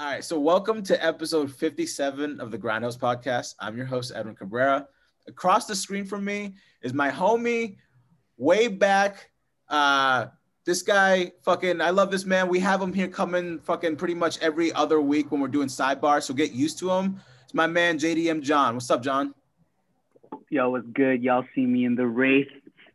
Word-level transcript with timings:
All 0.00 0.06
right, 0.06 0.22
so 0.22 0.38
welcome 0.38 0.80
to 0.84 1.04
episode 1.04 1.50
57 1.50 2.38
of 2.38 2.52
the 2.52 2.58
Grindhouse 2.58 2.96
Podcast. 2.96 3.56
I'm 3.58 3.76
your 3.76 3.84
host, 3.84 4.12
Edwin 4.14 4.36
Cabrera. 4.36 4.86
Across 5.26 5.66
the 5.66 5.74
screen 5.74 6.04
from 6.04 6.24
me 6.24 6.54
is 6.82 6.94
my 6.94 7.10
homie, 7.10 7.78
way 8.36 8.68
back. 8.68 9.30
Uh, 9.68 10.26
this 10.64 10.82
guy, 10.82 11.32
fucking, 11.42 11.80
I 11.80 11.90
love 11.90 12.12
this 12.12 12.24
man. 12.24 12.46
We 12.46 12.60
have 12.60 12.80
him 12.80 12.92
here 12.92 13.08
coming 13.08 13.58
fucking 13.58 13.96
pretty 13.96 14.14
much 14.14 14.38
every 14.38 14.72
other 14.72 15.00
week 15.00 15.32
when 15.32 15.40
we're 15.40 15.48
doing 15.48 15.66
sidebar, 15.66 16.22
so 16.22 16.32
get 16.32 16.52
used 16.52 16.78
to 16.78 16.92
him. 16.92 17.20
It's 17.42 17.54
my 17.54 17.66
man, 17.66 17.98
JDM 17.98 18.42
John. 18.42 18.74
What's 18.74 18.92
up, 18.92 19.02
John? 19.02 19.34
Yo, 20.48 20.70
what's 20.70 20.86
good? 20.92 21.24
Y'all 21.24 21.44
see 21.56 21.66
me 21.66 21.84
in 21.84 21.96
the 21.96 22.06
race. 22.06 22.46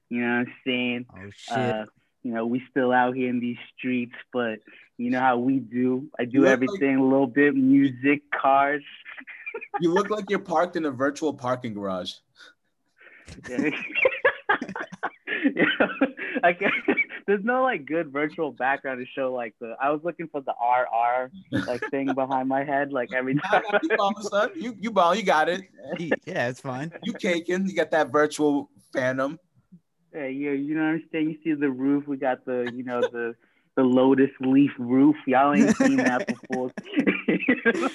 You 0.08 0.22
know 0.22 0.38
what 0.38 0.48
I'm 0.48 0.54
saying? 0.66 1.06
Oh 1.14 1.30
shit. 1.36 1.58
Uh, 1.58 1.86
you 2.24 2.34
know, 2.34 2.46
we 2.46 2.64
still 2.72 2.94
out 2.94 3.14
here 3.14 3.30
in 3.30 3.42
these 3.42 3.58
streets, 3.78 4.16
but 4.32 4.60
you 4.98 5.10
know 5.10 5.20
how 5.20 5.38
we 5.38 5.60
do. 5.60 6.08
I 6.20 6.26
do 6.26 6.42
look 6.42 6.50
everything 6.50 6.98
a 6.98 7.04
little 7.04 7.28
bit 7.28 7.56
music, 7.56 8.22
cars. 8.32 8.84
You 9.80 9.94
look 9.94 10.10
like 10.10 10.32
you're 10.32 10.40
parked 10.40 10.76
in 10.78 10.86
a 10.86 10.90
virtual 10.92 11.32
parking 11.32 11.76
garage. 11.76 12.14
Yeah. 13.48 13.70
I 16.44 16.54
can't, 16.54 16.74
there's 17.28 17.44
no 17.44 17.62
like 17.62 17.86
good 17.86 18.12
virtual 18.12 18.52
background 18.52 19.00
to 19.00 19.06
show 19.14 19.34
like 19.34 19.54
the 19.60 19.76
I 19.82 19.92
was 19.92 20.02
looking 20.04 20.28
for 20.28 20.42
the 20.42 20.54
RR 20.60 21.32
like 21.68 21.82
thing 21.92 22.14
behind 22.14 22.50
my 22.50 22.64
head 22.64 22.92
like 22.92 23.14
every 23.14 23.34
Nah, 23.36 23.42
time. 23.42 23.62
nah, 23.72 23.80
you 23.84 23.98
balling, 23.98 24.16
son. 24.24 24.50
You 24.56 24.76
you 24.80 24.92
balling, 24.92 25.20
you 25.20 25.26
got 25.26 25.50
it. 25.50 25.62
yeah, 26.26 26.50
it's 26.50 26.62
fine. 26.62 26.92
You 27.04 27.14
caking. 27.14 27.68
You 27.68 27.76
got 27.76 27.92
that 27.92 28.12
virtual 28.12 28.70
phantom. 28.92 29.40
Yeah, 30.14 30.26
yeah, 30.26 30.52
you 30.52 30.76
know 30.76 30.82
what 30.84 30.90
I'm 30.94 31.04
saying? 31.12 31.30
You 31.30 31.38
see 31.44 31.54
the 31.60 31.70
roof, 31.70 32.08
we 32.08 32.18
got 32.18 32.46
the 32.46 32.72
you 32.76 32.84
know 32.84 33.02
the 33.02 33.36
the 33.76 33.84
lotus 33.84 34.30
leaf 34.40 34.72
roof. 34.78 35.16
Y'all 35.26 35.54
ain't 35.54 35.76
seen 35.78 35.98
that 35.98 36.28
before. 36.50 36.72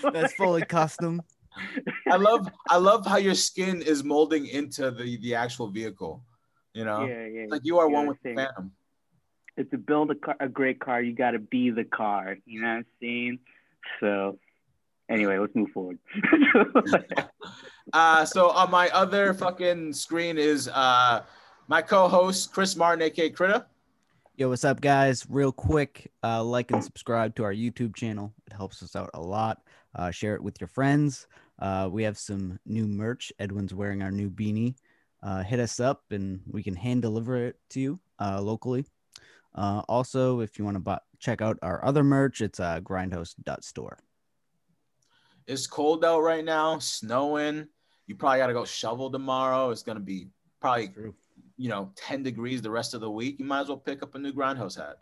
That's 0.13 0.35
fully 0.35 0.63
custom. 0.65 1.23
I 2.11 2.17
love 2.17 2.49
I 2.69 2.77
love 2.77 3.07
how 3.07 3.17
your 3.17 3.35
skin 3.35 3.83
is 3.83 4.05
molding 4.05 4.47
into 4.47 4.91
the 4.91 5.17
the 5.19 5.35
actual 5.35 5.69
vehicle. 5.69 6.23
You 6.75 6.85
know, 6.85 7.07
Yeah, 7.07 7.27
yeah. 7.27 7.47
like 7.49 7.63
you 7.65 7.79
are 7.79 7.89
you 7.89 7.95
one 7.95 8.07
with 8.07 8.19
the 8.23 8.31
what 8.35 8.41
I'm 8.41 8.47
saying? 8.47 8.49
phantom. 8.57 8.73
If 9.57 9.71
to 9.71 9.79
build 9.79 10.11
a 10.13 10.15
car, 10.15 10.37
a 10.39 10.49
great 10.49 10.79
car, 10.79 11.03
you 11.03 11.13
got 11.15 11.33
to 11.33 11.41
be 11.41 11.71
the 11.71 11.83
car. 11.85 12.37
You 12.47 12.61
know 12.63 12.69
what 12.69 12.75
I'm 12.75 12.87
saying? 13.03 13.39
So, 13.99 14.39
anyway, 15.09 15.39
let's 15.39 15.55
move 15.57 15.71
forward. 15.71 15.99
Uh, 17.93 18.25
so 18.25 18.51
on 18.51 18.71
my 18.71 18.89
other 18.91 19.33
fucking 19.35 19.93
screen 19.95 20.37
is 20.39 20.69
uh 20.69 21.23
my 21.69 21.83
co-host 21.83 22.53
Chris 22.53 22.77
Martin, 22.77 23.03
aka 23.03 23.31
Critta. 23.31 23.67
Yo, 24.39 24.49
what's 24.49 24.65
up, 24.65 24.81
guys? 24.81 25.27
Real 25.29 25.51
quick, 25.51 26.13
uh, 26.23 26.45
like 26.45 26.71
and 26.71 26.85
subscribe 26.85 27.35
to 27.35 27.43
our 27.43 27.53
YouTube 27.53 27.97
channel. 27.97 28.33
It 28.47 28.53
helps 28.53 28.85
us 28.85 28.95
out 28.95 29.11
a 29.15 29.21
lot. 29.21 29.63
Uh, 29.97 30.13
share 30.13 30.37
it 30.37 30.41
with 30.45 30.61
your 30.61 30.69
friends. 30.69 31.27
Uh, 31.59 31.89
we 31.91 32.05
have 32.05 32.17
some 32.17 32.57
new 32.65 32.87
merch. 32.87 33.33
Edwin's 33.41 33.75
wearing 33.75 34.01
our 34.01 34.13
new 34.13 34.31
beanie. 34.31 34.77
Uh, 35.25 35.43
hit 35.43 35.59
us 35.59 35.81
up 35.81 36.05
and 36.13 36.41
we 36.49 36.63
can 36.63 36.77
hand 36.77 37.03
deliver 37.03 37.47
it 37.47 37.57
to 37.71 37.81
you 37.81 37.99
uh, 38.21 38.41
locally. 38.41 38.85
Uh, 39.57 39.83
also, 39.89 40.39
if 40.39 40.57
you 40.57 40.65
want 40.65 40.77
to 40.77 40.81
buy, 40.81 41.01
check 41.19 41.43
out 41.43 41.59
our 41.61 41.85
other 41.85 42.05
merch, 42.05 42.41
it's 42.41 42.61
uh, 42.61 42.79
grindhouse.store. 42.79 43.99
It's 45.49 45.67
cold 45.67 46.05
out 46.05 46.21
right 46.21 46.45
now, 46.45 46.79
snowing. 46.79 47.67
You 48.07 48.15
probably 48.15 48.39
gotta 48.39 48.53
go 48.53 48.65
shovel 48.65 49.11
tomorrow. 49.11 49.71
It's 49.71 49.83
gonna 49.83 49.99
be 49.99 50.29
probably. 50.61 50.93
You 51.59 51.69
know 51.69 51.93
10 51.97 52.23
degrees 52.23 52.63
the 52.63 52.71
rest 52.71 52.95
of 52.95 53.01
the 53.01 53.11
week. 53.11 53.37
You 53.39 53.45
might 53.45 53.63
as 53.63 53.69
well 53.69 53.77
pick 53.77 54.03
up 54.03 54.15
a 54.15 54.19
new 54.19 54.33
grindhouse 54.33 54.77
hat. 54.77 54.99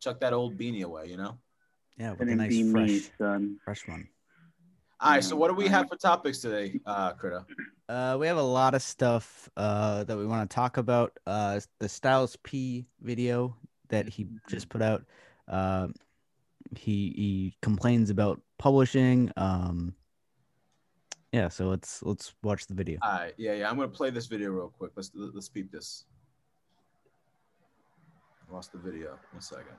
Chuck 0.00 0.18
that 0.20 0.32
old 0.32 0.58
beanie 0.58 0.82
away, 0.82 1.06
you 1.06 1.16
know. 1.16 1.38
Yeah, 1.96 2.12
with 2.12 2.28
a 2.28 2.34
nice 2.34 2.48
be 2.48 2.64
me, 2.64 2.98
fresh, 2.98 3.10
son. 3.18 3.58
fresh 3.64 3.86
one. 3.86 4.08
All 5.00 5.10
right, 5.10 5.22
so 5.22 5.36
what 5.36 5.48
do 5.48 5.54
we 5.54 5.66
have 5.66 5.88
for 5.88 5.96
topics 5.96 6.38
today, 6.38 6.80
uh, 6.86 7.12
Critta? 7.12 7.44
Uh, 7.88 8.16
we 8.18 8.26
have 8.26 8.36
a 8.36 8.42
lot 8.42 8.74
of 8.74 8.82
stuff 8.82 9.50
uh, 9.56 10.04
that 10.04 10.16
we 10.16 10.24
want 10.24 10.48
to 10.48 10.54
talk 10.54 10.76
about. 10.76 11.18
Uh, 11.26 11.60
the 11.80 11.88
Styles 11.88 12.36
P 12.44 12.86
video 13.00 13.56
that 13.88 14.08
he 14.08 14.28
just 14.48 14.68
put 14.68 14.80
out. 14.80 15.04
Um, 15.48 15.94
he 16.76 17.12
he 17.16 17.56
complains 17.62 18.10
about 18.10 18.40
publishing. 18.58 19.30
Um, 19.36 19.94
yeah, 21.32 21.48
so 21.48 21.68
let's 21.68 22.02
let's 22.02 22.34
watch 22.42 22.66
the 22.66 22.74
video. 22.74 22.98
All 23.02 23.12
right, 23.12 23.34
yeah, 23.38 23.54
yeah. 23.54 23.70
I'm 23.70 23.76
gonna 23.76 23.88
play 23.88 24.10
this 24.10 24.26
video 24.26 24.50
real 24.50 24.68
quick. 24.68 24.92
Let's 24.94 25.10
let's 25.14 25.48
peep 25.48 25.72
this. 25.72 26.04
Lost 28.50 28.72
the 28.72 28.78
video. 28.78 29.18
One 29.32 29.40
second. 29.40 29.76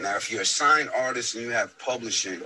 Now, 0.00 0.16
if 0.16 0.30
you're 0.30 0.42
a 0.42 0.46
signed 0.46 0.90
artist 0.96 1.34
and 1.34 1.44
you 1.44 1.50
have 1.50 1.78
publishing, 1.78 2.40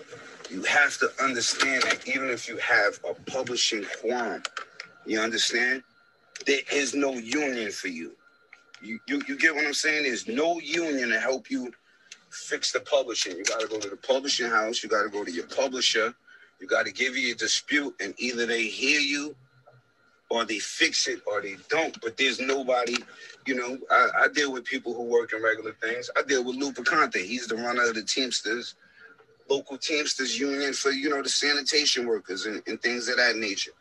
you 0.51 0.63
have 0.65 0.99
to 0.99 1.11
understand 1.23 1.83
that 1.85 2.07
even 2.07 2.31
if 2.31 2.49
you 2.49 2.57
have 2.59 2.99
a 3.09 3.15
publishing 3.31 3.85
quorum, 4.01 4.43
you 5.07 5.21
understand, 5.21 5.83
there 6.47 6.61
is 6.73 6.95
no 6.95 7.13
union 7.13 7.71
for 7.71 7.89
you. 7.89 8.13
You, 8.83 9.01
you, 9.09 9.23
you 9.27 9.37
get 9.37 9.55
what 9.55 9.67
I'm 9.67 9.75
saying? 9.75 10.05
There's 10.05 10.29
no 10.29 10.61
union 10.61 11.09
to 11.11 11.19
help 11.19 11.51
you 11.51 11.73
fix 12.31 12.73
the 12.73 12.81
publishing. 12.81 13.37
You 13.37 13.45
got 13.45 13.61
to 13.61 13.67
go 13.67 13.79
to 13.79 13.89
the 13.89 13.97
publishing 13.97 14.49
house. 14.49 14.83
You 14.83 14.89
got 14.89 15.03
to 15.03 15.09
go 15.09 15.25
to 15.25 15.33
your 15.33 15.47
publisher. 15.47 16.15
You 16.61 16.67
got 16.67 16.87
to 16.87 16.93
give 16.93 17.17
you 17.17 17.33
a 17.33 17.37
dispute, 17.37 17.95
and 18.01 18.15
either 18.19 18.47
they 18.47 18.65
hear 18.65 19.01
you 19.01 19.35
or 20.31 20.45
they 20.45 20.59
fix 20.59 21.09
it 21.09 21.21
or 21.27 21.41
they 21.41 21.57
don't. 21.69 21.99
But 22.01 22.17
there's 22.17 22.41
nobody, 22.41 22.97
you 23.47 23.55
know, 23.55 23.79
I, 23.91 24.09
I 24.25 24.29
deal 24.29 24.53
with 24.53 24.65
people 24.65 24.95
who 24.95 25.05
work 25.05 25.33
in 25.33 25.43
regular 25.43 25.73
things. 25.73 26.11
I 26.17 26.23
deal 26.23 26.45
with 26.45 26.57
Lou 26.57 26.73
Picante. 26.73 27.25
He's 27.25 27.47
the 27.47 27.57
runner 27.57 27.89
of 27.89 27.95
the 27.95 28.03
Teamsters, 28.03 28.75
local 29.49 29.79
Teamsters 29.79 30.39
union 30.39 30.73
for, 30.73 30.91
you 30.91 31.09
know, 31.09 31.23
the 31.23 31.29
sanitation 31.29 32.07
workers 32.07 32.47
and, 32.47 32.63
and 32.67 32.81
things 32.81 33.09
of 33.09 33.17
that 33.17 33.37
nature. 33.37 33.73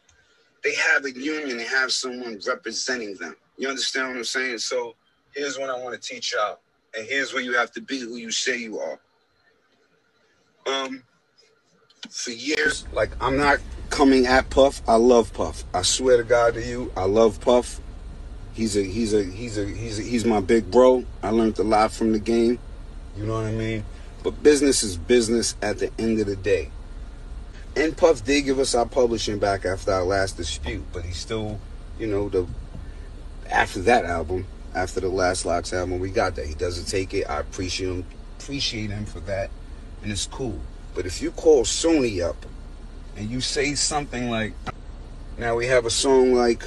They 0.63 0.75
have 0.75 1.05
a 1.05 1.11
union, 1.11 1.57
they 1.57 1.65
have 1.65 1.91
someone 1.91 2.39
representing 2.47 3.15
them. 3.15 3.35
You 3.57 3.69
understand 3.69 4.09
what 4.09 4.17
I'm 4.17 4.23
saying? 4.23 4.59
So 4.59 4.95
here's 5.33 5.57
what 5.57 5.69
I 5.69 5.81
want 5.81 6.01
to 6.01 6.09
teach 6.09 6.33
y'all. 6.33 6.59
And 6.95 7.05
here's 7.07 7.33
where 7.33 7.43
you 7.43 7.53
have 7.53 7.71
to 7.73 7.81
be 7.81 7.99
who 7.99 8.15
you 8.15 8.31
say 8.31 8.57
you 8.57 8.79
are. 8.79 8.99
Um, 10.65 11.03
for 12.09 12.31
years, 12.31 12.85
like 12.93 13.11
I'm 13.21 13.37
not 13.37 13.59
coming 13.89 14.25
at 14.25 14.49
Puff. 14.49 14.81
I 14.87 14.95
love 14.95 15.33
Puff. 15.33 15.63
I 15.73 15.81
swear 15.81 16.17
to 16.17 16.23
God 16.23 16.55
to 16.55 16.63
you, 16.63 16.91
I 16.95 17.05
love 17.05 17.41
Puff. 17.41 17.79
He's 18.53 18.75
a 18.75 18.83
he's 18.83 19.13
a 19.13 19.23
he's 19.23 19.57
a 19.57 19.65
he's 19.65 19.99
a, 19.99 20.01
he's 20.01 20.25
my 20.25 20.39
big 20.39 20.71
bro. 20.71 21.05
I 21.21 21.29
learned 21.29 21.59
a 21.59 21.63
lot 21.63 21.91
from 21.91 22.11
the 22.11 22.19
game. 22.19 22.59
You 23.15 23.25
know 23.25 23.35
what 23.35 23.45
I 23.45 23.51
mean? 23.51 23.83
But 24.23 24.41
business 24.43 24.83
is 24.83 24.97
business 24.97 25.55
at 25.61 25.79
the 25.79 25.91
end 25.99 26.19
of 26.19 26.27
the 26.27 26.35
day. 26.35 26.71
And 27.75 27.95
Puff 27.95 28.25
did 28.25 28.41
give 28.41 28.57
us 28.57 28.73
our 28.73 28.87
publishing 28.87 29.37
back 29.37 29.63
after 29.63 29.91
our 29.91 30.03
last 30.03 30.37
dispute, 30.37 30.83
but 30.91 31.03
he 31.03 31.13
still, 31.13 31.59
you 31.99 32.07
know, 32.07 32.27
the 32.29 32.47
after 33.51 33.81
that 33.81 34.05
album, 34.05 34.47
after 34.73 34.99
the 34.99 35.09
last 35.09 35.45
LOX 35.45 35.71
album, 35.73 35.99
we 35.99 36.09
got 36.09 36.35
that. 36.35 36.47
He 36.47 36.55
doesn't 36.55 36.85
take 36.85 37.13
it. 37.13 37.29
I 37.29 37.39
appreciate 37.39 37.89
him 37.89 38.05
appreciate 38.39 38.89
him 38.89 39.05
for 39.05 39.19
that. 39.21 39.49
And 40.01 40.11
it's 40.11 40.25
cool. 40.25 40.59
But 40.97 41.05
if 41.05 41.21
you 41.21 41.29
call 41.29 41.63
Sony 41.63 42.27
up 42.27 42.43
and 43.15 43.29
you 43.29 43.39
say 43.39 43.75
something 43.75 44.31
like 44.31 44.53
now 45.37 45.55
we 45.55 45.67
have 45.67 45.85
a 45.85 45.91
song 45.91 46.33
like 46.33 46.63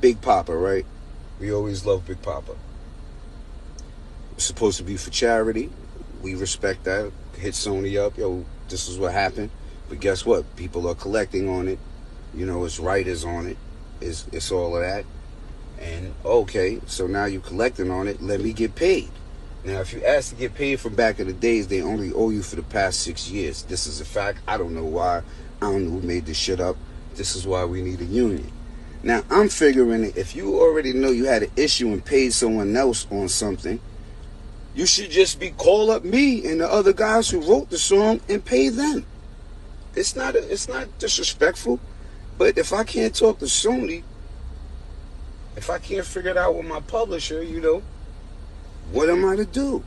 Big 0.00 0.22
Poppa, 0.22 0.56
right? 0.56 0.86
We 1.38 1.52
always 1.52 1.84
love 1.84 2.06
Big 2.06 2.22
Poppa. 2.22 2.56
It's 4.32 4.44
supposed 4.44 4.78
to 4.78 4.82
be 4.82 4.96
for 4.96 5.10
charity. 5.10 5.70
We 6.22 6.34
respect 6.34 6.84
that. 6.84 7.12
Hit 7.36 7.52
Sony 7.52 8.02
up, 8.02 8.16
yo, 8.16 8.46
this 8.70 8.88
is 8.88 8.98
what 8.98 9.12
happened. 9.12 9.50
But 9.90 10.00
guess 10.00 10.24
what? 10.24 10.56
People 10.56 10.88
are 10.88 10.94
collecting 10.94 11.46
on 11.46 11.68
it. 11.68 11.78
You 12.32 12.46
know, 12.46 12.64
it's 12.64 12.80
writers 12.80 13.26
on 13.26 13.46
it. 13.46 13.58
It's 14.00 14.26
it's 14.32 14.50
all 14.52 14.74
of 14.74 14.80
that. 14.80 15.04
And 15.78 16.14
okay, 16.24 16.80
so 16.86 17.06
now 17.06 17.26
you're 17.26 17.42
collecting 17.42 17.90
on 17.90 18.08
it. 18.08 18.22
Let 18.22 18.40
me 18.40 18.54
get 18.54 18.74
paid. 18.74 19.10
Now, 19.64 19.80
if 19.80 19.94
you 19.94 20.04
ask 20.04 20.28
to 20.30 20.36
get 20.36 20.54
paid 20.54 20.78
from 20.78 20.94
back 20.94 21.18
in 21.20 21.26
the 21.26 21.32
days, 21.32 21.68
they 21.68 21.80
only 21.80 22.12
owe 22.12 22.28
you 22.28 22.42
for 22.42 22.56
the 22.56 22.62
past 22.62 23.00
six 23.00 23.30
years. 23.30 23.62
This 23.62 23.86
is 23.86 23.98
a 23.98 24.04
fact. 24.04 24.40
I 24.46 24.58
don't 24.58 24.74
know 24.74 24.84
why. 24.84 25.22
I 25.62 25.70
don't 25.70 25.86
know 25.86 26.00
who 26.00 26.06
made 26.06 26.26
this 26.26 26.36
shit 26.36 26.60
up. 26.60 26.76
This 27.14 27.34
is 27.34 27.46
why 27.46 27.64
we 27.64 27.80
need 27.80 28.00
a 28.00 28.04
union. 28.04 28.52
Now, 29.02 29.22
I'm 29.30 29.48
figuring 29.48 30.04
if 30.16 30.36
you 30.36 30.60
already 30.60 30.92
know 30.92 31.10
you 31.10 31.24
had 31.24 31.44
an 31.44 31.50
issue 31.56 31.88
and 31.88 32.04
paid 32.04 32.34
someone 32.34 32.76
else 32.76 33.06
on 33.10 33.28
something, 33.28 33.80
you 34.74 34.86
should 34.86 35.10
just 35.10 35.40
be 35.40 35.50
call 35.50 35.90
up 35.90 36.04
me 36.04 36.46
and 36.46 36.60
the 36.60 36.70
other 36.70 36.92
guys 36.92 37.30
who 37.30 37.40
wrote 37.40 37.70
the 37.70 37.78
song 37.78 38.20
and 38.28 38.44
pay 38.44 38.68
them. 38.68 39.06
It's 39.94 40.16
not 40.16 40.34
a, 40.34 40.52
it's 40.52 40.68
not 40.68 40.98
disrespectful, 40.98 41.80
but 42.36 42.58
if 42.58 42.72
I 42.72 42.84
can't 42.84 43.14
talk 43.14 43.38
to 43.38 43.44
Sony, 43.46 44.02
if 45.56 45.70
I 45.70 45.78
can't 45.78 46.04
figure 46.04 46.32
it 46.32 46.36
out 46.36 46.56
with 46.56 46.66
my 46.66 46.80
publisher, 46.80 47.42
you 47.42 47.60
know, 47.60 47.82
what 48.90 49.10
am 49.10 49.24
I 49.24 49.36
to 49.36 49.44
do? 49.44 49.82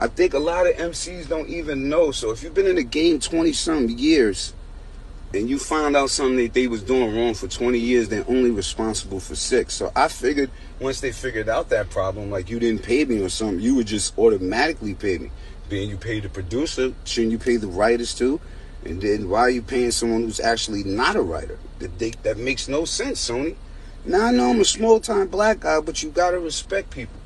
I 0.00 0.06
think 0.08 0.32
a 0.32 0.38
lot 0.38 0.66
of 0.66 0.74
MCs 0.76 1.28
don't 1.28 1.48
even 1.48 1.88
know. 1.88 2.10
So 2.10 2.30
if 2.30 2.42
you've 2.42 2.54
been 2.54 2.66
in 2.66 2.76
the 2.76 2.82
game 2.82 3.20
20 3.20 3.52
some 3.52 3.88
years, 3.88 4.54
and 5.32 5.48
you 5.48 5.58
find 5.58 5.96
out 5.96 6.10
something 6.10 6.38
that 6.38 6.54
they 6.54 6.66
was 6.66 6.82
doing 6.82 7.14
wrong 7.14 7.34
for 7.34 7.46
20 7.46 7.78
years, 7.78 8.08
they're 8.08 8.28
only 8.28 8.50
responsible 8.50 9.20
for 9.20 9.36
six. 9.36 9.74
So 9.74 9.92
I 9.94 10.08
figured 10.08 10.50
once 10.80 11.00
they 11.00 11.12
figured 11.12 11.48
out 11.48 11.68
that 11.68 11.90
problem, 11.90 12.30
like 12.30 12.50
you 12.50 12.58
didn't 12.58 12.82
pay 12.82 13.04
me 13.04 13.22
or 13.22 13.28
something, 13.28 13.60
you 13.60 13.76
would 13.76 13.86
just 13.86 14.18
automatically 14.18 14.94
pay 14.94 15.18
me. 15.18 15.30
Being 15.68 15.88
you 15.88 15.96
pay 15.96 16.18
the 16.18 16.28
producer, 16.28 16.92
shouldn't 17.04 17.30
you 17.30 17.38
pay 17.38 17.56
the 17.56 17.68
writers 17.68 18.12
too? 18.12 18.40
And 18.84 19.00
then 19.00 19.28
why 19.28 19.40
are 19.40 19.50
you 19.50 19.62
paying 19.62 19.92
someone 19.92 20.22
who's 20.22 20.40
actually 20.40 20.82
not 20.82 21.14
a 21.14 21.22
writer? 21.22 21.58
That 21.78 21.98
they, 21.98 22.10
that 22.22 22.38
makes 22.38 22.66
no 22.66 22.84
sense, 22.84 23.28
Sony. 23.28 23.54
Now 24.04 24.26
I 24.26 24.32
know 24.32 24.50
I'm 24.50 24.60
a 24.60 24.64
small 24.64 24.98
time 24.98 25.28
black 25.28 25.60
guy, 25.60 25.80
but 25.80 26.02
you 26.02 26.10
gotta 26.10 26.40
respect 26.40 26.90
people. 26.90 27.19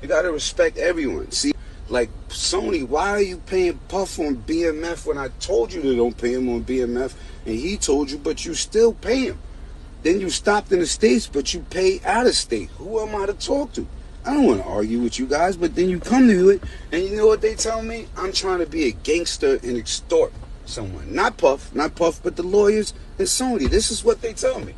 You 0.00 0.08
gotta 0.08 0.30
respect 0.30 0.78
everyone. 0.78 1.30
See, 1.32 1.52
like 1.88 2.10
Sony, 2.28 2.86
why 2.86 3.10
are 3.10 3.22
you 3.22 3.38
paying 3.38 3.78
Puff 3.88 4.18
on 4.18 4.36
BMF 4.36 5.06
when 5.06 5.18
I 5.18 5.28
told 5.40 5.72
you 5.72 5.82
to 5.82 5.96
don't 5.96 6.16
pay 6.16 6.34
him 6.34 6.48
on 6.48 6.64
BMF 6.64 7.14
and 7.46 7.54
he 7.54 7.76
told 7.76 8.10
you, 8.10 8.18
but 8.18 8.44
you 8.44 8.54
still 8.54 8.92
pay 8.92 9.24
him? 9.24 9.38
Then 10.02 10.20
you 10.20 10.30
stopped 10.30 10.70
in 10.70 10.78
the 10.78 10.86
States, 10.86 11.26
but 11.26 11.52
you 11.52 11.60
pay 11.70 12.00
out 12.04 12.26
of 12.26 12.34
state. 12.34 12.70
Who 12.78 13.00
am 13.00 13.20
I 13.20 13.26
to 13.26 13.32
talk 13.32 13.72
to? 13.72 13.86
I 14.24 14.34
don't 14.34 14.44
want 14.44 14.62
to 14.62 14.68
argue 14.68 15.00
with 15.00 15.18
you 15.18 15.26
guys, 15.26 15.56
but 15.56 15.74
then 15.74 15.88
you 15.88 15.98
come 15.98 16.28
to 16.28 16.50
it 16.50 16.62
and 16.92 17.02
you 17.02 17.16
know 17.16 17.26
what 17.26 17.40
they 17.40 17.54
tell 17.54 17.82
me? 17.82 18.06
I'm 18.16 18.32
trying 18.32 18.58
to 18.58 18.66
be 18.66 18.84
a 18.84 18.90
gangster 18.90 19.58
and 19.62 19.76
extort 19.76 20.32
someone. 20.66 21.12
Not 21.12 21.38
Puff, 21.38 21.74
not 21.74 21.94
Puff, 21.94 22.22
but 22.22 22.36
the 22.36 22.42
lawyers 22.42 22.92
and 23.18 23.26
Sony. 23.26 23.68
This 23.68 23.90
is 23.90 24.04
what 24.04 24.20
they 24.20 24.34
tell 24.34 24.60
me. 24.60 24.74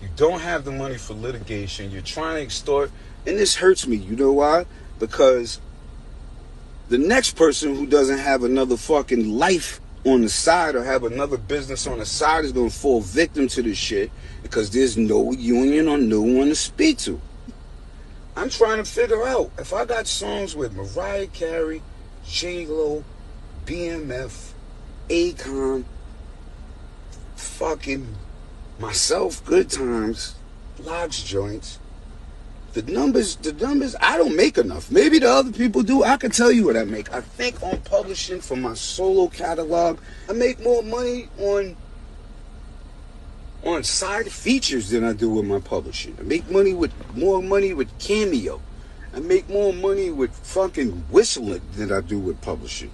You 0.00 0.08
don't 0.16 0.40
have 0.40 0.64
the 0.64 0.72
money 0.72 0.98
for 0.98 1.14
litigation. 1.14 1.90
You're 1.90 2.02
trying 2.02 2.36
to 2.36 2.42
extort. 2.42 2.90
And 3.26 3.38
this 3.38 3.56
hurts 3.56 3.86
me. 3.86 3.96
You 3.96 4.16
know 4.16 4.32
why? 4.32 4.66
Because 4.98 5.60
the 6.88 6.98
next 6.98 7.36
person 7.36 7.74
who 7.74 7.86
doesn't 7.86 8.18
have 8.18 8.42
another 8.42 8.76
fucking 8.76 9.38
life 9.38 9.80
on 10.04 10.22
the 10.22 10.28
side 10.28 10.74
or 10.74 10.82
have 10.82 11.04
another 11.04 11.36
business 11.36 11.86
on 11.86 11.98
the 11.98 12.06
side 12.06 12.44
is 12.44 12.52
going 12.52 12.70
to 12.70 12.76
fall 12.76 13.00
victim 13.00 13.46
to 13.48 13.62
this 13.62 13.78
shit 13.78 14.10
because 14.42 14.70
there's 14.70 14.96
no 14.96 15.32
union 15.32 15.88
or 15.88 15.98
no 15.98 16.20
one 16.20 16.48
to 16.48 16.54
speak 16.54 16.98
to. 16.98 17.20
I'm 18.36 18.48
trying 18.48 18.78
to 18.78 18.90
figure 18.90 19.26
out 19.26 19.50
if 19.58 19.72
I 19.72 19.84
got 19.84 20.06
songs 20.06 20.56
with 20.56 20.74
Mariah 20.74 21.28
Carey, 21.28 21.82
J 22.26 22.66
Lo, 22.66 23.04
BMF, 23.66 24.52
Akon, 25.08 25.84
fucking 27.36 28.16
myself, 28.78 29.44
Good 29.44 29.70
Times, 29.70 30.34
Lodge 30.80 31.24
Joints, 31.24 31.78
the 32.72 32.82
numbers, 32.82 33.36
the 33.36 33.52
numbers, 33.52 33.94
I 34.00 34.16
don't 34.16 34.34
make 34.34 34.56
enough. 34.56 34.90
Maybe 34.90 35.18
the 35.18 35.30
other 35.30 35.52
people 35.52 35.82
do. 35.82 36.04
I 36.04 36.16
can 36.16 36.30
tell 36.30 36.50
you 36.50 36.64
what 36.64 36.76
I 36.76 36.84
make. 36.84 37.12
I 37.12 37.20
think 37.20 37.62
on 37.62 37.78
publishing 37.82 38.40
for 38.40 38.56
my 38.56 38.74
solo 38.74 39.28
catalog, 39.28 39.98
I 40.28 40.32
make 40.32 40.60
more 40.60 40.82
money 40.82 41.28
on 41.38 41.76
on 43.64 43.84
side 43.84 44.30
features 44.30 44.90
than 44.90 45.04
I 45.04 45.12
do 45.12 45.30
with 45.30 45.44
my 45.44 45.60
publishing. 45.60 46.16
I 46.18 46.22
make 46.22 46.50
money 46.50 46.72
with 46.72 46.92
more 47.14 47.40
money 47.40 47.72
with 47.74 47.96
Cameo. 47.98 48.60
I 49.14 49.20
make 49.20 49.48
more 49.48 49.72
money 49.72 50.10
with 50.10 50.32
fucking 50.32 51.04
whistling 51.10 51.60
than 51.76 51.92
I 51.92 52.00
do 52.00 52.18
with 52.18 52.40
publishing. 52.40 52.90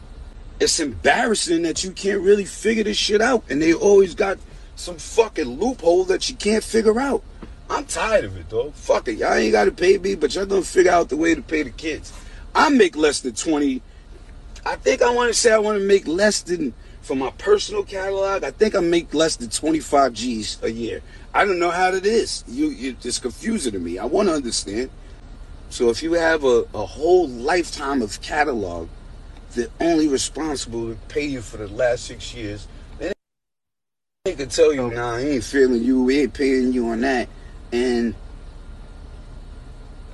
It's 0.61 0.81
embarrassing 0.81 1.63
that 1.63 1.85
you 1.85 1.93
can't 1.93 2.21
really 2.21 2.45
figure 2.45 2.85
this 2.85 2.97
shit 2.97 3.23
out, 3.23 3.45
and 3.49 3.63
they 3.63 3.73
always 3.73 4.15
got 4.15 4.39
some 4.75 4.99
fucking 4.99 5.47
loophole 5.47 6.05
that 6.05 6.29
you 6.29 6.35
can't 6.35 6.65
figure 6.65 7.01
out. 7.01 7.23
I'm 7.71 7.85
tired 7.85 8.25
of 8.25 8.37
it, 8.37 8.49
though. 8.49 8.71
Fuck 8.71 9.09
it. 9.09 9.19
Y'all 9.19 9.35
ain't 9.35 9.53
got 9.53 9.65
to 9.65 9.73
pay 9.73 9.99
me, 9.99 10.15
but 10.15 10.35
y'all 10.35 10.47
gonna 10.47 10.63
figure 10.63 10.91
out 10.91 11.09
the 11.09 11.17
way 11.17 11.35
to 11.35 11.43
pay 11.43 11.63
the 11.63 11.71
kids. 11.71 12.13
I 12.55 12.71
make 12.71 12.97
less 12.97 13.21
than 13.21 13.35
20. 13.35 13.83
I 14.65 14.77
think 14.77 15.03
I 15.03 15.13
want 15.13 15.33
to 15.33 15.39
say 15.39 15.53
I 15.53 15.59
want 15.59 15.79
to 15.79 15.85
make 15.85 16.07
less 16.07 16.43
than, 16.43 16.73
for 17.03 17.15
my 17.15 17.31
personal 17.33 17.85
catalog, 17.85 18.43
I 18.43 18.51
think 18.51 18.75
I 18.75 18.81
make 18.81 19.13
less 19.13 19.37
than 19.37 19.51
25 19.51 20.13
G's 20.15 20.59
a 20.63 20.71
year. 20.71 21.03
I 21.35 21.45
don't 21.45 21.59
know 21.59 21.71
how 21.71 21.93
it 21.93 22.07
is. 22.07 22.43
You, 22.49 22.69
you 22.69 22.97
It's 23.03 23.19
confusing 23.19 23.73
to 23.73 23.79
me. 23.79 23.99
I 23.99 24.07
want 24.07 24.29
to 24.29 24.35
understand. 24.35 24.91
So 25.71 25.91
if 25.91 26.03
you 26.03 26.15
have 26.15 26.45
a, 26.45 26.65
a 26.73 26.87
whole 26.87 27.29
lifetime 27.29 28.01
of 28.01 28.21
catalog, 28.23 28.89
they're 29.53 29.69
only 29.81 30.09
responsible 30.09 30.89
to 30.89 30.99
pay 31.09 31.27
you 31.27 31.43
for 31.43 31.59
the 31.59 31.69
last 31.69 32.07
six 32.07 32.35
years. 32.35 32.67
Then 32.99 33.13
they 34.25 34.35
can 34.35 34.49
tell 34.49 34.73
you, 34.73 34.91
nah, 34.91 35.17
I 35.17 35.21
ain't 35.21 35.45
feeling 35.45 35.83
you, 35.83 36.03
we 36.03 36.23
ain't 36.23 36.33
paying 36.33 36.73
you 36.73 36.89
on 36.89 37.03
that 37.03 37.29
and 37.73 38.15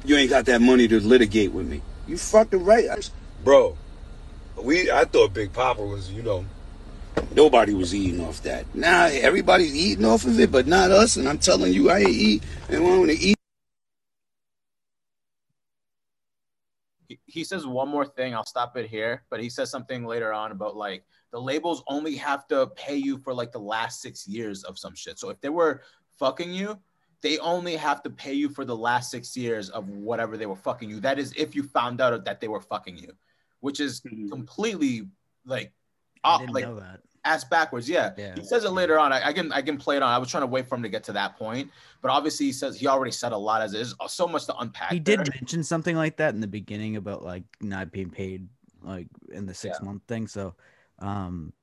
you 0.05 0.17
ain't 0.17 0.31
got 0.31 0.45
that 0.47 0.61
money 0.61 0.87
to 0.89 1.01
litigate 1.01 1.53
with 1.53 1.67
me. 1.67 1.83
You 2.07 2.19
fucking 2.19 2.65
right, 2.65 3.11
bro. 3.43 3.77
We 4.63 4.91
I 4.91 5.05
thought 5.05 5.33
Big 5.33 5.53
Poppa 5.53 5.83
was, 5.83 6.11
you 6.11 6.23
know, 6.23 6.45
nobody 7.35 7.75
was 7.75 7.95
eating 7.95 8.21
off 8.21 8.43
that. 8.43 8.73
Now 8.75 9.07
everybody's 9.07 9.75
eating 9.75 10.05
off 10.05 10.25
of 10.25 10.39
it, 10.39 10.53
but 10.53 10.67
not 10.67 10.91
us. 10.91 11.17
And 11.17 11.29
I'm 11.29 11.39
telling 11.39 11.73
you, 11.73 11.91
I 11.91 12.01
ain't 12.01 12.09
eat 12.11 12.43
and 12.69 12.85
want 12.85 13.11
to 13.11 13.19
eat. 13.19 13.37
He 17.27 17.45
says 17.45 17.67
one 17.67 17.89
more 17.89 18.07
thing. 18.07 18.35
I'll 18.35 18.45
stop 18.45 18.77
it 18.77 18.89
here. 18.89 19.25
But 19.31 19.41
he 19.41 19.49
says 19.49 19.71
something 19.71 20.05
later 20.05 20.33
on 20.33 20.53
about 20.53 20.77
like 20.77 21.05
the 21.33 21.41
labels 21.41 21.83
only 21.89 22.17
have 22.17 22.47
to 22.49 22.69
pay 22.69 22.97
you 22.97 23.19
for 23.19 23.35
like 23.35 23.53
the 23.53 23.59
last 23.59 24.01
six 24.01 24.27
years 24.27 24.65
of 24.65 24.79
some 24.79 24.95
shit. 24.95 25.19
So 25.19 25.31
if 25.31 25.41
they 25.41 25.49
were 25.49 25.83
fucking 26.19 26.53
you, 26.53 26.79
they 27.25 27.39
only 27.39 27.75
have 27.75 28.03
to 28.03 28.11
pay 28.11 28.35
you 28.35 28.51
for 28.51 28.67
the 28.67 28.77
last 28.77 29.11
six 29.11 29.35
years 29.35 29.71
of 29.71 29.89
whatever 29.89 30.37
they 30.37 30.45
were 30.45 30.55
fucking 30.55 30.91
you. 30.91 31.01
That 31.01 31.19
is 31.19 31.33
if 31.39 31.57
you 31.57 31.63
found 31.63 32.03
out 32.03 32.23
that 32.27 32.39
they 32.39 32.49
were 32.49 32.61
fucking 32.61 32.99
you, 32.99 33.13
which 33.61 33.81
is 33.81 34.03
mm-hmm. 34.03 34.29
completely 34.29 35.09
like 35.47 35.73
off, 36.23 36.43
like 36.51 36.67
ass 37.25 37.43
backwards. 37.43 37.89
Yeah. 37.89 38.13
yeah. 38.19 38.35
He 38.35 38.45
says 38.45 38.65
it 38.65 38.73
later 38.73 38.99
on. 38.99 39.11
I, 39.11 39.29
I, 39.29 39.33
can 39.33 39.51
I 39.53 39.63
can 39.63 39.79
play 39.79 39.97
it 39.97 40.03
on. 40.03 40.13
I 40.13 40.19
was 40.19 40.31
trying 40.31 40.43
to 40.43 40.47
wait 40.47 40.69
for 40.69 40.75
him 40.75 40.83
to 40.83 40.91
get 40.91 41.03
to 41.05 41.13
that 41.13 41.39
point, 41.39 41.71
but 42.03 42.11
obviously 42.11 42.45
he 42.45 42.53
says 42.53 42.79
he 42.79 42.87
already 42.87 43.11
said 43.11 43.33
a 43.33 43.39
lot 43.39 43.63
as 43.63 43.73
is 43.73 43.95
so 44.07 44.29
much 44.29 44.45
to 44.45 44.57
unpack. 44.59 44.93
He 44.93 44.99
there. 44.99 45.17
did 45.17 45.31
mention 45.35 45.65
something 45.65 45.97
like 45.97 46.19
that 46.19 46.35
in 46.35 46.43
the 46.43 46.47
beginning 46.47 46.97
about 46.97 47.25
like 47.25 47.45
not 47.63 47.91
being 47.91 48.11
paid 48.11 48.47
like 48.83 49.07
in 49.33 49.47
the 49.47 49.55
six 49.55 49.79
yeah. 49.81 49.87
month 49.87 50.03
thing. 50.07 50.27
So 50.27 50.57
um 50.99 51.55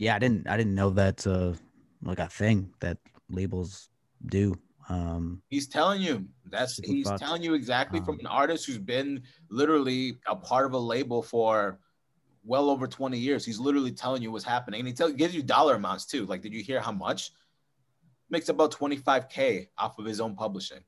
yeah, 0.00 0.16
I 0.16 0.18
didn't 0.18 0.48
I 0.48 0.56
didn't 0.56 0.74
know 0.74 0.90
that's 0.90 1.28
uh 1.28 1.54
like 2.02 2.18
a 2.18 2.26
thing 2.26 2.74
that 2.80 2.98
labels 3.30 3.88
do. 4.26 4.58
Um, 4.88 5.42
he's 5.48 5.66
telling 5.66 6.00
you 6.00 6.26
that's 6.44 6.78
he's 6.78 7.10
telling 7.18 7.42
you 7.42 7.54
exactly 7.54 7.98
um, 7.98 8.04
from 8.04 8.20
an 8.20 8.26
artist 8.26 8.66
who's 8.66 8.78
been 8.78 9.22
literally 9.50 10.18
a 10.28 10.36
part 10.36 10.64
of 10.64 10.74
a 10.74 10.78
label 10.78 11.22
for 11.22 11.80
well 12.44 12.70
over 12.70 12.86
20 12.86 13.18
years. 13.18 13.44
He's 13.44 13.58
literally 13.58 13.92
telling 13.92 14.22
you 14.22 14.30
what's 14.30 14.44
happening. 14.44 14.80
And 14.80 14.88
he 14.88 14.94
tell, 14.94 15.10
gives 15.10 15.34
you 15.34 15.42
dollar 15.42 15.74
amounts 15.74 16.06
too. 16.06 16.24
Like, 16.26 16.40
did 16.40 16.54
you 16.54 16.62
hear 16.62 16.80
how 16.80 16.92
much? 16.92 17.32
Makes 18.30 18.48
about 18.48 18.72
25K 18.72 19.68
off 19.78 19.98
of 19.98 20.04
his 20.04 20.20
own 20.20 20.34
publishing 20.34 20.80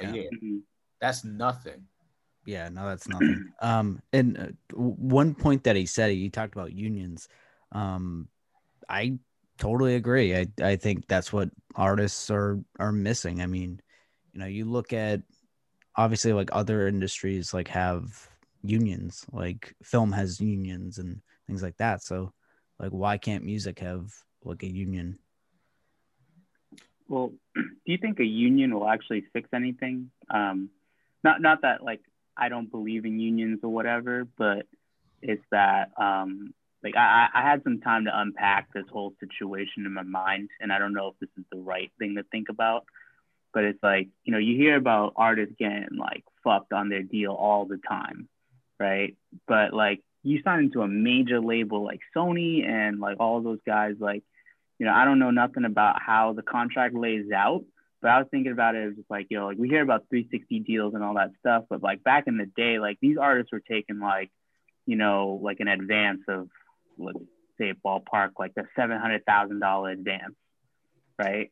yeah. 0.00 0.08
a 0.08 0.12
year. 0.12 0.30
Mm-hmm. 0.34 0.58
That's 1.00 1.24
nothing. 1.24 1.84
Yeah, 2.46 2.68
no, 2.68 2.88
that's 2.88 3.08
nothing. 3.08 3.52
um, 3.60 4.02
and 4.12 4.38
uh, 4.38 4.76
one 4.76 5.34
point 5.34 5.64
that 5.64 5.76
he 5.76 5.86
said, 5.86 6.10
he 6.10 6.30
talked 6.30 6.54
about 6.54 6.72
unions. 6.72 7.28
Um, 7.72 8.28
I 8.88 9.18
totally 9.64 9.94
agree. 9.94 10.36
I, 10.36 10.46
I 10.62 10.76
think 10.76 11.08
that's 11.08 11.32
what 11.32 11.48
artists 11.74 12.30
are 12.30 12.60
are 12.78 12.92
missing. 12.92 13.40
I 13.40 13.46
mean, 13.46 13.80
you 14.32 14.40
know, 14.40 14.46
you 14.46 14.66
look 14.66 14.92
at 14.92 15.22
obviously 15.96 16.34
like 16.34 16.50
other 16.52 16.86
industries 16.86 17.54
like 17.54 17.68
have 17.68 18.28
unions, 18.62 19.24
like 19.32 19.74
film 19.82 20.12
has 20.12 20.38
unions 20.40 20.98
and 20.98 21.20
things 21.46 21.62
like 21.62 21.78
that. 21.78 22.02
So 22.02 22.32
like 22.78 22.90
why 22.90 23.16
can't 23.16 23.44
music 23.44 23.78
have 23.78 24.12
like 24.44 24.62
a 24.62 24.70
union? 24.70 25.18
Well, 27.08 27.32
do 27.54 27.62
you 27.86 27.98
think 27.98 28.20
a 28.20 28.24
union 28.24 28.74
will 28.74 28.88
actually 28.88 29.24
fix 29.32 29.48
anything? 29.54 30.10
Um 30.28 30.68
not 31.22 31.40
not 31.40 31.62
that 31.62 31.82
like 31.82 32.00
I 32.36 32.50
don't 32.50 32.70
believe 32.70 33.06
in 33.06 33.18
unions 33.18 33.60
or 33.62 33.70
whatever, 33.70 34.26
but 34.36 34.66
it's 35.22 35.44
that 35.52 35.92
um 35.98 36.52
like 36.84 36.96
I, 36.96 37.28
I 37.32 37.42
had 37.42 37.62
some 37.64 37.80
time 37.80 38.04
to 38.04 38.10
unpack 38.12 38.68
this 38.72 38.84
whole 38.92 39.14
situation 39.18 39.86
in 39.86 39.94
my 39.94 40.02
mind, 40.02 40.50
and 40.60 40.70
I 40.70 40.78
don't 40.78 40.92
know 40.92 41.08
if 41.08 41.14
this 41.18 41.30
is 41.38 41.44
the 41.50 41.58
right 41.58 41.90
thing 41.98 42.16
to 42.16 42.22
think 42.24 42.48
about, 42.50 42.84
but 43.54 43.64
it's 43.64 43.82
like 43.82 44.08
you 44.24 44.32
know 44.32 44.38
you 44.38 44.56
hear 44.56 44.76
about 44.76 45.14
artists 45.16 45.54
getting 45.58 45.88
like 45.98 46.24
fucked 46.44 46.72
on 46.72 46.90
their 46.90 47.02
deal 47.02 47.32
all 47.32 47.64
the 47.64 47.78
time, 47.88 48.28
right? 48.78 49.16
But 49.48 49.72
like 49.72 50.02
you 50.22 50.42
sign 50.44 50.64
into 50.64 50.82
a 50.82 50.88
major 50.88 51.40
label 51.40 51.82
like 51.82 52.00
Sony 52.14 52.68
and 52.68 53.00
like 53.00 53.16
all 53.18 53.40
those 53.40 53.60
guys, 53.66 53.94
like 53.98 54.22
you 54.78 54.84
know 54.84 54.92
I 54.92 55.06
don't 55.06 55.18
know 55.18 55.30
nothing 55.30 55.64
about 55.64 56.02
how 56.02 56.34
the 56.34 56.42
contract 56.42 56.94
lays 56.94 57.32
out, 57.32 57.64
but 58.04 58.10
I 58.10 58.18
was 58.18 58.28
thinking 58.30 58.52
about 58.52 58.74
it, 58.74 58.86
it 58.88 58.96
just 58.96 59.10
like, 59.10 59.28
you 59.30 59.38
know, 59.38 59.46
like 59.46 59.56
we 59.56 59.66
hear 59.66 59.80
about 59.80 60.04
360 60.10 60.60
deals 60.60 60.92
and 60.92 61.02
all 61.02 61.14
that 61.14 61.30
stuff, 61.40 61.64
but 61.70 61.82
like 61.82 62.04
back 62.04 62.24
in 62.26 62.36
the 62.36 62.44
day, 62.44 62.78
like 62.78 62.98
these 63.00 63.16
artists 63.16 63.50
were 63.50 63.60
taking 63.60 63.98
like, 63.98 64.30
you 64.84 64.96
know, 64.96 65.40
like 65.42 65.60
an 65.60 65.68
advance 65.68 66.20
of 66.28 66.50
let's 66.98 67.18
say 67.58 67.72
ballpark 67.84 68.30
like 68.38 68.52
a 68.58 68.62
seven 68.76 68.98
hundred 68.98 69.24
thousand 69.24 69.60
dollar 69.60 69.90
advance, 69.90 70.34
right? 71.18 71.50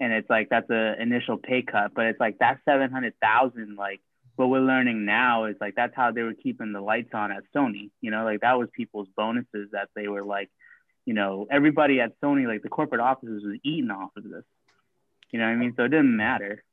And 0.00 0.12
it's 0.12 0.28
like 0.28 0.48
that's 0.50 0.70
an 0.70 0.96
initial 1.00 1.36
pay 1.38 1.62
cut, 1.62 1.92
but 1.94 2.06
it's 2.06 2.20
like 2.20 2.38
that 2.38 2.58
seven 2.64 2.90
hundred 2.90 3.14
thousand, 3.22 3.76
like 3.76 4.00
what 4.36 4.48
we're 4.48 4.60
learning 4.60 5.04
now 5.04 5.44
is 5.44 5.56
like 5.60 5.74
that's 5.76 5.94
how 5.94 6.10
they 6.10 6.22
were 6.22 6.34
keeping 6.34 6.72
the 6.72 6.80
lights 6.80 7.10
on 7.14 7.30
at 7.30 7.44
Sony. 7.54 7.90
You 8.00 8.10
know, 8.10 8.24
like 8.24 8.40
that 8.40 8.58
was 8.58 8.68
people's 8.72 9.08
bonuses 9.16 9.70
that 9.72 9.88
they 9.94 10.08
were 10.08 10.24
like, 10.24 10.50
you 11.04 11.14
know, 11.14 11.46
everybody 11.50 12.00
at 12.00 12.18
Sony, 12.20 12.46
like 12.46 12.62
the 12.62 12.68
corporate 12.68 13.00
offices, 13.00 13.44
was 13.44 13.58
eating 13.62 13.90
off 13.90 14.10
of 14.16 14.24
this. 14.24 14.44
You 15.30 15.38
know 15.38 15.46
what 15.46 15.52
I 15.52 15.56
mean? 15.56 15.74
So 15.76 15.84
it 15.84 15.88
didn't 15.88 16.16
matter. 16.16 16.64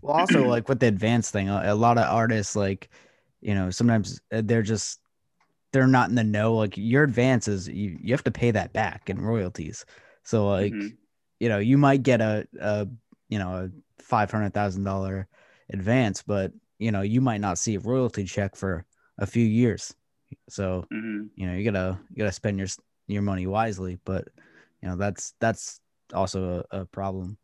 Well, 0.00 0.16
also 0.16 0.46
like 0.46 0.68
with 0.68 0.80
the 0.80 0.86
advanced 0.86 1.32
thing, 1.32 1.48
a, 1.48 1.62
a 1.66 1.74
lot 1.74 1.98
of 1.98 2.04
artists 2.04 2.54
like, 2.54 2.88
you 3.40 3.54
know, 3.54 3.70
sometimes 3.70 4.20
uh, 4.32 4.42
they're 4.44 4.62
just 4.62 5.00
they're 5.72 5.86
not 5.86 6.08
in 6.10 6.14
the 6.14 6.24
know. 6.24 6.54
Like 6.54 6.76
your 6.76 7.04
advances, 7.04 7.68
you 7.68 7.98
you 8.00 8.12
have 8.12 8.24
to 8.24 8.30
pay 8.30 8.50
that 8.50 8.72
back 8.72 9.10
in 9.10 9.20
royalties. 9.20 9.84
So 10.24 10.48
like, 10.48 10.72
Mhm. 10.72 10.96
you 11.40 11.48
know, 11.48 11.58
you 11.58 11.78
might 11.78 12.02
get 12.02 12.20
a 12.20 12.46
a 12.60 12.88
you 13.28 13.38
know 13.38 13.50
a 13.54 14.02
five 14.02 14.30
hundred 14.30 14.54
thousand 14.54 14.84
dollar 14.84 15.28
advance, 15.70 16.22
but 16.22 16.52
you 16.78 16.92
know 16.92 17.02
you 17.02 17.20
might 17.20 17.40
not 17.40 17.58
see 17.58 17.74
a 17.76 17.80
royalty 17.80 18.24
check 18.24 18.56
for 18.56 18.86
a 19.18 19.26
few 19.26 19.44
years. 19.44 19.94
So 20.48 20.86
hmm 20.90 21.24
you 21.36 21.46
know 21.46 21.54
you 21.54 21.64
gotta 21.70 21.98
you 22.10 22.16
gotta 22.16 22.32
spend 22.32 22.58
your 22.58 22.68
your 23.06 23.22
money 23.22 23.46
wisely. 23.46 23.98
But 24.04 24.28
you 24.82 24.88
know 24.88 24.96
that's 24.96 25.34
that's 25.40 25.80
also 26.14 26.64
a, 26.70 26.80
a 26.80 26.84
problem. 26.86 27.36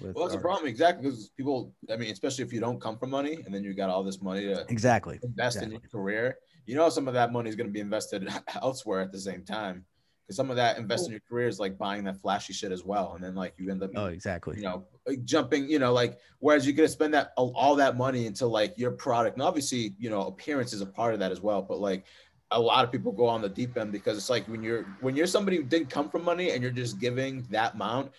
With 0.00 0.14
Well, 0.14 0.26
that's 0.26 0.36
a 0.36 0.40
problem 0.40 0.68
exactly 0.68 1.02
because 1.04 1.30
people. 1.36 1.72
I 1.90 1.96
mean, 1.96 2.10
especially 2.12 2.44
if 2.44 2.52
you 2.52 2.60
don't 2.60 2.80
come 2.80 2.98
from 2.98 3.10
money 3.10 3.42
and 3.44 3.54
then 3.54 3.64
you 3.64 3.74
got 3.74 3.88
all 3.90 4.04
this 4.04 4.20
money 4.20 4.42
to 4.42 4.66
Exactly. 4.68 5.18
invest 5.22 5.62
in 5.62 5.70
your 5.70 5.80
career, 5.90 6.36
you 6.66 6.74
know 6.76 6.88
some 6.88 7.08
of 7.08 7.14
that 7.14 7.32
money 7.32 7.48
is 7.48 7.56
going 7.56 7.68
to 7.68 7.72
be 7.72 7.80
invested 7.80 8.28
elsewhere 8.62 9.00
at 9.00 9.12
the 9.12 9.18
same 9.20 9.42
time. 9.44 9.84
Because 10.26 10.36
some 10.36 10.50
of 10.50 10.56
that 10.56 10.76
invest 10.76 11.06
in 11.06 11.12
your 11.12 11.20
career 11.28 11.46
is 11.46 11.60
like 11.60 11.78
buying 11.78 12.02
that 12.04 12.20
flashy 12.20 12.52
shit 12.52 12.72
as 12.72 12.84
well, 12.84 13.12
and 13.14 13.22
then 13.22 13.36
like 13.36 13.54
you 13.58 13.70
end 13.70 13.80
up, 13.84 13.90
Oh, 13.94 14.06
exactly. 14.06 14.56
you 14.56 14.62
know, 14.64 14.84
jumping, 15.24 15.70
you 15.70 15.78
know, 15.78 15.92
like 15.92 16.18
whereas 16.40 16.66
you're 16.66 16.74
going 16.74 16.88
to 16.88 16.92
spend 16.92 17.14
that 17.14 17.32
all, 17.36 17.52
all 17.54 17.76
that 17.76 17.96
money 17.96 18.26
into 18.26 18.44
like 18.44 18.76
your 18.76 18.90
product, 18.90 19.36
and 19.36 19.42
obviously, 19.44 19.94
you 19.98 20.10
know, 20.10 20.22
appearance 20.22 20.72
is 20.72 20.80
a 20.80 20.86
part 20.86 21.14
of 21.14 21.20
that 21.20 21.30
as 21.30 21.40
well. 21.40 21.62
But 21.62 21.78
like 21.78 22.06
a 22.50 22.60
lot 22.60 22.84
of 22.84 22.90
people 22.90 23.12
go 23.12 23.26
on 23.28 23.40
the 23.40 23.48
deep 23.48 23.76
end 23.76 23.92
because 23.92 24.16
it's 24.18 24.28
like 24.28 24.46
when 24.48 24.64
you're 24.64 24.82
when 25.00 25.14
you're 25.14 25.28
somebody 25.28 25.58
who 25.58 25.62
didn't 25.62 25.90
come 25.90 26.08
from 26.10 26.24
money 26.24 26.50
and 26.50 26.60
you're 26.60 26.72
just 26.72 26.98
giving 26.98 27.46
that 27.50 27.74
amount, 27.74 28.10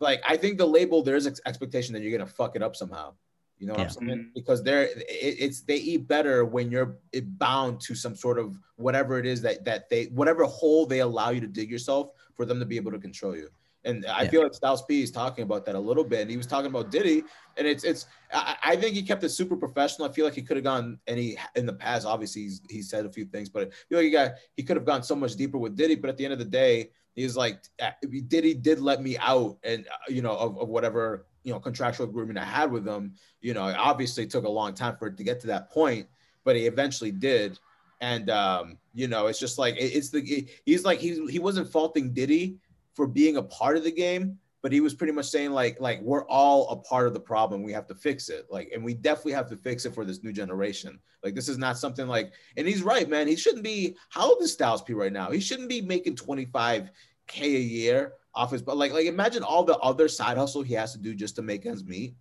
like 0.00 0.22
I 0.26 0.38
think 0.38 0.56
the 0.56 0.66
label 0.66 1.02
there's 1.02 1.26
ex- 1.26 1.42
expectation 1.44 1.92
that 1.92 2.00
you're 2.02 2.16
gonna 2.16 2.30
fuck 2.30 2.56
it 2.56 2.62
up 2.62 2.74
somehow. 2.74 3.12
You 3.60 3.66
know 3.66 3.74
what 3.74 3.82
I'm 3.82 3.88
saying? 3.90 4.08
Mhm. 4.08 4.34
Because 4.34 4.62
they're 4.62 4.84
it, 4.84 4.96
it's 5.06 5.60
they 5.60 5.76
eat 5.76 6.08
better 6.08 6.46
when 6.46 6.70
you're 6.70 6.96
bound 7.38 7.80
to 7.82 7.94
some 7.94 8.16
sort 8.16 8.38
of 8.38 8.58
whatever 8.76 9.18
it 9.18 9.26
is 9.26 9.42
that 9.42 9.64
that 9.66 9.90
they 9.90 10.06
whatever 10.06 10.44
hole 10.44 10.86
they 10.86 11.00
allow 11.00 11.28
you 11.28 11.40
to 11.42 11.46
dig 11.46 11.70
yourself 11.70 12.12
for 12.36 12.46
them 12.46 12.58
to 12.58 12.64
be 12.64 12.76
able 12.76 12.90
to 12.90 12.98
control 12.98 13.36
you. 13.36 13.50
And 13.84 14.04
I 14.06 14.22
Yeah. 14.24 14.30
feel 14.30 14.42
like 14.42 14.54
Styles 14.54 14.82
P 14.82 15.02
is 15.02 15.10
talking 15.10 15.42
about 15.42 15.64
that 15.66 15.74
a 15.74 15.78
little 15.80 16.04
bit. 16.04 16.20
And 16.22 16.30
he 16.30 16.36
was 16.38 16.46
talking 16.46 16.70
about 16.70 16.90
Diddy, 16.90 17.22
and 17.58 17.66
it's 17.66 17.84
it's 17.84 18.06
I, 18.32 18.56
I 18.62 18.76
think 18.76 18.94
he 18.94 19.02
kept 19.02 19.22
it 19.24 19.28
super 19.28 19.56
professional. 19.58 20.08
I 20.08 20.12
feel 20.12 20.24
like 20.24 20.34
he 20.34 20.42
could 20.42 20.56
have 20.56 20.64
gone 20.64 20.98
any 21.06 21.36
in 21.54 21.66
the 21.66 21.74
past. 21.74 22.06
Obviously, 22.06 22.42
he's 22.42 22.62
he 22.70 22.80
said 22.80 23.04
a 23.04 23.12
few 23.12 23.26
things, 23.26 23.50
but 23.50 23.68
I 23.68 23.70
feel 23.90 23.98
like 23.98 24.04
he 24.04 24.10
got 24.10 24.32
he 24.56 24.62
could 24.62 24.76
have 24.78 24.86
gone 24.86 25.02
so 25.02 25.14
much 25.14 25.34
deeper 25.36 25.58
with 25.58 25.76
Diddy. 25.76 25.96
But 25.96 26.08
at 26.08 26.16
the 26.16 26.24
end 26.24 26.32
of 26.32 26.38
the 26.38 26.44
day, 26.46 26.92
he's 27.14 27.36
like 27.36 27.62
uh, 27.82 27.90
Diddy 28.28 28.54
did 28.54 28.80
let 28.80 29.02
me 29.02 29.18
out, 29.18 29.58
and 29.64 29.86
uh, 29.86 29.96
you 30.08 30.22
know 30.22 30.34
of, 30.36 30.58
of 30.58 30.68
whatever 30.68 31.26
you 31.42 31.52
know 31.52 31.60
contractual 31.60 32.08
agreement 32.08 32.38
I 32.38 32.44
had 32.44 32.70
with 32.70 32.86
him. 32.86 33.14
You 33.40 33.54
know, 33.54 33.68
it 33.68 33.76
obviously 33.76 34.26
took 34.26 34.44
a 34.44 34.48
long 34.50 34.74
time 34.74 34.96
for 34.96 35.08
it 35.08 35.16
to 35.16 35.24
get 35.24 35.40
to 35.40 35.46
that 35.48 35.70
point, 35.70 36.06
but 36.44 36.56
he 36.56 36.66
eventually 36.66 37.12
did. 37.12 37.58
And 38.00 38.30
um, 38.30 38.78
you 38.94 39.08
know, 39.08 39.26
it's 39.26 39.38
just 39.40 39.58
like 39.58 39.76
it- 39.76 39.94
it's 39.94 40.10
the 40.10 40.20
it- 40.20 40.50
he's 40.64 40.84
like 40.84 40.98
he's 40.98 41.18
he 41.30 41.38
wasn't 41.38 41.70
faulting 41.70 42.12
Diddy 42.12 42.58
for 42.94 43.06
being 43.06 43.36
a 43.36 43.42
part 43.42 43.76
of 43.76 43.84
the 43.84 43.92
game, 43.92 44.38
but 44.62 44.72
he 44.72 44.80
was 44.80 44.94
pretty 44.94 45.12
much 45.12 45.26
saying 45.26 45.52
like 45.52 45.80
like 45.80 46.00
we're 46.02 46.26
all 46.26 46.68
a 46.70 46.76
part 46.76 47.06
of 47.06 47.14
the 47.14 47.20
problem. 47.20 47.62
We 47.62 47.72
have 47.72 47.86
to 47.88 47.94
fix 47.94 48.28
it. 48.28 48.46
Like, 48.50 48.70
and 48.74 48.84
we 48.84 48.94
definitely 48.94 49.32
have 49.32 49.48
to 49.50 49.56
fix 49.56 49.84
it 49.84 49.94
for 49.94 50.04
this 50.04 50.22
new 50.22 50.32
generation. 50.32 50.98
Like, 51.22 51.34
this 51.34 51.48
is 51.48 51.58
not 51.58 51.78
something 51.78 52.06
like. 52.06 52.32
And 52.56 52.66
he's 52.66 52.82
right, 52.82 53.08
man. 53.08 53.28
He 53.28 53.36
shouldn't 53.36 53.64
be. 53.64 53.96
How 54.08 54.30
old 54.30 54.42
is 54.42 54.52
Styles 54.52 54.82
P 54.82 54.94
right 54.94 55.12
now? 55.12 55.30
He 55.30 55.40
shouldn't 55.40 55.68
be 55.68 55.80
making 55.82 56.16
twenty 56.16 56.46
five 56.46 56.90
k 57.26 57.56
a 57.56 57.60
year 57.60 58.14
off 58.34 58.50
his. 58.52 58.62
But 58.62 58.76
like 58.76 58.92
like 58.92 59.06
imagine 59.06 59.42
all 59.42 59.64
the 59.64 59.78
other 59.78 60.08
side 60.08 60.36
hustle 60.36 60.62
he 60.62 60.74
has 60.74 60.92
to 60.92 60.98
do 60.98 61.14
just 61.14 61.36
to 61.36 61.42
make 61.42 61.66
ends 61.66 61.84
meet. 61.84 62.14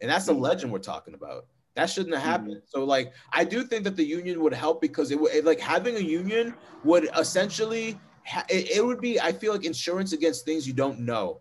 And 0.00 0.10
that's 0.10 0.26
the 0.26 0.34
Mhm. 0.34 0.40
legend 0.40 0.72
we're 0.72 0.78
talking 0.80 1.14
about. 1.14 1.46
That 1.76 1.86
shouldn't 1.86 2.14
have 2.14 2.24
happened. 2.24 2.62
So 2.66 2.84
like 2.84 3.12
I 3.32 3.44
do 3.44 3.64
think 3.64 3.84
that 3.84 3.96
the 3.96 4.04
union 4.04 4.40
would 4.42 4.54
help 4.54 4.80
because 4.80 5.10
it 5.10 5.20
would 5.20 5.44
like 5.44 5.60
having 5.60 5.96
a 5.96 6.00
union 6.00 6.54
would 6.84 7.08
essentially 7.18 7.98
ha- 8.24 8.44
it, 8.48 8.76
it 8.76 8.84
would 8.84 9.00
be 9.00 9.20
I 9.20 9.32
feel 9.32 9.52
like 9.52 9.64
insurance 9.64 10.12
against 10.12 10.44
things 10.44 10.66
you 10.66 10.72
don't 10.74 11.00
know. 11.00 11.40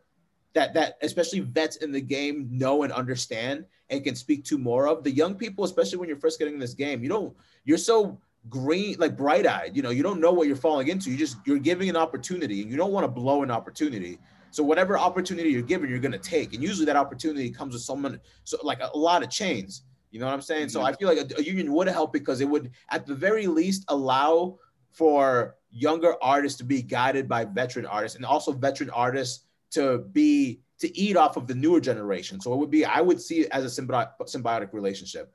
That 0.53 0.74
that 0.75 0.98
especially 1.01 1.39
vets 1.39 1.77
in 1.77 1.91
the 1.91 2.01
game 2.01 2.48
know 2.51 2.84
and 2.84 2.91
understand 2.93 3.65
and 3.89 4.03
can 4.03 4.15
speak 4.15 4.43
to 4.46 4.58
more 4.58 4.88
of. 4.88 5.03
The 5.03 5.12
young 5.12 5.36
people, 5.36 5.65
especially 5.65 5.98
when 5.98 6.08
you're 6.08 6.17
first 6.17 6.38
getting 6.39 6.53
in 6.55 6.60
this 6.60 6.74
game, 6.75 7.03
you 7.03 7.10
don't 7.10 7.36
you're 7.65 7.77
so 7.77 8.20
green 8.50 8.95
like 9.00 9.15
bright-eyed 9.15 9.71
you 9.73 9.81
know 9.81 9.89
you 9.89 10.03
don't 10.03 10.19
know 10.19 10.31
what 10.31 10.47
you're 10.47 10.55
falling 10.55 10.89
into. 10.89 11.09
You 11.09 11.17
just 11.17 11.38
you're 11.45 11.59
giving 11.59 11.89
an 11.89 11.95
opportunity 11.95 12.62
and 12.62 12.69
you 12.69 12.75
don't 12.77 12.91
want 12.91 13.05
to 13.05 13.07
blow 13.07 13.41
an 13.41 13.51
opportunity. 13.51 14.19
So 14.51 14.63
whatever 14.63 15.00
opportunity 15.00 15.50
you're 15.50 15.62
given 15.62 15.89
you're 15.89 16.00
going 16.00 16.12
to 16.12 16.17
take 16.19 16.53
and 16.53 16.62
usually 16.62 16.85
that 16.85 16.95
opportunity 16.95 17.50
comes 17.50 17.73
with 17.73 17.83
someone 17.83 18.19
so 18.43 18.57
like 18.63 18.79
a, 18.81 18.89
a 18.93 18.97
lot 18.97 19.23
of 19.23 19.29
chains 19.29 19.83
you 20.12 20.19
know 20.19 20.27
what 20.27 20.33
i'm 20.33 20.41
saying? 20.41 20.69
So 20.69 20.79
Mhm. 20.81 20.89
i 20.89 20.93
feel 20.93 21.07
like 21.07 21.17
a, 21.19 21.39
a 21.39 21.43
union 21.43 21.73
would 21.73 21.88
help 21.88 22.13
because 22.13 22.39
it 22.41 22.50
would 22.50 22.69
at 22.89 23.05
the 23.07 23.15
very 23.15 23.47
least 23.47 23.83
allow 23.88 24.59
for 24.91 25.55
younger 25.71 26.15
artists 26.21 26.57
to 26.59 26.63
be 26.63 26.83
guided 26.83 27.27
by 27.27 27.45
veteran 27.45 27.85
artists 27.88 28.15
and 28.15 28.25
also 28.25 28.51
veteran 28.51 28.91
artists 28.91 29.45
to 29.71 30.00
be 30.12 30.62
to 30.79 30.95
eat 30.95 31.15
off 31.17 31.35
of 31.38 31.47
the 31.47 31.55
newer 31.55 31.79
generation. 31.79 32.39
So 32.41 32.53
it 32.53 32.57
would 32.57 32.69
be 32.69 32.85
i 32.85 33.01
would 33.01 33.19
see 33.19 33.39
it 33.41 33.50
as 33.51 33.63
a 33.65 33.81
symbiotic, 33.81 34.09
symbiotic 34.27 34.71
relationship 34.73 35.33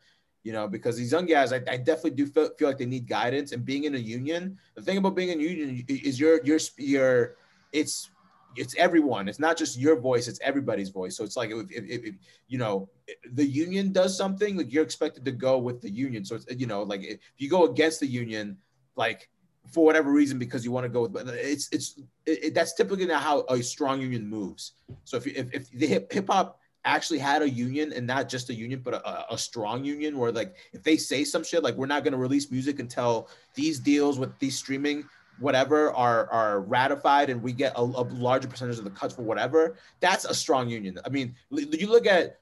you 0.49 0.55
know, 0.55 0.67
because 0.67 0.97
these 0.97 1.13
young 1.13 1.27
guys, 1.27 1.53
I, 1.53 1.61
I 1.69 1.77
definitely 1.77 2.13
do 2.13 2.27
feel, 2.27 2.49
feel 2.59 2.69
like 2.69 2.79
they 2.79 2.87
need 2.87 3.07
guidance. 3.07 3.53
And 3.53 3.67
being 3.67 3.85
in 3.85 3.95
a 3.95 3.99
union, 3.99 4.57
the 4.75 4.81
thing 4.81 4.97
about 4.97 5.15
being 5.15 5.29
in 5.29 5.41
a 5.41 5.43
union 5.43 5.85
is 5.87 6.19
your 6.19 6.43
your 6.43 6.59
your 6.79 7.37
it's 7.71 8.09
it's 8.57 8.75
everyone. 8.79 9.29
It's 9.29 9.39
not 9.39 9.59
just 9.59 9.79
your 9.79 10.01
voice; 10.01 10.27
it's 10.27 10.41
everybody's 10.43 10.89
voice. 10.89 11.19
So 11.19 11.23
it's 11.23 11.37
like 11.37 11.51
if, 11.51 11.71
if, 11.71 11.85
if 12.07 12.15
you 12.49 12.57
know 12.57 12.89
the 13.35 13.45
union 13.45 13.93
does 13.93 14.17
something, 14.17 14.57
like 14.57 14.73
you're 14.73 14.85
expected 14.85 15.23
to 15.27 15.33
go 15.33 15.59
with 15.59 15.83
the 15.83 15.91
union. 15.91 16.25
So 16.25 16.37
it's 16.37 16.47
you 16.57 16.67
know 16.67 16.83
like 16.83 17.03
if 17.03 17.19
you 17.37 17.51
go 17.51 17.67
against 17.67 18.01
the 18.01 18.07
union, 18.07 18.57
like 18.97 19.29
for 19.71 19.85
whatever 19.85 20.11
reason 20.11 20.39
because 20.39 20.65
you 20.65 20.73
want 20.73 20.85
to 20.85 20.89
go 20.89 21.03
with, 21.03 21.13
but 21.13 21.29
it's 21.29 21.69
it's 21.73 22.01
it, 22.25 22.55
that's 22.55 22.73
typically 22.73 23.05
not 23.05 23.23
how 23.23 23.45
a 23.51 23.63
strong 23.63 24.01
union 24.01 24.27
moves. 24.27 24.73
So 25.05 25.19
if 25.19 25.27
if, 25.27 25.53
if 25.53 25.71
the 25.73 25.87
hip 25.87 26.31
hop 26.31 26.59
actually 26.89 27.19
had 27.19 27.43
a 27.43 27.49
union 27.49 27.93
and 27.93 28.07
not 28.07 28.29
just 28.29 28.51
a 28.51 28.55
union 28.55 28.81
but 28.83 28.95
a, 28.95 29.35
a 29.35 29.39
strong 29.39 29.85
union 29.85 30.19
where 30.19 30.33
like 30.33 30.57
if 30.73 30.83
they 30.83 30.97
say 30.97 31.23
some 31.25 31.45
shit 31.45 31.63
like 31.63 31.75
we're 31.77 31.87
not 31.87 32.03
going 32.03 32.13
to 32.13 32.19
release 32.19 32.51
music 32.51 32.81
until 32.81 33.29
these 33.55 33.79
deals 33.79 34.19
with 34.19 34.37
these 34.39 34.57
streaming 34.57 35.05
whatever 35.39 35.93
are 35.93 36.29
are 36.31 36.61
ratified 36.61 37.31
and 37.31 37.43
we 37.43 37.53
get 37.53 37.73
a, 37.77 37.81
a 37.81 38.05
larger 38.13 38.49
percentage 38.49 38.79
of 38.79 38.85
the 38.85 38.91
cuts 38.91 39.15
for 39.15 39.23
whatever 39.23 39.77
that's 40.01 40.25
a 40.25 40.35
strong 40.35 40.69
union. 40.69 40.99
I 41.05 41.09
mean 41.09 41.35
you 41.51 41.89
look 41.89 42.07
at 42.07 42.41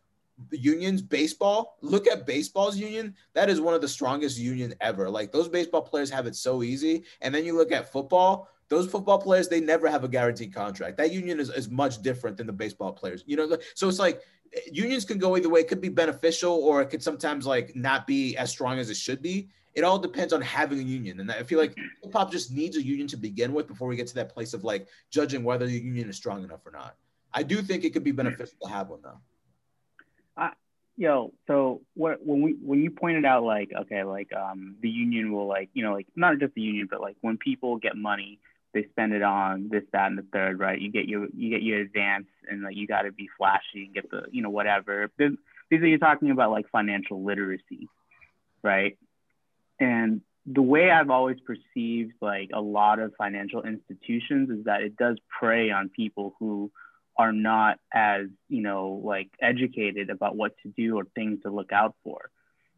the 0.50 0.58
unions 0.58 1.00
baseball 1.00 1.78
look 1.80 2.06
at 2.06 2.26
baseball's 2.26 2.76
union 2.76 3.14
that 3.34 3.48
is 3.48 3.60
one 3.60 3.74
of 3.74 3.80
the 3.80 3.88
strongest 3.88 4.38
union 4.38 4.74
ever. 4.80 5.08
Like 5.10 5.32
those 5.32 5.48
baseball 5.48 5.82
players 5.82 6.10
have 6.10 6.26
it 6.26 6.36
so 6.36 6.62
easy 6.62 7.04
and 7.20 7.34
then 7.34 7.44
you 7.44 7.56
look 7.56 7.72
at 7.72 7.92
football 7.92 8.48
those 8.68 8.90
football 8.90 9.18
players 9.18 9.48
they 9.48 9.60
never 9.60 9.88
have 9.88 10.02
a 10.02 10.08
guaranteed 10.08 10.52
contract. 10.52 10.96
That 10.96 11.12
union 11.12 11.38
is, 11.38 11.50
is 11.50 11.70
much 11.70 12.02
different 12.02 12.36
than 12.36 12.46
the 12.46 12.52
baseball 12.52 12.92
players 12.92 13.24
you 13.26 13.36
know 13.36 13.56
so 13.74 13.88
it's 13.88 13.98
like 13.98 14.22
unions 14.72 15.04
can 15.04 15.18
go 15.18 15.36
either 15.36 15.48
way. 15.48 15.60
It 15.60 15.68
could 15.68 15.80
be 15.80 15.88
beneficial 15.88 16.52
or 16.52 16.82
it 16.82 16.86
could 16.86 17.02
sometimes 17.02 17.46
like 17.46 17.74
not 17.74 18.06
be 18.06 18.36
as 18.36 18.50
strong 18.50 18.78
as 18.78 18.90
it 18.90 18.96
should 18.96 19.22
be. 19.22 19.48
It 19.74 19.84
all 19.84 19.98
depends 19.98 20.32
on 20.32 20.40
having 20.40 20.78
a 20.78 20.82
union. 20.82 21.20
And 21.20 21.30
i 21.30 21.42
feel 21.42 21.58
like 21.58 21.76
hip 22.02 22.12
hop 22.12 22.30
just 22.30 22.50
needs 22.50 22.76
a 22.76 22.82
union 22.82 23.06
to 23.08 23.16
begin 23.16 23.52
with 23.52 23.66
before 23.66 23.88
we 23.88 23.96
get 23.96 24.06
to 24.08 24.14
that 24.14 24.32
place 24.32 24.54
of 24.54 24.64
like 24.64 24.88
judging 25.10 25.44
whether 25.44 25.66
the 25.66 25.78
union 25.78 26.08
is 26.08 26.16
strong 26.16 26.44
enough 26.44 26.66
or 26.66 26.72
not. 26.72 26.96
I 27.32 27.42
do 27.42 27.60
think 27.60 27.84
it 27.84 27.92
could 27.92 28.04
be 28.04 28.12
beneficial 28.12 28.56
to 28.62 28.68
have 28.68 28.88
one 28.88 29.00
though. 29.02 29.20
Yo 30.98 31.34
so 31.46 31.82
what 31.92 32.24
when 32.24 32.40
we 32.40 32.52
when 32.52 32.82
you 32.82 32.90
pointed 32.90 33.26
out 33.26 33.44
like 33.44 33.70
okay 33.82 34.02
like 34.02 34.32
um 34.32 34.76
the 34.80 34.88
union 34.88 35.30
will 35.30 35.46
like 35.46 35.68
you 35.74 35.82
know 35.82 35.92
like 35.92 36.06
not 36.16 36.38
just 36.38 36.54
the 36.54 36.62
union 36.62 36.88
but 36.90 37.02
like 37.02 37.16
when 37.20 37.36
people 37.36 37.76
get 37.76 37.96
money 37.96 38.38
they 38.76 38.88
spend 38.90 39.12
it 39.12 39.23
on 39.23 39.68
this 39.71 39.83
that 39.92 40.06
and 40.06 40.18
the 40.18 40.26
third 40.33 40.61
right? 40.61 40.80
You 40.80 40.90
get 40.90 41.06
your 41.06 41.26
you 41.37 41.50
get 41.50 41.62
your 41.62 41.80
advance 41.80 42.26
and 42.49 42.62
like 42.62 42.76
you 42.76 42.87
got 42.87 43.02
to 43.02 43.12
be 43.12 43.28
flashy 43.37 43.85
and 43.87 43.95
get 43.95 44.11
the 44.11 44.26
you 44.30 44.42
know 44.42 44.50
whatever. 44.50 45.11
Are 45.18 45.28
you're 45.71 45.99
talking 45.99 46.30
about 46.30 46.52
like 46.52 46.71
financial 46.71 47.25
literacy 47.25 47.88
right? 48.66 48.99
And 49.78 50.23
the 50.49 50.62
way 50.62 50.92
i've 50.92 51.11
always 51.11 51.38
perceived 51.40 52.12
like 52.21 52.50
a 52.54 52.61
lot 52.61 53.00
of 53.00 53.12
financial 53.18 53.64
institutions 53.64 54.49
is 54.49 54.64
that 54.66 54.80
it 54.83 54.97
does 54.97 55.18
prey 55.40 55.73
on 55.73 55.88
people 55.88 56.37
who 56.38 56.71
are 57.18 57.33
not 57.33 57.80
as 57.92 58.26
you 58.49 58.62
know 58.62 59.02
like 59.04 59.28
educated 59.42 60.09
about 60.09 60.37
what 60.37 60.52
to 60.62 60.68
do 60.68 60.97
or 60.97 61.04
things 61.16 61.42
to 61.42 61.50
look 61.50 61.73
out 61.73 61.95
for. 62.04 62.30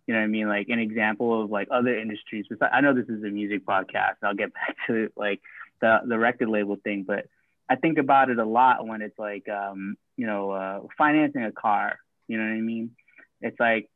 You 0.07 0.15
know 0.15 0.21
what 0.21 0.25
i 0.25 0.29
mean? 0.29 0.49
Like 0.49 0.71
an 0.71 0.79
example 0.79 1.43
of 1.43 1.51
like 1.51 1.69
other 1.71 1.99
industries 1.99 2.47
i 2.73 2.81
know 2.81 2.95
this 2.95 3.09
is 3.09 3.23
a 3.23 3.29
music 3.29 3.67
podcast 3.67 4.17
i'll 4.23 4.35
get 4.35 4.55
back 4.61 4.77
to 4.87 4.95
it 4.95 5.13
like 5.17 5.41
the 5.81 5.99
the 6.07 6.19
record 6.19 6.49
label 6.49 6.77
thing 6.83 7.05
but 7.07 7.27
i 7.69 7.77
think 7.77 7.99
about 7.99 8.31
it 8.31 8.39
a 8.39 8.45
lot 8.45 8.87
when 8.87 9.03
it's 9.03 9.19
like 9.19 9.49
um 9.49 9.97
you 10.17 10.27
know 10.27 10.51
uh, 10.51 10.81
financing 10.97 11.45
a 11.45 11.53
car 11.53 11.99
you 12.27 12.37
know 12.37 12.45
what 12.45 12.53
i 12.53 12.61
mean 12.61 12.91
it's 13.41 13.59
like 13.61 13.89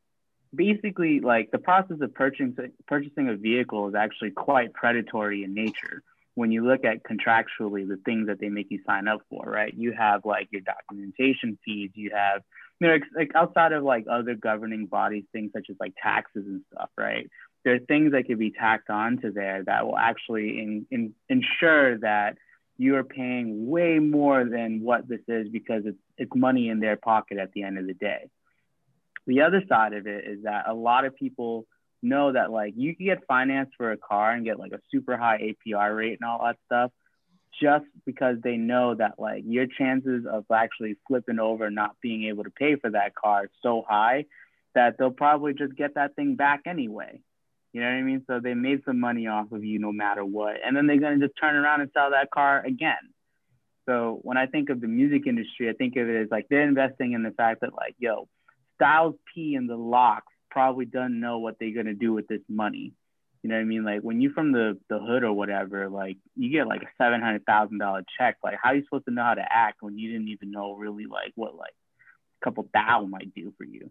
basically 0.54 1.20
like 1.20 1.50
the 1.50 1.58
process 1.58 1.98
of 2.00 2.14
purchasing 2.14 2.54
purchasing 2.86 3.28
a 3.28 3.36
vehicle 3.36 3.88
is 3.88 3.94
actually 3.94 4.30
quite 4.30 4.72
predatory 4.74 5.44
in 5.44 5.54
nature 5.54 6.02
when 6.34 6.50
you 6.50 6.64
look 6.64 6.84
at 6.84 7.02
contractually 7.02 7.86
the 7.86 7.98
things 8.04 8.26
that 8.26 8.40
they 8.40 8.48
make 8.48 8.68
you 8.70 8.80
sign 8.86 9.06
up 9.06 9.20
for, 9.28 9.44
right? 9.44 9.74
You 9.74 9.92
have 9.92 10.24
like 10.24 10.48
your 10.50 10.62
documentation 10.62 11.58
fees, 11.64 11.90
you 11.94 12.10
have 12.14 12.42
you 12.80 12.88
know 12.88 12.98
like 13.16 13.32
outside 13.34 13.72
of 13.72 13.84
like 13.84 14.06
other 14.10 14.34
governing 14.34 14.86
bodies, 14.86 15.24
things 15.32 15.50
such 15.54 15.66
as 15.70 15.76
like 15.78 15.94
taxes 16.02 16.44
and 16.46 16.62
stuff, 16.72 16.90
right? 16.96 17.28
There 17.64 17.74
are 17.74 17.78
things 17.78 18.12
that 18.12 18.26
could 18.26 18.38
be 18.38 18.50
tacked 18.50 18.90
onto 18.90 19.32
there 19.32 19.62
that 19.64 19.86
will 19.86 19.96
actually 19.96 20.60
in, 20.60 20.86
in, 20.90 21.14
ensure 21.28 21.98
that 21.98 22.36
you 22.76 22.96
are 22.96 23.04
paying 23.04 23.68
way 23.68 23.98
more 23.98 24.44
than 24.44 24.80
what 24.82 25.06
this 25.06 25.20
is 25.28 25.48
because 25.48 25.82
it's 25.86 25.98
it's 26.18 26.32
money 26.34 26.68
in 26.68 26.80
their 26.80 26.96
pocket 26.96 27.38
at 27.38 27.52
the 27.52 27.62
end 27.62 27.78
of 27.78 27.86
the 27.86 27.94
day. 27.94 28.28
The 29.26 29.42
other 29.42 29.62
side 29.68 29.92
of 29.92 30.06
it 30.06 30.24
is 30.26 30.42
that 30.44 30.68
a 30.68 30.74
lot 30.74 31.04
of 31.04 31.14
people 31.14 31.66
know 32.02 32.32
that 32.32 32.50
like 32.50 32.74
you 32.76 32.96
can 32.96 33.06
get 33.06 33.26
financed 33.28 33.74
for 33.76 33.92
a 33.92 33.96
car 33.96 34.32
and 34.32 34.44
get 34.44 34.58
like 34.58 34.72
a 34.72 34.80
super 34.90 35.16
high 35.16 35.54
APR 35.66 35.96
rate 35.96 36.18
and 36.20 36.28
all 36.28 36.44
that 36.44 36.56
stuff 36.66 36.90
just 37.60 37.84
because 38.04 38.36
they 38.42 38.56
know 38.56 38.94
that 38.94 39.18
like 39.18 39.44
your 39.46 39.66
chances 39.66 40.24
of 40.26 40.44
actually 40.52 40.96
flipping 41.06 41.38
over 41.38 41.66
and 41.66 41.74
not 41.74 41.96
being 42.02 42.24
able 42.24 42.44
to 42.44 42.50
pay 42.50 42.76
for 42.76 42.90
that 42.90 43.14
car 43.14 43.44
is 43.44 43.50
so 43.62 43.84
high 43.86 44.24
that 44.74 44.96
they'll 44.98 45.10
probably 45.10 45.52
just 45.52 45.76
get 45.76 45.94
that 45.94 46.16
thing 46.16 46.34
back 46.34 46.62
anyway. 46.66 47.20
You 47.72 47.80
know 47.80 47.86
what 47.86 47.94
I 47.94 48.02
mean? 48.02 48.22
So 48.26 48.40
they 48.40 48.54
made 48.54 48.82
some 48.84 49.00
money 49.00 49.26
off 49.26 49.50
of 49.50 49.64
you 49.64 49.78
no 49.78 49.92
matter 49.92 50.24
what. 50.24 50.56
And 50.64 50.76
then 50.76 50.86
they're 50.86 51.00
going 51.00 51.18
to 51.18 51.26
just 51.26 51.38
turn 51.40 51.56
around 51.56 51.80
and 51.80 51.90
sell 51.94 52.10
that 52.10 52.30
car 52.30 52.62
again. 52.64 52.98
So 53.86 54.20
when 54.22 54.36
I 54.36 54.46
think 54.46 54.68
of 54.68 54.80
the 54.80 54.86
music 54.86 55.26
industry, 55.26 55.68
I 55.68 55.72
think 55.72 55.96
of 55.96 56.08
it 56.08 56.22
as 56.22 56.28
like 56.30 56.46
they're 56.48 56.68
investing 56.68 57.12
in 57.12 57.22
the 57.22 57.30
fact 57.30 57.62
that 57.62 57.74
like, 57.74 57.96
yo, 57.98 58.28
Styles 58.76 59.14
P 59.34 59.54
and 59.54 59.68
the 59.68 59.76
LOX 59.76 60.26
probably 60.50 60.84
doesn't 60.84 61.18
know 61.18 61.38
what 61.38 61.56
they're 61.58 61.74
gonna 61.74 61.94
do 61.94 62.12
with 62.12 62.28
this 62.28 62.42
money. 62.48 62.92
You 63.42 63.50
know 63.50 63.56
what 63.56 63.62
I 63.62 63.64
mean? 63.64 63.84
Like 63.84 64.02
when 64.02 64.20
you're 64.20 64.32
from 64.32 64.52
the 64.52 64.78
the 64.88 65.00
hood 65.00 65.24
or 65.24 65.32
whatever, 65.32 65.88
like 65.88 66.18
you 66.36 66.50
get 66.50 66.68
like 66.68 66.82
a 66.82 66.88
seven 66.96 67.20
hundred 67.20 67.44
thousand 67.44 67.78
dollar 67.78 68.04
check. 68.18 68.36
Like 68.44 68.58
how 68.62 68.70
are 68.70 68.76
you 68.76 68.84
supposed 68.84 69.06
to 69.06 69.10
know 69.12 69.24
how 69.24 69.34
to 69.34 69.44
act 69.48 69.78
when 69.80 69.98
you 69.98 70.12
didn't 70.12 70.28
even 70.28 70.52
know 70.52 70.74
really 70.74 71.06
like 71.06 71.32
what 71.34 71.56
like 71.56 71.74
a 72.40 72.44
couple 72.44 72.68
thou 72.72 73.04
might 73.06 73.34
do 73.34 73.52
for 73.58 73.64
you? 73.64 73.90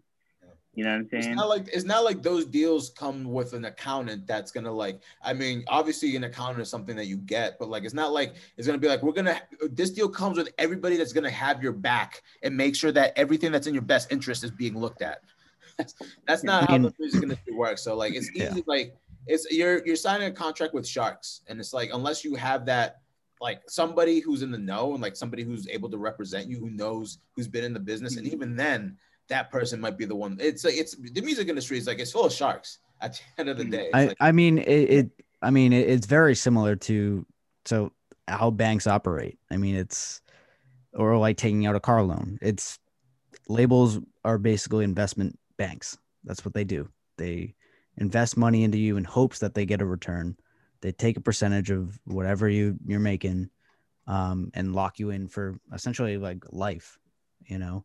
You 0.74 0.84
know 0.84 0.90
what 0.90 0.96
I'm 0.96 1.08
saying? 1.10 1.24
It's 1.24 1.36
not 1.36 1.48
like 1.48 1.68
it's 1.68 1.84
not 1.84 2.04
like 2.04 2.22
those 2.22 2.46
deals 2.46 2.90
come 2.90 3.24
with 3.24 3.52
an 3.52 3.66
accountant 3.66 4.26
that's 4.26 4.50
gonna 4.50 4.72
like. 4.72 5.00
I 5.22 5.34
mean, 5.34 5.64
obviously 5.68 6.16
an 6.16 6.24
accountant 6.24 6.60
is 6.60 6.70
something 6.70 6.96
that 6.96 7.06
you 7.06 7.18
get, 7.18 7.58
but 7.58 7.68
like 7.68 7.84
it's 7.84 7.92
not 7.92 8.12
like 8.12 8.36
it's 8.56 8.66
gonna 8.66 8.78
be 8.78 8.88
like 8.88 9.02
we're 9.02 9.12
gonna. 9.12 9.38
This 9.70 9.90
deal 9.90 10.08
comes 10.08 10.38
with 10.38 10.48
everybody 10.56 10.96
that's 10.96 11.12
gonna 11.12 11.30
have 11.30 11.62
your 11.62 11.72
back 11.72 12.22
and 12.42 12.56
make 12.56 12.74
sure 12.74 12.90
that 12.92 13.12
everything 13.16 13.52
that's 13.52 13.66
in 13.66 13.74
your 13.74 13.82
best 13.82 14.10
interest 14.10 14.44
is 14.44 14.50
being 14.50 14.78
looked 14.78 15.02
at. 15.02 15.20
That's, 15.76 15.94
that's 16.26 16.42
not 16.42 16.70
how 16.70 16.78
the 16.78 16.94
music 16.98 17.22
industry 17.22 17.52
works. 17.52 17.82
So 17.82 17.94
like 17.94 18.14
it's 18.14 18.30
easy. 18.30 18.38
Yeah. 18.44 18.54
Like 18.66 18.96
it's 19.26 19.46
you're 19.50 19.84
you're 19.84 19.96
signing 19.96 20.28
a 20.28 20.32
contract 20.32 20.72
with 20.72 20.86
sharks, 20.86 21.42
and 21.48 21.60
it's 21.60 21.74
like 21.74 21.90
unless 21.92 22.24
you 22.24 22.34
have 22.36 22.64
that 22.66 23.02
like 23.42 23.60
somebody 23.68 24.20
who's 24.20 24.40
in 24.40 24.50
the 24.50 24.58
know 24.58 24.94
and 24.94 25.02
like 25.02 25.16
somebody 25.16 25.42
who's 25.42 25.68
able 25.68 25.90
to 25.90 25.98
represent 25.98 26.48
you, 26.48 26.58
who 26.58 26.70
knows 26.70 27.18
who's 27.36 27.48
been 27.48 27.64
in 27.64 27.74
the 27.74 27.80
business, 27.80 28.16
and 28.16 28.24
mm-hmm. 28.24 28.36
even 28.36 28.56
then 28.56 28.96
that 29.28 29.50
person 29.50 29.80
might 29.80 29.96
be 29.96 30.04
the 30.04 30.14
one. 30.14 30.36
It's 30.40 30.64
like 30.64 30.74
it's 30.76 30.94
the 30.96 31.20
music 31.20 31.48
industry 31.48 31.78
is 31.78 31.86
like 31.86 31.98
it's 31.98 32.12
full 32.12 32.24
of 32.24 32.32
sharks 32.32 32.78
at 33.00 33.14
the 33.14 33.20
end 33.40 33.48
of 33.48 33.58
the 33.58 33.64
day. 33.64 33.90
I, 33.92 34.06
like, 34.06 34.16
I 34.20 34.32
mean 34.32 34.58
it, 34.58 34.64
it 34.66 35.10
I 35.40 35.50
mean 35.50 35.72
it, 35.72 35.88
it's 35.88 36.06
very 36.06 36.34
similar 36.34 36.76
to 36.76 37.26
so 37.64 37.92
how 38.28 38.50
banks 38.50 38.86
operate. 38.86 39.38
I 39.50 39.56
mean 39.56 39.76
it's 39.76 40.20
or 40.94 41.16
like 41.16 41.36
taking 41.36 41.66
out 41.66 41.76
a 41.76 41.80
car 41.80 42.02
loan. 42.02 42.38
It's 42.42 42.78
labels 43.48 43.98
are 44.24 44.38
basically 44.38 44.84
investment 44.84 45.38
banks. 45.56 45.96
That's 46.24 46.44
what 46.44 46.54
they 46.54 46.64
do. 46.64 46.88
They 47.18 47.54
invest 47.96 48.36
money 48.36 48.64
into 48.64 48.78
you 48.78 48.96
in 48.96 49.04
hopes 49.04 49.38
that 49.40 49.54
they 49.54 49.66
get 49.66 49.82
a 49.82 49.86
return. 49.86 50.36
They 50.80 50.92
take 50.92 51.16
a 51.16 51.20
percentage 51.20 51.70
of 51.70 51.98
whatever 52.04 52.48
you 52.48 52.76
you're 52.86 53.00
making 53.00 53.50
um, 54.06 54.50
and 54.54 54.74
lock 54.74 54.98
you 54.98 55.10
in 55.10 55.28
for 55.28 55.58
essentially 55.72 56.18
like 56.18 56.44
life, 56.50 56.98
you 57.44 57.58
know. 57.58 57.84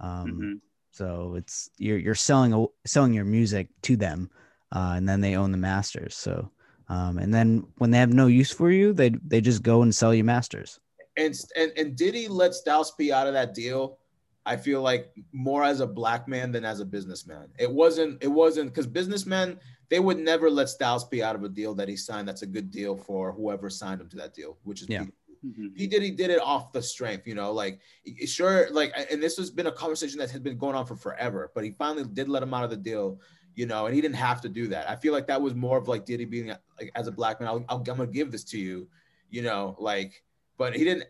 Um, 0.00 0.26
mm-hmm. 0.26 0.52
So 0.94 1.34
it's 1.36 1.70
you're 1.76 1.98
you're 1.98 2.14
selling 2.14 2.52
a, 2.52 2.66
selling 2.86 3.14
your 3.14 3.24
music 3.24 3.66
to 3.82 3.96
them, 3.96 4.30
uh, 4.70 4.94
and 4.96 5.08
then 5.08 5.20
they 5.20 5.34
own 5.34 5.50
the 5.50 5.58
masters. 5.58 6.14
So 6.14 6.50
um, 6.88 7.18
and 7.18 7.32
then 7.32 7.66
when 7.78 7.90
they 7.90 7.98
have 7.98 8.12
no 8.12 8.28
use 8.28 8.52
for 8.52 8.70
you, 8.70 8.92
they 8.92 9.10
they 9.26 9.40
just 9.40 9.62
go 9.62 9.82
and 9.82 9.94
sell 9.94 10.14
you 10.14 10.22
masters. 10.22 10.78
And 11.16 11.34
and 11.56 11.72
and 11.76 11.96
Diddy 11.96 12.28
let 12.28 12.54
Styles 12.54 12.92
P 12.92 13.12
out 13.12 13.26
of 13.26 13.32
that 13.32 13.54
deal. 13.54 13.98
I 14.46 14.56
feel 14.56 14.82
like 14.82 15.12
more 15.32 15.64
as 15.64 15.80
a 15.80 15.86
black 15.86 16.28
man 16.28 16.52
than 16.52 16.64
as 16.64 16.78
a 16.78 16.84
businessman. 16.84 17.48
It 17.58 17.70
wasn't 17.70 18.22
it 18.22 18.28
wasn't 18.28 18.70
because 18.70 18.86
businessmen 18.86 19.58
they 19.88 20.00
would 20.00 20.18
never 20.18 20.50
let 20.50 20.68
Styles 20.68 21.04
P 21.04 21.22
out 21.22 21.34
of 21.34 21.42
a 21.42 21.48
deal 21.48 21.74
that 21.74 21.88
he 21.88 21.96
signed. 21.96 22.28
That's 22.28 22.42
a 22.42 22.46
good 22.46 22.70
deal 22.70 22.96
for 22.96 23.32
whoever 23.32 23.68
signed 23.70 24.00
him 24.00 24.08
to 24.10 24.16
that 24.16 24.34
deal, 24.34 24.58
which 24.62 24.82
is 24.82 24.88
yeah. 24.88 25.04
Mm-hmm. 25.44 25.66
He 25.74 25.86
did. 25.86 26.02
He 26.02 26.10
did 26.10 26.30
it 26.30 26.40
off 26.40 26.72
the 26.72 26.82
strength, 26.82 27.26
you 27.26 27.34
know. 27.34 27.52
Like 27.52 27.80
sure, 28.24 28.68
like, 28.70 28.92
and 29.10 29.22
this 29.22 29.36
has 29.36 29.50
been 29.50 29.66
a 29.66 29.72
conversation 29.72 30.18
that 30.18 30.30
has 30.30 30.40
been 30.40 30.56
going 30.56 30.74
on 30.74 30.86
for 30.86 30.96
forever. 30.96 31.50
But 31.54 31.64
he 31.64 31.72
finally 31.72 32.04
did 32.04 32.28
let 32.28 32.42
him 32.42 32.54
out 32.54 32.64
of 32.64 32.70
the 32.70 32.76
deal, 32.76 33.20
you 33.54 33.66
know, 33.66 33.86
and 33.86 33.94
he 33.94 34.00
didn't 34.00 34.16
have 34.16 34.40
to 34.42 34.48
do 34.48 34.68
that. 34.68 34.88
I 34.88 34.96
feel 34.96 35.12
like 35.12 35.26
that 35.26 35.40
was 35.40 35.54
more 35.54 35.76
of 35.76 35.86
like 35.86 36.06
Diddy 36.06 36.24
being 36.24 36.48
like 36.78 36.90
as 36.94 37.08
a 37.08 37.12
black 37.12 37.40
man, 37.40 37.48
I'll, 37.48 37.64
i 37.68 37.74
am 37.74 37.82
gonna 37.82 38.06
give 38.06 38.32
this 38.32 38.44
to 38.44 38.58
you, 38.58 38.88
you 39.30 39.42
know, 39.42 39.76
like. 39.78 40.22
But 40.56 40.76
he 40.76 40.84
didn't. 40.84 41.04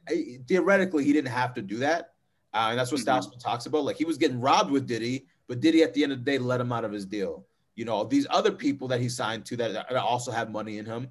Theoretically, 0.48 1.04
he 1.04 1.12
didn't 1.12 1.28
have 1.28 1.52
to 1.54 1.62
do 1.62 1.76
that, 1.78 2.14
uh, 2.54 2.68
and 2.70 2.78
that's 2.78 2.90
what 2.90 2.98
mm-hmm. 2.98 3.20
Styles 3.20 3.42
talks 3.42 3.66
about. 3.66 3.84
Like 3.84 3.96
he 3.96 4.06
was 4.06 4.16
getting 4.16 4.40
robbed 4.40 4.70
with 4.70 4.86
Diddy, 4.86 5.26
but 5.46 5.60
Diddy 5.60 5.82
at 5.82 5.92
the 5.92 6.02
end 6.02 6.12
of 6.12 6.24
the 6.24 6.24
day 6.24 6.38
let 6.38 6.60
him 6.60 6.72
out 6.72 6.84
of 6.84 6.92
his 6.92 7.04
deal. 7.04 7.44
You 7.76 7.84
know, 7.84 8.04
these 8.04 8.26
other 8.30 8.52
people 8.52 8.88
that 8.88 9.00
he 9.00 9.08
signed 9.08 9.44
to 9.46 9.56
that 9.58 9.94
also 9.96 10.30
have 10.30 10.50
money 10.50 10.78
in 10.78 10.86
him, 10.86 11.08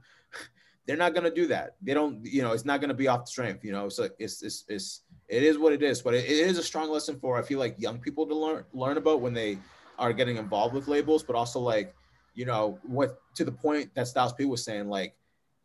they're 0.86 0.98
not 0.98 1.14
going 1.14 1.24
to 1.24 1.34
do 1.34 1.48
that. 1.48 1.76
They 1.82 1.94
don't, 1.94 2.26
you 2.26 2.42
know, 2.42 2.52
it's 2.52 2.66
not 2.66 2.82
going 2.82 2.90
to 2.90 2.96
be 2.96 3.08
off 3.08 3.22
the 3.22 3.28
strength, 3.28 3.64
you 3.64 3.72
know. 3.72 3.90
So 3.90 4.10
it's, 4.20 4.42
it's, 4.44 4.66
it's, 4.68 5.02
it 5.28 5.44
is 5.44 5.58
what 5.58 5.74
it 5.74 5.82
is. 5.82 6.02
But 6.02 6.14
it, 6.14 6.26
it 6.26 6.48
is 6.48 6.58
a 6.58 6.64
strong 6.64 6.90
lesson 6.90 7.18
for, 7.20 7.38
I 7.38 7.42
feel 7.42 7.60
like, 7.60 7.76
young 7.80 8.00
people 8.00 8.26
to 8.28 8.36
learn, 8.36 8.66
learn 8.74 8.98
about 8.98 9.22
when 9.22 9.34
they 9.34 9.58
are 9.98 10.12
getting 10.12 10.38
involved 10.38 10.74
with 10.74 10.88
labels, 10.88 11.24
but 11.24 11.36
also 11.36 11.60
like, 11.60 11.96
you 12.34 12.46
know, 12.46 12.80
what 12.84 13.20
to 13.36 13.46
the 13.46 13.52
point 13.52 13.94
that 13.96 14.08
Styles 14.08 14.34
P 14.34 14.46
was 14.46 14.64
saying, 14.64 14.90
like, 14.90 15.16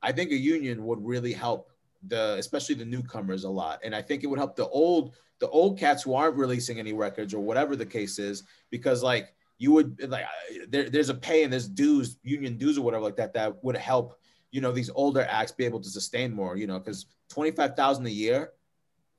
I 0.03 0.13
think 0.13 0.31
a 0.31 0.37
union 0.37 0.85
would 0.85 1.05
really 1.05 1.33
help 1.33 1.71
the, 2.07 2.37
especially 2.39 2.77
the 2.77 2.85
newcomers 2.85 3.45
a 3.45 3.51
lot. 3.51 3.81
And 3.83 3.95
I 3.95 4.03
think 4.03 4.23
it 4.23 4.29
would 4.29 4.39
help 4.39 4.55
the 4.55 4.69
old, 4.69 5.15
the 5.41 5.49
old 5.49 5.79
cats 5.79 6.03
who 6.03 6.15
aren't 6.15 6.37
releasing 6.37 6.79
any 6.79 6.93
records 6.93 7.35
or 7.35 7.41
whatever 7.41 7.75
the 7.75 7.87
case 7.87 8.19
is, 8.19 8.45
because 8.71 9.03
like, 9.03 9.35
you 9.61 9.73
would 9.73 10.09
like 10.09 10.25
there, 10.69 10.89
there's 10.89 11.09
a 11.09 11.15
pay 11.15 11.43
and 11.43 11.53
there's 11.53 11.69
dues 11.69 12.17
union 12.23 12.57
dues 12.57 12.79
or 12.79 12.83
whatever 12.83 13.03
like 13.03 13.17
that 13.17 13.35
that 13.35 13.65
would 13.65 13.77
help 13.77 14.18
you 14.51 14.61
know 14.61 14.73
these 14.73 14.91
older 14.95 15.27
acts 15.29 15.53
be 15.53 15.65
able 15.65 15.81
to 15.81 15.89
sustain 15.91 16.33
more 16.33 16.57
you 16.57 16.67
know 16.67 16.79
because 16.79 17.07
25000 17.31 18.07
a 18.07 18.11
year 18.11 18.53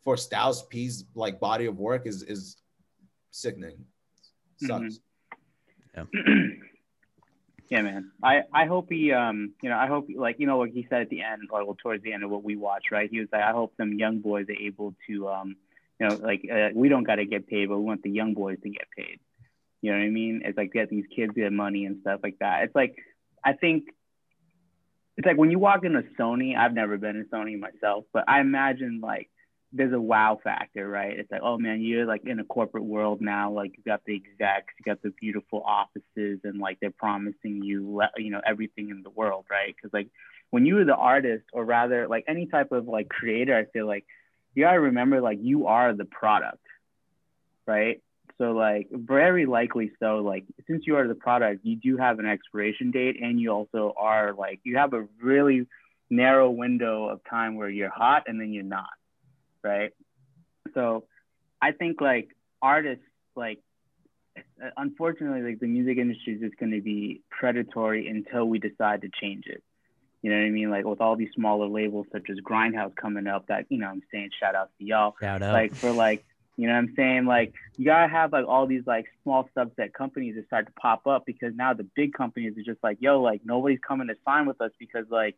for 0.04 0.18
styles 0.18 0.63
p's 0.63 1.06
like 1.15 1.39
body 1.39 1.65
of 1.65 1.78
work 1.78 2.08
is 2.08 2.24
is 2.24 2.58
sickening. 3.32 3.86
Sucks. 4.58 5.00
Mm-hmm. 5.96 6.04
yeah. 6.13 6.46
yeah 7.70 7.82
man. 7.82 8.12
I 8.24 8.44
i 8.54 8.65
hope 8.65 8.88
he 8.89 9.12
um 9.12 9.54
you 9.62 9.70
know 9.70 9.78
i 9.78 9.88
hope 9.88 10.08
like 10.15 10.39
you 10.39 10.48
know 10.48 10.58
what 10.58 10.70
he 10.70 10.88
said 10.89 11.02
at 11.02 11.10
the 11.10 11.22
end 11.22 11.44
or 11.52 11.65
well 11.65 11.78
towards 11.82 12.04
the 12.04 12.13
end 12.13 12.24
of 12.24 12.30
what 12.30 12.44
we 12.44 12.56
watched 12.56 12.92
right? 12.92 13.10
He 13.10 13.20
was 13.20 13.30
like 13.32 13.44
i 13.44 13.52
hope 13.52 13.74
some 13.78 13.94
young 13.94 14.20
boys 14.20 14.48
are 14.50 14.62
able 14.62 14.96
to 15.08 15.30
um 15.30 15.56
you 16.00 16.08
know 16.08 16.15
like 16.15 16.42
uh, 16.52 16.70
we 16.74 16.89
don't 16.89 17.04
got 17.04 17.15
to 17.15 17.26
get 17.26 17.48
paid 17.48 17.70
but 17.70 17.78
we 17.78 17.86
want 17.86 18.04
the 18.04 18.10
young 18.10 18.34
boys 18.34 18.58
to 18.63 18.70
get 18.70 18.88
paid. 18.96 19.20
You 19.82 19.92
know 19.92 19.98
what 19.98 20.06
i 20.06 20.10
mean? 20.10 20.42
It's 20.44 20.58
like 20.58 20.74
get 20.74 20.89
these 20.89 21.06
kids 21.15 21.34
get 21.36 21.54
money 21.54 21.86
and 21.86 22.02
stuff 22.02 22.20
like 22.24 22.39
that. 22.39 22.63
It's 22.63 22.76
like 22.76 22.96
i 23.44 23.54
think 23.54 23.86
it's 25.19 25.25
like 25.25 25.38
when 25.38 25.51
you 25.51 25.60
walk 25.60 25.84
into 25.84 26.01
Sony, 26.17 26.55
I've 26.55 26.73
never 26.73 26.97
been 26.97 27.17
in 27.17 27.25
Sony 27.25 27.60
myself, 27.60 28.05
but 28.13 28.23
I 28.29 28.39
imagine 28.39 29.01
like 29.03 29.29
there's 29.73 29.91
a 29.91 29.99
wow 29.99 30.39
factor, 30.41 30.88
right? 30.88 31.19
It's 31.19 31.29
like, 31.29 31.41
oh 31.43 31.58
man, 31.58 31.82
you're 31.82 32.05
like 32.05 32.25
in 32.25 32.39
a 32.39 32.45
corporate 32.45 32.86
world 32.86 33.19
now. 33.19 33.51
Like 33.51 33.73
you 33.75 33.84
got 33.86 33.99
the 34.05 34.15
execs, 34.15 34.73
you 34.79 34.86
got 34.86 35.01
the 35.01 35.10
beautiful 35.19 35.62
offices, 35.62 36.39
and 36.45 36.58
like 36.62 36.77
they're 36.79 36.91
promising 36.91 37.62
you, 37.62 38.01
you 38.15 38.32
know, 38.32 38.39
everything 38.47 38.91
in 38.91 39.03
the 39.03 39.10
world, 39.10 39.43
right? 39.51 39.75
Because 39.75 39.91
like 39.91 40.08
when 40.51 40.65
you 40.65 40.75
were 40.75 40.86
the 40.86 40.95
artist, 40.95 41.43
or 41.51 41.65
rather 41.65 42.08
like 42.08 42.23
any 42.29 42.45
type 42.45 42.71
of 42.71 42.88
like 42.88 43.10
creator, 43.10 43.58
I 43.58 43.65
feel 43.73 43.88
like 43.88 44.05
you 44.55 44.63
gotta 44.63 44.79
remember 44.79 45.19
like 45.19 45.39
you 45.41 45.67
are 45.67 45.93
the 45.93 46.05
product, 46.05 46.65
right? 47.67 48.01
So 48.39 48.54
like 48.54 48.88
very 48.91 49.45
likely 49.45 49.91
so 49.99 50.19
like 50.19 50.45
since 50.65 50.88
you 50.88 50.95
are 50.95 51.08
the 51.08 51.15
product, 51.15 51.65
you 51.65 51.75
do 51.75 51.97
have 51.97 52.19
an 52.19 52.25
expiration 52.25 52.89
date 52.89 53.17
and 53.21 53.39
you 53.39 53.52
also 53.52 53.93
are 53.97 54.34
like 54.34 54.62
you 54.63 54.78
have 54.78 54.93
a 54.93 55.06
really 55.21 55.67
narrow 56.10 56.49
window 56.49 57.10
of 57.10 57.19
time 57.30 57.56
where 57.56 57.69
you're 57.69 57.89
hot 57.89 58.23
and 58.28 58.39
then 58.39 58.54
you're 58.54 58.63
not. 58.63 58.89
Right. 59.62 59.91
So 60.73 61.04
I 61.62 61.73
think 61.73 61.99
like 61.99 62.30
artists 62.62 63.04
like 63.36 63.60
unfortunately 64.78 65.41
like 65.41 65.60
the 65.60 65.67
music 65.67 65.97
industry 65.97 66.36
is 66.36 66.39
just 66.39 66.58
going 66.58 66.71
to 66.71 66.82
be 66.82 67.21
predatory 67.30 68.08
until 68.08 68.45
we 68.45 68.58
decide 68.58 69.02
to 69.02 69.10
change 69.21 69.47
it. 69.47 69.62
You 70.21 70.32
know 70.32 70.38
what 70.38 70.45
I 70.45 70.49
mean? 70.49 70.69
Like 70.69 70.86
with 70.86 71.02
all 71.02 71.17
these 71.17 71.32
smaller 71.36 71.67
labels 71.67 72.08
such 72.12 72.30
as 72.30 72.38
Grindhouse 72.38 72.95
coming 72.95 73.28
up 73.28 73.47
that, 73.47 73.65
you 73.67 73.80
know, 73.80 73.88
I'm 73.88 74.04
saying 74.12 74.30
shout 74.39 74.56
out 74.56 74.69
to 74.80 74.86
y'all. 74.86 75.15
Shout 75.19 75.41
out. 75.41 75.54
Like 75.54 75.75
for 75.75 75.91
like 75.91 76.25
you 76.60 76.67
know 76.67 76.74
what 76.74 76.80
I'm 76.80 76.93
saying? 76.98 77.26
Like 77.26 77.54
you 77.78 77.86
gotta 77.86 78.12
have 78.12 78.34
like 78.34 78.45
all 78.45 78.67
these 78.67 78.84
like 78.86 79.06
small 79.24 79.48
subset 79.56 79.93
companies 79.93 80.36
that 80.36 80.45
start 80.48 80.65
to 80.65 80.74
pop 80.74 81.08
up 81.08 81.26
because 81.26 81.54
now 81.56 81.74
the 81.74 81.88
big 81.95 82.12
companies 82.12 82.58
are 82.58 82.63
just 82.63 82.84
like, 82.84 82.98
yo, 83.00 83.22
like 83.22 83.39
nobody's 83.45 83.80
coming 83.80 84.10
to 84.10 84.15
sign 84.26 84.45
with 84.45 84.60
us 84.60 84.72
because 84.78 85.06
like 85.10 85.38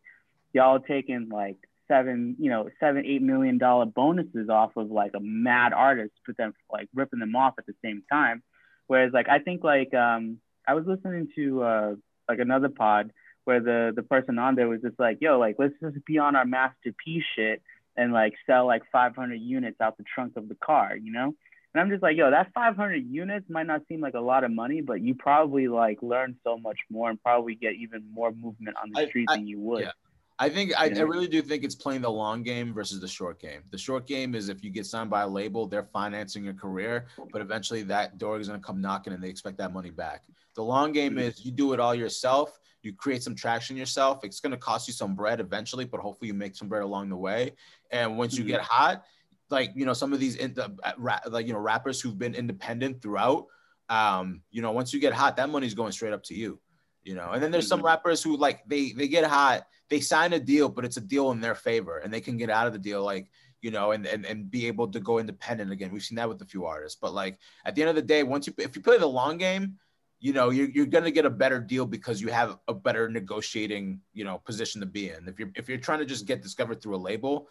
y'all 0.52 0.80
taking 0.80 1.28
like 1.28 1.58
seven, 1.86 2.34
you 2.40 2.50
know, 2.50 2.68
seven, 2.80 3.06
eight 3.06 3.22
million 3.22 3.56
dollar 3.56 3.86
bonuses 3.86 4.48
off 4.48 4.76
of 4.76 4.90
like 4.90 5.12
a 5.14 5.20
mad 5.20 5.72
artist, 5.72 6.12
but 6.26 6.36
then 6.36 6.54
like 6.72 6.88
ripping 6.92 7.20
them 7.20 7.36
off 7.36 7.54
at 7.56 7.66
the 7.66 7.74
same 7.84 8.02
time. 8.10 8.42
Whereas 8.88 9.12
like 9.12 9.28
I 9.28 9.38
think 9.38 9.62
like 9.62 9.94
um 9.94 10.38
I 10.66 10.74
was 10.74 10.86
listening 10.88 11.28
to 11.36 11.62
uh 11.62 11.94
like 12.28 12.40
another 12.40 12.68
pod 12.68 13.12
where 13.44 13.60
the 13.60 13.92
the 13.94 14.02
person 14.02 14.40
on 14.40 14.56
there 14.56 14.68
was 14.68 14.82
just 14.82 14.98
like, 14.98 15.18
yo, 15.20 15.38
like 15.38 15.54
let's 15.56 15.74
just 15.80 16.04
be 16.04 16.18
on 16.18 16.34
our 16.34 16.44
masterpiece 16.44 17.22
shit 17.36 17.62
and 17.96 18.12
like 18.12 18.34
sell 18.46 18.66
like 18.66 18.82
500 18.90 19.34
units 19.40 19.80
out 19.80 19.96
the 19.98 20.04
trunk 20.04 20.36
of 20.36 20.48
the 20.48 20.54
car, 20.56 20.96
you 20.96 21.12
know? 21.12 21.34
And 21.74 21.80
I'm 21.80 21.88
just 21.88 22.02
like, 22.02 22.16
yo, 22.16 22.30
that 22.30 22.52
500 22.52 22.96
units 23.10 23.46
might 23.48 23.66
not 23.66 23.82
seem 23.88 24.00
like 24.00 24.14
a 24.14 24.20
lot 24.20 24.44
of 24.44 24.50
money, 24.50 24.82
but 24.82 25.00
you 25.00 25.14
probably 25.14 25.68
like 25.68 25.98
learn 26.02 26.36
so 26.44 26.58
much 26.58 26.78
more 26.90 27.08
and 27.08 27.22
probably 27.22 27.54
get 27.54 27.74
even 27.74 28.02
more 28.12 28.30
movement 28.32 28.76
on 28.82 28.90
the 28.92 29.06
street 29.08 29.26
I- 29.30 29.36
than 29.36 29.46
you 29.46 29.58
would. 29.60 29.84
yeah. 29.84 29.92
I 30.38 30.48
think 30.48 30.72
I, 30.76 30.86
I 30.86 31.00
really 31.02 31.28
do 31.28 31.40
think 31.40 31.62
it's 31.62 31.74
playing 31.76 32.00
the 32.00 32.10
long 32.10 32.42
game 32.42 32.74
versus 32.74 33.00
the 33.00 33.06
short 33.06 33.38
game. 33.38 33.60
The 33.70 33.78
short 33.78 34.08
game 34.08 34.34
is 34.34 34.48
if 34.48 34.64
you 34.64 34.70
get 34.70 34.86
signed 34.86 35.08
by 35.08 35.20
a 35.22 35.28
label, 35.28 35.68
they're 35.68 35.84
financing 35.92 36.42
your 36.42 36.54
career, 36.54 37.06
but 37.32 37.40
eventually 37.42 37.82
that 37.84 38.18
door 38.18 38.40
is 38.40 38.48
going 38.48 38.58
to 38.58 38.66
come 38.66 38.80
knocking 38.80 39.12
and 39.12 39.22
they 39.22 39.28
expect 39.28 39.56
that 39.58 39.72
money 39.72 39.90
back. 39.90 40.24
The 40.56 40.62
long 40.64 40.90
game 40.90 41.14
Mhm. 41.14 41.20
is 41.20 41.44
you 41.44 41.52
do 41.52 41.74
it 41.74 41.80
all 41.80 41.94
yourself. 41.94 42.58
You 42.82 42.92
create 42.92 43.22
some 43.22 43.34
traction 43.34 43.76
yourself. 43.76 44.24
It's 44.24 44.40
going 44.40 44.50
to 44.50 44.56
cost 44.56 44.88
you 44.88 44.94
some 44.94 45.14
bread 45.14 45.40
eventually, 45.40 45.84
but 45.84 46.00
hopefully 46.00 46.28
you 46.28 46.34
make 46.34 46.56
some 46.56 46.68
bread 46.68 46.82
along 46.82 47.08
the 47.10 47.16
way. 47.16 47.52
And 47.90 48.18
once 48.18 48.36
you 48.36 48.44
Mhm. 48.44 48.48
get 48.48 48.60
hot, 48.60 49.04
like 49.50 49.70
you 49.74 49.84
know 49.84 49.92
some 49.92 50.12
of 50.12 50.20
these 50.20 50.36
in, 50.36 50.54
the, 50.54 50.72
uh, 50.82 51.18
like 51.28 51.46
you 51.46 51.52
know 51.52 51.58
rappers 51.58 52.00
who've 52.00 52.18
been 52.18 52.34
independent 52.34 53.02
throughout, 53.02 53.46
um, 53.88 54.42
you 54.50 54.62
know 54.62 54.72
once 54.72 54.92
you 54.92 55.00
get 55.00 55.12
hot, 55.12 55.36
that 55.36 55.50
money's 55.50 55.74
going 55.74 55.92
straight 55.92 56.12
up 56.12 56.22
to 56.24 56.34
you. 56.34 56.60
You 57.04 57.16
know, 57.16 57.30
and 57.32 57.42
then 57.42 57.50
there's 57.50 57.66
some 57.66 57.80
Mhm. 57.80 57.86
rappers 57.86 58.22
who 58.22 58.36
like 58.36 58.62
they 58.66 58.92
they 58.92 59.08
get 59.08 59.24
hot, 59.24 59.66
they 59.88 60.00
sign 60.00 60.32
a 60.32 60.40
deal, 60.40 60.68
but 60.68 60.84
it's 60.84 60.96
a 60.96 61.00
deal 61.00 61.32
in 61.32 61.40
their 61.40 61.54
favor, 61.56 61.98
and 61.98 62.12
they 62.12 62.20
can 62.20 62.36
get 62.36 62.48
out 62.48 62.66
of 62.66 62.72
the 62.72 62.78
deal 62.78 63.02
like 63.04 63.30
you 63.60 63.70
know, 63.70 63.92
and 63.92 64.06
and 64.06 64.24
and 64.26 64.50
be 64.50 64.66
able 64.66 64.88
to 64.88 64.98
go 65.00 65.18
independent 65.18 65.70
again. 65.70 65.92
We've 65.92 66.02
seen 66.02 66.16
that 66.16 66.28
with 66.28 66.40
a 66.42 66.44
few 66.44 66.64
artists, 66.64 66.98
but 67.00 67.12
like 67.12 67.38
at 67.64 67.74
the 67.74 67.82
end 67.82 67.90
of 67.90 67.96
the 67.96 68.02
day, 68.02 68.22
once 68.22 68.46
you 68.46 68.54
if 68.58 68.74
you 68.74 68.82
play 68.82 68.98
the 68.98 69.06
long 69.06 69.36
game, 69.36 69.78
you 70.22 70.32
know 70.32 70.50
you're, 70.50 70.70
you're 70.70 70.86
gonna 70.86 71.10
get 71.10 71.26
a 71.26 71.30
better 71.30 71.58
deal 71.60 71.84
because 71.84 72.22
you 72.22 72.28
have 72.28 72.56
a 72.68 72.74
better 72.74 73.10
negotiating 73.10 74.00
you 74.14 74.24
know 74.24 74.38
position 74.38 74.80
to 74.80 74.86
be 74.86 75.10
in. 75.10 75.26
If 75.28 75.38
you're 75.38 75.50
if 75.56 75.68
you're 75.68 75.78
trying 75.82 75.98
to 75.98 76.06
just 76.06 76.26
get 76.26 76.40
discovered 76.42 76.80
through 76.80 76.96
a 76.96 77.02
label, 77.10 77.48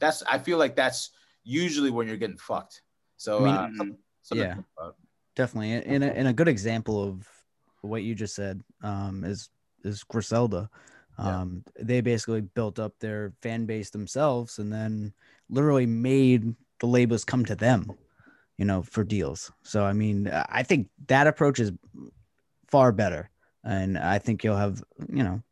that's 0.00 0.22
I 0.24 0.38
feel 0.38 0.58
like 0.58 0.74
that's 0.74 1.10
usually 1.44 1.90
when 1.90 2.08
you're 2.08 2.16
getting 2.16 2.38
fucked. 2.38 2.82
So 3.16 3.44
I 3.44 3.44
mean, 3.44 3.54
uh, 3.54 3.84
something 4.22 4.46
yeah. 4.46 4.54
think 4.54 4.66
about. 4.76 4.96
definitely 5.36 5.72
and 5.72 6.02
a, 6.02 6.16
and 6.16 6.26
a 6.28 6.32
good 6.32 6.48
example 6.48 6.96
of 7.04 7.28
what 7.82 8.02
you 8.02 8.14
just 8.14 8.34
said 8.34 8.62
um 8.82 9.22
is 9.24 9.50
is 9.84 10.02
griselda 10.04 10.70
Yeah. 11.18 11.40
um 11.42 11.62
they 11.78 12.00
basically 12.00 12.40
built 12.40 12.78
up 12.78 12.98
their 12.98 13.32
fan 13.42 13.66
base 13.66 13.90
themselves 13.90 14.58
and 14.58 14.72
then 14.72 15.12
literally 15.50 15.86
made 15.86 16.54
the 16.80 16.86
labels 16.86 17.24
come 17.24 17.44
to 17.44 17.54
them 17.54 17.92
you 18.58 18.64
know 18.64 18.82
for 18.82 19.04
deals 19.04 19.50
so 19.62 19.84
i 19.84 19.92
mean 19.92 20.28
i 20.48 20.62
think 20.62 20.88
that 21.08 21.26
approach 21.26 21.58
is 21.60 21.72
far 22.68 22.92
better 22.92 23.30
and 23.64 23.98
i 23.98 24.18
think 24.18 24.44
you'll 24.44 24.56
have 24.56 24.82
you 25.08 25.22
know 25.22 25.42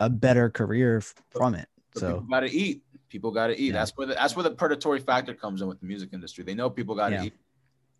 a 0.00 0.10
better 0.10 0.50
career 0.50 1.00
from 1.30 1.54
it 1.54 1.68
But 1.94 2.00
so 2.00 2.06
people 2.14 2.26
gotta 2.28 2.50
eat. 2.50 2.82
People 3.08 3.30
gotta 3.30 3.54
eat. 3.54 3.68
Yeah. 3.68 3.72
That's 3.72 3.92
where 3.96 4.06
the 4.08 4.14
that's 4.14 4.34
where 4.36 4.42
the 4.42 4.50
predatory 4.50 5.00
factor 5.00 5.32
comes 5.32 5.62
in 5.62 5.68
with 5.68 5.80
the 5.80 5.86
music 5.86 6.10
industry. 6.12 6.44
They 6.44 6.54
know 6.54 6.68
people 6.68 6.94
gotta 6.94 7.14
Yeah. 7.14 7.24
eat. 7.26 7.34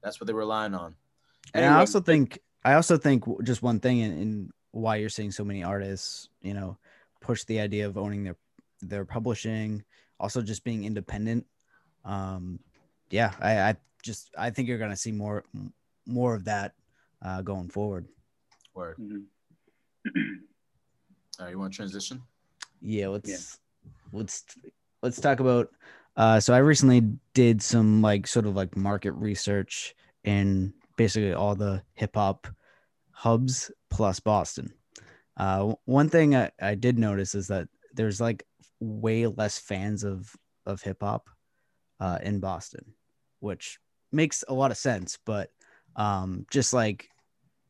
That's 0.02 0.20
what 0.20 0.26
they're 0.26 0.36
relying 0.36 0.74
on. 0.74 0.96
And 1.54 1.64
I 1.64 1.78
also 1.78 2.00
think 2.00 2.40
I 2.64 2.74
also 2.74 2.98
think 2.98 3.24
just 3.44 3.62
one 3.62 3.80
thing 3.80 4.00
in, 4.00 4.18
in 4.18 4.50
why 4.72 4.96
you're 4.96 5.08
seeing 5.08 5.30
so 5.30 5.44
many 5.44 5.62
artists, 5.62 6.28
you 6.42 6.52
know, 6.52 6.76
push 7.20 7.44
the 7.44 7.60
idea 7.60 7.86
of 7.86 7.96
owning 7.96 8.24
their 8.24 8.36
their 8.82 9.04
publishing, 9.04 9.84
also 10.18 10.42
just 10.42 10.64
being 10.64 10.84
independent. 10.84 11.46
Um, 12.04 12.58
yeah, 13.10 13.32
I, 13.40 13.70
I 13.70 13.76
just 14.06 14.30
I 14.38 14.50
think 14.50 14.68
you're 14.68 14.78
gonna 14.78 14.96
see 14.96 15.12
more 15.12 15.44
more 16.06 16.34
of 16.34 16.44
that 16.44 16.72
uh, 17.22 17.42
going 17.42 17.68
forward. 17.68 18.06
word. 18.74 18.96
Mhm. 18.98 19.24
All 21.38 21.44
right, 21.44 21.50
you 21.50 21.58
want 21.58 21.72
to 21.72 21.76
transition? 21.76 22.22
Yeah, 22.80 23.08
let's 23.08 23.58
let's 24.12 24.44
let's 25.02 25.20
talk 25.20 25.40
about. 25.40 25.68
Uh, 26.16 26.40
so 26.40 26.54
I 26.54 26.58
recently 26.58 27.02
did 27.34 27.60
some 27.60 28.00
like 28.00 28.26
sort 28.26 28.46
of 28.46 28.56
like 28.56 28.76
market 28.76 29.12
research 29.12 29.94
in 30.24 30.72
basically 30.96 31.34
all 31.34 31.54
the 31.54 31.82
hip 31.94 32.14
hop 32.14 32.46
hubs 33.10 33.70
plus 33.90 34.20
Boston. 34.20 34.72
Uh, 35.36 35.74
one 35.84 36.08
thing 36.08 36.34
I, 36.34 36.50
I 36.60 36.74
did 36.74 36.98
notice 36.98 37.34
is 37.34 37.48
that 37.48 37.68
there's 37.92 38.20
like 38.20 38.46
way 38.80 39.26
less 39.26 39.58
fans 39.58 40.04
of 40.04 40.34
of 40.64 40.80
hip 40.80 41.02
hop 41.02 41.28
uh, 42.00 42.18
in 42.22 42.40
Boston, 42.40 42.94
which 43.40 43.78
makes 44.12 44.44
a 44.48 44.54
lot 44.54 44.70
of 44.70 44.76
sense. 44.76 45.18
But 45.24 45.50
um, 45.96 46.46
just 46.50 46.72
like 46.72 47.08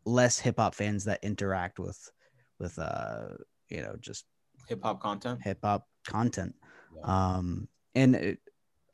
less 0.04 0.38
hip 0.38 0.56
hop 0.58 0.74
fans 0.74 1.04
that 1.04 1.22
interact 1.22 1.78
with 1.78 2.10
with 2.58 2.78
uh, 2.78 3.28
you 3.68 3.82
know 3.82 3.96
just 4.00 4.24
Hip 4.68 4.82
hop 4.82 5.00
content. 5.00 5.40
hip 5.42 5.58
hop 5.62 5.86
content. 6.06 6.54
Yeah. 6.96 7.02
Um, 7.36 7.68
and 7.94 8.16
it, 8.16 8.38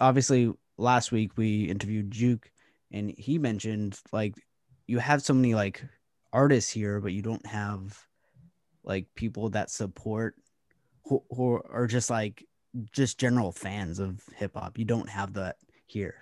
obviously, 0.01 0.53
last 0.77 1.13
week 1.13 1.33
we 1.37 1.65
interviewed 1.65 2.11
Juke, 2.11 2.51
and 2.91 3.11
he 3.17 3.39
mentioned 3.39 3.99
like 4.13 4.35
you 4.87 4.99
have 4.99 5.23
so 5.23 5.33
many 5.35 5.55
like 5.55 5.83
artists 6.33 6.71
here, 6.71 7.01
but 7.01 7.13
you 7.13 7.23
don't 7.23 7.47
have 7.47 7.99
like 8.85 9.07
people 9.15 9.49
that 9.51 9.71
support 9.71 10.35
who, 11.05 11.23
who 11.31 11.61
are 11.71 11.87
just 11.87 12.11
like 12.11 12.45
just 12.93 13.19
general 13.19 13.53
fans 13.53 13.99
of 13.99 14.21
hip 14.37 14.53
hop. 14.55 14.79
You 14.79 14.85
don't 14.85 15.09
have 15.09 15.35
that 15.35 15.57
here, 15.87 16.17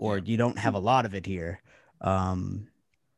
or 0.00 0.16
Yeah. 0.16 0.24
you 0.24 0.36
don't 0.36 0.58
have 0.58 0.74
a 0.74 0.78
lot 0.80 1.04
of 1.04 1.14
it 1.14 1.26
here. 1.26 1.60
Um, 2.00 2.66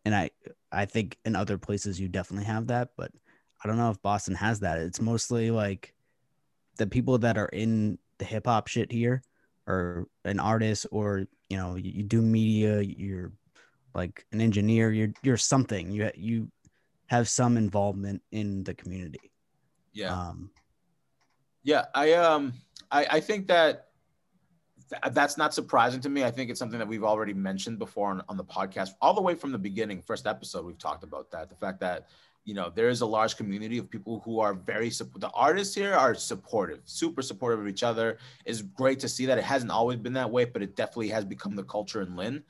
and 0.04 0.14
I 0.14 0.30
I 0.72 0.84
think 0.84 1.16
in 1.24 1.36
other 1.36 1.56
places 1.56 1.98
you 2.00 2.08
definitely 2.08 2.46
have 2.46 2.66
that, 2.66 2.90
but 2.96 3.12
I 3.62 3.68
don't 3.68 3.78
know 3.78 3.90
if 3.90 4.02
Boston 4.02 4.34
has 4.34 4.60
that. 4.60 4.78
It's 4.78 5.00
mostly 5.00 5.50
like 5.52 5.94
the 6.76 6.86
people 6.86 7.18
that 7.18 7.38
are 7.38 7.46
in 7.46 7.98
the 8.18 8.24
hip 8.24 8.46
hop 8.46 8.66
shit 8.66 8.90
here 8.90 9.22
or 9.66 10.08
an 10.24 10.40
artist 10.40 10.86
or 10.90 11.26
you 11.48 11.56
know 11.56 11.76
you, 11.76 11.92
you 11.92 12.02
do 12.02 12.20
media 12.20 12.80
you're 12.80 13.30
like 13.94 14.26
an 14.32 14.40
engineer 14.40 14.90
you're 14.90 15.12
you're 15.22 15.36
something 15.36 15.92
you 15.92 16.10
you 16.16 16.50
have 17.06 17.28
some 17.28 17.56
involvement 17.56 18.22
in 18.32 18.64
the 18.64 18.74
community 18.74 19.30
Yeah. 19.92 20.12
um 20.12 20.50
Yeah, 21.62 21.84
I 21.94 22.14
um 22.14 22.54
I, 22.90 23.06
I 23.10 23.20
think 23.20 23.46
that 23.48 23.72
th- 23.72 23.84
that's 25.12 25.36
not 25.36 25.54
surprising 25.54 26.00
to 26.00 26.08
me. 26.08 26.24
I 26.24 26.30
think 26.30 26.50
it's 26.50 26.58
something 26.58 26.78
that 26.78 26.88
we've 26.88 27.04
already 27.04 27.34
mentioned 27.34 27.78
before 27.78 28.10
on, 28.10 28.22
on 28.28 28.36
the 28.36 28.44
podcast, 28.44 28.90
all 29.00 29.14
the 29.14 29.22
way 29.22 29.34
from 29.34 29.52
the 29.52 29.58
beginning, 29.58 30.02
first 30.02 30.26
episode, 30.26 30.64
we've 30.64 30.78
talked 30.78 31.04
about 31.04 31.30
that. 31.30 31.48
The 31.48 31.56
fact 31.56 31.80
that 31.80 32.08
you 32.44 32.54
know 32.54 32.72
there 32.74 32.88
is 32.88 33.02
a 33.02 33.06
large 33.06 33.36
community 33.36 33.78
of 33.78 33.88
people 33.88 34.20
who 34.24 34.40
are 34.40 34.54
very 34.54 34.88
the 34.90 35.30
artists 35.34 35.74
here 35.74 35.94
are 35.94 36.14
supportive, 36.14 36.80
super 36.84 37.22
supportive 37.22 37.60
of 37.60 37.68
each 37.68 37.82
other. 37.82 38.18
It's 38.44 38.62
great 38.62 38.98
to 39.00 39.08
see 39.08 39.26
that 39.26 39.38
it 39.38 39.44
hasn't 39.44 39.70
always 39.70 39.98
been 39.98 40.14
that 40.14 40.30
way, 40.30 40.44
but 40.44 40.62
it 40.62 40.76
definitely 40.76 41.08
has 41.08 41.24
become 41.24 41.54
the 41.54 41.64
culture 41.64 42.02
in 42.02 42.16
Lynn. 42.16 42.42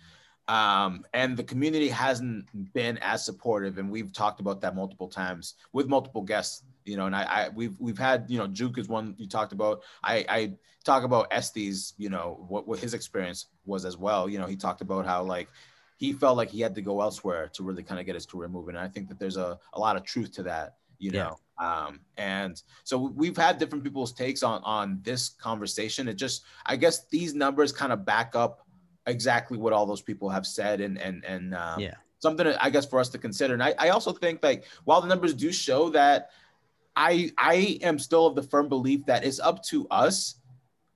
Um, 0.48 1.04
and 1.14 1.36
the 1.36 1.44
community 1.44 1.88
hasn't 1.88 2.46
been 2.72 2.98
as 2.98 3.24
supportive, 3.24 3.78
and 3.78 3.90
we've 3.90 4.12
talked 4.12 4.40
about 4.40 4.60
that 4.62 4.74
multiple 4.74 5.08
times 5.08 5.54
with 5.72 5.86
multiple 5.86 6.22
guests 6.22 6.64
you 6.84 6.96
know, 6.96 7.06
and 7.06 7.14
I, 7.14 7.22
I 7.22 7.48
we've 7.50 7.78
we've 7.78 7.98
had, 7.98 8.26
you 8.28 8.38
know, 8.38 8.46
Juke 8.46 8.78
is 8.78 8.88
one 8.88 9.14
you 9.18 9.28
talked 9.28 9.52
about. 9.52 9.82
I 10.02 10.24
I 10.28 10.52
talk 10.84 11.04
about 11.04 11.28
Estes, 11.30 11.94
you 11.96 12.08
know, 12.08 12.44
what, 12.48 12.66
what 12.66 12.78
his 12.78 12.94
experience 12.94 13.46
was 13.64 13.84
as 13.84 13.96
well. 13.96 14.28
You 14.28 14.38
know, 14.38 14.46
he 14.46 14.56
talked 14.56 14.80
about 14.80 15.06
how 15.06 15.22
like 15.22 15.48
he 15.96 16.12
felt 16.12 16.36
like 16.36 16.50
he 16.50 16.60
had 16.60 16.74
to 16.74 16.82
go 16.82 17.00
elsewhere 17.00 17.48
to 17.54 17.62
really 17.62 17.82
kind 17.82 18.00
of 18.00 18.06
get 18.06 18.14
his 18.16 18.26
career 18.26 18.48
moving. 18.48 18.74
And 18.74 18.84
I 18.84 18.88
think 18.88 19.08
that 19.08 19.18
there's 19.18 19.36
a, 19.36 19.58
a 19.74 19.78
lot 19.78 19.96
of 19.96 20.02
truth 20.02 20.32
to 20.32 20.42
that, 20.44 20.76
you 20.98 21.12
Yeah. 21.12 21.24
know. 21.24 21.38
Um, 21.64 22.00
and 22.16 22.60
so 22.82 22.98
we've 22.98 23.36
had 23.36 23.58
different 23.58 23.84
people's 23.84 24.12
takes 24.12 24.42
on 24.42 24.60
on 24.64 24.98
this 25.02 25.28
conversation. 25.28 26.08
It 26.08 26.14
just 26.14 26.42
I 26.66 26.76
guess 26.76 27.06
these 27.06 27.34
numbers 27.34 27.70
kind 27.70 27.92
of 27.92 28.04
back 28.04 28.34
up 28.34 28.61
exactly 29.06 29.58
what 29.58 29.72
all 29.72 29.86
those 29.86 30.02
people 30.02 30.28
have 30.28 30.46
said 30.46 30.80
and 30.80 30.98
and 30.98 31.24
and 31.24 31.54
um, 31.54 31.80
Yeah. 31.80 31.94
something 32.18 32.46
I 32.46 32.70
guess 32.70 32.86
for 32.86 33.00
us 33.00 33.08
to 33.10 33.18
consider. 33.18 33.54
And 33.54 33.62
I, 33.62 33.74
I 33.78 33.88
also 33.90 34.12
think 34.12 34.42
like 34.42 34.64
while 34.84 35.00
the 35.00 35.08
numbers 35.08 35.34
do 35.34 35.52
show 35.52 35.90
that 35.90 36.30
I 36.94 37.32
I 37.38 37.78
am 37.82 37.98
still 37.98 38.26
of 38.26 38.34
the 38.34 38.42
firm 38.42 38.68
belief 38.68 39.06
that 39.06 39.24
it's 39.24 39.40
up 39.40 39.62
to 39.64 39.88
us, 39.88 40.36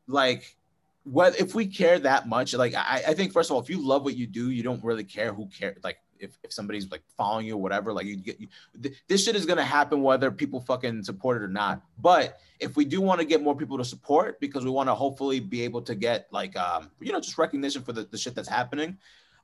like 0.07 0.57
what 1.05 1.39
if 1.41 1.55
we 1.55 1.67
care 1.67 1.99
that 2.01 2.29
much. 2.29 2.53
Like 2.55 2.75
I, 2.75 3.03
I 3.09 3.15
think 3.15 3.33
first 3.33 3.51
of 3.51 3.57
all, 3.57 3.63
if 3.63 3.71
you 3.71 3.81
love 3.81 4.05
what 4.05 4.17
you 4.17 4.27
do, 4.27 4.51
you 4.51 4.63
don't 4.63 4.83
really 4.85 5.05
care 5.05 5.33
who 5.33 5.47
cares. 5.47 5.79
Like 5.83 5.99
if, 6.21 6.39
if 6.43 6.53
somebody's 6.53 6.91
like 6.91 7.03
following 7.17 7.47
you 7.47 7.55
or 7.55 7.63
whatever, 7.63 7.93
like 7.93 8.07
you 8.07 8.17
get 8.17 8.41
you, 8.41 8.49
th- 8.83 8.95
this 9.09 9.25
shit 9.25 9.37
is 9.37 9.47
gonna 9.47 9.65
happen 9.65 10.03
whether 10.03 10.31
people 10.31 10.61
fucking 10.61 11.03
support 11.03 11.41
it 11.41 11.45
or 11.45 11.49
not. 11.49 11.83
But 11.99 12.39
if 12.61 12.77
we 12.77 12.85
do 12.85 13.01
want 13.01 13.21
to 13.21 13.27
get 13.27 13.43
more 13.43 13.57
people 13.57 13.79
to 13.79 13.85
support 13.85 14.41
because 14.41 14.65
we 14.65 14.71
want 14.71 14.89
to 14.89 14.95
hopefully 14.95 15.41
be 15.41 15.63
able 15.63 15.83
to 15.83 15.95
get 15.95 16.27
like 16.31 16.57
um 16.57 16.91
you 17.01 17.13
know 17.13 17.21
just 17.21 17.39
recognition 17.39 17.83
for 17.83 17.93
the, 17.93 18.05
the 18.05 18.19
shit 18.19 18.35
that's 18.35 18.49
happening, 18.49 18.97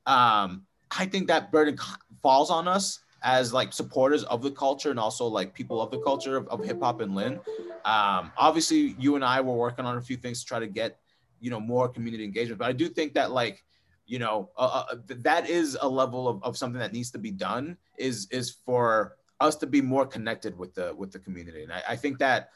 um 0.06 0.66
I 0.98 1.06
think 1.06 1.28
that 1.28 1.50
burden 1.50 1.78
falls 2.22 2.50
on 2.50 2.68
us 2.68 3.00
as 3.22 3.52
like 3.52 3.72
supporters 3.72 4.24
of 4.24 4.42
the 4.42 4.50
culture 4.50 4.90
and 4.90 4.98
also 4.98 5.26
like 5.26 5.54
people 5.54 5.80
of 5.80 5.90
the 5.90 6.00
culture 6.00 6.36
of, 6.36 6.48
of 6.48 6.64
hip 6.64 6.80
hop 6.82 7.00
and 7.00 7.14
Lynn. 7.14 7.40
Um, 7.84 8.32
obviously, 8.36 8.94
you 8.98 9.16
and 9.16 9.24
I 9.24 9.40
were 9.40 9.54
working 9.54 9.84
on 9.84 9.96
a 9.96 10.00
few 10.00 10.16
things 10.16 10.40
to 10.40 10.46
try 10.46 10.58
to 10.58 10.66
get 10.66 10.98
you 11.40 11.50
know 11.50 11.60
more 11.60 11.88
community 11.88 12.24
engagement, 12.24 12.58
but 12.58 12.68
I 12.68 12.72
do 12.72 12.88
think 12.88 13.14
that 13.14 13.32
like 13.32 13.64
you 14.12 14.18
know 14.18 14.50
uh, 14.58 14.84
uh, 14.90 14.96
that 15.08 15.48
is 15.48 15.78
a 15.80 15.88
level 15.88 16.28
of, 16.28 16.44
of 16.44 16.58
something 16.58 16.78
that 16.78 16.92
needs 16.92 17.10
to 17.10 17.18
be 17.18 17.30
done 17.30 17.78
is 17.96 18.28
is 18.30 18.50
for 18.66 19.16
us 19.40 19.56
to 19.56 19.66
be 19.66 19.80
more 19.80 20.06
connected 20.06 20.52
with 20.58 20.74
the 20.74 20.94
with 20.94 21.10
the 21.10 21.18
community. 21.18 21.62
And 21.62 21.72
I, 21.72 21.82
I 21.88 21.96
think 21.96 22.18
that 22.18 22.50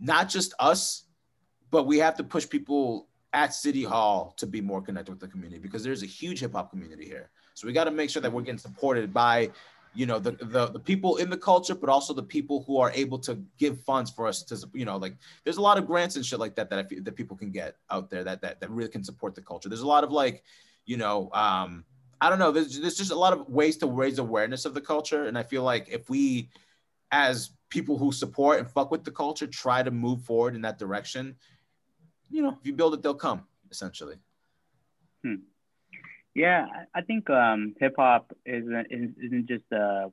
not 0.00 0.28
just 0.28 0.54
us 0.58 1.04
but 1.70 1.84
we 1.84 1.98
have 1.98 2.16
to 2.16 2.24
push 2.24 2.48
people 2.48 3.08
at 3.32 3.54
city 3.54 3.84
hall 3.84 4.34
to 4.38 4.46
be 4.46 4.60
more 4.60 4.82
connected 4.82 5.12
with 5.12 5.20
the 5.20 5.28
community 5.28 5.60
because 5.60 5.84
there's 5.84 6.02
a 6.02 6.06
huge 6.06 6.40
hip-hop 6.40 6.70
community 6.70 7.04
here. 7.04 7.30
So 7.54 7.66
we 7.66 7.72
got 7.74 7.84
to 7.84 7.90
make 7.90 8.10
sure 8.10 8.22
that 8.22 8.32
we're 8.32 8.46
getting 8.48 8.58
supported 8.58 9.14
by 9.14 9.50
you 9.94 10.06
know 10.06 10.18
the, 10.18 10.32
the 10.32 10.66
the 10.66 10.80
people 10.80 11.16
in 11.16 11.30
the 11.30 11.36
culture 11.36 11.74
but 11.74 11.88
also 11.88 12.12
the 12.12 12.28
people 12.36 12.62
who 12.66 12.78
are 12.78 12.92
able 12.92 13.18
to 13.18 13.32
give 13.56 13.80
funds 13.82 14.10
for 14.10 14.26
us 14.26 14.42
to 14.42 14.54
you 14.74 14.84
know 14.84 14.96
like 14.96 15.14
there's 15.44 15.56
a 15.56 15.66
lot 15.68 15.78
of 15.78 15.86
grants 15.86 16.16
and 16.16 16.24
shit 16.26 16.38
like 16.38 16.54
that 16.56 16.68
that 16.70 16.78
I 16.80 17.00
that 17.06 17.16
people 17.16 17.36
can 17.36 17.50
get 17.50 17.76
out 17.90 18.10
there 18.10 18.22
that 18.24 18.40
that 18.42 18.60
that 18.60 18.70
really 18.70 18.90
can 18.96 19.04
support 19.04 19.34
the 19.34 19.42
culture. 19.42 19.68
There's 19.68 19.88
a 19.90 19.94
lot 19.96 20.04
of 20.04 20.12
like 20.12 20.44
you 20.88 20.96
know, 20.96 21.30
um, 21.34 21.84
I 22.18 22.30
don't 22.30 22.38
know. 22.38 22.50
There's, 22.50 22.80
there's 22.80 22.96
just 22.96 23.12
a 23.12 23.18
lot 23.18 23.34
of 23.34 23.46
ways 23.46 23.76
to 23.76 23.86
raise 23.86 24.18
awareness 24.18 24.64
of 24.64 24.72
the 24.72 24.80
culture. 24.80 25.24
And 25.24 25.36
I 25.36 25.42
feel 25.42 25.62
like 25.62 25.86
if 25.90 26.08
we, 26.08 26.48
as 27.12 27.50
people 27.68 27.98
who 27.98 28.10
support 28.10 28.58
and 28.58 28.68
fuck 28.68 28.90
with 28.90 29.04
the 29.04 29.10
culture, 29.10 29.46
try 29.46 29.82
to 29.82 29.90
move 29.90 30.22
forward 30.22 30.54
in 30.54 30.62
that 30.62 30.78
direction, 30.78 31.36
you 32.30 32.40
know, 32.40 32.56
if 32.58 32.66
you 32.66 32.72
build 32.72 32.94
it, 32.94 33.02
they'll 33.02 33.14
come, 33.14 33.44
essentially. 33.70 34.16
Hmm. 35.22 35.42
Yeah, 36.34 36.66
I 36.94 37.02
think 37.02 37.28
um, 37.28 37.74
hip 37.78 37.94
hop 37.98 38.32
isn't 38.46 38.86
isn't 38.90 39.46
just 39.46 39.70
uh, 39.72 40.08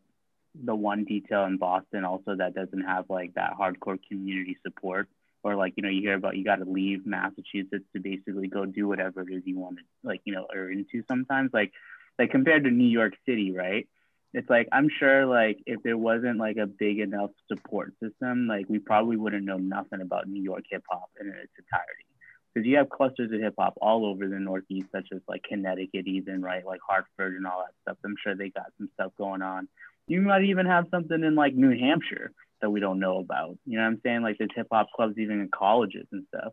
the 0.63 0.75
one 0.75 1.05
detail 1.05 1.45
in 1.45 1.57
Boston. 1.57 2.03
Also, 2.03 2.35
that 2.35 2.53
doesn't 2.53 2.81
have 2.81 3.05
like 3.09 3.33
that 3.35 3.53
hardcore 3.59 3.99
community 4.09 4.57
support 4.63 5.07
or 5.45 5.55
like 5.55 5.73
you 5.77 5.84
know 5.84 5.89
you 5.89 6.01
hear 6.01 6.15
about 6.15 6.36
you 6.36 6.43
got 6.43 6.55
to 6.55 6.65
leave 6.65 7.05
Massachusetts 7.05 7.86
to 7.93 8.01
basically 8.01 8.47
go 8.47 8.65
do 8.65 8.88
whatever 8.88 9.21
it 9.21 9.31
is 9.31 9.43
you 9.45 9.60
want 9.60 9.77
to 9.77 9.84
like 10.03 10.21
you 10.25 10.34
know 10.34 10.47
or 10.53 10.71
into 10.71 11.03
sometimes 11.08 11.51
like 11.53 11.71
like 12.17 12.31
compared 12.31 12.63
to 12.63 12.71
New 12.71 12.89
York 12.89 13.13
City 13.27 13.53
right? 13.55 13.88
It's 14.34 14.49
like 14.49 14.67
I'm 14.71 14.89
sure 14.99 15.27
like 15.27 15.60
if 15.67 15.84
there 15.84 15.97
wasn't 15.97 16.39
like 16.39 16.58
a 16.58 16.65
big 16.65 16.99
enough 16.99 17.29
support 17.47 17.93
system 18.03 18.47
like 18.47 18.65
we 18.67 18.79
probably 18.79 19.17
wouldn't 19.17 19.45
know 19.45 19.58
nothing 19.58 20.01
about 20.01 20.27
New 20.27 20.41
York 20.41 20.63
hip 20.69 20.84
hop 20.89 21.10
in 21.21 21.27
its 21.27 21.53
entirety. 21.58 22.05
Because 22.53 22.65
you 22.65 22.77
have 22.77 22.89
clusters 22.89 23.31
of 23.31 23.39
hip 23.39 23.53
hop 23.60 23.75
all 23.81 24.05
over 24.05 24.27
the 24.27 24.39
Northeast 24.39 24.88
such 24.91 25.10
as 25.13 25.21
like 25.27 25.43
Connecticut 25.43 26.08
even 26.08 26.41
right? 26.41 26.65
Like 26.65 26.79
Hartford 26.88 27.36
and 27.36 27.45
all 27.45 27.63
that 27.63 27.75
stuff. 27.84 27.97
I'm 28.03 28.15
sure 28.23 28.36
they 28.36 28.49
got 28.49 28.73
some 28.79 28.89
stuff 28.95 29.12
going 29.15 29.43
on. 29.43 29.67
You 30.08 30.21
might 30.21 30.45
even 30.45 30.65
have 30.65 30.86
something 30.89 31.23
in 31.23 31.36
like 31.36 31.53
New 31.53 31.77
Hampshire 31.77 32.31
that 32.65 32.71
we 32.71 32.80
don't 32.80 32.99
know 32.99 33.19
about. 33.19 33.58
You 33.65 33.78
know 33.78 33.84
what 33.84 33.89
I'm 33.89 34.01
saying? 34.04 34.23
Like 34.23 34.38
there's 34.39 34.49
hip 34.56 34.67
hop 34.71 34.88
clubs 34.95 35.17
even 35.19 35.39
in 35.39 35.49
colleges 35.54 36.08
and 36.12 36.25
stuff. 36.34 36.51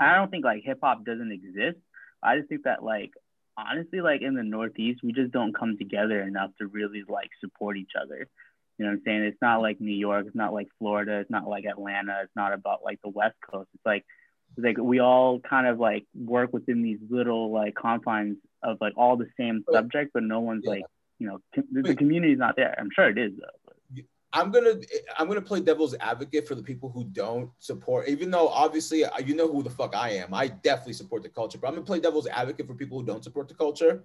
I 0.00 0.16
don't 0.16 0.28
think 0.28 0.44
like 0.44 0.64
hip 0.64 0.80
hop 0.82 1.04
doesn't 1.04 1.30
exist. 1.30 1.78
I 2.20 2.36
just 2.36 2.48
think 2.48 2.64
that 2.64 2.82
like 2.82 3.12
honestly, 3.56 4.00
like 4.00 4.22
in 4.22 4.34
the 4.34 4.42
Northeast, 4.42 5.00
we 5.04 5.12
just 5.12 5.30
don't 5.30 5.56
come 5.56 5.78
together 5.78 6.20
enough 6.20 6.50
to 6.60 6.66
really 6.66 7.04
like 7.08 7.30
support 7.40 7.76
each 7.76 7.92
other. 8.00 8.26
You 8.76 8.84
know 8.84 8.90
what 8.90 8.96
I'm 8.98 9.02
saying? 9.06 9.22
It's 9.22 9.40
not 9.40 9.62
like 9.62 9.80
New 9.80 9.94
York, 9.94 10.26
it's 10.26 10.34
not 10.34 10.52
like 10.52 10.66
Florida, 10.80 11.20
it's 11.20 11.30
not 11.30 11.46
like 11.46 11.64
Atlanta, 11.64 12.22
it's 12.24 12.34
not 12.34 12.52
about 12.52 12.80
like 12.84 12.98
the 13.04 13.10
West 13.10 13.36
Coast. 13.48 13.68
It's 13.72 13.86
like 13.86 14.04
it's 14.56 14.64
like 14.64 14.78
we 14.78 14.98
all 15.00 15.38
kind 15.38 15.68
of 15.68 15.78
like 15.78 16.06
work 16.12 16.52
within 16.52 16.82
these 16.82 16.98
little 17.08 17.52
like 17.52 17.76
confines 17.76 18.36
of 18.64 18.78
like 18.80 18.94
all 18.96 19.16
the 19.16 19.28
same 19.38 19.64
subject, 19.72 20.10
but 20.12 20.24
no 20.24 20.40
one's 20.40 20.64
yeah. 20.64 20.70
like 20.70 20.84
you 21.20 21.28
know 21.28 21.38
the, 21.54 21.82
the 21.82 21.94
community's 21.94 22.38
not 22.38 22.56
there. 22.56 22.74
I'm 22.76 22.90
sure 22.92 23.08
it 23.08 23.18
is 23.18 23.32
though. 23.38 23.74
I'm 24.34 24.50
gonna 24.50 24.74
I'm 25.16 25.28
gonna 25.28 25.40
play 25.40 25.60
devil's 25.60 25.94
advocate 26.00 26.46
for 26.46 26.56
the 26.56 26.62
people 26.62 26.90
who 26.90 27.04
don't 27.04 27.50
support, 27.60 28.08
even 28.08 28.32
though 28.32 28.48
obviously 28.48 29.04
uh, 29.04 29.18
you 29.20 29.36
know 29.36 29.46
who 29.46 29.62
the 29.62 29.70
fuck 29.70 29.94
I 29.94 30.10
am. 30.10 30.34
I 30.34 30.48
definitely 30.48 30.94
support 30.94 31.22
the 31.22 31.28
culture, 31.28 31.56
but 31.56 31.68
I'm 31.68 31.74
gonna 31.74 31.86
play 31.86 32.00
devil's 32.00 32.26
advocate 32.26 32.66
for 32.66 32.74
people 32.74 32.98
who 32.98 33.06
don't 33.06 33.22
support 33.22 33.46
the 33.46 33.54
culture. 33.54 34.02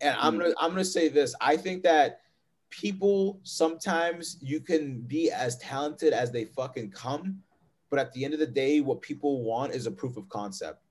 And 0.00 0.16
I'm 0.18 0.34
mm. 0.34 0.40
gonna 0.40 0.54
I'm 0.60 0.70
gonna 0.70 0.84
say 0.84 1.08
this. 1.08 1.32
I 1.40 1.56
think 1.56 1.84
that 1.84 2.22
people 2.70 3.38
sometimes 3.44 4.36
you 4.40 4.58
can 4.60 5.00
be 5.02 5.30
as 5.30 5.56
talented 5.58 6.12
as 6.12 6.32
they 6.32 6.44
fucking 6.44 6.90
come, 6.90 7.38
but 7.88 8.00
at 8.00 8.12
the 8.12 8.24
end 8.24 8.34
of 8.34 8.40
the 8.40 8.46
day, 8.46 8.80
what 8.80 9.00
people 9.00 9.44
want 9.44 9.72
is 9.72 9.86
a 9.86 9.92
proof 9.92 10.16
of 10.16 10.28
concept. 10.28 10.82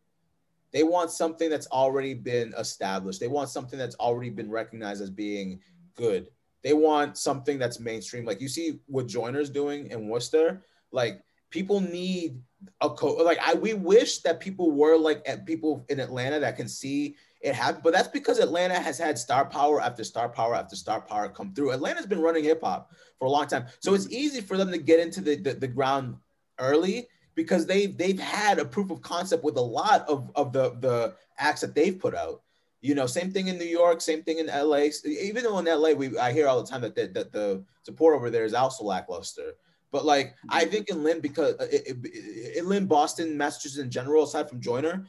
They 0.72 0.84
want 0.84 1.12
something 1.12 1.50
that's 1.50 1.68
already 1.68 2.14
been 2.14 2.54
established. 2.58 3.20
They 3.20 3.28
want 3.28 3.50
something 3.50 3.78
that's 3.78 3.96
already 3.96 4.30
been 4.30 4.50
recognized 4.50 5.02
as 5.02 5.10
being 5.10 5.60
good 5.96 6.28
they 6.68 6.74
want 6.74 7.18
something 7.18 7.58
that's 7.58 7.80
mainstream. 7.80 8.26
Like 8.26 8.42
you 8.42 8.50
see 8.50 8.80
what 8.88 9.08
Joyner's 9.08 9.50
doing 9.50 9.90
in 9.90 10.10
Worcester. 10.10 10.66
Like 10.92 11.24
people 11.50 11.80
need 11.80 12.42
a 12.82 12.90
co. 12.90 13.14
Like 13.14 13.40
I, 13.42 13.54
we 13.54 13.74
wish 13.74 14.20
that 14.24 14.42
people 14.42 14.72
were 14.72 14.98
like 14.98 15.22
at 15.26 15.46
people 15.46 15.86
in 15.88 16.02
Atlanta 16.02 16.42
that 16.42 16.58
can 16.58 16.68
see 16.68 17.16
it 17.40 17.56
happen. 17.56 17.80
But 17.82 17.94
that's 17.94 18.10
because 18.10 18.40
Atlanta 18.40 18.74
has 18.74 18.98
had 18.98 19.18
star 19.18 19.46
power 19.46 19.80
after 19.80 20.04
star 20.04 20.28
power 20.28 20.56
after 20.56 20.76
star 20.76 21.00
power 21.00 21.30
come 21.30 21.54
through. 21.54 21.72
Atlanta's 21.72 22.06
been 22.06 22.20
running 22.20 22.44
hip 22.44 22.62
hop 22.62 22.92
for 23.18 23.30
a 23.30 23.32
long 23.32 23.48
time, 23.48 23.68
so 23.80 23.94
it's 23.94 24.10
easy 24.10 24.42
for 24.42 24.58
them 24.58 24.70
to 24.70 24.78
get 24.78 25.00
into 25.00 25.22
the, 25.22 25.38
the, 25.38 25.54
the 25.54 25.68
ground 25.70 26.18
early 26.60 27.08
because 27.34 27.66
they've 27.66 27.98
they've 27.98 28.20
had 28.20 28.60
a 28.60 28.66
proof 28.66 28.92
of 28.92 29.02
concept 29.02 29.42
with 29.42 29.56
a 29.56 29.62
lot 29.62 30.06
of, 30.10 30.30
of 30.36 30.52
the 30.52 30.76
the 30.82 31.16
acts 31.38 31.62
that 31.62 31.76
they've 31.76 31.98
put 31.98 32.14
out. 32.14 32.42
You 32.88 32.96
know, 32.96 33.06
same 33.06 33.32
thing 33.32 33.50
in 33.50 33.58
New 33.58 33.66
York, 33.66 34.00
same 34.00 34.24
thing 34.24 34.40
in 34.40 34.48
LA. 34.48 34.88
Even 35.06 35.44
though 35.44 35.60
in 35.60 35.66
LA, 35.66 35.92
we 35.92 36.18
I 36.18 36.32
hear 36.32 36.48
all 36.48 36.64
the 36.64 36.70
time 36.70 36.80
that 36.82 36.96
the, 36.96 37.08
that 37.08 37.34
the 37.34 37.66
support 37.84 38.16
over 38.16 38.30
there 38.30 38.46
is 38.46 38.54
also 38.54 38.86
lackluster. 38.86 39.56
But 39.92 40.06
like 40.06 40.36
I 40.50 40.62
mm-hmm. 40.62 40.72
think 40.72 40.90
in 40.90 41.04
Lynn, 41.04 41.20
because 41.20 41.56
uh, 41.60 41.68
in 42.56 42.70
Lynn, 42.70 42.86
Boston, 42.86 43.38
Massachusetts 43.38 43.84
in 43.84 43.92
general, 43.92 44.24
aside 44.24 44.48
from 44.48 44.62
Joyner, 44.62 45.06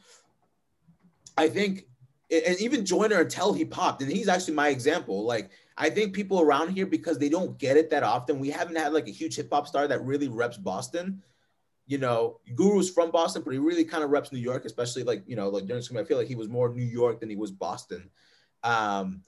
I 1.37 1.47
think, 1.47 1.85
and 2.29 2.59
even 2.59 2.85
Joyner 2.85 3.21
until 3.21 3.53
he 3.53 3.63
popped, 3.63 4.01
and 4.01 4.11
he's 4.11 4.27
actually 4.27 4.55
my 4.55 4.67
example. 4.67 5.23
Like 5.23 5.49
I 5.77 5.89
think 5.89 6.13
people 6.13 6.41
around 6.41 6.71
here 6.73 6.85
because 6.85 7.17
they 7.17 7.29
don't 7.29 7.57
get 7.57 7.77
it 7.77 7.89
that 7.91 8.03
often. 8.03 8.39
We 8.39 8.49
haven't 8.49 8.75
had 8.75 8.91
like 8.91 9.07
a 9.07 9.11
huge 9.11 9.37
hip 9.37 9.47
hop 9.53 9.69
star 9.69 9.87
that 9.87 10.03
really 10.03 10.27
reps 10.27 10.57
Boston 10.57 11.23
you 11.89 11.97
know, 11.97 12.39
Guru's 12.53 12.87
from 12.87 13.09
Boston, 13.09 13.41
but 13.43 13.51
he 13.51 13.57
really 13.57 13.83
kind 13.83 14.03
of 14.03 14.11
reps 14.11 14.31
New 14.31 14.37
York, 14.37 14.63
especially 14.63 15.01
like, 15.01 15.23
you 15.25 15.35
know, 15.35 15.49
like 15.49 15.65
during 15.65 15.81
school. 15.81 15.97
I 15.97 16.03
feel 16.03 16.19
like 16.19 16.27
he 16.27 16.35
was 16.35 16.47
more 16.47 16.69
New 16.69 16.85
York 16.85 17.19
than 17.19 17.31
he 17.31 17.35
was 17.35 17.49
Boston. 17.49 18.11
Um, 18.63 19.23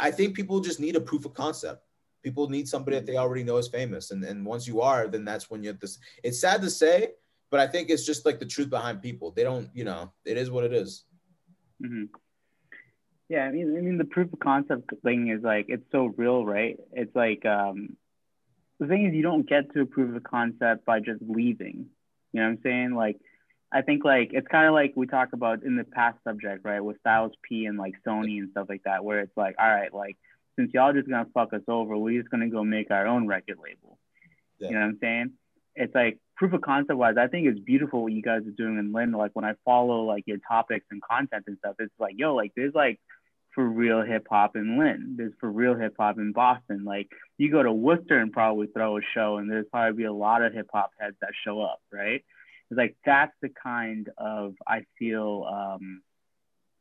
I 0.00 0.12
think 0.12 0.36
people 0.36 0.60
just 0.60 0.78
need 0.78 0.94
a 0.94 1.00
proof 1.00 1.24
of 1.24 1.34
concept. 1.34 1.84
People 2.22 2.48
need 2.48 2.68
somebody 2.68 2.96
that 2.96 3.06
they 3.06 3.16
already 3.16 3.42
know 3.42 3.56
is 3.56 3.66
famous. 3.66 4.12
And, 4.12 4.22
and 4.22 4.46
once 4.46 4.68
you 4.68 4.82
are, 4.82 5.08
then 5.08 5.24
that's 5.24 5.50
when 5.50 5.64
you 5.64 5.70
have 5.70 5.80
this. 5.80 5.98
It's 6.22 6.40
sad 6.40 6.62
to 6.62 6.70
say, 6.70 7.08
but 7.50 7.58
I 7.58 7.66
think 7.66 7.90
it's 7.90 8.06
just 8.06 8.24
like 8.24 8.38
the 8.38 8.46
truth 8.46 8.70
behind 8.70 9.02
people. 9.02 9.32
They 9.32 9.42
don't, 9.42 9.68
you 9.74 9.82
know, 9.82 10.12
it 10.24 10.36
is 10.36 10.48
what 10.48 10.62
it 10.62 10.72
is. 10.72 11.06
Mm-hmm. 11.84 12.04
Yeah, 13.28 13.46
I 13.46 13.50
mean, 13.50 13.76
I 13.76 13.80
mean, 13.80 13.98
the 13.98 14.04
proof 14.04 14.32
of 14.32 14.38
concept 14.38 14.90
thing 15.02 15.28
is 15.28 15.42
like 15.42 15.66
it's 15.68 15.90
so 15.90 16.14
real, 16.16 16.46
right? 16.46 16.78
It's 16.92 17.16
like 17.16 17.44
um, 17.44 17.96
the 18.82 18.88
thing 18.88 19.06
is 19.06 19.14
you 19.14 19.22
don't 19.22 19.48
get 19.48 19.72
to 19.72 19.80
approve 19.80 20.14
a 20.16 20.20
concept 20.20 20.84
by 20.84 20.98
just 20.98 21.22
leaving. 21.26 21.86
You 22.32 22.40
know 22.40 22.46
what 22.46 22.52
I'm 22.52 22.58
saying? 22.62 22.94
Like 22.94 23.16
I 23.72 23.82
think 23.82 24.04
like 24.04 24.30
it's 24.32 24.48
kind 24.48 24.66
of 24.66 24.74
like 24.74 24.92
we 24.96 25.06
talk 25.06 25.32
about 25.32 25.62
in 25.62 25.76
the 25.76 25.84
past 25.84 26.18
subject, 26.24 26.64
right, 26.64 26.80
with 26.80 26.98
Styles 27.00 27.32
P 27.48 27.66
and 27.66 27.78
like 27.78 27.94
Sony 28.06 28.38
and 28.38 28.50
stuff 28.50 28.66
like 28.68 28.82
that, 28.84 29.04
where 29.04 29.20
it's 29.20 29.36
like, 29.36 29.54
all 29.58 29.70
right, 29.70 29.94
like 29.94 30.16
since 30.58 30.72
y'all 30.74 30.92
just 30.92 31.08
gonna 31.08 31.28
fuck 31.32 31.52
us 31.52 31.62
over, 31.68 31.96
we're 31.96 32.20
just 32.20 32.30
gonna 32.30 32.50
go 32.50 32.64
make 32.64 32.90
our 32.90 33.06
own 33.06 33.26
record 33.26 33.58
label. 33.62 33.98
Yeah. 34.58 34.68
You 34.68 34.74
know 34.74 34.80
what 34.80 34.86
I'm 34.86 34.98
saying? 35.00 35.32
It's 35.74 35.94
like 35.94 36.18
proof 36.36 36.52
of 36.52 36.60
concept 36.60 36.98
wise, 36.98 37.14
I 37.18 37.28
think 37.28 37.46
it's 37.46 37.60
beautiful 37.60 38.02
what 38.02 38.12
you 38.12 38.20
guys 38.20 38.42
are 38.46 38.50
doing 38.50 38.78
in 38.78 38.92
Lynn. 38.92 39.12
Like 39.12 39.30
when 39.34 39.44
I 39.44 39.54
follow 39.64 40.02
like 40.02 40.24
your 40.26 40.38
topics 40.48 40.86
and 40.90 41.00
content 41.00 41.44
and 41.46 41.56
stuff, 41.58 41.76
it's 41.78 41.94
like, 42.00 42.14
yo, 42.18 42.34
like 42.34 42.52
there's 42.56 42.74
like 42.74 43.00
for 43.54 43.64
real 43.64 44.02
hip 44.02 44.26
hop 44.30 44.56
in 44.56 44.78
Lynn. 44.78 45.14
There's 45.16 45.32
for 45.40 45.50
real 45.50 45.74
hip 45.74 45.94
hop 45.98 46.18
in 46.18 46.32
Boston. 46.32 46.84
Like 46.84 47.08
you 47.38 47.50
go 47.50 47.62
to 47.62 47.72
Worcester 47.72 48.18
and 48.18 48.32
probably 48.32 48.68
throw 48.68 48.98
a 48.98 49.00
show, 49.14 49.36
and 49.36 49.50
there's 49.50 49.66
probably 49.70 49.96
be 49.96 50.04
a 50.04 50.12
lot 50.12 50.42
of 50.42 50.52
hip 50.52 50.68
hop 50.72 50.90
heads 50.98 51.16
that 51.20 51.30
show 51.44 51.60
up, 51.60 51.80
right? 51.92 52.24
It's 52.70 52.78
like 52.78 52.96
that's 53.04 53.34
the 53.42 53.50
kind 53.62 54.08
of 54.16 54.54
I 54.66 54.84
feel 54.98 55.46
um, 55.50 56.02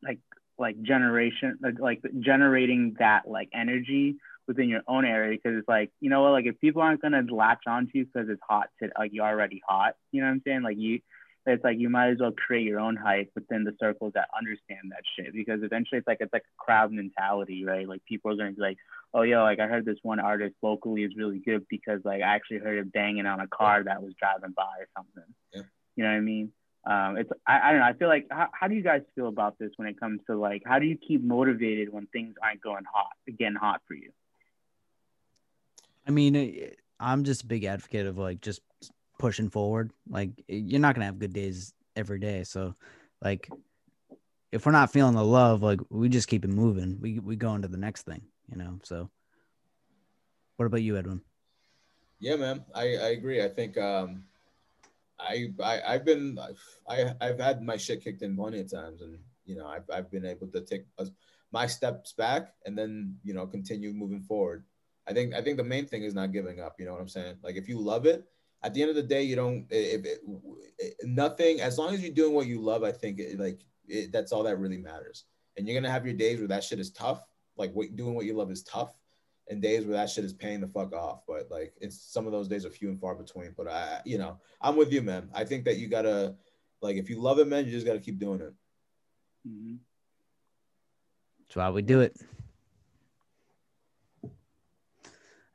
like 0.04 0.20
like 0.58 0.82
generation 0.82 1.58
like, 1.62 1.80
like 1.80 2.02
generating 2.20 2.96
that 3.00 3.28
like 3.28 3.50
energy 3.54 4.16
within 4.48 4.70
your 4.70 4.82
own 4.88 5.06
area 5.06 5.38
because 5.38 5.58
it's 5.58 5.68
like 5.68 5.92
you 6.00 6.10
know 6.10 6.22
what 6.22 6.32
like 6.32 6.46
if 6.46 6.60
people 6.60 6.82
aren't 6.82 7.02
gonna 7.02 7.24
latch 7.30 7.64
onto 7.68 7.92
you 7.94 8.06
because 8.06 8.30
it's 8.30 8.42
hot 8.48 8.68
to 8.82 8.90
like 8.98 9.12
you're 9.14 9.26
already 9.26 9.62
hot 9.68 9.96
you 10.12 10.22
know 10.22 10.28
what 10.28 10.34
I'm 10.34 10.42
saying 10.46 10.62
like 10.62 10.78
you 10.78 11.00
it's 11.46 11.64
like 11.64 11.80
you 11.80 11.90
might 11.90 12.10
as 12.10 12.18
well 12.20 12.32
create 12.32 12.66
your 12.66 12.80
own 12.80 12.96
hype 12.96 13.32
within 13.34 13.64
the 13.64 13.76
circles 13.80 14.14
that 14.14 14.28
understand 14.38 14.92
that 14.92 15.02
shit 15.16 15.34
because 15.34 15.64
eventually 15.64 15.98
it's 15.98 16.08
like 16.08 16.18
it's 16.20 16.34
like 16.34 16.44
a 16.44 16.64
crowd 16.64 16.92
mentality, 16.92 17.66
right? 17.66 17.88
Like 17.88 18.06
people 18.06 18.32
are 18.32 18.36
gonna 18.36 18.52
be 18.52 18.62
like, 18.62 18.78
oh 19.14 19.24
yo, 19.24 19.42
like 19.42 19.60
I 19.60 19.68
heard 19.68 19.86
this 19.86 19.98
one 20.04 20.20
artist 20.20 20.56
locally 20.62 21.04
is 21.04 21.16
really 21.16 21.40
good 21.40 21.66
because 21.68 22.02
like 22.04 22.22
I 22.22 22.36
actually 22.36 22.60
heard 22.60 22.78
him 22.78 22.92
banging 22.94 23.26
on 23.26 23.40
a 23.40 23.48
car 23.48 23.84
that 23.84 24.04
was 24.04 24.14
driving 24.20 24.54
by 24.56 24.64
or 24.64 24.88
something. 24.96 25.34
Yeah. 25.54 25.62
You 25.96 26.04
know 26.04 26.10
what 26.12 26.18
I 26.18 26.22
mean? 26.22 26.52
Um, 26.84 27.18
it's 27.18 27.30
I, 27.48 27.60
I 27.60 27.72
don't 27.72 27.80
know. 27.80 27.88
I 27.88 27.94
feel 27.94 28.08
like 28.08 28.28
how, 28.30 28.48
how 28.54 28.68
do 28.68 28.76
you 28.76 28.84
guys 28.84 29.02
feel 29.16 29.28
about 29.28 29.58
this 29.58 29.72
when 29.78 29.88
it 29.88 30.00
comes 30.00 30.22
to 30.28 30.38
like 30.38 30.62
how 30.66 30.78
do 30.78 30.86
you 30.86 30.98
keep 30.98 31.24
motivated 31.24 31.92
when 31.92 32.06
things 32.08 32.36
aren't 32.42 32.62
going 32.62 32.86
hot, 32.92 33.14
again 33.28 33.56
hot 33.56 33.82
for 33.88 33.96
you? 33.96 34.12
I 36.08 36.12
mean, 36.12 36.72
I'm 37.00 37.24
just 37.24 37.44
a 37.44 37.46
big 37.48 37.64
advocate 37.64 38.06
of 38.06 38.18
like 38.18 38.42
just 38.42 38.62
pushing 39.22 39.50
forward. 39.50 39.92
Like 40.10 40.32
you're 40.48 40.82
not 40.82 40.96
gonna 40.96 41.06
have 41.06 41.20
good 41.20 41.32
days 41.32 41.74
every 41.96 42.20
day, 42.20 42.44
so 42.44 42.76
like 43.22 43.50
if 44.52 44.66
we're 44.66 44.72
not 44.74 44.92
feeling 44.92 45.16
the 45.16 45.24
love, 45.24 45.62
like 45.62 45.80
we 45.90 46.10
just 46.10 46.28
keep 46.28 46.44
it 46.44 46.50
moving. 46.50 46.98
We 47.00 47.20
we 47.20 47.36
go 47.36 47.56
into 47.56 47.68
the 47.68 47.78
next 47.78 48.04
thing, 48.04 48.24
you 48.50 48.58
know. 48.58 48.80
So, 48.84 49.10
what 50.58 50.66
about 50.66 50.82
you, 50.82 50.98
Edwin? 50.98 51.22
Yeah, 52.20 52.36
man, 52.36 52.66
I, 52.76 52.82
I 52.82 53.10
agree. 53.18 53.44
I 53.44 53.48
think 53.48 53.78
um, 53.78 54.26
I, 55.20 55.48
I 55.64 55.82
I've 55.94 56.06
been 56.06 56.38
I 56.90 57.14
I've 57.22 57.40
had 57.40 57.62
my 57.62 57.78
shit 57.78 58.04
kicked 58.04 58.24
in 58.24 58.36
plenty 58.36 58.60
of 58.60 58.72
times, 58.72 59.02
and 59.02 59.20
you 59.46 59.56
know 59.56 59.68
I've 59.68 59.90
I've 59.94 60.12
been 60.12 60.26
able 60.26 60.48
to 60.48 60.62
take 60.62 60.86
my 61.52 61.68
steps 61.68 62.14
back 62.14 62.54
and 62.66 62.78
then 62.78 63.18
you 63.24 63.34
know 63.34 63.46
continue 63.46 63.94
moving 63.94 64.22
forward. 64.22 64.66
I 65.08 65.14
think 65.14 65.34
I 65.34 65.42
think 65.42 65.58
the 65.58 65.64
main 65.64 65.86
thing 65.86 66.04
is 66.04 66.14
not 66.14 66.34
giving 66.34 66.60
up. 66.60 66.76
You 66.80 66.86
know 66.86 66.94
what 66.94 67.02
I'm 67.02 67.10
saying? 67.10 67.38
Like 67.44 67.56
if 67.56 67.70
you 67.70 67.80
love 67.80 68.06
it, 68.06 68.26
at 68.64 68.74
the 68.74 68.82
end 68.82 68.90
of 68.90 68.96
the 68.96 69.04
day, 69.04 69.24
you 69.24 69.36
don't. 69.36 69.66
Eh, 69.72 69.96
if 69.96 70.06
it, 70.06 70.20
eh, 70.82 70.90
nothing, 71.04 71.62
as 71.62 71.78
long 71.78 71.94
as 71.94 72.02
you're 72.02 72.14
doing 72.14 72.34
what 72.34 72.48
you 72.48 72.62
love, 72.62 72.84
I 72.84 72.92
think 72.92 73.20
it, 73.20 73.40
like 73.40 73.62
it, 73.88 74.12
that's 74.12 74.32
all 74.32 74.44
that 74.44 74.60
really 74.60 74.78
matters. 74.78 75.26
And 75.58 75.68
you're 75.68 75.80
gonna 75.80 75.92
have 75.92 76.06
your 76.06 76.16
days 76.16 76.40
where 76.40 76.48
that 76.50 76.64
shit 76.64 76.80
is 76.80 76.92
tough. 76.92 77.24
Like 77.58 77.74
what, 77.74 77.96
doing 77.96 78.16
what 78.16 78.26
you 78.26 78.34
love 78.34 78.52
is 78.52 78.64
tough, 78.64 78.94
and 79.50 79.62
days 79.62 79.86
where 79.86 79.98
that 79.98 80.10
shit 80.10 80.26
is 80.26 80.34
paying 80.34 80.62
the 80.62 80.68
fuck 80.68 80.94
off. 80.94 81.22
But 81.28 81.50
like 81.50 81.74
it's 81.82 82.02
some 82.02 82.26
of 82.26 82.32
those 82.32 82.48
days 82.48 82.66
are 82.66 82.70
few 82.70 82.90
and 82.90 83.00
far 83.00 83.16
between. 83.16 83.54
But 83.58 83.68
I, 83.68 84.02
you 84.06 84.18
know, 84.18 84.40
I'm 84.62 84.76
with 84.76 84.94
you, 84.94 85.02
man. 85.02 85.30
I 85.34 85.44
think 85.44 85.66
that 85.66 85.78
you 85.78 85.88
gotta, 85.88 86.36
like, 86.82 86.96
if 86.96 87.10
you 87.10 87.20
love 87.20 87.40
it, 87.40 87.48
man, 87.48 87.66
you 87.66 87.72
just 87.72 87.86
gotta 87.86 88.00
keep 88.00 88.20
doing 88.20 88.42
it. 88.42 88.54
Mm-hmm. 89.48 89.76
That's 91.40 91.56
why 91.56 91.70
we 91.70 91.82
do 91.82 92.00
it. 92.02 92.16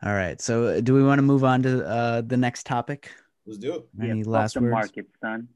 All 0.03 0.13
right. 0.13 0.41
So, 0.41 0.65
uh, 0.67 0.81
do 0.81 0.95
we 0.95 1.03
want 1.03 1.19
to 1.19 1.23
move 1.23 1.45
on 1.45 1.63
to 1.63 1.87
uh, 1.87 2.21
the 2.21 2.37
next 2.37 2.67
topic? 2.67 3.11
Let's 3.47 3.59
do 3.59 3.75
it. 3.77 3.87
Any 4.03 4.21
yeah, 4.21 4.25
last 4.27 4.57
words? 4.57 4.73
Market, 4.73 5.07
son. 5.21 5.49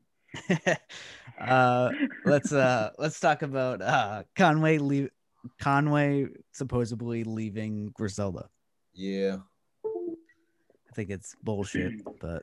uh, 1.41 1.91
let's 2.25 2.53
uh, 2.53 2.91
let's 2.99 3.19
talk 3.19 3.43
about 3.43 3.83
uh, 3.83 4.23
Conway 4.37 4.79
leave. 4.79 5.11
Conway 5.61 6.27
supposedly 6.53 7.25
leaving 7.25 7.91
Griselda. 7.95 8.49
Yeah. 8.95 9.39
I 9.85 10.93
think 10.95 11.11
it's 11.11 11.37
bullshit, 11.43 11.93
but 12.21 12.43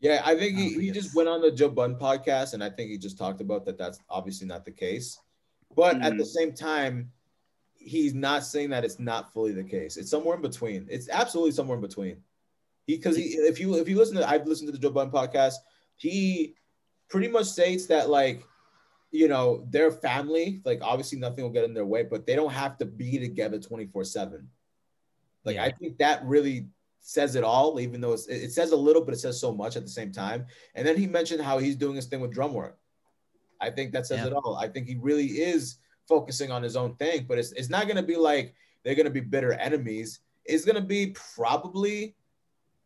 yeah, 0.00 0.20
I 0.24 0.36
think 0.36 0.58
he, 0.58 0.74
he 0.74 0.90
just 0.90 1.14
went 1.14 1.28
on 1.28 1.40
the 1.40 1.50
Joe 1.50 1.68
Budden 1.68 1.96
podcast, 1.96 2.52
and 2.52 2.62
I 2.62 2.68
think 2.68 2.90
he 2.90 2.98
just 2.98 3.16
talked 3.16 3.40
about 3.40 3.64
that. 3.64 3.78
That's 3.78 4.00
obviously 4.10 4.46
not 4.46 4.64
the 4.64 4.72
case, 4.72 5.18
but 5.74 5.94
mm-hmm. 5.94 6.04
at 6.04 6.18
the 6.18 6.24
same 6.24 6.52
time, 6.52 7.10
he's 7.86 8.14
not 8.14 8.44
saying 8.44 8.70
that 8.70 8.84
it's 8.84 8.98
not 8.98 9.32
fully 9.32 9.52
the 9.52 9.62
case. 9.62 9.96
It's 9.96 10.10
somewhere 10.10 10.34
in 10.34 10.42
between. 10.42 10.86
It's 10.90 11.08
absolutely 11.08 11.52
somewhere 11.52 11.76
in 11.76 11.82
between. 11.82 12.18
Because 12.86 13.16
he, 13.16 13.22
he, 13.22 13.34
if 13.36 13.58
you 13.60 13.76
if 13.76 13.88
you 13.88 13.96
listen 13.96 14.16
to 14.16 14.28
I've 14.28 14.46
listened 14.46 14.68
to 14.68 14.72
the 14.72 14.78
Joe 14.78 14.90
Budden 14.90 15.12
podcast, 15.12 15.54
he 15.96 16.54
pretty 17.08 17.28
much 17.28 17.46
states 17.46 17.86
that 17.86 18.10
like 18.10 18.44
you 19.12 19.28
know 19.28 19.64
their 19.70 19.90
family 19.90 20.60
like 20.64 20.80
obviously 20.82 21.18
nothing 21.18 21.44
will 21.44 21.50
get 21.50 21.64
in 21.64 21.74
their 21.74 21.86
way, 21.86 22.02
but 22.02 22.26
they 22.26 22.36
don't 22.36 22.52
have 22.52 22.76
to 22.78 22.84
be 22.84 23.18
together 23.18 23.58
twenty 23.58 23.86
four 23.86 24.04
seven. 24.04 24.48
Like 25.44 25.56
yeah. 25.56 25.64
I 25.64 25.70
think 25.70 25.98
that 25.98 26.24
really 26.24 26.68
says 27.00 27.36
it 27.36 27.44
all, 27.44 27.78
even 27.78 28.00
though 28.00 28.14
it 28.14 28.50
says 28.52 28.72
a 28.72 28.76
little, 28.76 29.04
but 29.04 29.14
it 29.14 29.18
says 29.18 29.40
so 29.40 29.52
much 29.52 29.76
at 29.76 29.84
the 29.84 29.88
same 29.88 30.10
time. 30.10 30.46
And 30.74 30.84
then 30.86 30.96
he 30.96 31.06
mentioned 31.06 31.40
how 31.40 31.58
he's 31.58 31.76
doing 31.76 31.94
his 31.94 32.06
thing 32.06 32.20
with 32.20 32.34
Drumwork. 32.34 32.74
I 33.60 33.70
think 33.70 33.92
that 33.92 34.06
says 34.06 34.18
yeah. 34.20 34.26
it 34.26 34.32
all. 34.32 34.56
I 34.56 34.68
think 34.68 34.88
he 34.88 34.96
really 34.96 35.26
is 35.26 35.76
focusing 36.08 36.50
on 36.50 36.62
his 36.62 36.76
own 36.76 36.94
thing. 36.96 37.26
But 37.28 37.38
it's, 37.38 37.52
it's 37.52 37.70
not 37.70 37.84
going 37.84 37.96
to 37.96 38.02
be 38.02 38.16
like 38.16 38.54
they're 38.84 38.94
going 38.94 39.06
to 39.06 39.10
be 39.10 39.20
bitter 39.20 39.52
enemies. 39.52 40.20
It's 40.44 40.64
going 40.64 40.76
to 40.76 40.80
be 40.86 41.14
probably. 41.34 42.14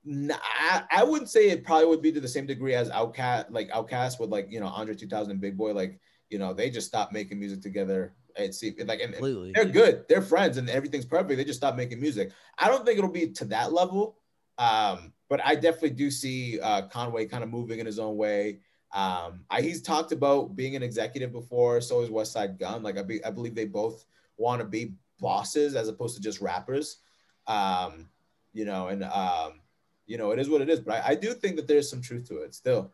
I, 0.09 0.83
I 0.91 1.05
wouldn't 1.05 1.29
say 1.29 1.51
it 1.51 1.63
probably 1.63 1.87
would 1.87 2.01
be 2.01 2.11
to 2.13 2.21
the 2.21 2.29
same 2.29 2.47
degree 2.47 2.75
as 2.75 2.89
OutKast, 2.89 3.51
like 3.51 3.69
OutKast 3.71 4.19
with 4.19 4.31
like 4.31 4.47
you 4.51 4.59
know 4.59 4.69
Andre 4.69 4.95
2000 4.95 5.39
Big 5.41 5.59
Boi. 5.59 5.73
like 5.73 6.01
you 6.31 6.39
know 6.39 6.55
they 6.55 6.71
just 6.71 6.87
stopped 6.87 7.13
making 7.13 7.39
music 7.39 7.61
together. 7.61 8.15
It's 8.37 8.63
like 8.63 9.01
and 9.01 9.13
Completely. 9.13 9.53
they're 9.55 9.65
good, 9.67 10.05
they're 10.09 10.23
friends, 10.23 10.57
and 10.57 10.71
everything's 10.71 11.05
perfect. 11.05 11.37
They 11.37 11.45
just 11.45 11.59
stopped 11.59 11.77
making 11.77 12.01
music. 12.01 12.33
I 12.59 12.69
don't 12.69 12.87
think 12.87 12.97
it'll 12.99 13.11
be 13.11 13.29
to 13.33 13.45
that 13.47 13.73
level, 13.73 14.17
um, 14.57 15.13
but 15.29 15.45
I 15.45 15.55
definitely 15.55 15.91
do 15.91 16.11
see 16.11 16.61
uh, 16.61 16.83
Conway 16.83 17.27
kind 17.27 17.45
of 17.45 17.51
moving 17.51 17.79
in 17.79 17.87
his 17.87 17.99
own 17.99 18.17
way. 18.17 18.61
Um, 18.93 19.45
I, 19.51 19.63
he's 19.63 19.83
talked 19.83 20.13
about 20.13 20.57
being 20.57 20.77
an 20.77 20.83
executive 20.83 21.33
before. 21.33 21.81
So 21.81 22.03
is 22.03 22.11
Westside 22.11 22.59
Gun. 22.59 22.83
Like 22.83 22.99
I, 22.99 23.03
be, 23.03 23.25
I 23.25 23.31
believe 23.31 23.55
they 23.55 23.67
both 23.67 24.05
want 24.37 24.61
to 24.61 24.67
be 24.67 24.95
bosses 25.21 25.75
as 25.75 25.89
opposed 25.89 26.17
to 26.17 26.23
just 26.23 26.41
rappers. 26.41 26.99
Um, 27.47 28.09
you 28.53 28.65
know, 28.65 28.89
and 28.89 29.05
um, 29.05 29.61
you 30.07 30.19
know, 30.19 30.33
it 30.33 30.39
is 30.39 30.49
what 30.49 30.61
it 30.61 30.69
is. 30.69 30.81
But 30.81 31.05
I, 31.05 31.11
I 31.11 31.15
do 31.15 31.33
think 31.33 31.57
that 31.57 31.69
there's 31.69 31.89
some 31.89 32.03
truth 32.03 32.27
to 32.29 32.39
it 32.39 32.55
still. 32.55 32.93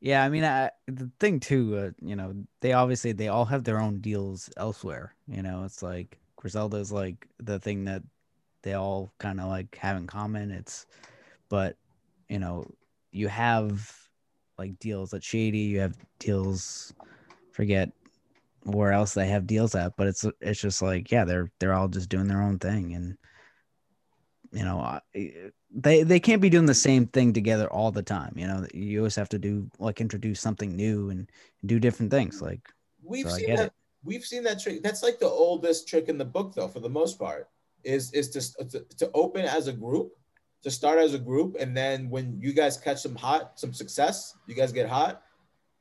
Yeah, 0.00 0.22
I 0.22 0.28
mean, 0.28 0.44
I, 0.44 0.70
the 0.86 1.10
thing 1.18 1.40
too, 1.40 1.76
uh, 1.76 1.90
you 2.00 2.16
know, 2.16 2.34
they 2.60 2.72
obviously 2.72 3.12
they 3.12 3.28
all 3.28 3.46
have 3.46 3.64
their 3.64 3.80
own 3.80 4.00
deals 4.00 4.50
elsewhere. 4.56 5.14
You 5.26 5.42
know, 5.42 5.64
it's 5.64 5.82
like 5.82 6.18
Griselda 6.36 6.76
is 6.76 6.92
like 6.92 7.26
the 7.38 7.58
thing 7.58 7.84
that 7.84 8.02
they 8.62 8.74
all 8.74 9.12
kind 9.18 9.40
of 9.40 9.48
like 9.48 9.76
have 9.76 9.96
in 9.96 10.06
common. 10.06 10.50
It's, 10.50 10.86
but 11.48 11.76
you 12.28 12.38
know, 12.38 12.70
you 13.10 13.28
have 13.28 14.05
like 14.58 14.78
deals 14.78 15.14
at 15.14 15.24
Shady. 15.24 15.58
You 15.58 15.80
have 15.80 15.96
deals, 16.18 16.94
forget 17.52 17.90
where 18.62 18.92
else 18.92 19.14
they 19.14 19.28
have 19.28 19.46
deals 19.46 19.74
at, 19.74 19.96
but 19.96 20.06
it's 20.06 20.24
it's 20.40 20.60
just 20.60 20.82
like 20.82 21.10
yeah, 21.10 21.24
they're 21.24 21.50
they're 21.58 21.74
all 21.74 21.88
just 21.88 22.08
doing 22.08 22.26
their 22.26 22.42
own 22.42 22.58
thing, 22.58 22.94
and 22.94 23.16
you 24.52 24.64
know 24.64 25.00
they 25.70 26.02
they 26.02 26.20
can't 26.20 26.42
be 26.42 26.50
doing 26.50 26.66
the 26.66 26.74
same 26.74 27.06
thing 27.06 27.32
together 27.32 27.70
all 27.72 27.92
the 27.92 28.02
time. 28.02 28.32
You 28.36 28.46
know, 28.46 28.66
you 28.74 28.98
always 29.00 29.16
have 29.16 29.28
to 29.30 29.38
do 29.38 29.70
like 29.78 30.00
introduce 30.00 30.40
something 30.40 30.74
new 30.74 31.10
and 31.10 31.30
do 31.64 31.78
different 31.78 32.10
things. 32.10 32.42
Like 32.42 32.68
we've 33.02 33.28
so 33.28 33.36
seen 33.36 33.54
that. 33.54 33.66
It. 33.66 33.72
We've 34.04 34.24
seen 34.24 34.44
that 34.44 34.60
trick. 34.60 34.82
That's 34.82 35.02
like 35.02 35.18
the 35.18 35.28
oldest 35.28 35.88
trick 35.88 36.08
in 36.08 36.16
the 36.16 36.24
book, 36.24 36.54
though, 36.54 36.68
for 36.68 36.80
the 36.80 36.88
most 36.88 37.18
part, 37.18 37.48
is 37.82 38.12
is 38.12 38.30
to, 38.30 38.68
to, 38.68 38.84
to 38.98 39.10
open 39.14 39.44
as 39.44 39.66
a 39.66 39.72
group 39.72 40.12
to 40.62 40.70
start 40.70 40.98
as 40.98 41.14
a 41.14 41.18
group, 41.18 41.56
and 41.58 41.76
then 41.76 42.10
when 42.10 42.40
you 42.40 42.52
guys 42.52 42.76
catch 42.76 43.00
some 43.00 43.14
hot, 43.14 43.58
some 43.58 43.72
success, 43.72 44.36
you 44.46 44.54
guys 44.54 44.72
get 44.72 44.88
hot, 44.88 45.22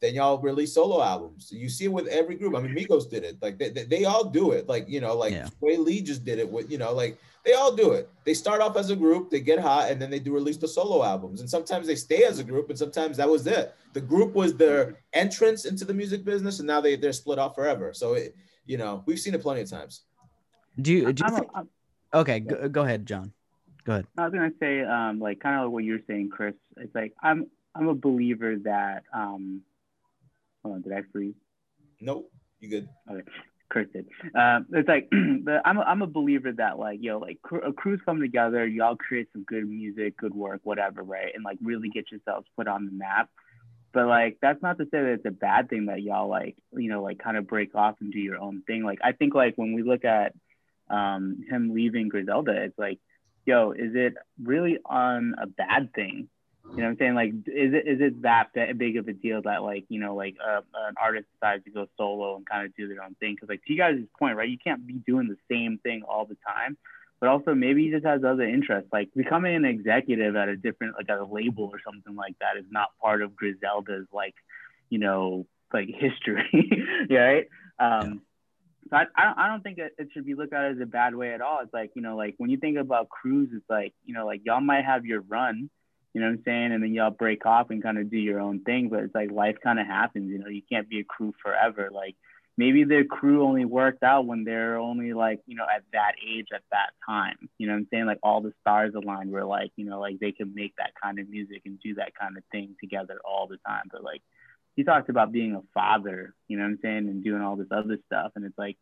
then 0.02 0.14
y'all 0.14 0.40
release 0.40 0.74
solo 0.74 1.02
albums. 1.02 1.50
You 1.52 1.70
see 1.70 1.86
it 1.86 1.92
with 1.92 2.08
every 2.08 2.36
group. 2.36 2.56
I 2.56 2.62
mean, 2.62 2.76
Migos 2.76 3.10
did 3.10 3.24
it. 3.24 3.38
Like 3.42 3.58
they, 3.58 3.70
they, 3.70 3.84
they 3.84 4.06
all 4.06 4.26
do 4.26 4.52
it. 4.52 4.68
Like 4.68 4.88
you 4.88 5.02
know, 5.02 5.16
like 5.16 5.34
yeah. 5.34 5.48
Swae 5.62 5.78
Lee 5.78 6.02
just 6.02 6.26
did 6.26 6.40
it 6.40 6.50
with 6.50 6.70
you 6.70 6.78
know, 6.78 6.94
like 6.94 7.18
they 7.46 7.54
all 7.54 7.76
do 7.76 7.92
it. 7.92 8.10
They 8.26 8.34
start 8.34 8.62
off 8.62 8.76
as 8.76 8.90
a 8.90 8.96
group, 8.96 9.30
they 9.30 9.40
get 9.40 9.60
hot, 9.60 9.90
and 9.90 10.02
then 10.02 10.10
they 10.10 10.20
do 10.20 10.34
release 10.34 10.58
the 10.58 10.68
solo 10.68 11.04
albums. 11.04 11.40
And 11.40 11.50
sometimes 11.50 11.88
they 11.88 11.96
stay 11.96 12.24
as 12.24 12.40
a 12.40 12.44
group, 12.44 12.70
and 12.70 12.78
sometimes 12.78 13.18
that 13.18 13.30
was 13.30 13.48
it. 13.48 13.74
The 13.94 14.02
group 14.02 14.34
was 14.34 14.56
their 14.56 15.00
entrance 15.14 15.66
into 15.66 15.86
the 15.86 15.94
music 15.94 16.26
business, 16.26 16.60
and 16.60 16.68
now 16.68 16.82
they 16.82 16.96
they're 16.96 17.14
split 17.14 17.40
off 17.40 17.56
forever. 17.56 17.94
So 17.94 18.14
it, 18.14 18.36
you 18.66 18.78
know, 18.78 19.04
we've 19.06 19.20
seen 19.20 19.34
it 19.34 19.42
plenty 19.42 19.62
of 19.62 19.70
times. 19.70 20.02
Do 20.82 20.92
you? 20.92 21.14
Do 21.14 21.24
you 21.26 21.36
think, 21.36 21.48
okay, 22.14 22.40
go, 22.42 22.68
go 22.68 22.82
ahead, 22.82 23.06
John. 23.06 23.32
Go 23.86 23.94
ahead. 23.94 24.08
I 24.18 24.24
was 24.24 24.34
gonna 24.34 24.52
say, 24.60 24.82
um, 24.82 25.20
like 25.20 25.40
kind 25.40 25.58
of 25.58 25.66
like 25.66 25.74
what 25.74 25.84
you're 25.84 26.00
saying, 26.08 26.30
Chris. 26.32 26.56
It's 26.78 26.94
like 26.96 27.14
I'm 27.22 27.48
I'm 27.76 27.88
a 27.88 27.96
believer 27.96 28.56
that 28.64 29.04
um, 29.14 29.62
hold 30.64 30.76
on, 30.76 30.82
did 30.82 30.94
I 30.94 31.02
freeze? 31.12 31.36
Nope, 32.02 32.32
you 32.60 32.70
good. 32.70 32.90
Okay. 33.10 33.22
Chris 33.70 33.88
did. 33.94 34.08
Um, 34.36 34.66
it's 34.72 34.88
like 34.88 35.10
the, 35.12 35.62
I'm 35.66 35.78
a, 35.78 35.82
I'm 35.82 36.02
a 36.02 36.08
believer 36.08 36.52
that 36.54 36.80
like 36.80 37.00
yo 37.02 37.20
like 37.20 37.42
cr- 37.42 37.58
a 37.58 37.74
crews 37.74 38.00
come 38.06 38.20
together, 38.20 38.66
y'all 38.66 38.96
create 38.96 39.28
some 39.34 39.44
good 39.44 39.68
music, 39.68 40.18
good 40.18 40.34
work, 40.34 40.62
whatever, 40.64 41.04
right, 41.04 41.32
and 41.36 41.44
like 41.44 41.58
really 41.62 41.90
get 41.90 42.12
yourselves 42.12 42.48
put 42.56 42.68
on 42.68 42.86
the 42.86 42.92
map. 42.92 43.30
But 43.94 44.08
like 44.08 44.38
that's 44.42 44.62
not 44.62 44.78
to 44.80 44.86
say 44.86 45.02
that 45.02 45.14
it's 45.14 45.26
a 45.26 45.32
bad 45.32 45.70
thing 45.70 45.88
that 45.88 46.02
y'all 46.02 46.30
like 46.30 46.56
you 46.74 46.90
know 46.90 47.04
like 47.04 47.20
kind 47.20 47.38
of 47.38 47.48
break 47.48 47.76
off 47.76 47.96
and 48.02 48.12
do 48.12 48.20
your 48.20 48.40
own 48.40 48.64
thing. 48.66 48.84
Like 48.84 49.00
I 49.04 49.12
think 49.12 49.36
like 49.36 49.54
when 49.58 49.74
we 49.74 49.84
look 49.84 50.06
at 50.06 50.34
um, 50.90 51.44
him 51.50 51.74
leaving 51.74 52.10
Griselda, 52.10 52.64
it's 52.64 52.78
like 52.78 53.00
yo, 53.46 53.72
is 53.72 53.92
it 53.96 54.16
really 54.44 54.80
on 54.86 55.36
a 55.42 55.48
bad 55.48 55.94
thing? 55.94 56.28
You 56.72 56.78
know 56.78 56.84
what 56.84 56.90
I'm 56.90 56.98
saying? 56.98 57.14
Like, 57.14 57.30
is 57.48 57.74
it 57.74 57.88
is 57.88 58.02
it 58.02 58.24
that 58.24 58.52
big 58.78 58.98
of 58.98 59.08
a 59.08 59.14
deal 59.14 59.42
that 59.44 59.62
like 59.62 59.86
you 59.88 60.00
know 60.00 60.16
like 60.16 60.36
uh, 60.44 60.62
an 60.88 60.96
artist 61.02 61.28
decides 61.34 61.64
to 61.66 61.70
go 61.70 61.88
solo 61.96 62.36
and 62.36 62.46
kind 62.46 62.66
of 62.66 62.76
do 62.76 62.88
their 62.88 63.04
own 63.04 63.16
thing? 63.20 63.36
Because 63.36 63.50
like 63.50 63.64
to 63.66 63.74
you 63.74 63.78
guys' 63.78 64.00
point, 64.18 64.36
right? 64.36 64.50
You 64.50 64.58
can't 64.58 64.86
be 64.86 64.94
doing 64.94 65.28
the 65.28 65.38
same 65.50 65.80
thing 65.84 66.02
all 66.08 66.26
the 66.26 66.38
time. 66.46 66.78
But 67.20 67.30
also 67.30 67.54
maybe 67.54 67.86
he 67.86 67.92
just 67.92 68.06
has 68.06 68.24
other 68.24 68.44
interests, 68.44 68.90
like 68.92 69.10
becoming 69.16 69.56
an 69.56 69.64
executive 69.64 70.36
at 70.36 70.50
a 70.50 70.58
different 70.58 70.96
like 70.98 71.08
a 71.08 71.24
label 71.24 71.66
or 71.72 71.80
something 71.86 72.16
like 72.16 72.38
that 72.40 72.58
is 72.58 72.66
not 72.70 72.90
part 73.02 73.22
of 73.22 73.36
Griselda's 73.36 74.08
like, 74.12 74.36
you 74.90 74.98
know, 74.98 75.46
like 75.72 75.88
history, 75.88 76.70
right? 77.10 77.48
Um, 77.80 78.22
so 78.90 78.98
I, 78.98 79.06
I 79.16 79.24
don't, 79.24 79.40
I 79.40 79.48
don't 79.48 79.62
think 79.62 79.78
it, 79.78 79.94
it 79.98 80.10
should 80.14 80.26
be 80.26 80.36
looked 80.36 80.54
at 80.54 80.72
as 80.72 80.80
a 80.82 80.86
bad 80.86 81.16
way 81.16 81.34
at 81.34 81.42
all. 81.42 81.60
It's 81.62 81.74
like, 81.74 81.92
you 81.96 82.02
know, 82.02 82.16
like 82.16 82.36
when 82.38 82.50
you 82.50 82.58
think 82.58 82.78
about 82.78 83.10
crews, 83.10 83.50
it's 83.54 83.70
like, 83.70 83.94
you 84.06 84.14
know, 84.14 84.26
like 84.26 84.42
y'all 84.46 84.62
might 84.62 84.86
have 84.86 85.06
your 85.06 85.22
run, 85.22 85.70
you 86.14 86.22
know 86.22 86.28
what 86.28 86.34
I'm 86.34 86.44
saying? 86.46 86.72
And 86.72 86.84
then 86.84 86.94
y'all 86.94 87.12
break 87.12 87.46
off 87.46 87.72
and 87.72 87.82
kind 87.82 87.98
of 87.98 88.12
do 88.12 88.18
your 88.18 88.40
own 88.40 88.62
thing. 88.62 88.90
But 88.90 89.04
it's 89.04 89.16
like 89.16 89.32
life 89.32 89.58
kind 89.64 89.80
of 89.80 89.88
happens, 89.88 90.30
you 90.30 90.38
know, 90.38 90.48
you 90.48 90.62
can't 90.72 90.90
be 90.90 91.00
a 91.00 91.04
crew 91.04 91.34
forever. 91.42 91.90
Like, 91.92 92.16
maybe 92.58 92.84
their 92.84 93.04
crew 93.04 93.44
only 93.44 93.66
worked 93.66 94.04
out 94.04 94.26
when 94.26 94.44
they're 94.44 94.78
only 94.78 95.14
like 95.14 95.42
you 95.46 95.56
know 95.56 95.66
at 95.74 95.84
that 95.94 96.14
age 96.26 96.48
at 96.54 96.64
that 96.72 96.92
time 97.06 97.50
you 97.58 97.68
know 97.68 97.74
what 97.74 97.80
i'm 97.80 97.88
saying 97.92 98.06
like 98.06 98.20
all 98.24 98.42
the 98.42 98.54
stars 98.62 98.94
aligned 98.96 99.32
were 99.32 99.46
like 99.46 99.72
you 99.76 99.86
know 99.86 100.00
like 100.00 100.20
they 100.20 100.32
can 100.32 100.54
make 100.54 100.74
that 100.78 100.92
kind 101.02 101.20
of 101.20 101.30
music 101.30 101.62
and 101.66 101.80
do 101.82 101.96
that 101.96 102.14
kind 102.16 102.38
of 102.38 102.44
thing 102.52 102.76
together 102.80 103.20
all 103.26 103.48
the 103.48 103.58
time 103.68 103.84
but 103.92 104.04
like 104.04 104.22
he 104.76 104.84
talked 104.84 105.10
about 105.10 105.32
being 105.32 105.56
a 105.56 105.62
father 105.74 106.34
you 106.48 106.58
know 106.58 106.64
what 106.64 106.70
i'm 106.70 106.80
saying 106.82 107.10
and 107.10 107.24
doing 107.24 107.42
all 107.42 107.56
this 107.56 107.68
other 107.72 107.98
stuff 108.06 108.32
and 108.36 108.46
it's 108.46 108.58
like 108.58 108.78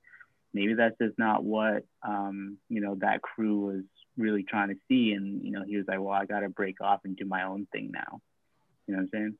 maybe 0.53 0.73
that's 0.73 0.97
just 1.01 1.17
not 1.17 1.43
what 1.43 1.83
um 2.07 2.57
you 2.69 2.81
know 2.81 2.95
that 2.99 3.21
crew 3.21 3.59
was 3.59 3.83
really 4.17 4.43
trying 4.43 4.69
to 4.69 4.75
see 4.87 5.13
and 5.13 5.43
you 5.43 5.51
know 5.51 5.63
he 5.65 5.77
was 5.77 5.85
like 5.87 5.99
well 5.99 6.13
i 6.13 6.25
got 6.25 6.41
to 6.41 6.49
break 6.49 6.81
off 6.81 6.99
and 7.03 7.17
do 7.17 7.25
my 7.25 7.43
own 7.43 7.67
thing 7.71 7.91
now 7.91 8.21
you 8.87 8.93
know 8.93 8.97
what 8.97 9.03
i'm 9.03 9.09
saying 9.09 9.37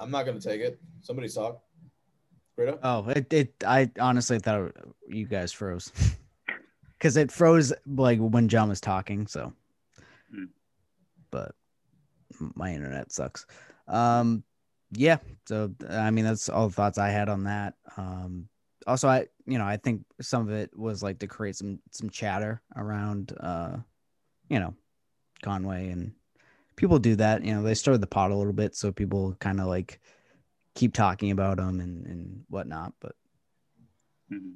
I'm 0.00 0.10
not 0.10 0.24
gonna 0.24 0.40
take 0.40 0.62
it. 0.62 0.80
Somebody 1.02 1.28
talk. 1.28 1.60
Greta? 2.56 2.78
Oh, 2.82 3.06
it, 3.10 3.32
it 3.32 3.54
I 3.66 3.90
honestly 4.00 4.38
thought 4.38 4.72
you 5.06 5.26
guys 5.26 5.52
froze. 5.52 5.92
Cause 7.00 7.16
it 7.16 7.30
froze 7.30 7.72
like 7.86 8.18
when 8.18 8.48
John 8.48 8.70
was 8.70 8.80
talking, 8.80 9.26
so. 9.26 9.52
But 11.30 11.54
my 12.54 12.72
internet 12.72 13.12
sucks. 13.12 13.46
Um 13.88 14.44
yeah, 14.92 15.18
so 15.46 15.72
I 15.88 16.10
mean 16.10 16.24
that's 16.24 16.48
all 16.48 16.68
the 16.68 16.74
thoughts 16.74 16.98
I 16.98 17.08
had 17.08 17.28
on 17.28 17.44
that. 17.44 17.74
Um 17.96 18.48
also 18.86 19.08
I 19.08 19.26
you 19.46 19.58
know, 19.58 19.66
I 19.66 19.76
think 19.76 20.04
some 20.20 20.42
of 20.42 20.54
it 20.54 20.70
was 20.76 21.02
like 21.02 21.18
to 21.20 21.26
create 21.26 21.56
some 21.56 21.80
some 21.90 22.10
chatter 22.10 22.60
around 22.76 23.32
uh 23.40 23.76
you 24.48 24.58
know, 24.58 24.74
Conway 25.42 25.90
and 25.90 26.12
people 26.76 26.98
do 26.98 27.14
that, 27.16 27.44
you 27.44 27.54
know, 27.54 27.62
they 27.62 27.74
stir 27.74 27.96
the 27.98 28.06
pot 28.06 28.30
a 28.30 28.36
little 28.36 28.52
bit 28.52 28.74
so 28.74 28.90
people 28.90 29.34
kind 29.40 29.60
of 29.60 29.66
like 29.66 30.00
keep 30.74 30.94
talking 30.94 31.30
about 31.30 31.58
them 31.58 31.80
and 31.80 32.06
and 32.06 32.44
whatnot, 32.48 32.94
but 33.00 33.14
Mhm. 34.32 34.54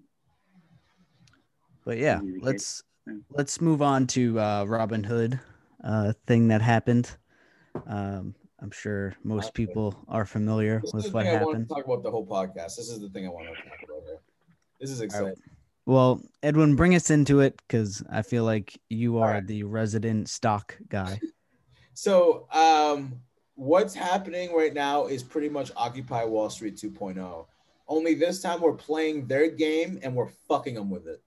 but 1.85 1.99
yeah, 1.99 2.21
let's 2.41 2.83
let's 3.31 3.61
move 3.61 3.83
on 3.83 4.07
to 4.09 4.39
uh, 4.39 4.65
Robinhood 4.65 5.41
uh, 5.85 6.13
thing 6.27 6.49
that 6.49 6.63
happened. 6.63 7.11
Um, 7.87 8.35
I'm 8.61 8.71
sure 8.71 9.15
most 9.23 9.53
people 9.53 9.95
are 10.09 10.25
familiar 10.25 10.81
This 10.81 10.89
is 10.89 10.95
with 10.95 11.15
what 11.15 11.25
thing 11.27 11.37
I 11.37 11.43
want 11.43 11.55
happened. 11.57 11.69
to 11.69 11.75
talk 11.75 11.85
about 11.85 12.03
the 12.03 12.11
whole 12.11 12.27
podcast. 12.27 12.77
This 12.77 12.89
is 12.89 13.01
the 13.01 13.11
thing 13.11 13.27
I 13.27 13.31
want 13.31 13.49
to 13.49 13.55
talk 13.55 13.79
about 13.85 14.03
here. 14.07 14.21
This 14.81 14.91
is 14.91 15.01
exciting. 15.01 15.35
Well, 15.87 16.23
Edwin, 16.43 16.77
bring 16.77 16.95
us 16.95 17.11
into 17.11 17.41
it 17.41 17.61
because 17.69 18.03
I 18.11 18.23
feel 18.23 18.45
like 18.45 18.81
you 18.89 19.19
are 19.19 19.29
Alright. 19.29 19.47
the 19.47 19.65
resident 19.65 20.29
stock 20.29 20.77
guy. 20.89 21.21
So, 21.97 22.49
um, 22.53 23.21
what's 23.55 23.95
happening 23.95 24.53
right 24.53 24.75
now 24.75 25.07
is 25.07 25.23
pretty 25.23 25.49
much 25.49 25.71
Occupy 25.77 26.25
Wall 26.25 26.51
Street 26.51 26.75
2.0. 26.77 27.47
Only 27.87 28.15
this 28.15 28.43
time 28.43 28.61
we're 28.61 28.73
playing 28.73 29.29
their 29.29 29.49
game 29.49 30.01
and 30.03 30.13
we're 30.13 30.31
fucking 30.49 30.75
them 30.75 30.91
with 30.91 31.07
it. 31.07 31.23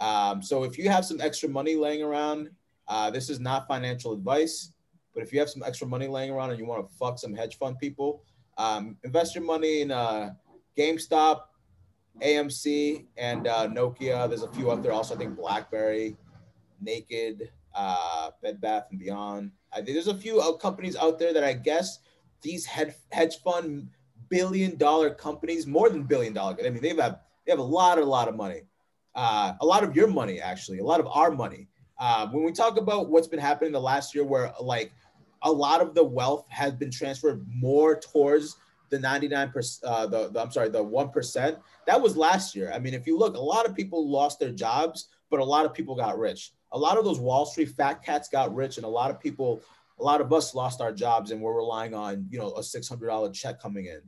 Um, 0.00 0.42
so, 0.42 0.64
if 0.64 0.76
you 0.78 0.88
have 0.88 1.04
some 1.04 1.20
extra 1.20 1.48
money 1.48 1.76
laying 1.76 2.02
around, 2.02 2.50
uh, 2.90 3.08
this 3.08 3.30
is 3.30 3.38
not 3.38 3.68
financial 3.68 4.12
advice, 4.12 4.72
but 5.14 5.22
if 5.22 5.32
you 5.32 5.38
have 5.38 5.48
some 5.48 5.62
extra 5.62 5.86
money 5.86 6.08
laying 6.08 6.32
around 6.32 6.50
and 6.50 6.58
you 6.58 6.66
want 6.66 6.86
to 6.86 6.94
fuck 6.96 7.18
some 7.20 7.32
hedge 7.32 7.56
fund 7.56 7.78
people, 7.78 8.24
um, 8.58 8.96
invest 9.04 9.36
your 9.36 9.44
money 9.44 9.82
in 9.82 9.92
uh, 9.92 10.30
GameStop, 10.76 11.42
AMC, 12.20 13.06
and 13.16 13.46
uh, 13.46 13.68
Nokia. 13.68 14.28
There's 14.28 14.42
a 14.42 14.50
few 14.50 14.72
out 14.72 14.82
there 14.82 14.92
also. 14.92 15.14
I 15.14 15.18
think 15.18 15.36
BlackBerry, 15.36 16.16
Naked, 16.80 17.50
uh, 17.76 18.30
Bed 18.42 18.60
Bath 18.60 18.88
and 18.90 18.98
Beyond. 18.98 19.52
I 19.72 19.76
think 19.76 19.90
there's 19.94 20.08
a 20.08 20.14
few 20.14 20.40
uh, 20.40 20.52
companies 20.56 20.96
out 20.96 21.18
there 21.20 21.32
that 21.32 21.44
I 21.44 21.52
guess 21.52 22.00
these 22.42 22.66
hedge 22.66 22.94
hedge 23.12 23.36
fund 23.38 23.88
billion 24.30 24.76
dollar 24.76 25.14
companies, 25.14 25.64
more 25.64 25.90
than 25.90 26.02
billion 26.02 26.32
dollar. 26.32 26.56
I 26.64 26.70
mean, 26.70 26.82
they 26.82 26.88
have 26.96 27.20
they 27.46 27.52
have 27.52 27.60
a 27.60 27.62
lot, 27.62 27.98
a 27.98 28.04
lot 28.04 28.26
of 28.26 28.34
money, 28.34 28.62
uh, 29.14 29.52
a 29.60 29.64
lot 29.64 29.84
of 29.84 29.94
your 29.94 30.08
money 30.08 30.40
actually, 30.40 30.80
a 30.80 30.84
lot 30.84 30.98
of 30.98 31.06
our 31.06 31.30
money. 31.30 31.68
Uh, 32.00 32.26
when 32.28 32.42
we 32.42 32.50
talk 32.50 32.78
about 32.78 33.10
what's 33.10 33.28
been 33.28 33.38
happening 33.38 33.72
the 33.72 33.80
last 33.80 34.14
year, 34.14 34.24
where 34.24 34.52
like 34.58 34.90
a 35.42 35.52
lot 35.52 35.82
of 35.82 35.94
the 35.94 36.02
wealth 36.02 36.46
has 36.48 36.72
been 36.72 36.90
transferred 36.90 37.46
more 37.54 38.00
towards 38.00 38.56
the 38.88 38.98
99 38.98 39.50
percent, 39.50 39.92
uh, 39.92 40.06
the, 40.06 40.28
the 40.30 40.40
I'm 40.40 40.50
sorry, 40.50 40.70
the 40.70 40.82
one 40.82 41.10
percent. 41.10 41.58
That 41.86 42.00
was 42.00 42.16
last 42.16 42.56
year. 42.56 42.72
I 42.74 42.78
mean, 42.78 42.94
if 42.94 43.06
you 43.06 43.18
look, 43.18 43.36
a 43.36 43.40
lot 43.40 43.66
of 43.66 43.76
people 43.76 44.10
lost 44.10 44.40
their 44.40 44.50
jobs, 44.50 45.08
but 45.30 45.40
a 45.40 45.44
lot 45.44 45.66
of 45.66 45.74
people 45.74 45.94
got 45.94 46.18
rich. 46.18 46.52
A 46.72 46.78
lot 46.78 46.96
of 46.96 47.04
those 47.04 47.20
Wall 47.20 47.44
Street 47.44 47.68
fat 47.68 48.02
cats 48.02 48.28
got 48.28 48.54
rich, 48.54 48.78
and 48.78 48.86
a 48.86 48.88
lot 48.88 49.10
of 49.10 49.20
people, 49.20 49.60
a 49.98 50.02
lot 50.02 50.22
of 50.22 50.32
us 50.32 50.54
lost 50.54 50.80
our 50.80 50.92
jobs, 50.92 51.32
and 51.32 51.40
we're 51.40 51.56
relying 51.56 51.92
on 51.92 52.26
you 52.30 52.38
know 52.38 52.54
a 52.54 52.62
six 52.62 52.88
hundred 52.88 53.08
dollar 53.08 53.30
check 53.30 53.60
coming 53.60 53.86
in. 53.86 54.00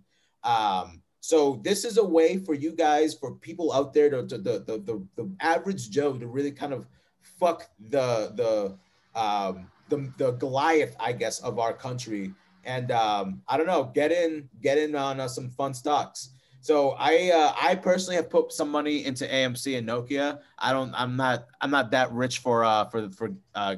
Um, 0.45 1.03
so 1.21 1.61
this 1.63 1.85
is 1.85 1.99
a 1.99 2.05
way 2.05 2.39
for 2.39 2.55
you 2.55 2.73
guys, 2.73 3.15
for 3.15 3.35
people 3.35 3.71
out 3.73 3.93
there, 3.93 4.11
to, 4.11 4.27
to 4.27 4.39
the, 4.39 4.65
the 4.65 4.79
the 4.79 5.07
the 5.17 5.31
average 5.41 5.91
Joe, 5.91 6.15
to 6.15 6.27
really 6.27 6.53
kind 6.53 6.73
of 6.73 6.87
fuck 7.23 7.69
the 7.91 8.33
the 8.35 9.21
um, 9.21 9.71
the 9.89 10.13
the 10.19 10.33
Goliath, 10.33 10.97
I 11.01 11.13
guess, 11.13 11.41
of 11.41 11.59
our 11.59 11.73
country, 11.73 12.33
and 12.65 12.91
um, 12.91 13.43
I 13.49 13.57
don't 13.57 13.67
know, 13.67 13.91
get 13.95 14.13
in 14.13 14.49
get 14.61 14.79
in 14.79 14.95
on 14.95 15.21
uh, 15.21 15.29
some 15.29 15.51
fun 15.51 15.75
stocks. 15.75 16.31
So 16.61 16.91
I 16.99 17.31
uh, 17.35 17.55
I 17.61 17.75
personally 17.75 18.17
have 18.17 18.31
put 18.31 18.53
some 18.53 18.71
money 18.71 19.05
into 19.05 19.27
AMC 19.27 19.79
and 19.79 19.89
Nokia. 19.89 20.41
I 20.59 20.73
don't 20.73 20.95
I'm 20.95 21.17
not 21.17 21.47
I'm 21.61 21.71
not 21.71 21.91
that 21.91 22.13
rich 22.13 22.39
for 22.39 22.65
uh 22.65 22.85
for 22.87 23.11
for 23.11 23.31
uh 23.55 23.77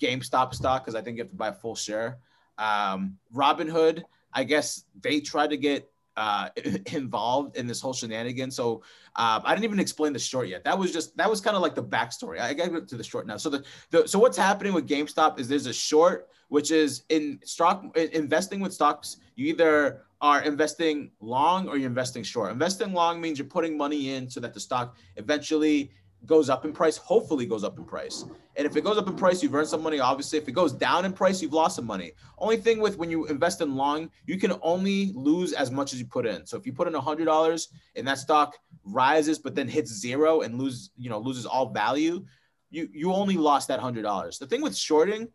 GameStop 0.00 0.54
stock 0.54 0.84
because 0.84 0.94
I 0.94 1.02
think 1.02 1.16
you 1.16 1.22
have 1.22 1.30
to 1.30 1.36
buy 1.36 1.48
a 1.48 1.52
full 1.52 1.76
share. 1.76 2.18
Um, 2.58 3.18
Robinhood, 3.34 4.02
I 4.32 4.44
guess 4.44 4.84
they 5.00 5.20
tried 5.20 5.50
to 5.50 5.56
get 5.56 5.90
uh, 6.20 6.50
involved 6.92 7.56
in 7.56 7.66
this 7.66 7.80
whole 7.80 7.94
shenanigan. 7.94 8.50
So 8.50 8.82
um, 9.16 9.40
I 9.44 9.54
didn't 9.54 9.64
even 9.64 9.80
explain 9.80 10.12
the 10.12 10.18
short 10.18 10.48
yet. 10.48 10.62
That 10.64 10.78
was 10.78 10.92
just 10.92 11.16
that 11.16 11.28
was 11.28 11.40
kind 11.40 11.56
of 11.56 11.62
like 11.62 11.74
the 11.74 11.82
backstory. 11.82 12.38
I 12.38 12.52
got 12.52 12.86
to 12.86 12.96
the 12.96 13.02
short 13.02 13.26
now. 13.26 13.38
So 13.38 13.48
the, 13.48 13.64
the 13.90 14.06
so 14.06 14.18
what's 14.18 14.36
happening 14.36 14.74
with 14.74 14.86
GameStop 14.86 15.40
is 15.40 15.48
there's 15.48 15.66
a 15.66 15.72
short, 15.72 16.28
which 16.48 16.70
is 16.70 17.04
in 17.08 17.40
stock 17.44 17.96
investing 17.96 18.60
with 18.60 18.74
stocks. 18.74 19.16
You 19.34 19.46
either 19.46 20.02
are 20.20 20.42
investing 20.42 21.10
long 21.20 21.66
or 21.66 21.78
you're 21.78 21.88
investing 21.88 22.22
short. 22.22 22.52
Investing 22.52 22.92
long 22.92 23.18
means 23.18 23.38
you're 23.38 23.48
putting 23.48 23.78
money 23.78 24.10
in 24.10 24.28
so 24.28 24.40
that 24.40 24.52
the 24.52 24.60
stock 24.60 24.96
eventually 25.16 25.90
goes 26.26 26.50
up 26.50 26.64
in 26.64 26.72
price, 26.72 26.96
hopefully 26.96 27.46
goes 27.46 27.64
up 27.64 27.78
in 27.78 27.84
price. 27.84 28.24
And 28.56 28.66
if 28.66 28.76
it 28.76 28.84
goes 28.84 28.98
up 28.98 29.06
in 29.06 29.16
price, 29.16 29.42
you've 29.42 29.54
earned 29.54 29.68
some 29.68 29.82
money. 29.82 30.00
Obviously, 30.00 30.38
if 30.38 30.48
it 30.48 30.52
goes 30.52 30.72
down 30.72 31.04
in 31.04 31.12
price, 31.12 31.40
you've 31.40 31.52
lost 31.52 31.76
some 31.76 31.86
money. 31.86 32.12
Only 32.38 32.56
thing 32.56 32.80
with 32.80 32.98
when 32.98 33.10
you 33.10 33.26
invest 33.26 33.60
in 33.60 33.74
long, 33.74 34.10
you 34.26 34.38
can 34.38 34.52
only 34.62 35.12
lose 35.14 35.52
as 35.52 35.70
much 35.70 35.92
as 35.92 35.98
you 35.98 36.06
put 36.06 36.26
in. 36.26 36.46
So 36.46 36.56
if 36.56 36.66
you 36.66 36.72
put 36.72 36.88
in 36.88 36.94
a 36.94 37.00
hundred 37.00 37.24
dollars 37.24 37.68
and 37.96 38.06
that 38.06 38.18
stock 38.18 38.58
rises 38.84 39.38
but 39.38 39.54
then 39.54 39.68
hits 39.68 39.92
zero 39.92 40.42
and 40.42 40.58
lose, 40.58 40.90
you 40.96 41.08
know, 41.08 41.18
loses 41.18 41.46
all 41.46 41.70
value, 41.70 42.24
you 42.70 42.88
you 42.92 43.12
only 43.12 43.36
lost 43.36 43.68
that 43.68 43.80
hundred 43.80 44.02
dollars. 44.02 44.38
The 44.38 44.46
thing 44.46 44.62
with 44.62 44.76
shorting 44.76 45.28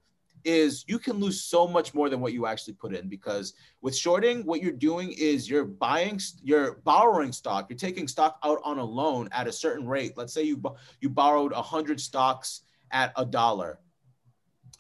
is 0.45 0.85
you 0.87 0.99
can 0.99 1.17
lose 1.17 1.41
so 1.41 1.67
much 1.67 1.93
more 1.93 2.07
than 2.07 2.21
what 2.21 2.31
you 2.31 2.45
actually 2.45 2.75
put 2.75 2.93
in 2.93 3.09
because 3.09 3.53
with 3.81 3.95
shorting 3.95 4.45
what 4.45 4.61
you're 4.61 4.71
doing 4.71 5.11
is 5.17 5.49
you're 5.49 5.65
buying 5.65 6.19
you're 6.43 6.75
borrowing 6.83 7.31
stock. 7.31 7.67
You're 7.69 7.77
taking 7.77 8.07
stock 8.07 8.37
out 8.43 8.59
on 8.63 8.77
a 8.77 8.83
loan 8.83 9.27
at 9.31 9.47
a 9.47 9.51
certain 9.51 9.87
rate. 9.87 10.13
Let's 10.15 10.33
say 10.33 10.43
you 10.43 10.61
you 11.01 11.09
borrowed 11.09 11.51
100 11.51 11.99
stocks 11.99 12.61
at 12.91 13.11
a 13.17 13.25
dollar. 13.25 13.79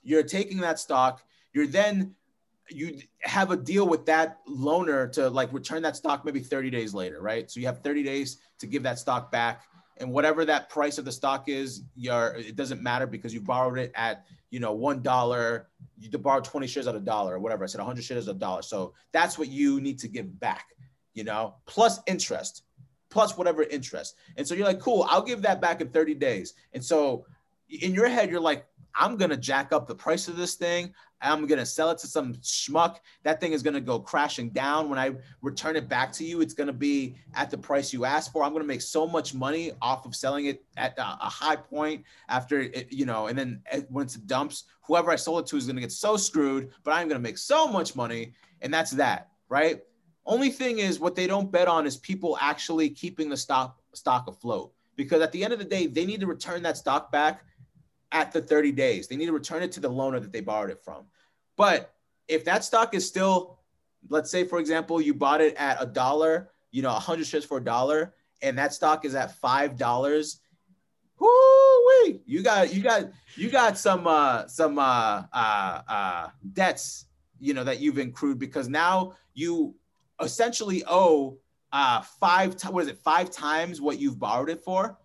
You're 0.03 0.23
taking 0.23 0.59
that 0.59 0.79
stock. 0.79 1.23
You're 1.51 1.67
then 1.67 2.15
you 2.69 2.99
have 3.21 3.51
a 3.51 3.57
deal 3.57 3.87
with 3.87 4.05
that 4.05 4.39
loaner 4.47 5.11
to 5.11 5.29
like 5.29 5.51
return 5.53 5.81
that 5.83 5.95
stock 5.95 6.25
maybe 6.25 6.39
30 6.39 6.69
days 6.69 6.93
later 6.93 7.21
right? 7.21 7.49
So 7.49 7.59
you 7.59 7.65
have 7.65 7.81
30 7.81 8.03
days 8.03 8.37
to 8.59 8.67
give 8.67 8.83
that 8.83 8.99
stock 8.99 9.31
back. 9.31 9.63
And 9.97 10.11
whatever 10.11 10.43
that 10.45 10.69
price 10.69 10.97
of 10.97 11.05
the 11.05 11.11
stock 11.11 11.47
is 11.49 11.83
you're 11.95 12.35
it 12.37 12.55
doesn't 12.55 12.83
matter 12.83 13.07
because 13.07 13.33
you 13.33 13.41
borrowed 13.41 13.79
it 13.79 13.91
at 13.95 14.25
you 14.55 14.61
know 14.61 14.71
one 14.71 15.01
dollar 15.01 15.67
you 15.99 16.09
borrow 16.17 16.39
20 16.39 16.65
shares 16.65 16.87
at 16.87 16.95
a 16.95 16.99
dollar 17.01 17.35
or 17.35 17.39
whatever. 17.39 17.65
I 17.65 17.67
said 17.67 17.79
100 17.79 18.01
shares 18.01 18.29
at 18.29 18.35
a 18.35 18.39
dollar. 18.39 18.61
So 18.61 18.93
that's 19.11 19.37
what 19.37 19.49
you 19.49 19.81
need 19.81 19.99
to 19.99 20.07
give 20.07 20.39
back 20.39 20.67
you 21.13 21.25
know 21.25 21.55
plus 21.65 21.99
interest 22.07 22.63
plus 23.09 23.37
whatever 23.37 23.63
interest. 23.63 24.15
And 24.37 24.47
so 24.47 24.55
you're 24.55 24.65
like 24.65 24.79
cool 24.79 25.05
i'll 25.09 25.27
give 25.31 25.41
that 25.41 25.59
back 25.59 25.81
in 25.81 25.89
30 25.89 26.13
days. 26.13 26.53
And 26.71 26.81
so 26.91 27.25
in 27.69 27.93
your 27.93 28.07
head 28.07 28.29
you're 28.29 28.47
like 28.51 28.65
i'm 28.97 29.15
gonna 29.17 29.37
jack 29.37 29.71
up 29.71 29.87
the 29.87 29.95
price 29.95 30.27
of 30.27 30.37
this 30.37 30.55
thing 30.55 30.93
i'm 31.21 31.45
gonna 31.45 31.65
sell 31.65 31.89
it 31.91 31.97
to 31.97 32.07
some 32.07 32.33
schmuck 32.35 32.97
that 33.23 33.39
thing 33.39 33.53
is 33.53 33.63
gonna 33.63 33.81
go 33.81 33.99
crashing 33.99 34.49
down 34.49 34.89
when 34.89 34.99
i 34.99 35.11
return 35.41 35.75
it 35.75 35.87
back 35.87 36.11
to 36.11 36.23
you 36.23 36.41
it's 36.41 36.53
gonna 36.53 36.73
be 36.73 37.15
at 37.33 37.49
the 37.49 37.57
price 37.57 37.93
you 37.93 38.05
asked 38.05 38.31
for 38.31 38.43
i'm 38.43 38.53
gonna 38.53 38.63
make 38.63 38.81
so 38.81 39.07
much 39.07 39.33
money 39.33 39.71
off 39.81 40.05
of 40.05 40.15
selling 40.15 40.45
it 40.45 40.63
at 40.77 40.93
a 40.97 41.03
high 41.03 41.55
point 41.55 42.03
after 42.29 42.61
it, 42.61 42.91
you 42.91 43.05
know, 43.05 43.27
and 43.27 43.37
then 43.37 43.61
uh, 43.71 43.81
once 43.89 44.15
it 44.15 44.27
dumps, 44.27 44.65
whoever 44.81 45.11
I 45.11 45.15
sold 45.15 45.43
it 45.43 45.47
to 45.47 45.57
is 45.57 45.67
to 45.67 45.73
get 45.73 45.91
so 45.91 46.17
screwed, 46.17 46.71
but 46.83 46.91
I'm 46.91 47.09
to 47.09 47.19
make 47.19 47.37
so 47.37 47.67
much 47.67 47.95
money. 47.95 48.33
And 48.61 48.73
that's 48.73 48.91
that, 48.91 49.29
right? 49.49 49.81
Only 50.25 50.49
thing 50.49 50.79
is 50.79 50.99
what 50.99 51.15
they 51.15 51.27
don't 51.27 51.51
bet 51.51 51.67
on 51.67 51.85
is 51.85 51.97
people 51.97 52.37
actually 52.41 52.89
keeping 52.89 53.29
the 53.29 53.37
stock 53.37 53.79
stock 53.93 54.27
afloat 54.27 54.73
because 54.95 55.21
at 55.21 55.31
the 55.31 55.43
end 55.43 55.53
of 55.53 55.59
the 55.59 55.65
day, 55.65 55.87
they 55.87 56.05
need 56.05 56.19
to 56.21 56.27
return 56.27 56.63
that 56.63 56.77
stock 56.77 57.11
back 57.11 57.45
at 58.11 58.31
the 58.31 58.41
30 58.41 58.71
days. 58.71 59.07
They 59.07 59.15
need 59.15 59.25
to 59.27 59.33
return 59.33 59.63
it 59.63 59.71
to 59.73 59.79
the 59.79 59.89
loaner 59.89 60.21
that 60.21 60.31
they 60.31 60.41
borrowed 60.41 60.69
it 60.69 60.81
from. 60.83 61.05
But 61.57 61.93
if 62.27 62.45
that 62.45 62.63
stock 62.63 62.93
is 62.93 63.07
still, 63.07 63.59
let's 64.09 64.29
say 64.31 64.43
for 64.43 64.59
example, 64.59 65.01
you 65.01 65.13
bought 65.13 65.41
it 65.41 65.55
at 65.55 65.81
a 65.81 65.85
dollar, 65.85 66.51
you 66.71 66.81
know, 66.81 66.91
100 66.93 67.25
shares 67.25 67.45
for 67.45 67.57
a 67.57 67.63
dollar, 67.63 68.13
and 68.41 68.57
that 68.57 68.73
stock 68.73 69.05
is 69.05 69.15
at 69.15 69.35
five 69.37 69.77
dollars. 69.77 70.39
Whoo, 71.17 71.87
wait, 72.03 72.21
you 72.25 72.43
got 72.43 72.73
you 72.73 72.83
got 72.83 73.05
you 73.37 73.49
got 73.49 73.77
some 73.77 74.05
uh 74.05 74.47
some 74.47 74.77
uh 74.77 75.23
uh 75.33 75.81
uh 75.87 76.27
debts 76.53 77.05
you 77.39 77.53
know 77.53 77.63
that 77.63 77.79
you've 77.79 77.97
accrued 77.97 78.37
because 78.37 78.67
now 78.67 79.13
you 79.33 79.75
essentially 80.21 80.83
owe 80.87 81.37
uh 81.71 82.01
five 82.19 82.61
what 82.65 82.83
is 82.83 82.89
it 82.89 82.97
five 82.97 83.29
times 83.31 83.79
what 83.79 83.97
you've 83.99 84.19
borrowed 84.19 84.49
it 84.49 84.61
for 84.61 84.97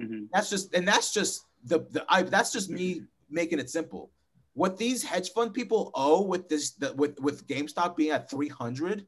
Mhm. 0.00 0.28
that's 0.32 0.50
just 0.50 0.74
and 0.74 0.86
that's 0.86 1.12
just 1.12 1.44
the 1.64 1.80
the 1.90 2.04
I, 2.08 2.22
that's 2.22 2.52
just 2.52 2.70
me 2.70 3.02
making 3.30 3.58
it 3.58 3.70
simple. 3.70 4.10
What 4.54 4.76
these 4.76 5.02
hedge 5.02 5.30
fund 5.30 5.54
people 5.54 5.90
owe 5.94 6.22
with 6.22 6.48
this 6.48 6.72
the, 6.72 6.92
with 6.94 7.18
with 7.20 7.46
GameStop 7.46 7.96
being 7.96 8.10
at 8.10 8.30
300 8.30 9.06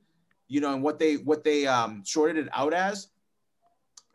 you 0.49 0.61
know 0.61 0.73
and 0.75 0.83
what 0.83 0.99
they 0.99 1.17
what 1.17 1.45
they 1.45 1.67
um 1.67 2.03
shorted 2.05 2.37
it 2.37 2.49
out 2.53 2.75
as 2.75 3.09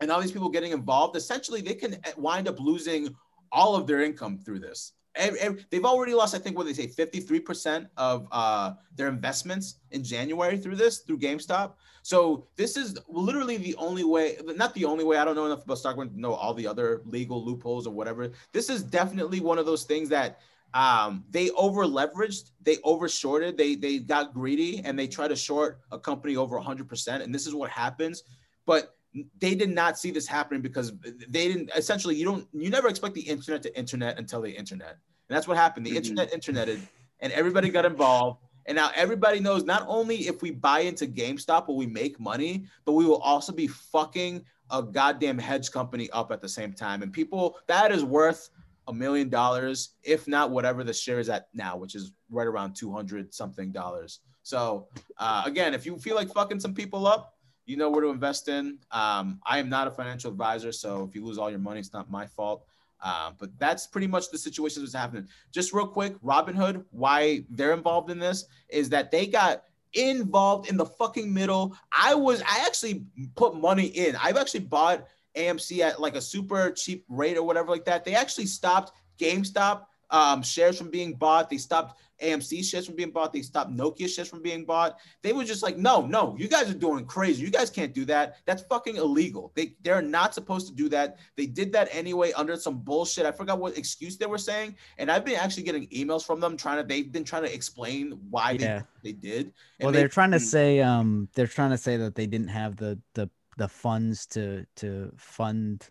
and 0.00 0.10
all 0.10 0.20
these 0.20 0.32
people 0.32 0.48
getting 0.48 0.72
involved 0.72 1.16
essentially 1.16 1.60
they 1.60 1.74
can 1.74 1.96
wind 2.16 2.48
up 2.48 2.60
losing 2.60 3.14
all 3.52 3.74
of 3.74 3.86
their 3.86 4.00
income 4.00 4.38
through 4.38 4.60
this 4.60 4.92
Ev- 5.16 5.36
ev- 5.40 5.66
they've 5.70 5.84
already 5.84 6.14
lost 6.14 6.34
i 6.34 6.38
think 6.38 6.56
what 6.56 6.66
they 6.66 6.72
say 6.72 6.86
53% 6.86 7.88
of 7.96 8.28
uh, 8.30 8.74
their 8.94 9.08
investments 9.08 9.76
in 9.90 10.04
january 10.04 10.56
through 10.56 10.76
this 10.76 10.98
through 10.98 11.18
gamestop 11.18 11.72
so 12.02 12.46
this 12.56 12.76
is 12.76 12.96
literally 13.08 13.56
the 13.56 13.74
only 13.74 14.04
way 14.04 14.36
not 14.56 14.72
the 14.74 14.84
only 14.84 15.04
way 15.04 15.16
i 15.16 15.24
don't 15.24 15.34
know 15.34 15.46
enough 15.46 15.64
about 15.64 15.78
stock 15.78 15.96
market 15.96 16.14
to 16.14 16.20
know 16.20 16.32
all 16.32 16.54
the 16.54 16.66
other 16.66 17.02
legal 17.06 17.44
loopholes 17.44 17.88
or 17.88 17.92
whatever 17.92 18.30
this 18.52 18.70
is 18.70 18.84
definitely 18.84 19.40
one 19.40 19.58
of 19.58 19.66
those 19.66 19.82
things 19.82 20.08
that 20.08 20.38
um, 20.72 21.24
they 21.30 21.50
over 21.50 21.84
leveraged, 21.84 22.52
they 22.62 22.78
over 22.84 23.08
shorted, 23.08 23.56
they 23.56 23.74
they 23.74 23.98
got 23.98 24.32
greedy, 24.32 24.82
and 24.84 24.98
they 24.98 25.08
try 25.08 25.26
to 25.26 25.36
short 25.36 25.80
a 25.90 25.98
company 25.98 26.36
over 26.36 26.58
100%. 26.60 27.22
And 27.22 27.34
this 27.34 27.46
is 27.46 27.54
what 27.54 27.70
happens. 27.70 28.22
But 28.66 28.96
they 29.38 29.54
did 29.54 29.70
not 29.70 29.98
see 29.98 30.10
this 30.10 30.26
happening 30.26 30.62
because 30.62 30.92
they 31.28 31.48
didn't. 31.48 31.70
Essentially, 31.76 32.14
you 32.14 32.24
don't, 32.24 32.46
you 32.52 32.70
never 32.70 32.88
expect 32.88 33.14
the 33.14 33.20
internet 33.22 33.62
to 33.62 33.78
internet 33.78 34.18
until 34.18 34.40
the 34.40 34.50
internet, 34.50 34.90
and 34.90 35.36
that's 35.36 35.48
what 35.48 35.56
happened. 35.56 35.86
The 35.86 35.92
Mhm. 35.92 35.96
internet 35.96 36.32
interneted, 36.32 36.80
and 37.20 37.32
everybody 37.32 37.70
got 37.70 37.84
involved. 37.84 38.40
And 38.66 38.76
now 38.76 38.90
everybody 38.94 39.40
knows 39.40 39.64
not 39.64 39.84
only 39.88 40.28
if 40.28 40.42
we 40.42 40.50
buy 40.50 40.80
into 40.80 41.06
GameStop 41.06 41.66
will 41.66 41.76
we 41.76 41.86
make 41.86 42.20
money, 42.20 42.66
but 42.84 42.92
we 42.92 43.04
will 43.04 43.18
also 43.18 43.52
be 43.52 43.66
fucking 43.66 44.44
a 44.70 44.82
goddamn 44.82 45.38
hedge 45.38 45.72
company 45.72 46.08
up 46.10 46.30
at 46.30 46.40
the 46.40 46.48
same 46.48 46.72
time. 46.72 47.02
And 47.02 47.12
people, 47.12 47.58
that 47.66 47.90
is 47.90 48.04
worth 48.04 48.50
a 48.86 48.92
million 48.92 49.28
dollars, 49.28 49.94
if 50.02 50.28
not 50.28 50.50
whatever 50.50 50.84
the 50.84 50.92
share 50.92 51.18
is 51.18 51.28
at 51.28 51.48
now, 51.54 51.76
which 51.76 51.94
is 51.94 52.12
right 52.30 52.46
around 52.46 52.74
200 52.74 53.34
something 53.34 53.72
dollars. 53.72 54.20
So, 54.42 54.88
uh, 55.16 55.42
again, 55.46 55.74
if 55.74 55.84
you 55.86 55.98
feel 55.98 56.14
like 56.14 56.32
fucking 56.32 56.60
some 56.60 56.74
people 56.74 57.06
up, 57.06 57.34
you 57.66 57.76
know 57.76 57.90
where 57.90 58.02
to 58.02 58.08
invest 58.08 58.48
in. 58.48 58.78
Um, 58.90 59.40
I 59.46 59.58
am 59.58 59.68
not 59.68 59.86
a 59.86 59.90
financial 59.90 60.30
advisor, 60.30 60.72
so 60.72 61.04
if 61.08 61.14
you 61.14 61.24
lose 61.24 61.38
all 61.38 61.50
your 61.50 61.58
money, 61.58 61.80
it's 61.80 61.92
not 61.92 62.10
my 62.10 62.26
fault. 62.26 62.64
Uh, 63.02 63.32
but 63.38 63.50
that's 63.58 63.86
pretty 63.86 64.06
much 64.06 64.30
the 64.30 64.38
situation 64.38 64.82
that's 64.82 64.94
happening. 64.94 65.26
Just 65.52 65.72
real 65.72 65.86
quick, 65.86 66.20
Robinhood, 66.22 66.84
why 66.90 67.44
they're 67.48 67.72
involved 67.72 68.10
in 68.10 68.18
this 68.18 68.44
is 68.68 68.90
that 68.90 69.10
they 69.10 69.26
got 69.26 69.64
involved 69.94 70.68
in 70.68 70.76
the 70.76 70.84
fucking 70.84 71.32
middle. 71.32 71.76
I 71.96 72.14
was, 72.14 72.42
I 72.42 72.64
actually 72.66 73.04
put 73.36 73.54
money 73.54 73.86
in. 73.86 74.16
I've 74.16 74.36
actually 74.36 74.60
bought 74.60 75.06
AMC 75.36 75.80
at 75.80 76.00
like 76.00 76.14
a 76.14 76.20
super 76.20 76.70
cheap 76.72 77.04
rate 77.08 77.36
or 77.36 77.42
whatever 77.42 77.70
like 77.70 77.84
that. 77.86 78.04
They 78.04 78.14
actually 78.14 78.46
stopped 78.46 78.92
GameStop 79.18 79.86
um, 80.10 80.42
shares 80.42 80.76
from 80.76 80.90
being 80.90 81.14
bought. 81.14 81.48
They 81.48 81.58
stopped 81.58 82.00
AMC 82.22 82.64
shares 82.64 82.86
from 82.86 82.96
being 82.96 83.10
bought. 83.10 83.32
They 83.32 83.42
stopped 83.42 83.70
Nokia 83.70 84.08
shares 84.08 84.28
from 84.28 84.42
being 84.42 84.64
bought. 84.64 84.98
They 85.22 85.32
were 85.32 85.44
just 85.44 85.62
like, 85.62 85.76
no, 85.76 86.06
no, 86.06 86.36
you 86.38 86.48
guys 86.48 86.70
are 86.70 86.74
doing 86.74 87.04
crazy. 87.06 87.42
You 87.42 87.50
guys 87.50 87.70
can't 87.70 87.94
do 87.94 88.04
that. 88.06 88.36
That's 88.46 88.62
fucking 88.64 88.96
illegal. 88.96 89.52
They 89.54 89.74
they're 89.82 90.02
not 90.02 90.34
supposed 90.34 90.66
to 90.68 90.74
do 90.74 90.88
that. 90.90 91.18
They 91.36 91.46
did 91.46 91.72
that 91.72 91.88
anyway 91.92 92.32
under 92.32 92.56
some 92.56 92.78
bullshit. 92.78 93.26
I 93.26 93.32
forgot 93.32 93.58
what 93.58 93.76
excuse 93.78 94.16
they 94.16 94.26
were 94.26 94.38
saying. 94.38 94.76
And 94.98 95.10
I've 95.10 95.24
been 95.24 95.36
actually 95.36 95.62
getting 95.64 95.86
emails 95.88 96.24
from 96.24 96.40
them 96.40 96.56
trying 96.56 96.78
to. 96.78 96.86
They've 96.86 97.10
been 97.10 97.24
trying 97.24 97.44
to 97.44 97.54
explain 97.54 98.12
why 98.30 98.52
Yeah. 98.52 98.82
they 99.02 99.12
they 99.12 99.12
did. 99.12 99.46
And 99.46 99.86
Well, 99.86 99.92
they- 99.92 100.00
they're 100.00 100.08
trying 100.08 100.32
to 100.32 100.36
Mm. 100.38 100.40
say 100.54 100.80
um 100.80 101.28
they're 101.34 101.46
trying 101.46 101.70
to 101.70 101.78
say 101.78 101.96
that 101.96 102.14
they 102.14 102.26
didn't 102.26 102.48
have 102.48 102.76
the 102.76 102.98
the 103.14 103.30
the 103.56 103.68
funds 103.68 104.26
to 104.26 104.64
to 104.76 105.12
fund 105.16 105.88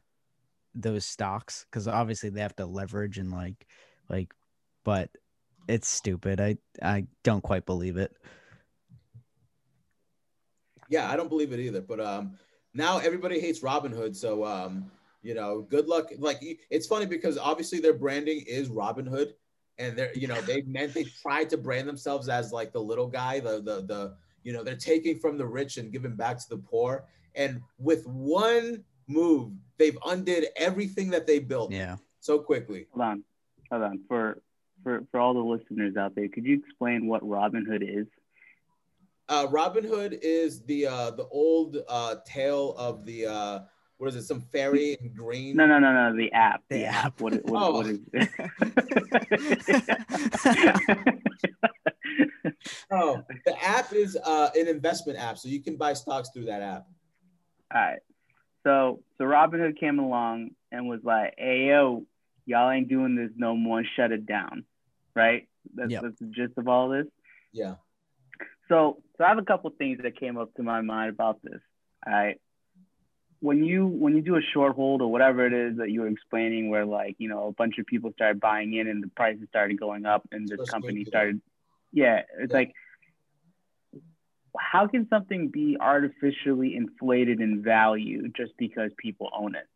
those 0.76 1.06
stocks 1.06 1.66
because 1.70 1.88
obviously 1.88 2.30
they 2.30 2.42
have 2.42 2.56
to 2.56 2.66
leverage 2.66 3.18
and 3.18 3.32
like 3.32 3.66
like 4.10 4.34
but 4.84 5.10
it's 5.70 5.88
stupid. 5.88 6.42
I 6.42 6.58
I 6.82 7.06
don't 7.24 7.42
quite 7.42 7.66
believe 7.66 7.98
it. 7.98 8.12
Yeah, 10.90 11.10
I 11.10 11.16
don't 11.16 11.30
believe 11.30 11.52
it 11.54 11.60
either. 11.60 11.82
But 11.82 12.00
um, 12.00 12.34
now 12.74 12.98
everybody 12.98 13.40
hates 13.40 13.60
Robinhood, 13.62 14.16
so 14.16 14.44
um, 14.44 14.92
you 15.22 15.34
know, 15.36 15.62
good 15.62 15.88
luck. 15.88 16.10
Like 16.18 16.40
it's 16.70 16.88
funny 16.88 17.06
because 17.06 17.38
obviously 17.38 17.80
their 17.80 17.94
branding 17.94 18.44
is 18.48 18.70
Robinhood, 18.70 19.34
and 19.78 19.96
they're 19.98 20.14
you 20.16 20.28
know 20.28 20.42
they 20.42 20.62
meant 20.68 20.94
they 20.94 21.06
tried 21.06 21.50
to 21.52 21.58
brand 21.58 21.88
themselves 21.88 22.28
as 22.28 22.52
like 22.52 22.74
the 22.74 22.82
little 22.82 23.08
guy, 23.08 23.40
the 23.40 23.62
the 23.62 23.82
the 23.86 24.16
you 24.44 24.52
know 24.54 24.64
they're 24.64 24.76
taking 24.76 25.20
from 25.20 25.38
the 25.38 25.46
rich 25.46 25.78
and 25.78 25.92
giving 25.92 26.16
back 26.16 26.40
to 26.40 26.50
the 26.50 26.58
poor, 26.58 27.06
and 27.36 27.62
with 27.78 28.06
one 28.08 28.84
move 29.08 29.52
they've 29.78 29.98
undid 30.06 30.46
everything 30.56 31.10
that 31.10 31.26
they 31.26 31.40
built 31.40 31.72
Yeah. 31.72 31.96
so 32.20 32.38
quickly. 32.40 32.86
Hold 32.92 33.06
on, 33.06 33.24
hold 33.72 33.84
on. 33.84 34.00
For 34.08 34.42
for 34.84 35.04
for 35.12 35.20
all 35.20 35.34
the 35.34 35.40
listeners 35.40 35.96
out 35.98 36.16
there, 36.16 36.28
could 36.28 36.46
you 36.46 36.58
explain 36.60 37.08
what 37.08 37.24
Robinhood 37.24 37.82
is? 37.84 38.08
Uh, 39.28 39.46
Robin 39.52 39.84
Hood 39.84 40.18
is 40.24 40.62
the 40.62 40.88
uh, 40.88 41.12
the 41.12 41.28
old 41.28 41.78
uh, 41.88 42.16
tale 42.26 42.74
of 42.78 43.06
the 43.06 43.28
uh, 43.28 43.60
what 43.98 44.08
is 44.08 44.16
it? 44.16 44.24
Some 44.24 44.42
fairy 44.42 44.98
in 45.00 45.14
green. 45.14 45.56
No, 45.56 45.68
no, 45.68 45.78
no, 45.78 45.94
no. 45.94 46.16
The 46.18 46.32
app. 46.32 46.64
The 46.70 46.86
app. 46.86 47.22
What, 47.22 47.34
what, 47.46 47.62
Oh. 47.62 47.72
what 47.74 47.86
is 47.88 48.00
Oh, 52.92 53.24
the 53.46 53.64
app 53.64 53.94
is 53.94 54.18
uh, 54.26 54.50
an 54.56 54.68
investment 54.68 55.20
app, 55.20 55.38
so 55.38 55.48
you 55.48 55.62
can 55.62 55.76
buy 55.76 55.94
stocks 55.94 56.30
through 56.34 56.46
that 56.46 56.62
app. 56.62 56.88
All 57.74 57.82
right. 57.82 58.00
So 58.64 59.02
so 59.18 59.24
Robinhood 59.26 59.80
came 59.80 60.00
along 60.00 60.52
and 60.72 60.90
was 60.90 61.00
like, 61.04 61.36
"Hey 61.38 61.68
yo, 61.68 62.06
y'all 62.46 62.72
ain't 62.72 62.90
doing 62.90 63.16
this 63.16 63.30
no 63.36 63.56
more. 63.56 63.84
Shut 63.96 64.12
it 64.12 64.26
down." 64.26 64.66
Right. 65.20 65.48
That's, 65.76 65.92
Yep. 65.92 66.02
that's 66.04 66.20
the 66.20 66.26
gist 66.28 66.58
of 66.58 66.68
all 66.68 66.90
this. 66.90 67.08
Yeah. 67.52 67.76
So 68.70 69.02
so 69.18 69.24
I 69.26 69.30
have 69.30 69.38
a 69.38 69.44
couple 69.52 69.70
things 69.72 70.00
that 70.04 70.20
came 70.20 70.38
up 70.38 70.54
to 70.56 70.64
my 70.64 70.82
mind 70.82 71.10
about 71.10 71.42
this. 71.44 71.62
All 72.06 72.14
right. 72.14 72.40
When 73.42 73.64
you 73.64 73.88
when 73.88 74.16
you 74.16 74.22
do 74.22 74.36
a 74.36 74.42
short 74.54 74.76
hold 74.76 75.02
or 75.02 75.12
whatever 75.12 75.46
it 75.46 75.54
is 75.54 75.78
that 75.78 75.90
you 75.92 76.02
were 76.02 76.08
explaining, 76.08 76.70
where 76.70 76.86
like 76.86 77.16
you 77.20 77.30
know 77.30 77.48
a 77.48 77.52
bunch 77.52 77.78
of 77.80 77.86
people 77.86 78.12
started 78.14 78.40
buying 78.40 78.74
in 78.74 78.88
and 78.88 79.02
the 79.04 79.08
prices 79.08 79.48
started 79.50 79.80
going 79.80 80.06
up 80.06 80.28
and 80.32 80.48
this 80.48 80.58
First 80.58 80.72
company 80.72 81.06
started, 81.06 81.42
yeah, 81.92 82.24
it's 82.38 82.52
Yeah. 82.52 82.58
like 82.60 82.74
how 84.58 84.88
can 84.88 85.08
something 85.10 85.50
be 85.50 85.78
artificially 85.80 86.76
inflated 86.76 87.40
in 87.40 87.62
value 87.64 88.30
just 88.30 88.54
because 88.58 88.92
people 88.98 89.30
own 89.34 89.56
it? 89.56 89.68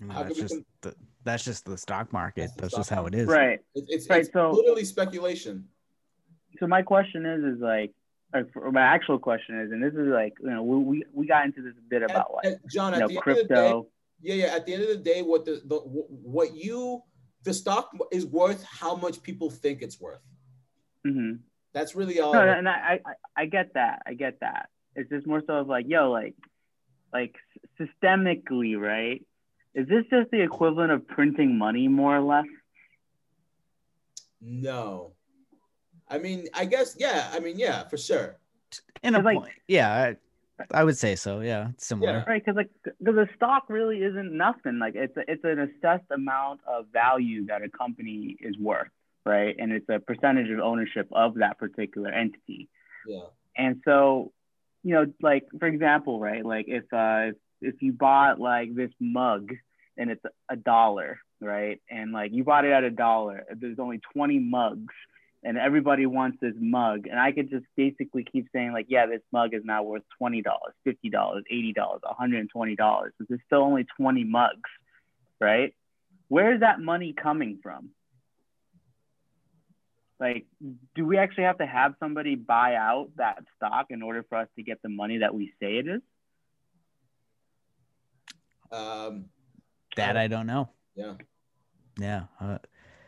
I 0.00 0.04
mean, 0.04 0.16
that's 0.16 0.38
just 0.38 0.56
the, 0.82 0.94
that's 1.24 1.44
just 1.44 1.64
the 1.64 1.76
stock 1.76 2.12
market. 2.12 2.50
That's 2.56 2.56
That's 2.56 2.72
stock 2.74 2.80
just 2.80 2.90
how 2.90 3.00
it 3.06 3.12
market. 3.12 3.18
is. 3.20 3.26
Right. 3.28 3.58
It, 3.74 3.84
it's 3.88 4.08
Right, 4.08 4.20
it's 4.20 4.32
so- 4.32 4.50
literally 4.52 4.84
speculation. 4.84 5.68
So 6.58 6.66
my 6.66 6.82
question 6.82 7.24
is, 7.26 7.44
is 7.56 7.60
like, 7.60 7.92
or 8.54 8.72
my 8.72 8.82
actual 8.82 9.18
question 9.18 9.60
is, 9.60 9.70
and 9.72 9.82
this 9.82 9.92
is 9.94 10.08
like, 10.08 10.34
you 10.40 10.50
know, 10.50 10.62
we 10.62 10.76
we, 10.78 11.04
we 11.12 11.26
got 11.26 11.44
into 11.46 11.62
this 11.62 11.74
a 11.78 11.88
bit 11.88 12.02
At- 12.02 12.10
about 12.10 12.34
like, 12.34 12.46
at- 12.46 12.66
John, 12.68 12.92
you 12.92 12.96
at 12.96 13.00
know, 13.00 13.08
the 13.08 13.14
end 13.14 13.18
of 13.18 13.24
the 13.24 13.42
day, 13.42 13.46
crypto. 13.46 13.86
yeah, 14.20 14.34
yeah. 14.34 14.54
At 14.56 14.66
the 14.66 14.74
end 14.74 14.82
of 14.82 14.88
the 14.88 14.96
day, 14.96 15.22
what 15.22 15.44
the, 15.44 15.62
the 15.64 15.76
what 15.76 16.54
you 16.54 17.02
the 17.44 17.54
stock 17.54 17.90
is 18.10 18.26
worth, 18.26 18.62
how 18.64 18.96
much 18.96 19.22
people 19.22 19.48
think 19.50 19.80
it's 19.82 20.00
worth. 20.00 20.20
hmm 21.04 21.34
That's 21.72 21.94
really 21.94 22.18
all. 22.20 22.32
No, 22.32 22.40
and 22.42 22.68
I, 22.68 23.00
I 23.04 23.42
I 23.42 23.46
get 23.46 23.74
that. 23.74 24.02
I 24.06 24.14
get 24.14 24.40
that. 24.40 24.68
It's 24.96 25.08
just 25.10 25.26
more 25.26 25.42
so 25.46 25.54
of 25.58 25.68
like, 25.68 25.86
yo, 25.88 26.10
like, 26.10 26.34
like 27.12 27.34
systemically, 27.80 28.78
right? 28.78 29.24
Is 29.78 29.86
this 29.86 30.04
just 30.10 30.28
the 30.32 30.40
equivalent 30.42 30.90
of 30.90 31.06
printing 31.06 31.56
money, 31.56 31.86
more 31.86 32.16
or 32.16 32.20
less? 32.20 32.46
no. 34.40 35.12
I 36.10 36.16
mean, 36.18 36.46
I 36.54 36.64
guess, 36.64 36.96
yeah. 36.98 37.28
I 37.32 37.38
mean, 37.38 37.58
yeah, 37.58 37.86
for 37.86 37.98
sure. 37.98 38.38
In 39.02 39.14
a 39.14 39.20
like- 39.20 39.36
point, 39.36 39.52
yeah, 39.68 39.92
I, 39.92 40.16
I 40.80 40.82
would 40.82 40.96
say 40.96 41.16
so. 41.16 41.40
Yeah, 41.40 41.68
similar. 41.76 42.12
Yeah. 42.12 42.24
Right, 42.26 42.42
because 42.42 42.56
like, 42.56 42.70
because 42.98 43.18
a 43.18 43.28
stock 43.36 43.64
really 43.68 43.98
isn't 43.98 44.34
nothing. 44.34 44.78
Like, 44.78 44.94
it's 44.96 45.14
a, 45.18 45.30
it's 45.30 45.44
an 45.44 45.58
assessed 45.58 46.10
amount 46.10 46.60
of 46.66 46.86
value 46.92 47.46
that 47.46 47.62
a 47.62 47.68
company 47.68 48.36
is 48.40 48.56
worth, 48.58 48.88
right? 49.26 49.54
And 49.58 49.70
it's 49.70 49.88
a 49.90 50.00
percentage 50.00 50.50
of 50.50 50.60
ownership 50.60 51.08
of 51.12 51.34
that 51.36 51.58
particular 51.58 52.10
entity. 52.10 52.70
Yeah. 53.06 53.26
And 53.56 53.82
so, 53.84 54.32
you 54.82 54.94
know, 54.94 55.12
like 55.20 55.44
for 55.58 55.66
example, 55.66 56.18
right? 56.18 56.44
Like 56.44 56.66
if 56.68 56.84
uh 56.92 57.32
if, 57.32 57.36
if 57.60 57.82
you 57.82 57.92
bought 57.92 58.40
like 58.40 58.74
this 58.74 58.90
mug 58.98 59.52
and 59.98 60.10
it's 60.10 60.24
a 60.48 60.56
dollar, 60.56 61.18
right? 61.40 61.80
And 61.90 62.12
like 62.12 62.32
you 62.32 62.44
bought 62.44 62.64
it 62.64 62.72
at 62.72 62.84
a 62.84 62.90
dollar. 62.90 63.44
There's 63.54 63.78
only 63.78 64.00
20 64.14 64.38
mugs 64.38 64.94
and 65.42 65.56
everybody 65.56 66.06
wants 66.06 66.38
this 66.40 66.54
mug. 66.58 67.06
And 67.06 67.18
I 67.18 67.32
could 67.32 67.50
just 67.50 67.64
basically 67.76 68.24
keep 68.24 68.48
saying, 68.52 68.72
like, 68.72 68.86
yeah, 68.88 69.06
this 69.06 69.22
mug 69.32 69.54
is 69.54 69.62
now 69.64 69.82
worth 69.82 70.02
$20, 70.20 70.42
$50, 70.86 70.96
$80, 71.14 71.74
$120. 71.74 73.10
There's 73.28 73.40
still 73.46 73.62
only 73.62 73.86
20 73.96 74.24
mugs, 74.24 74.70
right? 75.40 75.74
Where 76.28 76.54
is 76.54 76.60
that 76.60 76.80
money 76.80 77.12
coming 77.12 77.60
from? 77.62 77.90
Like, 80.20 80.46
do 80.96 81.06
we 81.06 81.16
actually 81.16 81.44
have 81.44 81.58
to 81.58 81.66
have 81.66 81.94
somebody 82.00 82.34
buy 82.34 82.74
out 82.74 83.10
that 83.16 83.44
stock 83.56 83.86
in 83.90 84.02
order 84.02 84.24
for 84.28 84.38
us 84.38 84.48
to 84.56 84.64
get 84.64 84.82
the 84.82 84.88
money 84.88 85.18
that 85.18 85.32
we 85.32 85.52
say 85.60 85.78
it 85.78 85.86
is? 85.86 86.02
Um, 88.72 89.26
That 89.98 90.16
I 90.16 90.26
don't 90.28 90.46
know. 90.46 90.68
yeah. 90.94 91.14
Yeah. 91.98 92.22
Uh, 92.40 92.58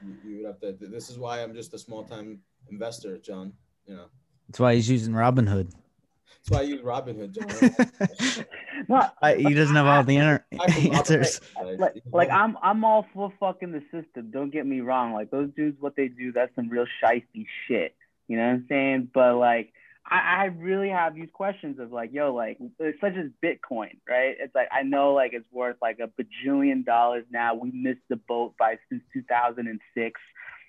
You, 0.03 0.17
you 0.25 0.37
would 0.39 0.47
have 0.47 0.61
to. 0.61 0.73
This 0.87 1.11
is 1.11 1.19
why 1.19 1.43
I'm 1.43 1.55
just 1.55 1.73
a 1.75 1.79
small 1.79 2.03
time 2.05 2.41
investor, 2.71 3.19
John. 3.19 3.53
You 3.87 3.95
know, 3.97 4.07
that's 4.49 4.59
why 4.61 4.75
he's 4.75 4.89
using 4.91 5.13
Robinhood. 5.15 5.71
that's 5.71 6.51
why 6.51 6.59
I 6.61 6.63
use 6.63 6.81
Robinhood, 6.81 7.31
John. 7.33 8.47
No, 8.89 9.07
I, 9.21 9.35
he 9.35 9.53
doesn't 9.53 9.77
have 9.77 9.87
all 9.87 10.03
the 10.03 10.17
inter- 10.17 10.45
answers. 10.91 11.41
Like, 11.79 12.03
like? 12.11 12.31
I'm 12.31 12.57
I'm 12.63 12.83
all 12.83 13.07
for 13.13 13.31
fucking 13.39 13.73
the 13.73 13.83
system. 13.93 14.31
Don't 14.31 14.51
get 14.51 14.67
me 14.67 14.81
wrong. 14.81 15.13
Like 15.13 15.31
those 15.31 15.51
dudes, 15.55 15.77
what 15.81 15.97
they 15.97 16.09
do, 16.09 16.33
that's 16.33 16.55
some 16.57 16.69
real 16.71 16.87
shisty 17.05 17.47
shit. 17.69 17.95
You 18.27 18.39
know 18.39 18.45
what 18.47 18.53
I'm 18.55 18.67
saying? 18.71 19.11
But 19.13 19.37
like, 19.37 19.73
I, 20.07 20.43
I 20.43 20.45
really 20.47 20.89
have 20.89 21.15
these 21.15 21.29
questions 21.33 21.79
of 21.79 21.93
like, 21.93 22.11
yo, 22.13 22.35
like, 22.35 22.59
such 22.79 23.15
as 23.17 23.31
Bitcoin, 23.45 23.99
right? 24.09 24.37
It's 24.39 24.55
like 24.55 24.69
I 24.73 24.83
know 24.83 25.13
like 25.13 25.33
it's 25.33 25.51
worth 25.53 25.77
like 25.81 25.99
a 26.01 26.09
bajillion 26.21 26.85
dollars 26.85 27.25
now. 27.31 27.55
We 27.55 27.71
missed 27.73 28.01
the 28.09 28.17
boat 28.17 28.55
by 28.59 28.77
since 28.89 29.03
2006 29.13 30.21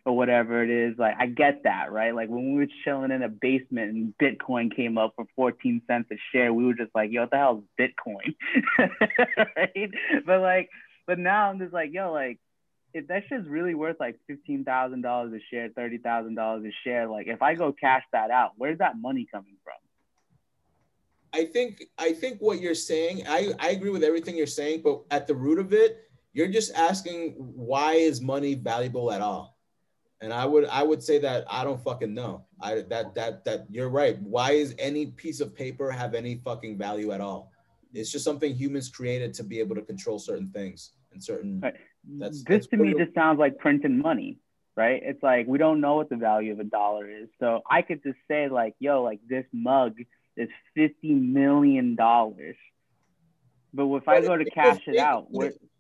or 0.06 0.16
whatever 0.16 0.64
it 0.64 0.70
is. 0.70 0.98
Like 0.98 1.16
I 1.20 1.28
get 1.28 1.64
that, 1.64 1.92
right? 1.92 2.14
Like 2.14 2.30
when 2.30 2.54
we 2.54 2.60
were 2.60 2.68
chilling 2.84 3.12
in 3.12 3.24
a 3.24 3.30
basement 3.30 3.92
and 3.92 4.14
Bitcoin 4.22 4.76
came 4.76 4.98
up 4.98 5.14
for 5.16 5.26
14 5.36 5.82
cents 5.88 6.10
a 6.12 6.16
share, 6.32 6.54
we 6.54 6.66
were 6.66 6.74
just 6.74 6.94
like, 6.94 7.12
yo, 7.12 7.22
what 7.22 7.32
the 7.32 7.38
hell 7.38 7.64
is 7.64 7.88
Bitcoin? 7.90 8.36
right? 9.58 9.92
But 10.26 10.42
like, 10.42 10.70
but 11.08 11.20
now 11.20 11.50
I'm 11.50 11.60
just 11.60 11.74
like, 11.74 11.92
yo, 11.94 12.12
like 12.12 12.40
if 12.94 13.08
that 13.08 13.24
shit's 13.30 13.48
really 13.48 13.76
worth 13.76 13.98
like 14.00 14.20
fifteen 14.28 14.64
thousand 14.64 15.02
dollars 15.02 15.34
a 15.34 15.40
share, 15.50 15.70
thirty 15.70 15.98
thousand 15.98 16.36
dollars 16.36 16.66
a 16.66 16.72
share, 16.84 17.08
like 17.08 17.28
if 17.28 17.42
I 17.42 17.56
go 17.56 17.72
cash 17.72 18.04
that 18.12 18.32
out, 18.32 18.52
where's 18.58 18.80
that 18.80 19.00
money 19.00 19.28
coming 19.32 19.56
from? 19.64 19.74
I 21.34 21.46
think 21.46 21.84
I 21.98 22.12
think 22.12 22.40
what 22.40 22.60
you're 22.60 22.76
saying, 22.76 23.24
I, 23.28 23.54
I 23.60 23.70
agree 23.70 23.90
with 23.90 24.04
everything 24.04 24.36
you're 24.36 24.48
saying, 24.48 24.82
but 24.84 25.04
at 25.12 25.28
the 25.28 25.36
root 25.36 25.60
of 25.60 25.74
it, 25.74 26.10
you're 26.34 26.50
just 26.50 26.74
asking 26.76 27.36
why 27.38 27.94
is 27.94 28.22
money 28.22 28.56
valuable 28.56 29.12
at 29.12 29.22
all? 29.22 29.58
And 30.22 30.34
I 30.34 30.46
would 30.46 30.66
I 30.66 30.84
would 30.84 31.02
say 31.02 31.20
that 31.20 31.46
I 31.50 31.64
don't 31.64 31.82
fucking 31.82 32.14
know. 32.14 32.46
I 32.62 32.82
that 32.90 33.16
that 33.16 33.46
that 33.46 33.66
you're 33.70 33.90
right. 33.90 34.22
Why 34.22 34.52
is 34.52 34.76
any 34.78 35.08
piece 35.08 35.40
of 35.40 35.56
paper 35.56 35.90
have 35.90 36.14
any 36.14 36.42
fucking 36.44 36.78
value 36.78 37.12
at 37.12 37.22
all? 37.22 37.52
It's 37.94 38.12
just 38.12 38.24
something 38.24 38.54
humans 38.54 38.90
created 38.90 39.34
to 39.36 39.44
be 39.44 39.60
able 39.60 39.76
to 39.76 39.82
control 39.82 40.20
certain 40.20 40.50
things 40.52 40.92
and 41.12 41.24
certain 41.24 41.62
Right. 41.62 41.76
That's- 42.08 42.44
this 42.44 42.44
that's 42.44 42.68
to 42.68 42.78
me 42.78 42.94
just 42.94 43.14
sounds 43.14 43.40
like 43.40 43.58
printing 43.58 44.00
money, 44.00 44.40
right? 44.76 45.02
It's 45.04 45.22
like 45.22 45.48
we 45.48 45.58
don't 45.58 45.82
know 45.82 45.96
what 45.96 46.10
the 46.10 46.16
value 46.18 46.52
of 46.54 46.60
a 46.60 46.64
dollar 46.64 47.10
is. 47.10 47.30
So 47.40 47.62
I 47.70 47.82
could 47.82 48.04
just 48.04 48.18
say 48.28 48.50
like, 48.50 48.76
yo, 48.80 49.04
like 49.04 49.20
this 49.28 49.46
mug 49.54 49.96
is 50.36 50.50
fifty 50.76 51.14
million 51.14 51.96
dollars. 51.96 52.58
But 53.74 53.86
if 53.96 54.08
I 54.08 54.22
go 54.22 54.36
to 54.36 54.44
people 54.44 54.64
cash 54.64 54.82
it 54.88 54.98
out, 54.98 55.28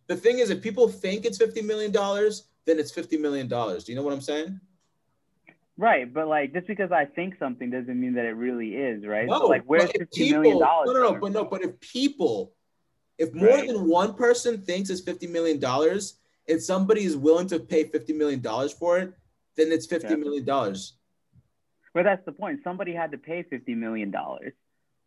the 0.07 0.15
thing 0.15 0.39
is 0.39 0.49
if 0.49 0.61
people 0.61 0.87
think 0.87 1.25
it's 1.25 1.37
50 1.37 1.61
million 1.61 1.91
dollars, 1.91 2.47
then 2.65 2.79
it's 2.79 2.91
50 2.91 3.17
million 3.17 3.47
dollars. 3.47 3.83
Do 3.83 3.91
you 3.91 3.97
know 3.97 4.03
what 4.03 4.13
I'm 4.13 4.21
saying? 4.21 4.59
right? 5.77 6.13
But 6.13 6.27
like 6.27 6.53
just 6.53 6.67
because 6.67 6.91
I 6.91 7.05
think 7.05 7.35
something 7.39 7.69
doesn't 7.69 7.99
mean 7.99 8.13
that 8.13 8.25
it 8.25 8.33
really 8.33 8.75
is, 8.75 9.05
right? 9.05 9.27
No, 9.27 9.39
so 9.39 9.47
like 9.47 9.63
where's 9.65 9.85
but 9.85 9.95
if 9.95 10.01
fifty 10.01 10.31
million 10.31 10.59
dollars? 10.59 10.87
No, 10.87 10.93
no, 10.93 11.11
no, 11.11 11.19
but 11.19 11.31
no, 11.31 11.45
but 11.45 11.63
if 11.63 11.79
people, 11.79 12.53
if 13.21 13.33
more 13.33 13.49
Right. 13.49 13.67
than 13.67 13.87
one 13.87 14.13
person 14.15 14.61
thinks 14.61 14.89
it's 14.89 15.01
fifty 15.01 15.27
million 15.27 15.59
dollars, 15.59 16.03
and 16.49 16.61
somebody 16.61 17.03
is 17.03 17.15
willing 17.15 17.47
to 17.47 17.59
pay 17.59 17.83
fifty 17.83 18.13
million 18.13 18.41
dollars 18.41 18.73
for 18.73 18.97
it, 18.97 19.13
then 19.55 19.71
it's 19.71 19.85
fifty 19.85 20.09
Yeah. 20.13 20.23
million 20.25 20.43
dollars. 20.43 20.97
But 21.93 22.03
that's 22.03 22.25
the 22.25 22.31
point. 22.31 22.61
Somebody 22.63 22.93
had 22.93 23.11
to 23.11 23.17
pay 23.17 23.43
fifty 23.43 23.75
million 23.75 24.09
dollars. 24.11 24.53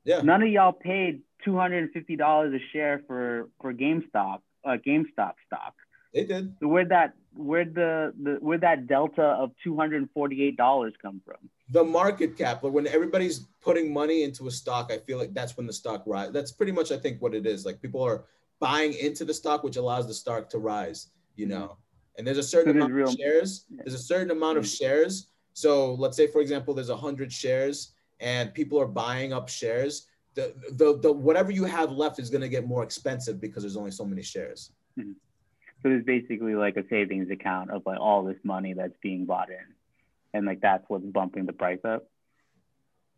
Yeah. 0.05 0.21
None 0.23 0.43
of 0.43 0.49
y'all 0.49 0.73
paid 0.73 1.23
two 1.45 1.57
hundred 1.57 1.83
and 1.85 1.93
fifty 1.93 2.17
dollars 2.17 2.55
a 2.55 2.63
share 2.73 3.03
for 3.07 3.51
for 3.61 3.73
GameStop, 3.75 4.41
uh, 4.65 4.77
GameStop 4.87 5.35
stock. 5.47 5.75
They 6.13 6.25
did. 6.25 6.55
So 6.61 6.69
where'd 6.69 6.91
that 6.91 7.15
where'd 7.35 7.75
the, 7.75 8.13
the 8.23 8.33
where'd 8.47 8.61
that 8.61 8.87
delta 8.87 9.23
of 9.43 9.51
two 9.65 9.75
hundred 9.77 10.03
and 10.03 10.11
forty 10.13 10.43
eight 10.45 10.57
dollars 10.57 10.93
come 11.03 11.21
from? 11.27 11.51
The 11.71 11.83
market 11.83 12.37
cap, 12.37 12.63
like 12.63 12.73
when 12.73 12.87
everybody's 12.87 13.47
putting 13.63 13.93
money 13.93 14.23
into 14.23 14.47
a 14.49 14.51
stock, 14.51 14.93
I 14.93 14.99
feel 14.99 15.19
like 15.19 15.33
that's 15.33 15.57
when 15.57 15.67
the 15.67 15.73
stock 15.73 16.03
rise. 16.07 16.31
That's 16.31 16.53
pretty 16.53 16.73
much, 16.73 16.93
I 16.93 16.99
think, 16.99 17.23
what 17.23 17.35
it 17.35 17.47
is. 17.47 17.65
Like 17.65 17.81
people 17.81 18.03
are 18.03 18.25
buying 18.61 18.93
into 18.95 19.25
the 19.25 19.33
stock, 19.35 19.65
which 19.65 19.77
allows 19.77 20.07
the 20.07 20.15
stock 20.15 20.51
to 20.51 20.59
rise. 20.59 21.09
You 21.37 21.47
know, 21.47 21.57
mm-hmm. 21.57 22.19
and 22.19 22.27
there's 22.27 22.39
a 22.39 22.43
certain 22.43 22.77
amount 22.77 22.93
real- 22.93 23.09
of 23.09 23.15
shares. 23.15 23.65
There's 23.71 23.95
a 23.95 23.99
certain 23.99 24.31
amount 24.31 24.59
of 24.59 24.65
mm-hmm. 24.65 24.85
shares. 24.85 25.29
So 25.55 25.95
let's 25.95 26.17
say, 26.17 26.27
for 26.27 26.41
example, 26.41 26.75
there's 26.75 26.91
a 26.91 26.97
hundred 26.97 27.33
shares, 27.33 27.93
and 28.21 28.53
people 28.53 28.79
are 28.81 28.87
buying 28.87 29.33
up 29.33 29.49
shares. 29.49 30.07
The, 30.35 30.53
the 30.73 30.99
the 30.99 31.13
whatever 31.13 31.51
you 31.51 31.65
have 31.65 31.93
left 31.93 32.19
is 32.19 32.29
going 32.29 32.43
to 32.43 32.49
get 32.49 32.67
more 32.67 32.83
expensive 32.83 33.41
because 33.41 33.63
there's 33.63 33.77
only 33.77 33.93
so 33.93 34.05
many 34.05 34.23
shares. 34.23 34.73
Mm-hmm. 34.99 35.13
So 35.83 35.91
there's 35.91 36.05
basically 36.05 36.55
like 36.55 36.77
a 36.77 36.85
savings 36.89 37.31
account 37.31 37.71
of 37.71 37.83
like 37.85 38.01
all 38.01 38.25
this 38.25 38.39
money 38.43 38.73
that's 38.73 38.97
being 39.03 39.27
bought 39.27 39.51
in, 39.51 39.74
and 40.35 40.45
like 40.45 40.61
that's 40.61 40.85
what's 40.89 41.07
bumping 41.07 41.47
the 41.47 41.55
price 41.55 41.81
up. 41.85 42.07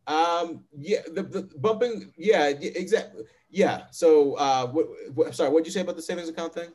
Um, 0.06 0.62
yeah, 0.78 1.00
the, 1.12 1.22
the 1.24 1.42
bumping, 1.58 2.12
yeah, 2.16 2.46
exactly, 2.46 3.24
yeah. 3.50 3.86
So, 3.90 4.34
uh, 4.34 4.68
what, 4.68 4.86
what, 5.14 5.34
sorry, 5.34 5.50
what 5.50 5.64
did 5.64 5.66
you 5.66 5.72
say 5.72 5.80
about 5.80 5.96
the 5.96 6.02
savings 6.02 6.28
account 6.28 6.54
thing? 6.54 6.70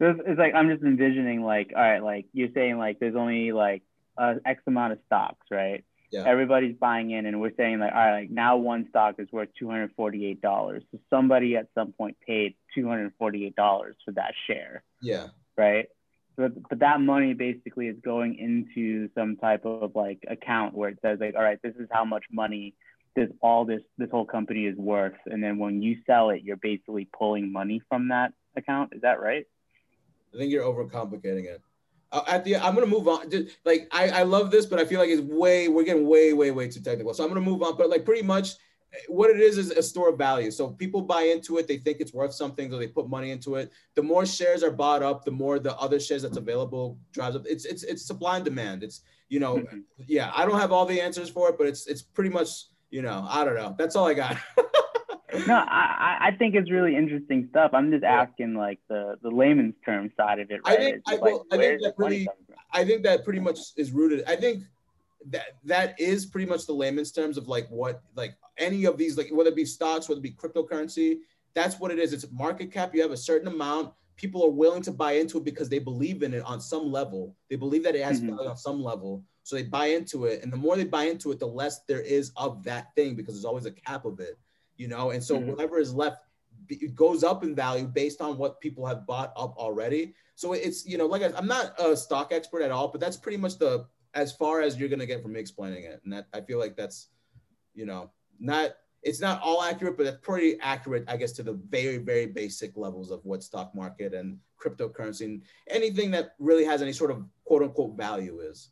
It's, 0.00 0.38
like 0.38 0.54
I'm 0.54 0.70
just 0.70 0.82
envisioning 0.82 1.42
like 1.42 1.72
all 1.76 1.82
right, 1.82 2.02
like 2.02 2.26
you're 2.32 2.48
saying 2.54 2.78
like 2.78 2.98
there's 2.98 3.16
only 3.16 3.52
like 3.52 3.82
uh, 4.16 4.36
X 4.46 4.62
amount 4.66 4.94
of 4.94 4.98
stocks, 5.04 5.46
right? 5.50 5.84
Yeah. 6.10 6.24
Everybody's 6.26 6.74
buying 6.76 7.10
in, 7.10 7.26
and 7.26 7.40
we're 7.40 7.52
saying 7.56 7.78
like 7.80 7.92
all 7.92 7.98
right, 7.98 8.20
like 8.20 8.30
now 8.30 8.56
one 8.56 8.86
stock 8.88 9.16
is 9.18 9.28
worth 9.30 9.50
two 9.58 9.68
hundred 9.68 9.92
forty 9.94 10.24
eight 10.24 10.40
dollars. 10.40 10.82
So 10.90 10.98
somebody 11.10 11.56
at 11.56 11.68
some 11.74 11.92
point 11.92 12.16
paid 12.26 12.54
two 12.74 12.88
hundred 12.88 13.12
forty 13.18 13.44
eight 13.44 13.56
dollars 13.56 13.96
for 14.04 14.12
that 14.12 14.32
share. 14.46 14.82
Yeah, 15.02 15.26
right? 15.58 15.88
But, 16.40 16.68
but 16.70 16.78
that 16.78 17.02
money 17.02 17.34
basically 17.34 17.88
is 17.88 17.96
going 18.02 18.38
into 18.38 19.10
some 19.14 19.36
type 19.36 19.66
of 19.66 19.94
like 19.94 20.24
account 20.26 20.72
where 20.74 20.88
it 20.88 20.98
says 21.02 21.18
like, 21.20 21.34
all 21.36 21.42
right, 21.42 21.58
this 21.62 21.74
is 21.78 21.86
how 21.90 22.06
much 22.06 22.24
money 22.32 22.74
this 23.14 23.28
all 23.42 23.66
this 23.66 23.82
this 23.98 24.08
whole 24.10 24.24
company 24.24 24.64
is 24.64 24.76
worth, 24.78 25.18
and 25.26 25.42
then 25.44 25.58
when 25.58 25.82
you 25.82 25.96
sell 26.06 26.30
it, 26.30 26.42
you're 26.42 26.56
basically 26.56 27.08
pulling 27.18 27.52
money 27.52 27.82
from 27.90 28.08
that 28.08 28.32
account. 28.56 28.94
Is 28.94 29.02
that 29.02 29.20
right? 29.20 29.44
I 30.32 30.38
think 30.38 30.50
you're 30.50 30.64
overcomplicating 30.64 31.44
it. 31.44 31.60
Uh, 32.10 32.22
at 32.26 32.44
the, 32.44 32.56
I'm 32.56 32.74
gonna 32.74 32.86
move 32.86 33.06
on. 33.06 33.30
Just, 33.30 33.58
like 33.66 33.88
I, 33.92 34.08
I 34.08 34.22
love 34.22 34.50
this, 34.50 34.64
but 34.64 34.78
I 34.78 34.86
feel 34.86 34.98
like 34.98 35.10
it's 35.10 35.20
way, 35.20 35.68
we're 35.68 35.84
getting 35.84 36.08
way, 36.08 36.32
way, 36.32 36.52
way 36.52 36.68
too 36.68 36.80
technical. 36.80 37.12
So 37.12 37.22
I'm 37.22 37.28
gonna 37.28 37.42
move 37.42 37.62
on. 37.62 37.76
But 37.76 37.90
like 37.90 38.06
pretty 38.06 38.22
much, 38.22 38.54
what 39.08 39.30
it 39.30 39.38
is 39.40 39.56
is 39.58 39.70
a 39.70 39.82
store 39.82 40.08
of 40.10 40.18
value. 40.18 40.50
So 40.50 40.70
people 40.70 41.02
buy 41.02 41.22
into 41.22 41.58
it, 41.58 41.68
they 41.68 41.78
think 41.78 41.98
it's 42.00 42.12
worth 42.12 42.32
something, 42.34 42.70
so 42.70 42.78
they 42.78 42.88
put 42.88 43.08
money 43.08 43.30
into 43.30 43.54
it. 43.56 43.70
The 43.94 44.02
more 44.02 44.26
shares 44.26 44.62
are 44.62 44.70
bought 44.70 45.02
up, 45.02 45.24
the 45.24 45.30
more 45.30 45.58
the 45.58 45.76
other 45.76 46.00
shares 46.00 46.22
that's 46.22 46.36
available 46.36 46.98
drives 47.12 47.36
up. 47.36 47.44
It's 47.46 47.64
it's 47.64 47.82
it's 47.84 48.04
supply 48.04 48.36
and 48.36 48.44
demand. 48.44 48.82
It's 48.82 49.02
you 49.28 49.38
know, 49.38 49.58
Mhm. 49.58 49.84
yeah. 50.06 50.32
I 50.34 50.44
don't 50.44 50.58
have 50.58 50.72
all 50.72 50.86
the 50.86 51.00
answers 51.00 51.30
for 51.30 51.48
it, 51.50 51.56
but 51.58 51.66
it's 51.68 51.86
it's 51.86 52.02
pretty 52.02 52.30
much 52.30 52.66
you 52.90 53.02
know, 53.02 53.24
I 53.28 53.44
don't 53.44 53.54
know. 53.54 53.74
That's 53.78 53.94
all 53.96 54.06
I 54.06 54.14
got. 54.14 54.36
No, 55.46 55.54
I, 55.54 56.18
I 56.20 56.26
I 56.28 56.36
think 56.36 56.56
it's 56.56 56.70
really 56.72 56.96
interesting 56.96 57.46
stuff. 57.50 57.70
I'm 57.72 57.90
just 57.92 58.02
Yeah. 58.02 58.22
asking 58.22 58.54
like 58.54 58.80
the 58.88 59.16
the 59.22 59.30
layman's 59.30 59.76
term 59.86 60.10
side 60.16 60.40
of 60.40 60.50
it, 60.50 60.60
I 60.64 60.70
right? 60.70 60.78
think- 60.80 61.02
I- 61.06 61.10
just 61.12 61.22
well, 61.22 61.46
I 61.52 61.56
think 61.56 61.80
that 61.80 61.88
this 61.90 61.98
money 61.98 62.14
really- 62.16 62.26
coming 62.26 62.44
from? 62.46 62.56
I 62.72 62.84
think 62.84 63.02
that 63.04 63.24
pretty 63.24 63.38
much 63.38 63.58
is 63.76 63.92
rooted. 63.92 64.24
I 64.26 64.34
think 64.34 64.64
that 65.28 65.58
that 65.64 65.98
is 66.00 66.26
pretty 66.26 66.48
much 66.48 66.66
the 66.66 66.72
layman's 66.72 67.12
terms 67.12 67.36
of 67.36 67.46
like 67.48 67.68
what 67.68 68.02
like 68.16 68.36
any 68.58 68.84
of 68.84 68.96
these 68.96 69.16
like 69.16 69.28
whether 69.32 69.50
it 69.50 69.56
be 69.56 69.64
stocks, 69.64 70.08
whether 70.08 70.18
it 70.18 70.22
be 70.22 70.32
cryptocurrency. 70.32 71.18
That's 71.54 71.78
what 71.80 71.90
it 71.90 71.98
is. 71.98 72.12
It's 72.12 72.30
market 72.30 72.70
cap. 72.72 72.94
You 72.94 73.02
have 73.02 73.10
a 73.10 73.16
certain 73.16 73.48
amount. 73.48 73.92
People 74.16 74.44
are 74.44 74.50
willing 74.50 74.82
to 74.82 74.92
buy 74.92 75.12
into 75.12 75.38
it 75.38 75.44
because 75.44 75.68
they 75.68 75.78
believe 75.78 76.22
in 76.22 76.32
it 76.32 76.44
on 76.44 76.60
some 76.60 76.92
level. 76.92 77.34
They 77.48 77.56
believe 77.56 77.82
that 77.84 77.96
it 77.96 78.04
has 78.04 78.20
Mhm. 78.20 78.36
value 78.36 78.50
on 78.50 78.56
some 78.56 78.82
level. 78.82 79.24
So 79.42 79.56
they 79.56 79.64
buy 79.64 79.86
into 79.86 80.26
it. 80.26 80.42
And 80.42 80.52
the 80.52 80.56
more 80.56 80.76
they 80.76 80.84
buy 80.84 81.04
into 81.04 81.32
it, 81.32 81.40
the 81.40 81.46
less 81.46 81.80
there 81.88 82.02
is 82.02 82.30
of 82.36 82.62
that 82.64 82.94
thing 82.94 83.16
because 83.16 83.34
there's 83.34 83.44
always 83.44 83.66
a 83.66 83.72
cap 83.72 84.04
of 84.04 84.20
it, 84.20 84.38
you 84.76 84.86
know? 84.88 85.10
And 85.10 85.22
so 85.24 85.38
Mhm. 85.40 85.46
whatever 85.46 85.78
is 85.78 85.92
left 85.94 86.22
it 86.68 86.94
goes 86.94 87.24
up 87.24 87.42
in 87.42 87.52
value 87.52 87.86
based 87.86 88.20
on 88.20 88.38
what 88.38 88.60
people 88.60 88.86
have 88.86 89.04
bought 89.04 89.32
up 89.36 89.56
already. 89.56 90.14
So 90.36 90.52
it's, 90.52 90.86
you 90.86 90.98
know, 90.98 91.06
like 91.06 91.22
I, 91.22 91.32
I'm 91.36 91.48
not 91.48 91.74
a 91.80 91.96
stock 91.96 92.30
expert 92.32 92.62
at 92.62 92.70
all, 92.70 92.86
but 92.88 93.00
that's 93.00 93.16
pretty 93.16 93.38
much 93.38 93.58
the, 93.58 93.86
as 94.14 94.32
far 94.32 94.60
as 94.60 94.78
you're 94.78 94.88
going 94.88 95.00
to 95.00 95.06
get 95.06 95.22
from 95.22 95.32
me 95.32 95.40
explaining 95.40 95.84
it. 95.84 96.00
And 96.04 96.12
that 96.12 96.26
I 96.34 96.40
feel 96.40 96.58
like 96.58 96.76
that's, 96.76 97.08
you 97.74 97.86
know, 97.86 98.10
not, 98.38 98.70
it's 99.02 99.20
not 99.20 99.40
all 99.42 99.62
accurate, 99.62 99.96
but 99.96 100.06
it's 100.06 100.18
pretty 100.20 100.58
accurate, 100.60 101.04
I 101.08 101.16
guess, 101.16 101.32
to 101.32 101.42
the 101.42 101.54
very, 101.68 101.98
very 101.98 102.26
basic 102.26 102.76
levels 102.76 103.10
of 103.10 103.24
what 103.24 103.42
stock 103.42 103.74
market 103.74 104.12
and 104.14 104.38
cryptocurrency 104.62 105.22
and 105.22 105.42
anything 105.68 106.10
that 106.10 106.34
really 106.38 106.64
has 106.64 106.82
any 106.82 106.92
sort 106.92 107.10
of 107.10 107.24
quote 107.44 107.62
unquote 107.62 107.96
value 107.96 108.40
is. 108.40 108.70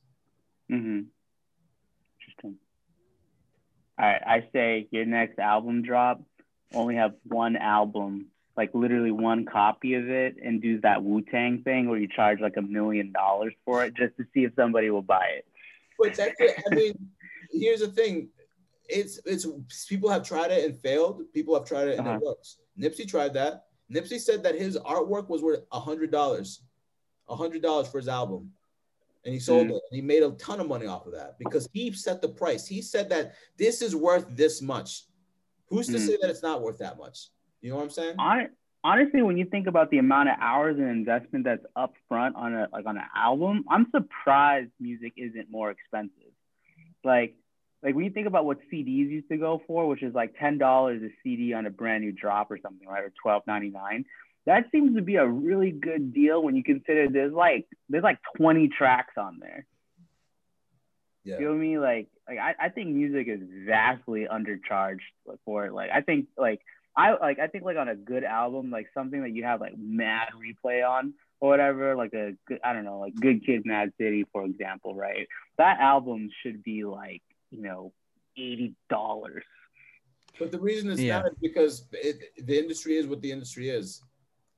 Mm-hmm. 0.70 1.02
Interesting. 2.20 2.56
All 3.98 4.06
right, 4.06 4.22
I 4.26 4.48
say 4.52 4.88
your 4.90 5.06
next 5.06 5.38
album 5.38 5.82
drop, 5.82 6.22
only 6.74 6.96
have 6.96 7.14
one 7.24 7.56
album, 7.56 8.26
like 8.58 8.70
literally 8.74 9.12
one 9.12 9.46
copy 9.46 9.94
of 9.94 10.10
it, 10.10 10.34
and 10.44 10.60
do 10.60 10.80
that 10.80 11.02
Wu 11.02 11.22
Tang 11.22 11.62
thing 11.62 11.88
where 11.88 11.98
you 11.98 12.08
charge 12.08 12.40
like 12.40 12.56
a 12.56 12.62
million 12.62 13.12
dollars 13.12 13.54
for 13.64 13.84
it 13.84 13.94
just 13.94 14.16
to 14.16 14.24
see 14.34 14.42
if 14.42 14.52
somebody 14.56 14.90
will 14.90 15.00
buy 15.00 15.24
it. 15.36 15.46
But 15.96 16.18
it. 16.18 16.62
I 16.70 16.74
mean, 16.74 17.08
here's 17.52 17.80
the 17.80 17.88
thing 17.88 18.30
it's 18.88 19.20
it's 19.24 19.46
people 19.86 20.10
have 20.10 20.24
tried 20.24 20.50
it 20.50 20.64
and 20.64 20.76
failed. 20.76 21.22
People 21.32 21.54
have 21.54 21.66
tried 21.66 21.88
it 21.88 21.98
and 21.98 22.06
uh-huh. 22.06 22.16
it 22.16 22.26
works. 22.26 22.58
Nipsey 22.78 23.08
tried 23.08 23.32
that. 23.34 23.66
Nipsey 23.92 24.18
said 24.18 24.42
that 24.42 24.56
his 24.56 24.76
artwork 24.78 25.28
was 25.28 25.40
worth 25.40 25.64
a 25.70 25.78
hundred 25.78 26.10
dollars, 26.10 26.62
a 27.28 27.36
hundred 27.36 27.62
dollars 27.62 27.86
for 27.88 27.98
his 27.98 28.08
album, 28.08 28.50
and 29.24 29.32
he 29.32 29.38
sold 29.38 29.68
mm. 29.68 29.70
it. 29.70 29.82
And 29.90 29.94
he 29.94 30.02
made 30.02 30.24
a 30.24 30.32
ton 30.32 30.58
of 30.58 30.66
money 30.66 30.86
off 30.86 31.06
of 31.06 31.12
that 31.12 31.38
because 31.38 31.68
he 31.72 31.92
set 31.92 32.20
the 32.20 32.28
price. 32.28 32.66
He 32.66 32.82
said 32.82 33.08
that 33.10 33.34
this 33.56 33.82
is 33.82 33.94
worth 33.94 34.26
this 34.30 34.60
much. 34.60 35.04
Who's 35.68 35.86
to 35.86 35.98
mm. 35.98 36.06
say 36.06 36.18
that 36.20 36.28
it's 36.28 36.42
not 36.42 36.60
worth 36.60 36.78
that 36.78 36.98
much? 36.98 37.28
You 37.60 37.70
know 37.70 37.76
what 37.76 37.84
I'm 37.84 37.90
saying? 37.90 38.14
honestly, 38.84 39.22
when 39.22 39.36
you 39.36 39.44
think 39.44 39.66
about 39.66 39.90
the 39.90 39.98
amount 39.98 40.28
of 40.28 40.36
hours 40.40 40.76
and 40.78 40.88
investment 40.88 41.44
that's 41.44 41.64
up 41.76 41.94
front 42.08 42.36
on 42.36 42.54
a 42.54 42.68
like 42.72 42.86
on 42.86 42.96
an 42.96 43.04
album, 43.14 43.64
I'm 43.68 43.86
surprised 43.90 44.70
music 44.80 45.14
isn't 45.16 45.50
more 45.50 45.70
expensive. 45.70 46.32
Like 47.04 47.34
like 47.82 47.94
when 47.94 48.04
you 48.04 48.10
think 48.10 48.26
about 48.26 48.44
what 48.44 48.58
CDs 48.72 49.10
used 49.10 49.28
to 49.28 49.36
go 49.36 49.62
for, 49.66 49.86
which 49.86 50.02
is 50.02 50.14
like 50.14 50.34
ten 50.38 50.58
dollars 50.58 51.02
a 51.02 51.10
CD 51.22 51.52
on 51.52 51.66
a 51.66 51.70
brand 51.70 52.04
new 52.04 52.12
drop 52.12 52.50
or 52.50 52.58
something, 52.60 52.86
right, 52.86 53.04
or 53.04 53.12
twelve 53.22 53.42
ninety 53.46 53.70
nine. 53.70 54.04
That 54.46 54.64
seems 54.72 54.96
to 54.96 55.02
be 55.02 55.16
a 55.16 55.26
really 55.26 55.70
good 55.70 56.14
deal 56.14 56.42
when 56.42 56.56
you 56.56 56.64
consider 56.64 57.08
there's 57.08 57.32
like 57.32 57.66
there's 57.88 58.04
like 58.04 58.18
twenty 58.36 58.68
tracks 58.68 59.14
on 59.16 59.38
there. 59.40 59.66
Yeah. 61.24 61.34
You 61.34 61.40
feel 61.40 61.54
me? 61.54 61.78
Like 61.78 62.08
like 62.28 62.38
I, 62.38 62.54
I 62.58 62.68
think 62.70 62.88
music 62.88 63.28
is 63.28 63.40
vastly 63.66 64.26
undercharged 64.30 65.00
for 65.44 65.66
it. 65.66 65.72
Like 65.72 65.90
I 65.92 66.00
think 66.00 66.28
like 66.36 66.60
I 66.98 67.16
like 67.16 67.38
I 67.38 67.46
think 67.46 67.64
like 67.64 67.76
on 67.76 67.88
a 67.88 67.94
good 67.94 68.24
album, 68.24 68.72
like 68.72 68.88
something 68.92 69.22
that 69.22 69.30
you 69.30 69.44
have 69.44 69.60
like 69.60 69.78
mad 69.78 70.30
replay 70.34 70.86
on 70.86 71.14
or 71.38 71.48
whatever, 71.48 71.94
like 71.94 72.12
a 72.12 72.32
good 72.48 72.58
I 72.64 72.72
don't 72.72 72.84
know, 72.84 72.98
like 72.98 73.14
Good 73.14 73.46
Kid 73.46 73.62
Mad 73.64 73.92
City, 73.98 74.26
for 74.32 74.44
example, 74.44 74.96
right? 74.96 75.28
That 75.58 75.78
album 75.78 76.28
should 76.42 76.64
be 76.64 76.84
like 76.84 77.22
you 77.52 77.62
know, 77.62 77.92
eighty 78.36 78.74
dollars. 78.90 79.44
But 80.40 80.50
the 80.50 80.58
reason 80.58 80.90
it's 80.90 81.00
yeah. 81.00 81.20
not 81.20 81.26
is 81.26 81.38
because 81.40 81.84
it, 81.92 82.46
the 82.46 82.58
industry 82.58 82.96
is 82.96 83.06
what 83.06 83.22
the 83.22 83.30
industry 83.30 83.70
is. 83.70 84.02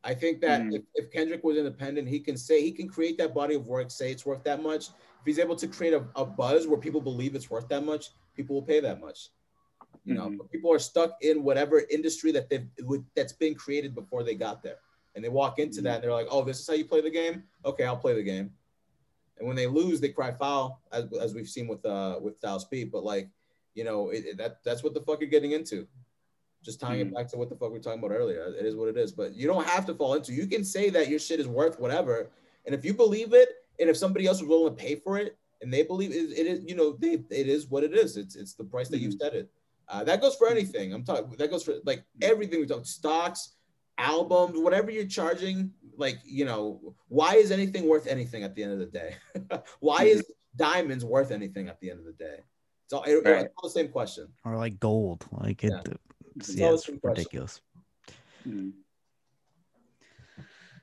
I 0.03 0.15
think 0.15 0.41
that 0.41 0.63
mm. 0.63 0.75
if, 0.75 0.83
if, 0.95 1.11
Kendrick 1.11 1.45
was 1.45 1.59
independent, 1.59 2.09
he 2.09 2.21
can 2.21 2.39
say 2.39 2.63
he 2.63 2.73
can 2.73 2.89
create 2.89 3.19
that 3.19 3.35
body 3.35 3.55
of 3.55 3.67
work, 3.67 3.91
say 3.91 4.11
it's 4.11 4.25
worth 4.25 4.43
that 4.45 4.63
much. 4.63 4.89
If 4.89 5.27
he's 5.27 5.39
able 5.39 5.57
to 5.57 5.69
create 5.69 5.93
a, 5.93 6.07
a 6.17 6.25
buzz 6.25 6.67
where 6.67 6.79
people 6.79 7.03
believe 7.03 7.35
it's 7.35 7.51
worth 7.51 7.69
that 7.69 7.85
much, 7.85 8.11
people 8.35 8.55
will 8.55 8.63
pay 8.63 8.81
that 8.81 8.99
much. 8.99 9.29
You 10.05 10.15
know, 10.15 10.29
mm-hmm. 10.29 10.47
people 10.51 10.73
are 10.73 10.79
stuck 10.79 11.17
in 11.21 11.43
whatever 11.43 11.83
industry 11.91 12.33
that 12.33 12.49
they've 12.49 12.67
that's 13.15 13.35
been 13.35 13.55
created 13.55 13.95
before 13.95 14.23
they 14.23 14.35
got 14.35 14.63
there, 14.63 14.77
and 15.15 15.25
they 15.25 15.29
walk 15.29 15.59
into 15.59 15.77
mm-hmm. 15.77 15.85
that 15.85 15.95
and 15.97 16.05
they're 16.05 16.13
like, 16.13 16.29
"Oh, 16.31 16.43
this 16.43 16.59
is 16.61 16.67
how 16.67 16.75
you 16.75 16.85
play 16.85 17.01
the 17.01 17.11
game. 17.11 17.45
Okay, 17.65 17.85
I'll 17.85 17.97
play 17.97 18.15
the 18.15 18.23
game." 18.23 18.51
And 19.39 19.47
when 19.47 19.57
they 19.57 19.67
lose, 19.67 20.01
they 20.01 20.11
cry 20.11 20.33
foul, 20.33 20.83
as, 20.93 21.07
as 21.21 21.35
we've 21.35 21.49
seen 21.49 21.67
with 21.67 21.85
uh 21.85 22.19
with 22.21 22.39
Styles 22.39 22.65
P. 22.65 22.85
But 22.85 23.05
like, 23.05 23.29
you 23.75 23.85
know, 23.85 24.11
it, 24.11 24.25
it, 24.27 24.37
that 24.39 24.65
that's 24.65 24.83
what 24.83 24.95
the 24.95 25.01
fuck 25.01 25.21
you're 25.21 25.31
getting 25.31 25.53
into. 25.53 25.87
Just 26.63 26.81
tying 26.81 27.01
mm-hmm. 27.01 27.09
it 27.09 27.15
back 27.15 27.29
to 27.29 27.39
what 27.39 27.49
the 27.49 27.57
fuck 27.57 27.73
we 27.73 27.79
are 27.79 27.83
talking 27.83 27.99
about 27.99 28.15
earlier. 28.15 28.55
It 28.59 28.67
is 28.67 28.77
what 28.77 28.89
it 28.89 28.97
is. 28.97 29.13
But 29.13 29.35
you 29.35 29.47
don't 29.47 29.67
have 29.67 29.87
to 29.87 29.95
fall 29.95 30.15
into. 30.15 30.33
You 30.33 30.47
can 30.47 30.63
say 30.65 30.91
that 30.91 31.09
your 31.09 31.19
shit 31.19 31.41
is 31.41 31.49
worth 31.49 31.81
whatever, 31.81 32.31
and 32.67 32.75
if 32.75 32.85
you 32.85 32.95
believe 32.95 33.33
it, 33.33 33.49
and 33.79 33.89
if 33.89 33.97
somebody 33.97 34.27
else 34.27 34.41
is 34.41 34.47
willing 34.47 34.77
to 34.77 34.83
pay 34.83 34.95
for 34.95 35.19
it, 35.19 35.37
and 35.63 35.73
they 35.73 35.83
believe 35.83 36.11
it, 36.11 36.39
it 36.39 36.47
is, 36.47 36.65
you 36.65 36.75
know, 36.75 36.93
they 36.99 37.23
it 37.31 37.49
is 37.49 37.69
what 37.69 37.85
it 37.85 37.95
is. 37.95 38.17
It's 38.17 38.37
it's 38.37 38.55
the 38.55 38.65
price 38.65 38.89
that 38.89 38.99
you've 38.99 39.15
mm-hmm. 39.15 39.25
set 39.25 39.35
it. 39.35 39.51
Uh, 39.91 40.05
that 40.05 40.21
goes 40.21 40.37
for 40.37 40.49
anything. 40.49 40.93
I'm 40.93 41.05
talking. 41.05 41.31
That 41.37 41.51
goes 41.51 41.65
for 41.65 41.75
like 41.85 42.05
everything 42.23 42.61
we 42.61 42.67
talk. 42.67 42.87
Stocks, 42.87 43.57
albums, 43.99 44.59
whatever 44.59 44.91
you're 44.91 45.07
charging, 45.07 45.73
like, 45.97 46.19
you 46.25 46.45
know, 46.45 46.95
why 47.09 47.35
is 47.35 47.51
anything 47.51 47.87
worth 47.87 48.07
anything 48.07 48.43
at 48.43 48.55
the 48.55 48.63
end 48.63 48.73
of 48.73 48.79
the 48.79 48.87
day? 48.87 49.17
why 49.81 50.05
is 50.05 50.25
diamonds 50.57 51.05
worth 51.05 51.31
anything 51.31 51.69
at 51.69 51.81
the 51.81 51.91
end 51.91 52.01
of 52.01 52.07
the 52.07 52.13
day? 52.13 52.39
It's 52.85 52.93
all, 52.93 53.03
it, 53.05 53.15
right. 53.25 53.45
it's 53.45 53.55
all 53.57 53.69
the 53.69 53.73
same 53.73 53.89
question. 53.89 54.29
Or 54.45 54.57
like 54.57 54.81
gold. 54.81 55.27
Like 55.31 55.63
it, 55.63 55.73
yeah. 55.73 55.95
it's, 56.37 56.55
yeah, 56.55 56.73
it's 56.73 56.89
ridiculous. 57.03 57.61
Mm-hmm. 58.49 58.71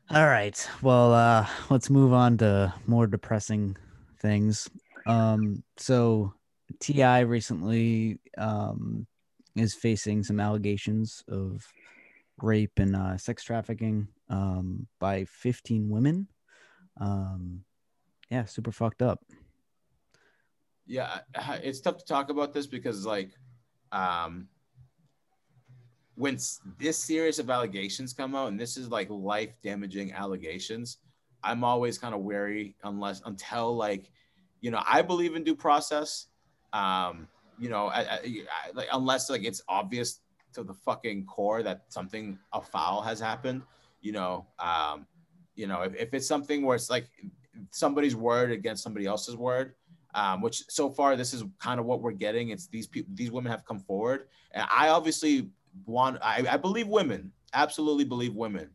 All 0.10 0.26
right. 0.26 0.70
Well, 0.82 1.14
uh, 1.14 1.48
let's 1.70 1.90
move 1.90 2.14
on 2.14 2.38
to 2.38 2.74
more 2.86 3.08
depressing 3.08 3.76
things. 4.22 4.70
Um, 5.06 5.64
so 5.76 6.34
T.I. 6.80 7.22
recently 7.22 8.20
um, 8.38 9.08
is 9.56 9.74
facing 9.74 10.24
some 10.24 10.40
allegations 10.40 11.24
of 11.28 11.66
rape 12.42 12.78
and 12.78 12.96
uh, 12.96 13.18
sex 13.18 13.44
trafficking 13.44 14.08
um, 14.30 14.88
by 15.00 15.26
15 15.26 15.90
women. 15.90 16.28
Um, 17.00 17.64
yeah, 18.30 18.46
super 18.46 18.72
fucked 18.72 19.02
up. 19.02 19.20
Yeah, 20.86 21.20
it's 21.64 21.82
tough 21.82 21.98
to 21.98 22.06
talk 22.06 22.30
about 22.30 22.54
this 22.54 22.68
because 22.68 23.06
like 23.06 23.32
um, 23.92 24.48
when 26.16 26.38
this 26.80 26.98
series 26.98 27.40
of 27.40 27.50
allegations 27.50 28.14
come 28.14 28.36
out 28.36 28.48
and 28.48 28.60
this 28.60 28.78
is 28.78 28.90
like 28.90 29.08
life 29.10 29.54
damaging 29.64 30.14
allegations, 30.14 30.98
I'm 31.44 31.64
always 31.64 31.98
kind 31.98 32.16
of 32.16 32.22
wary 32.22 32.76
unless 32.84 33.22
until 33.26 33.76
like 33.76 34.10
you 34.62 34.72
know 34.72 34.82
I 34.88 35.02
believe 35.02 35.36
in 35.36 35.44
due 35.44 35.56
process. 35.56 36.28
Um, 36.74 37.28
you 37.58 37.70
know, 37.70 37.88
I, 37.88 38.02
I, 38.02 38.20
I, 38.24 38.72
like 38.74 38.88
unless 38.94 39.30
like 39.30 39.44
it's 39.44 39.62
obvious 39.68 40.20
to 40.54 40.64
the 40.64 40.74
fucking 40.74 41.26
core 41.26 41.64
that 41.64 41.86
something 41.90 42.38
a 42.54 42.62
foul 42.62 43.02
has 43.02 43.20
happened 43.20 43.62
you 44.02 44.12
know 44.12 44.46
um 44.60 45.06
you 45.56 45.68
know 45.68 45.82
if, 45.82 45.96
if 45.96 46.14
it's 46.14 46.28
something 46.28 46.66
where 46.66 46.76
it's 46.76 46.90
like 46.90 47.08
somebody's 47.72 48.16
word 48.16 48.52
against 48.52 48.84
somebody 48.84 49.06
else's 49.06 49.36
word 49.36 49.74
um, 50.16 50.42
which 50.42 50.64
so 50.68 50.90
far 50.90 51.16
this 51.16 51.34
is 51.34 51.44
kind 51.60 51.80
of 51.80 51.86
what 51.86 52.02
we're 52.02 52.12
getting. 52.12 52.50
It's 52.50 52.68
these 52.68 52.88
people 52.88 53.14
these 53.14 53.32
women 53.32 53.52
have 53.52 53.66
come 53.66 53.80
forward. 53.80 54.28
And 54.52 54.66
i 54.72 54.90
obviously 54.90 55.50
want 55.86 56.18
i, 56.24 56.44
I 56.50 56.58
believe 56.58 56.88
women 56.88 57.32
absolutely 57.54 58.04
believe 58.04 58.34
women. 58.34 58.70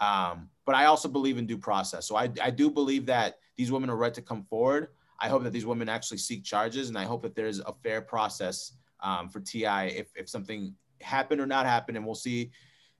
Um, 0.00 0.48
but 0.66 0.74
i 0.74 0.86
also 0.86 1.08
believe 1.08 1.38
in 1.38 1.46
due 1.46 1.58
process. 1.58 2.06
So 2.08 2.16
I, 2.16 2.28
I 2.42 2.50
do 2.50 2.70
believe 2.70 3.06
that 3.06 3.38
these 3.56 3.70
women 3.70 3.88
are 3.88 3.96
right 3.96 4.14
to 4.14 4.22
come 4.22 4.42
forward 4.42 4.88
i 5.20 5.28
hope 5.28 5.42
that 5.42 5.52
these 5.52 5.66
women 5.66 5.88
actually 5.88 6.18
seek 6.18 6.44
charges 6.44 6.88
and 6.88 6.98
i 6.98 7.04
hope 7.04 7.22
that 7.22 7.34
there's 7.34 7.60
a 7.60 7.72
fair 7.82 8.00
process 8.00 8.72
um, 9.02 9.28
for 9.28 9.40
ti 9.40 9.64
if, 9.64 10.08
if 10.14 10.28
something 10.28 10.74
happened 11.02 11.40
or 11.40 11.46
not 11.46 11.66
happened, 11.66 11.96
and 11.96 12.06
we'll 12.06 12.14
see. 12.14 12.50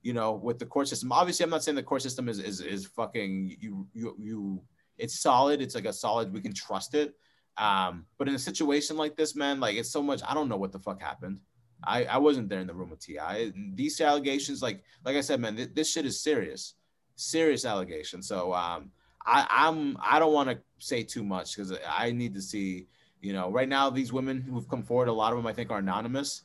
You 0.02 0.14
know, 0.14 0.32
with 0.32 0.58
the 0.58 0.64
court 0.64 0.88
system. 0.88 1.12
Obviously, 1.12 1.44
I'm 1.44 1.50
not 1.50 1.62
saying 1.62 1.76
the 1.76 1.82
court 1.82 2.00
system 2.00 2.30
is 2.30 2.38
is 2.38 2.62
is 2.62 2.86
fucking 2.86 3.56
you 3.60 3.86
you 3.92 4.16
you. 4.18 4.62
It's 4.96 5.20
solid. 5.20 5.60
It's 5.60 5.74
like 5.74 5.84
a 5.84 5.92
solid. 5.92 6.32
We 6.32 6.40
can 6.40 6.54
trust 6.54 6.94
it. 6.94 7.14
Um, 7.58 8.06
but 8.16 8.26
in 8.26 8.34
a 8.34 8.38
situation 8.38 8.96
like 8.96 9.14
this, 9.16 9.36
man, 9.36 9.60
like 9.60 9.76
it's 9.76 9.90
so 9.90 10.02
much. 10.02 10.22
I 10.26 10.32
don't 10.32 10.48
know 10.48 10.56
what 10.56 10.72
the 10.72 10.78
fuck 10.78 11.02
happened. 11.02 11.40
I, 11.84 12.04
I 12.04 12.16
wasn't 12.16 12.48
there 12.48 12.60
in 12.60 12.66
the 12.66 12.74
room 12.74 12.90
with 12.90 13.00
T.I. 13.00 13.52
These 13.74 14.00
allegations, 14.00 14.62
like 14.62 14.82
like 15.04 15.16
I 15.16 15.20
said, 15.20 15.38
man, 15.38 15.56
th- 15.56 15.74
this 15.74 15.92
shit 15.92 16.06
is 16.06 16.22
serious, 16.22 16.74
serious 17.16 17.66
allegation. 17.66 18.22
So 18.22 18.54
um, 18.54 18.92
I 19.24 19.46
I'm 19.50 19.96
I 20.02 20.18
don't 20.18 20.32
want 20.32 20.50
to 20.50 20.58
say 20.78 21.02
too 21.02 21.24
much 21.24 21.56
because 21.56 21.72
I 21.88 22.12
need 22.12 22.34
to 22.34 22.42
see. 22.42 22.86
You 23.22 23.34
know, 23.34 23.50
right 23.50 23.68
now 23.68 23.90
these 23.90 24.14
women 24.14 24.40
who've 24.40 24.66
come 24.66 24.82
forward, 24.82 25.08
a 25.08 25.12
lot 25.12 25.32
of 25.32 25.38
them 25.38 25.46
I 25.46 25.52
think 25.52 25.70
are 25.70 25.78
anonymous. 25.78 26.44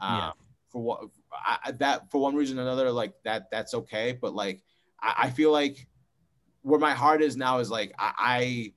Um, 0.00 0.16
yeah 0.16 0.30
for 0.76 0.82
what 0.82 1.04
I, 1.32 1.72
that 1.72 2.10
for 2.10 2.20
one 2.20 2.34
reason 2.34 2.58
or 2.58 2.62
another, 2.62 2.90
like 2.90 3.14
that 3.24 3.50
that's 3.50 3.72
okay. 3.72 4.12
But 4.20 4.34
like 4.34 4.62
I, 5.00 5.14
I 5.24 5.30
feel 5.30 5.50
like 5.50 5.86
where 6.60 6.78
my 6.78 6.92
heart 6.92 7.22
is 7.22 7.34
now 7.34 7.60
is 7.60 7.70
like 7.70 7.94
I, 7.98 8.72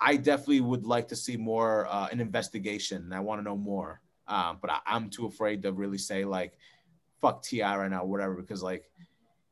I 0.00 0.12
I 0.12 0.16
definitely 0.16 0.62
would 0.62 0.86
like 0.86 1.08
to 1.08 1.16
see 1.16 1.36
more 1.36 1.86
uh, 1.90 2.08
an 2.10 2.20
investigation. 2.20 3.02
And 3.02 3.14
I 3.14 3.20
want 3.20 3.40
to 3.40 3.42
know 3.42 3.56
more, 3.56 4.00
um, 4.28 4.58
but 4.62 4.70
I, 4.70 4.96
am 4.96 5.10
too 5.10 5.26
afraid 5.26 5.62
to 5.62 5.72
really 5.72 5.98
say 5.98 6.24
like 6.24 6.54
fuck 7.20 7.42
Ti 7.42 7.62
right 7.62 7.90
now, 7.90 8.06
whatever, 8.06 8.36
because 8.36 8.62
like 8.62 8.90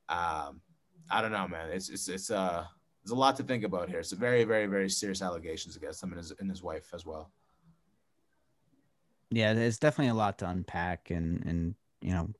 um, 0.08 0.62
I 1.10 1.20
don't 1.22 1.32
know, 1.32 1.46
man. 1.48 1.70
It's 1.70 1.88
it's 1.88 2.08
it's 2.08 2.30
uh 2.30 2.64
there's 3.02 3.12
a 3.12 3.16
lot 3.16 3.36
to 3.36 3.42
think 3.42 3.64
about 3.64 3.88
here. 3.88 4.00
It's 4.00 4.12
a 4.12 4.16
very 4.16 4.44
very 4.44 4.66
very 4.66 4.88
serious 4.88 5.22
allegations 5.22 5.76
against 5.76 6.02
him 6.02 6.10
and 6.10 6.18
his 6.18 6.32
and 6.38 6.50
his 6.50 6.62
wife 6.62 6.88
as 6.94 7.04
well 7.04 7.30
yeah, 9.34 9.52
there's 9.52 9.78
definitely 9.78 10.10
a 10.10 10.14
lot 10.14 10.38
to 10.38 10.48
unpack, 10.48 11.10
and 11.10 11.44
and 11.44 11.74
you 12.00 12.12
know, 12.12 12.30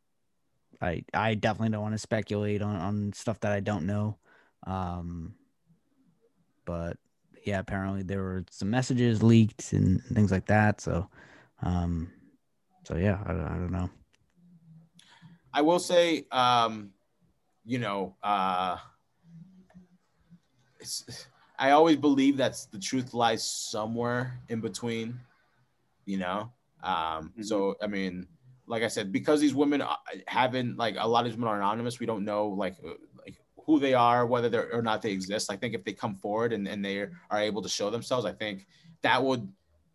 I 0.81 1.05
I 1.13 1.35
definitely 1.35 1.71
don't 1.71 1.83
want 1.83 1.95
to 1.95 1.99
speculate 1.99 2.63
on 2.63 2.77
on 2.77 3.13
stuff 3.13 3.41
that 3.41 3.53
I 3.53 3.61
don't 3.61 3.87
know. 3.87 4.19
Um, 4.67 5.35
but 6.65 6.97
yeah, 7.45 7.59
apparently 7.59 8.03
there 8.03 8.23
were 8.23 8.45
some 8.51 8.71
messages 8.71 9.23
leaked 9.23 9.73
and 9.73 10.03
things 10.05 10.31
like 10.31 10.47
that. 10.47 10.81
So, 10.81 11.09
um, 11.63 12.11
So 12.85 12.97
yeah, 12.97 13.19
I, 13.27 13.33
I 13.33 13.59
don't 13.59 13.73
know. 13.73 13.91
I 15.53 15.63
will 15.63 15.79
say, 15.79 16.27
um, 16.33 16.94
you 17.65 17.79
know, 17.79 18.15
uh, 18.23 18.77
it's, 20.81 21.27
I 21.59 21.71
always 21.71 21.97
believe 21.97 22.37
that 22.39 22.57
the 22.73 22.79
truth 22.79 23.15
lies 23.15 23.47
somewhere 23.49 24.41
in 24.49 24.61
between, 24.61 25.19
you 26.05 26.19
know. 26.19 26.53
Um, 26.83 27.33
Mhm. 27.39 27.45
So 27.45 27.77
I 27.83 27.87
mean, 27.87 28.27
like 28.67 28.83
I 28.83 28.89
said, 28.89 29.13
because 29.13 29.41
these 29.41 29.55
women 29.55 29.81
uh, 29.81 29.97
haven't 30.27 30.77
like 30.77 30.97
a 30.99 31.07
lot 31.09 31.21
of 31.21 31.27
these 31.27 31.37
women 31.37 31.49
are 31.49 31.57
anonymous, 31.57 32.01
we 32.01 32.07
don't 32.07 32.25
know 32.25 32.49
like 32.49 32.77
uh, 32.85 32.95
like 33.25 33.37
who 33.65 33.79
they 33.81 33.95
are, 33.95 34.27
whether 34.27 34.49
they're 34.49 34.73
or 34.75 34.83
not 34.83 35.01
they 35.03 35.13
exist. 35.13 35.51
I 35.51 35.57
think 35.57 35.75
if 35.75 35.85
they 35.85 35.93
come 35.93 36.15
forward 36.15 36.53
and, 36.53 36.69
and 36.69 36.85
they 36.85 37.07
are 37.31 37.41
able 37.41 37.63
to 37.63 37.69
show 37.69 37.89
themselves, 37.91 38.27
I 38.27 38.33
think 38.33 38.67
that 39.03 39.23
would 39.23 39.49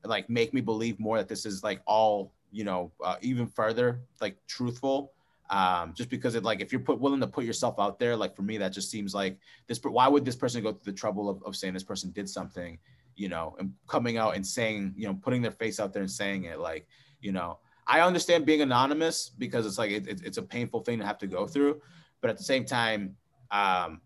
like 0.03 0.29
make 0.29 0.53
me 0.53 0.61
believe 0.61 0.99
more 0.99 1.17
that 1.17 1.27
this 1.27 1.45
is 1.45 1.63
like 1.63 1.81
all 1.85 2.31
you 2.51 2.63
know 2.63 2.91
uh, 3.03 3.17
even 3.21 3.47
further 3.47 4.01
like 4.21 4.37
truthful 4.47 5.11
um 5.49 5.93
just 5.95 6.09
because 6.09 6.35
it 6.35 6.43
like 6.43 6.61
if 6.61 6.71
you're 6.71 6.81
put 6.81 6.99
willing 6.99 7.19
to 7.19 7.27
put 7.27 7.43
yourself 7.43 7.75
out 7.79 7.97
there 7.99 8.15
like 8.15 8.35
for 8.35 8.43
me 8.43 8.57
that 8.57 8.71
just 8.71 8.91
seems 8.91 9.13
like 9.15 9.37
this 9.67 9.79
why 9.83 10.07
would 10.07 10.23
this 10.23 10.35
person 10.35 10.61
go 10.61 10.71
through 10.71 10.91
the 10.91 10.97
trouble 10.97 11.27
of, 11.29 11.41
of 11.43 11.55
saying 11.55 11.73
this 11.73 11.83
person 11.83 12.11
did 12.11 12.29
something 12.29 12.77
you 13.15 13.29
know 13.29 13.55
and 13.59 13.71
coming 13.87 14.17
out 14.17 14.35
and 14.35 14.45
saying 14.45 14.93
you 14.95 15.07
know 15.07 15.13
putting 15.21 15.41
their 15.41 15.51
face 15.51 15.79
out 15.79 15.91
there 15.91 16.01
and 16.03 16.11
saying 16.11 16.43
it 16.45 16.59
like 16.59 16.87
you 17.19 17.31
know 17.31 17.57
i 17.87 17.99
understand 18.01 18.45
being 18.45 18.61
anonymous 18.61 19.29
because 19.29 19.65
it's 19.65 19.77
like 19.77 19.91
it, 19.91 20.07
it- 20.07 20.21
it's 20.23 20.37
a 20.37 20.41
painful 20.43 20.81
thing 20.81 20.99
to 20.99 21.05
have 21.05 21.17
to 21.17 21.27
go 21.27 21.47
through 21.47 21.81
but 22.21 22.29
at 22.29 22.37
the 22.37 22.43
same 22.43 22.63
time 22.63 23.15
um 23.51 24.01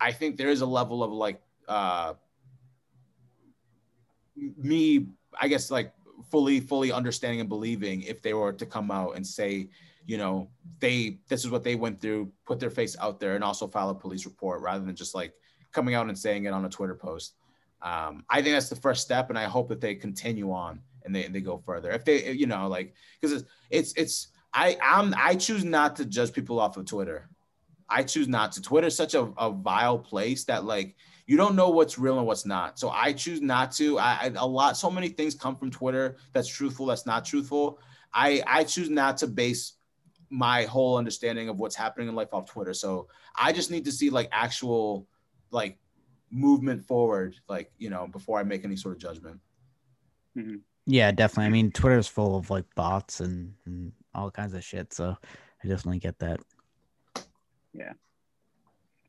i 0.00 0.12
think 0.12 0.36
there 0.36 0.50
is 0.50 0.60
a 0.60 0.66
level 0.66 1.02
of 1.02 1.10
like 1.10 1.40
uh 1.68 2.14
me 4.56 5.06
i 5.40 5.48
guess 5.48 5.70
like 5.70 5.92
fully 6.30 6.60
fully 6.60 6.92
understanding 6.92 7.40
and 7.40 7.48
believing 7.48 8.02
if 8.02 8.22
they 8.22 8.34
were 8.34 8.52
to 8.52 8.66
come 8.66 8.90
out 8.90 9.16
and 9.16 9.26
say 9.26 9.68
you 10.10 10.18
know 10.18 10.50
they 10.80 11.20
this 11.28 11.44
is 11.44 11.50
what 11.52 11.62
they 11.62 11.76
went 11.76 12.00
through 12.00 12.32
put 12.44 12.58
their 12.58 12.68
face 12.68 12.96
out 12.98 13.20
there 13.20 13.36
and 13.36 13.44
also 13.44 13.68
file 13.68 13.90
a 13.90 13.94
police 13.94 14.24
report 14.24 14.60
rather 14.60 14.84
than 14.84 14.96
just 14.96 15.14
like 15.14 15.32
coming 15.70 15.94
out 15.94 16.08
and 16.08 16.18
saying 16.18 16.46
it 16.46 16.52
on 16.52 16.64
a 16.64 16.68
twitter 16.68 16.96
post 16.96 17.36
um, 17.82 18.24
i 18.28 18.42
think 18.42 18.56
that's 18.56 18.68
the 18.68 18.74
first 18.74 19.02
step 19.02 19.30
and 19.30 19.38
i 19.38 19.44
hope 19.44 19.68
that 19.68 19.80
they 19.80 19.94
continue 19.94 20.50
on 20.50 20.80
and 21.04 21.14
they, 21.14 21.28
they 21.28 21.40
go 21.40 21.58
further 21.58 21.92
if 21.92 22.04
they 22.04 22.32
you 22.32 22.48
know 22.48 22.66
like 22.66 22.92
because 23.20 23.40
it's, 23.40 23.48
it's 23.70 23.92
it's 23.92 24.28
i 24.52 24.76
i'm 24.82 25.14
i 25.16 25.32
choose 25.32 25.64
not 25.64 25.94
to 25.94 26.04
judge 26.04 26.32
people 26.32 26.58
off 26.58 26.76
of 26.76 26.86
twitter 26.86 27.28
i 27.88 28.02
choose 28.02 28.26
not 28.26 28.50
to 28.50 28.60
twitter 28.60 28.88
is 28.88 28.96
such 28.96 29.14
a, 29.14 29.32
a 29.38 29.52
vile 29.52 29.98
place 29.98 30.42
that 30.42 30.64
like 30.64 30.96
you 31.26 31.36
don't 31.36 31.54
know 31.54 31.68
what's 31.68 31.96
real 31.96 32.18
and 32.18 32.26
what's 32.26 32.44
not. 32.44 32.76
So 32.76 32.90
I 32.90 33.12
choose 33.12 33.40
not 33.40 33.70
to. 33.74 34.00
I, 34.00 34.18
I 34.20 34.32
a 34.34 34.44
lot, 34.44 34.76
so 34.76 34.90
many 34.90 35.10
things 35.10 35.36
come 35.36 35.54
from 35.54 35.70
Twitter 35.70 36.16
that's 36.32 36.48
truthful, 36.48 36.86
that's 36.86 37.06
not 37.06 37.24
truthful. 37.24 37.78
I 38.12 38.42
I 38.48 38.64
choose 38.64 38.90
not 38.90 39.16
to 39.18 39.28
base 39.28 39.74
my 40.30 40.64
whole 40.64 40.96
understanding 40.96 41.48
of 41.48 41.58
what's 41.58 41.74
happening 41.74 42.08
in 42.08 42.14
life 42.14 42.32
off 42.32 42.46
Twitter. 42.46 42.72
So 42.72 43.08
I 43.36 43.52
just 43.52 43.70
need 43.70 43.84
to 43.84 43.92
see 43.92 44.10
like 44.10 44.28
actual 44.32 45.06
like 45.50 45.78
movement 46.30 46.84
forward, 46.84 47.34
like 47.48 47.72
you 47.78 47.90
know, 47.90 48.06
before 48.06 48.38
I 48.38 48.44
make 48.44 48.64
any 48.64 48.76
sort 48.76 48.94
of 48.94 49.00
judgment. 49.00 49.40
Yeah, 50.86 51.10
definitely. 51.12 51.46
I 51.46 51.50
mean, 51.50 51.72
Twitter's 51.72 52.08
full 52.08 52.36
of 52.36 52.50
like 52.50 52.64
bots 52.74 53.20
and, 53.20 53.54
and 53.66 53.92
all 54.14 54.30
kinds 54.30 54.54
of 54.54 54.64
shit. 54.64 54.92
So 54.92 55.16
I 55.62 55.68
definitely 55.68 55.98
get 55.98 56.18
that. 56.20 56.40
Yeah. 57.72 57.92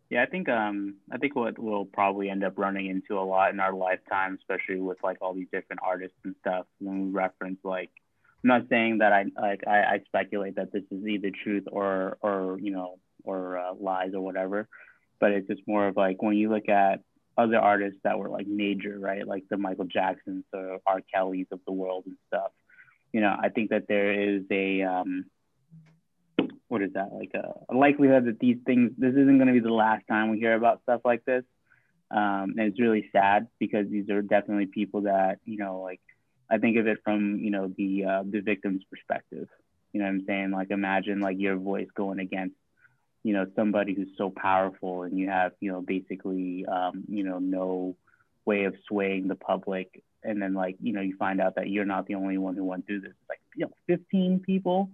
Yeah, 0.09 0.23
I 0.23 0.25
think 0.25 0.49
um 0.49 0.95
I 1.11 1.17
think 1.17 1.35
what 1.35 1.57
we'll 1.57 1.85
probably 1.85 2.29
end 2.29 2.43
up 2.43 2.57
running 2.57 2.87
into 2.87 3.17
a 3.17 3.23
lot 3.23 3.53
in 3.53 3.59
our 3.59 3.73
lifetime, 3.73 4.37
especially 4.39 4.81
with 4.81 4.97
like 5.03 5.17
all 5.21 5.33
these 5.33 5.47
different 5.53 5.81
artists 5.83 6.17
and 6.25 6.35
stuff, 6.41 6.65
when 6.79 7.05
we 7.05 7.11
reference 7.11 7.59
like 7.63 7.91
I'm 8.43 8.47
not 8.47 8.69
saying 8.69 8.99
that 8.99 9.13
I 9.13 9.25
like 9.39 9.61
I, 9.67 9.79
I 9.79 9.99
speculate 10.05 10.55
that 10.55 10.71
this 10.71 10.83
is 10.91 11.05
either 11.05 11.29
truth 11.43 11.65
or 11.71 12.17
or 12.21 12.57
you 12.59 12.71
know 12.71 12.99
or 13.23 13.57
uh, 13.57 13.73
lies 13.79 14.13
or 14.13 14.21
whatever, 14.21 14.67
but 15.19 15.31
it's 15.31 15.47
just 15.47 15.61
more 15.67 15.87
of 15.87 15.95
like 15.95 16.21
when 16.21 16.35
you 16.35 16.49
look 16.49 16.67
at 16.69 17.01
other 17.37 17.57
artists 17.57 17.99
that 18.03 18.17
were 18.17 18.29
like 18.29 18.47
major, 18.47 18.97
right? 18.99 19.27
Like 19.27 19.43
the 19.49 19.57
Michael 19.57 19.85
Jacksons 19.85 20.43
or 20.53 20.79
R. 20.85 21.01
Kelly's 21.13 21.47
of 21.51 21.59
the 21.65 21.71
world 21.71 22.03
and 22.05 22.17
stuff. 22.27 22.51
You 23.13 23.21
know, 23.21 23.35
I 23.39 23.49
think 23.49 23.69
that 23.69 23.87
there 23.87 24.11
is 24.11 24.43
a 24.49 24.81
um 24.81 25.25
what 26.67 26.81
is 26.81 26.93
that 26.93 27.11
like 27.13 27.31
a, 27.35 27.75
likelihood 27.75 28.25
that 28.25 28.39
these 28.39 28.57
things 28.65 28.91
this 28.97 29.11
isn't 29.11 29.37
going 29.37 29.47
to 29.47 29.53
be 29.53 29.59
the 29.59 29.73
last 29.73 30.07
time 30.07 30.29
we 30.29 30.39
hear 30.39 30.55
about 30.55 30.81
stuff 30.83 31.01
like 31.03 31.23
this 31.25 31.43
um, 32.09 32.55
and 32.57 32.61
it's 32.61 32.79
really 32.79 33.09
sad 33.11 33.47
because 33.59 33.87
these 33.89 34.09
are 34.09 34.21
definitely 34.21 34.65
people 34.65 35.01
that 35.01 35.39
you 35.45 35.57
know 35.57 35.81
like 35.81 36.01
i 36.51 36.57
think 36.57 36.77
of 36.77 36.87
it 36.87 36.99
from 37.03 37.37
you 37.39 37.51
know 37.51 37.73
the 37.77 38.05
uh, 38.05 38.23
the 38.29 38.41
victim's 38.41 38.83
perspective. 38.91 39.47
You 39.93 39.99
know 40.01 40.05
what 40.07 40.11
i'm 40.15 40.25
saying? 40.27 40.51
Like 40.51 40.71
imagine 40.71 41.21
like 41.21 41.37
your 41.39 41.57
voice 41.57 41.87
going 41.95 42.19
against 42.19 42.55
you 43.23 43.33
know 43.33 43.45
somebody 43.55 43.93
who's 43.93 44.09
so 44.17 44.31
powerful 44.31 45.03
and 45.03 45.17
you 45.17 45.29
have 45.29 45.53
you 45.59 45.71
know 45.71 45.81
basically 45.81 46.65
um, 46.65 47.03
you 47.07 47.23
know 47.23 47.39
no 47.39 47.95
way 48.45 48.65
of 48.65 48.75
swaying 48.87 49.27
the 49.27 49.35
public. 49.35 50.03
And 50.23 50.41
then 50.41 50.53
like 50.53 50.77
you 50.81 50.93
know 50.93 51.01
you 51.01 51.15
find 51.17 51.41
out 51.41 51.55
that 51.55 51.69
you're 51.69 51.85
not 51.85 52.07
the 52.07 52.15
only 52.15 52.37
one 52.37 52.55
who 52.55 52.65
went 52.65 52.85
through 52.87 53.01
this. 53.01 53.13
Like 53.29 53.39
you 53.55 53.65
know 53.65 53.71
15 53.87 54.41
people? 54.45 54.89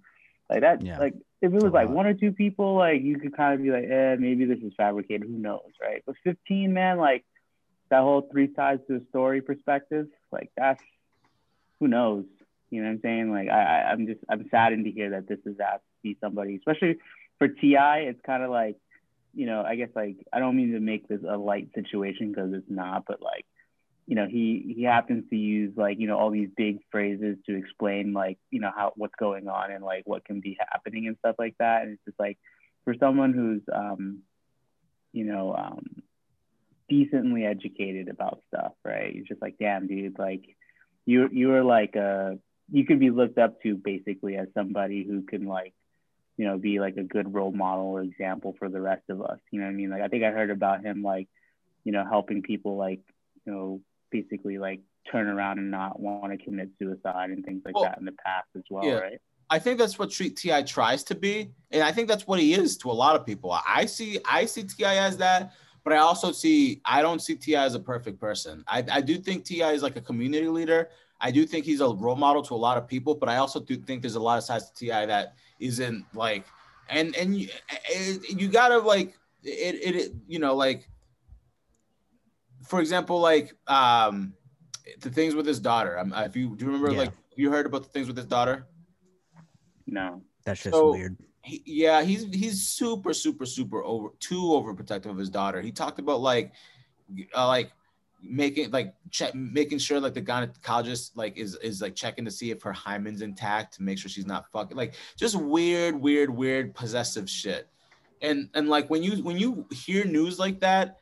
Like 0.49 0.61
that 0.61 0.79
Yeah. 0.81 0.97
like 0.97 1.13
if 1.41 1.53
it 1.53 1.59
was 1.59 1.73
like 1.73 1.89
one 1.89 2.05
or 2.07 2.13
two 2.13 2.31
people 2.31 2.75
like 2.75 3.01
you 3.01 3.19
could 3.19 3.35
kind 3.35 3.53
of 3.55 3.63
be 3.63 3.71
like 3.71 3.85
eh 3.89 4.15
maybe 4.19 4.45
this 4.45 4.59
is 4.59 4.73
fabricated. 4.77 5.27
Who 5.27 5.37
knows 5.37 5.71
right? 5.81 6.03
But 6.05 6.15
15 6.23 6.73
man 6.73 6.97
like 6.97 7.25
that 7.89 8.01
whole 8.01 8.27
three 8.31 8.53
sides 8.55 8.81
to 8.87 8.97
a 8.97 9.05
story 9.09 9.41
perspective 9.41 10.07
like 10.31 10.49
that's 10.57 10.81
who 11.79 11.87
knows? 11.87 12.25
You 12.69 12.81
know 12.81 12.87
what 12.87 12.95
i'm 12.95 13.01
saying? 13.01 13.31
Like 13.31 13.49
i 13.49 13.83
i'm 13.91 14.07
just 14.07 14.19
i'm 14.29 14.47
saddened 14.49 14.85
to 14.85 14.91
hear 14.91 15.11
that 15.11 15.27
this 15.27 15.39
is 15.45 15.59
asked 15.59 15.83
to 15.83 16.03
be 16.03 16.17
somebody 16.21 16.55
especially 16.55 16.97
for 17.37 17.47
ti 17.47 17.77
it's 17.77 18.21
kind 18.25 18.43
of 18.43 18.49
like 18.49 18.77
you 19.33 19.45
know 19.45 19.61
i 19.61 19.75
guess 19.75 19.89
like 19.95 20.17
i 20.33 20.39
don't 20.39 20.55
mean 20.55 20.71
to 20.71 20.79
make 20.79 21.07
this 21.07 21.21
a 21.27 21.37
light 21.37 21.69
situation 21.75 22.29
because 22.29 22.51
it's 22.53 22.69
not 22.69 23.03
but 23.07 23.21
like 23.21 23.45
you 24.07 24.15
know 24.15 24.25
he 24.25 24.73
he 24.75 24.83
happens 24.83 25.29
to 25.29 25.35
use 25.35 25.73
like 25.75 25.99
you 25.99 26.07
know 26.07 26.17
all 26.17 26.31
these 26.31 26.49
big 26.55 26.79
phrases 26.89 27.37
to 27.45 27.55
explain 27.55 28.13
like 28.13 28.39
you 28.49 28.61
know 28.61 28.71
how 28.73 28.93
what's 28.95 29.13
going 29.19 29.49
on 29.49 29.69
and 29.69 29.83
like 29.83 30.03
what 30.05 30.23
can 30.23 30.39
be 30.39 30.57
happening 30.71 31.07
and 31.07 31.17
stuff 31.19 31.35
like 31.37 31.55
that. 31.59 31.83
And 31.83 31.91
it's 31.91 32.05
just 32.05 32.19
like 32.19 32.37
for 32.85 32.95
someone 32.97 33.33
who's 33.33 33.61
um 33.71 34.19
you 35.11 35.25
know 35.25 35.53
um 35.53 35.85
decently 36.89 37.45
educated 37.45 38.07
about 38.07 38.41
stuff 38.47 38.71
right? 38.85 39.13
It's 39.13 39.27
just 39.27 39.41
like 39.41 39.57
damn 39.59 39.87
dude 39.87 40.17
like 40.17 40.55
you 41.07 41.27
you 41.31 41.51
are 41.55 41.63
like 41.63 41.95
uh 41.95 42.33
you 42.71 42.85
could 42.85 42.99
be 42.99 43.09
looked 43.09 43.39
up 43.39 43.59
to 43.63 43.75
basically 43.75 44.35
as 44.35 44.47
somebody 44.53 45.03
who 45.03 45.23
can 45.23 45.47
like 45.47 45.73
you 46.37 46.45
know 46.45 46.59
be 46.59 46.79
like 46.79 46.97
a 46.97 47.03
good 47.03 47.33
role 47.33 47.51
model 47.51 47.85
or 47.87 48.01
example 48.01 48.55
for 48.59 48.69
the 48.69 48.79
rest 48.79 49.03
of 49.09 49.23
us 49.23 49.39
you 49.51 49.59
know 49.59 49.65
what 49.65 49.71
i 49.71 49.73
mean 49.73 49.89
like 49.89 50.01
i 50.03 50.07
think 50.07 50.23
i 50.23 50.29
heard 50.29 50.51
about 50.51 50.83
him 50.83 51.01
like 51.01 51.27
you 51.83 51.91
know 51.91 52.05
helping 52.05 52.43
people 52.43 52.77
like 52.77 53.01
you 53.45 53.51
know 53.51 53.81
basically 54.11 54.59
like 54.59 54.81
turn 55.11 55.27
around 55.27 55.57
and 55.57 55.71
not 55.71 55.99
want 55.99 56.31
to 56.31 56.43
commit 56.43 56.69
suicide 56.79 57.29
and 57.29 57.45
things 57.45 57.61
like 57.65 57.75
Well, 57.75 57.85
that 57.85 57.97
in 57.97 58.05
the 58.05 58.11
past 58.11 58.47
as 58.55 58.63
well, 58.69 58.85
yeah. 58.85 58.95
right? 58.95 59.21
I 59.49 59.59
think 59.59 59.79
that's 59.79 59.97
what 59.97 60.11
Treat 60.11 60.35
Ti 60.35 60.63
tries 60.63 61.03
to 61.05 61.15
be, 61.15 61.51
and 61.71 61.81
I 61.81 61.93
think 61.93 62.09
that's 62.09 62.27
what 62.27 62.39
he 62.39 62.53
is 62.53 62.77
to 62.79 62.91
a 62.91 62.93
lot 62.93 63.15
of 63.15 63.25
people. 63.25 63.57
I 63.67 63.85
see 63.85 64.19
I 64.29 64.45
see 64.45 64.63
Ti 64.63 64.83
as 64.83 65.17
that, 65.17 65.53
but 65.87 65.95
I 65.95 65.99
also 65.99 66.33
see 66.33 66.81
I 66.83 67.01
don't 67.01 67.21
see 67.21 67.35
Ti 67.35 67.55
as 67.55 67.73
a 67.73 67.79
perfect 67.79 68.19
person. 68.19 68.61
I, 68.67 68.83
I 68.91 68.99
do 68.99 69.17
think 69.17 69.45
Ti 69.45 69.61
is 69.61 69.81
like 69.81 69.95
a 69.95 70.01
community 70.01 70.49
leader. 70.49 70.89
I 71.21 71.31
do 71.31 71.45
think 71.45 71.63
he's 71.63 71.79
a 71.79 71.87
role 71.87 72.17
model 72.17 72.41
to 72.43 72.53
a 72.55 72.61
lot 72.67 72.77
of 72.77 72.89
people, 72.89 73.15
but 73.15 73.29
I 73.29 73.37
also 73.37 73.61
do 73.61 73.77
think 73.77 74.01
there's 74.01 74.15
a 74.15 74.19
lot 74.19 74.37
of 74.37 74.43
sides 74.43 74.69
to 74.69 74.75
Ti 74.75 74.87
that 74.89 75.35
isn't 75.61 76.03
like, 76.13 76.43
and 76.89 77.15
and 77.15 77.39
you, 77.39 77.47
it, 77.89 78.37
you 78.37 78.49
gotta 78.49 78.79
like 78.79 79.17
it, 79.43 79.75
it 79.75 79.95
it 79.95 80.11
you 80.27 80.39
know 80.39 80.55
like, 80.57 80.89
for 82.65 82.81
example 82.81 83.21
like 83.21 83.53
um 83.67 84.33
the 84.99 85.09
things 85.09 85.35
with 85.35 85.45
his 85.45 85.61
daughter. 85.61 85.97
Um, 85.97 86.11
if 86.17 86.35
you 86.35 86.53
do 86.57 86.65
you 86.65 86.71
remember 86.71 86.91
Yeah. 86.91 86.97
like 87.03 87.13
you 87.37 87.49
heard 87.49 87.65
about 87.65 87.83
the 87.83 87.89
things 87.89 88.07
with 88.07 88.17
his 88.17 88.25
daughter. 88.25 88.67
No. 89.85 90.21
That's 90.43 90.61
just 90.63 90.75
So- 90.75 90.91
weird. 90.91 91.15
He, 91.47 91.63
yeah, 91.65 92.03
he's 92.03 92.25
he's 92.25 92.67
super 92.67 93.13
super 93.13 93.45
super 93.45 93.83
over 93.83 94.09
too 94.19 94.41
overprotective 94.41 95.09
of 95.09 95.17
his 95.17 95.29
daughter. 95.29 95.61
He 95.61 95.71
talked 95.71 95.97
about 95.97 96.19
like 96.19 96.51
uh, 97.35 97.47
like 97.47 97.71
making 98.21 98.69
like 98.71 98.93
check 99.11 99.33
making 99.33 99.77
sure 99.77 99.99
like 99.99 100.13
the 100.13 100.21
gynecologist 100.21 101.11
like 101.15 101.37
is 101.37 101.55
is 101.55 101.81
like 101.81 101.95
checking 101.95 102.25
to 102.25 102.31
see 102.31 102.51
if 102.51 102.61
her 102.61 102.73
hymen's 102.73 103.21
intact 103.21 103.75
to 103.75 103.83
make 103.83 103.97
sure 103.97 104.09
she's 104.09 104.25
not 104.25 104.51
fucking 104.51 104.75
like 104.75 104.95
just 105.15 105.35
weird 105.35 105.95
weird 105.95 106.29
weird 106.29 106.75
possessive 106.75 107.29
shit. 107.29 107.69
And 108.21 108.49
and 108.53 108.67
like 108.67 108.89
when 108.89 109.01
you 109.01 109.23
when 109.23 109.37
you 109.37 109.65
hear 109.71 110.03
news 110.03 110.37
like 110.37 110.59
that, 110.59 110.97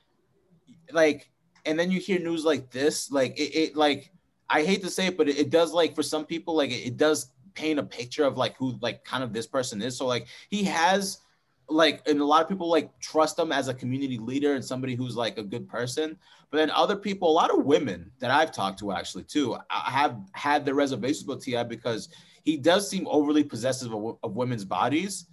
like 0.91 1.31
and 1.65 1.79
then 1.79 1.89
you 1.89 1.99
hear 1.99 2.19
news 2.19 2.45
like 2.45 2.69
this, 2.69 3.09
like 3.09 3.39
it, 3.39 3.55
it 3.55 3.75
like 3.75 4.11
I 4.47 4.63
hate 4.63 4.83
to 4.83 4.91
say 4.91 5.07
it, 5.07 5.17
but 5.17 5.27
it, 5.27 5.39
it 5.39 5.49
does 5.49 5.73
like 5.73 5.95
for 5.95 6.03
some 6.03 6.23
people 6.23 6.55
like 6.55 6.69
it, 6.69 6.85
it 6.85 6.97
does 6.97 7.31
paint 7.55 7.79
a 7.79 7.83
picture 7.83 8.23
of 8.25 8.37
like 8.37 8.55
who 8.57 8.77
like 8.81 9.03
kind 9.03 9.23
of 9.23 9.33
this 9.33 9.47
person 9.47 9.81
is. 9.81 9.97
So 9.97 10.05
like 10.05 10.27
he 10.49 10.63
has 10.65 11.19
like 11.67 12.07
and 12.07 12.21
a 12.21 12.25
lot 12.25 12.41
of 12.43 12.47
people 12.47 12.69
like 12.69 12.97
trust 12.99 13.39
him 13.39 13.51
as 13.51 13.67
a 13.67 13.73
community 13.73 14.17
leader 14.17 14.53
and 14.53 14.63
somebody 14.63 14.93
who's 14.95 15.15
like 15.15 15.37
a 15.39 15.43
good 15.43 15.67
person 15.67 16.15
but 16.51 16.57
then 16.57 16.69
other 16.69 16.95
people 16.95 17.27
a 17.27 17.31
lot 17.31 17.49
of 17.49 17.65
women 17.65 18.11
that 18.19 18.29
i've 18.29 18.51
talked 18.51 18.77
to 18.77 18.91
actually 18.91 19.23
too 19.23 19.57
have 19.71 20.15
had 20.33 20.63
their 20.63 20.75
reservations 20.75 21.25
with 21.25 21.43
ti 21.43 21.63
because 21.63 22.09
he 22.43 22.55
does 22.55 22.87
seem 22.87 23.07
overly 23.07 23.43
possessive 23.43 23.91
of, 23.93 24.15
of 24.21 24.35
women's 24.35 24.63
bodies 24.63 25.25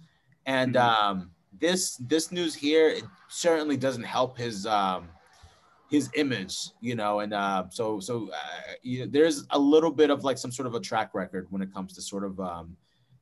and 0.47 0.73
Mhm. 0.73 0.81
um 0.81 1.31
this 1.59 1.97
this 1.97 2.31
news 2.31 2.55
here 2.55 2.89
it 2.89 3.03
certainly 3.29 3.77
doesn't 3.77 4.03
help 4.03 4.35
his 4.35 4.65
um 4.65 5.09
his 5.89 6.09
image 6.15 6.69
you 6.81 6.95
know 6.95 7.19
and 7.19 7.33
uh 7.33 7.63
so 7.69 7.99
so 7.99 8.29
uh, 8.33 8.71
you 8.81 9.01
know, 9.01 9.05
there's 9.11 9.45
a 9.51 9.59
little 9.59 9.91
bit 9.91 10.09
of 10.09 10.23
like 10.23 10.37
some 10.37 10.51
sort 10.51 10.67
of 10.67 10.73
a 10.73 10.79
track 10.79 11.13
record 11.13 11.47
when 11.49 11.61
it 11.61 11.73
comes 11.73 11.93
to 11.93 12.01
sort 12.01 12.23
of 12.23 12.39
um 12.39 12.75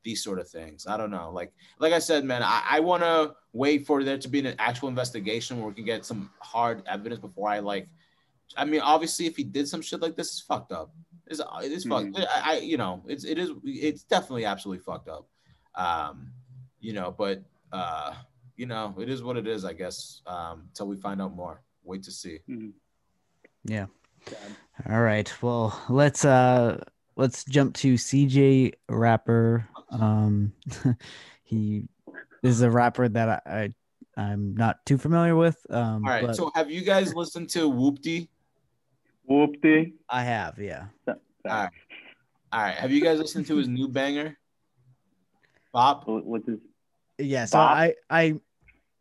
these 0.03 0.23
sort 0.23 0.39
of 0.39 0.49
things 0.49 0.87
i 0.87 0.97
don't 0.97 1.11
know 1.11 1.31
like 1.31 1.51
like 1.81 1.93
I 1.93 1.99
said, 1.99 2.23
man, 2.23 2.43
I, 2.43 2.63
I 2.69 2.79
want 2.79 3.01
to 3.01 3.33
wait 3.53 3.87
for 3.87 4.03
there 4.03 4.17
to 4.17 4.27
be 4.27 4.39
an 4.39 4.55
actual 4.59 4.87
investigation 4.87 5.57
where 5.57 5.67
we 5.67 5.73
can 5.73 5.83
get 5.83 6.05
some 6.05 6.29
hard 6.39 6.83
evidence 6.85 7.19
before 7.19 7.49
I 7.49 7.59
like. 7.59 7.89
I 8.55 8.65
mean, 8.65 8.81
obviously, 8.81 9.25
if 9.25 9.35
he 9.35 9.43
did 9.43 9.67
some 9.67 9.81
shit 9.81 10.01
like 10.01 10.15
this, 10.15 10.27
it's 10.27 10.41
fucked 10.41 10.71
up. 10.71 10.93
It's 11.25 11.41
it's 11.61 11.85
fucked. 11.85 12.17
I, 12.19 12.27
I 12.43 12.57
you 12.57 12.77
know, 12.77 13.01
it's 13.07 13.23
it 13.23 13.39
is 13.39 13.49
it's 13.63 14.03
definitely 14.03 14.45
absolutely 14.45 14.83
fucked 14.83 15.09
up. 15.09 15.27
Um, 15.75 16.31
you 16.79 16.93
know, 16.93 17.13
but 17.17 17.41
uh, 17.71 18.13
you 18.57 18.67
know, 18.67 18.93
it 18.99 19.09
is 19.09 19.23
what 19.23 19.37
it 19.37 19.47
is, 19.47 19.65
I 19.65 19.73
guess. 19.73 20.21
Um, 20.27 20.65
until 20.67 20.87
we 20.87 20.97
find 20.97 21.21
out 21.21 21.35
more. 21.35 21.61
Wait 21.83 22.03
to 22.03 22.11
see. 22.11 22.39
Mhm. 22.49 22.73
Yeah. 23.63 23.87
Sad. 24.27 24.55
All 24.89 25.01
right. 25.01 25.31
Well, 25.41 25.79
let's 25.89 26.25
uh 26.25 26.83
let's 27.15 27.43
jump 27.45 27.75
to 27.77 27.95
CJ 27.95 28.73
rapper. 28.89 29.67
Um 29.89 30.53
he 31.43 31.87
is 32.43 32.61
a 32.61 32.69
rapper 32.69 33.07
that 33.09 33.43
I, 33.45 33.51
I 33.51 33.73
I'm 34.17 34.55
not 34.55 34.85
too 34.85 34.97
familiar 34.97 35.35
with. 35.35 35.57
Um 35.69 36.05
All 36.05 36.11
right. 36.11 36.25
but 36.25 36.35
So, 36.35 36.51
have 36.55 36.69
you 36.69 36.81
guys 36.81 37.13
listened 37.13 37.49
to 37.51 37.69
Whoopty? 37.69 38.27
Whoopty. 39.29 39.93
I 40.09 40.23
have, 40.23 40.59
yeah. 40.59 40.87
All 41.07 41.15
right. 41.45 41.69
All 42.53 42.61
right. 42.61 42.75
Have 42.75 42.91
you 42.91 43.01
guys 43.01 43.19
listened 43.19 43.45
to 43.47 43.55
his 43.57 43.67
new 43.67 43.87
banger? 43.87 44.37
Bop. 45.71 46.03
What's 46.05 46.47
his? 46.47 46.59
Yeah, 47.17 47.45
so 47.45 47.59
Bop? 47.59 47.77
I 47.77 47.95
I 48.09 48.35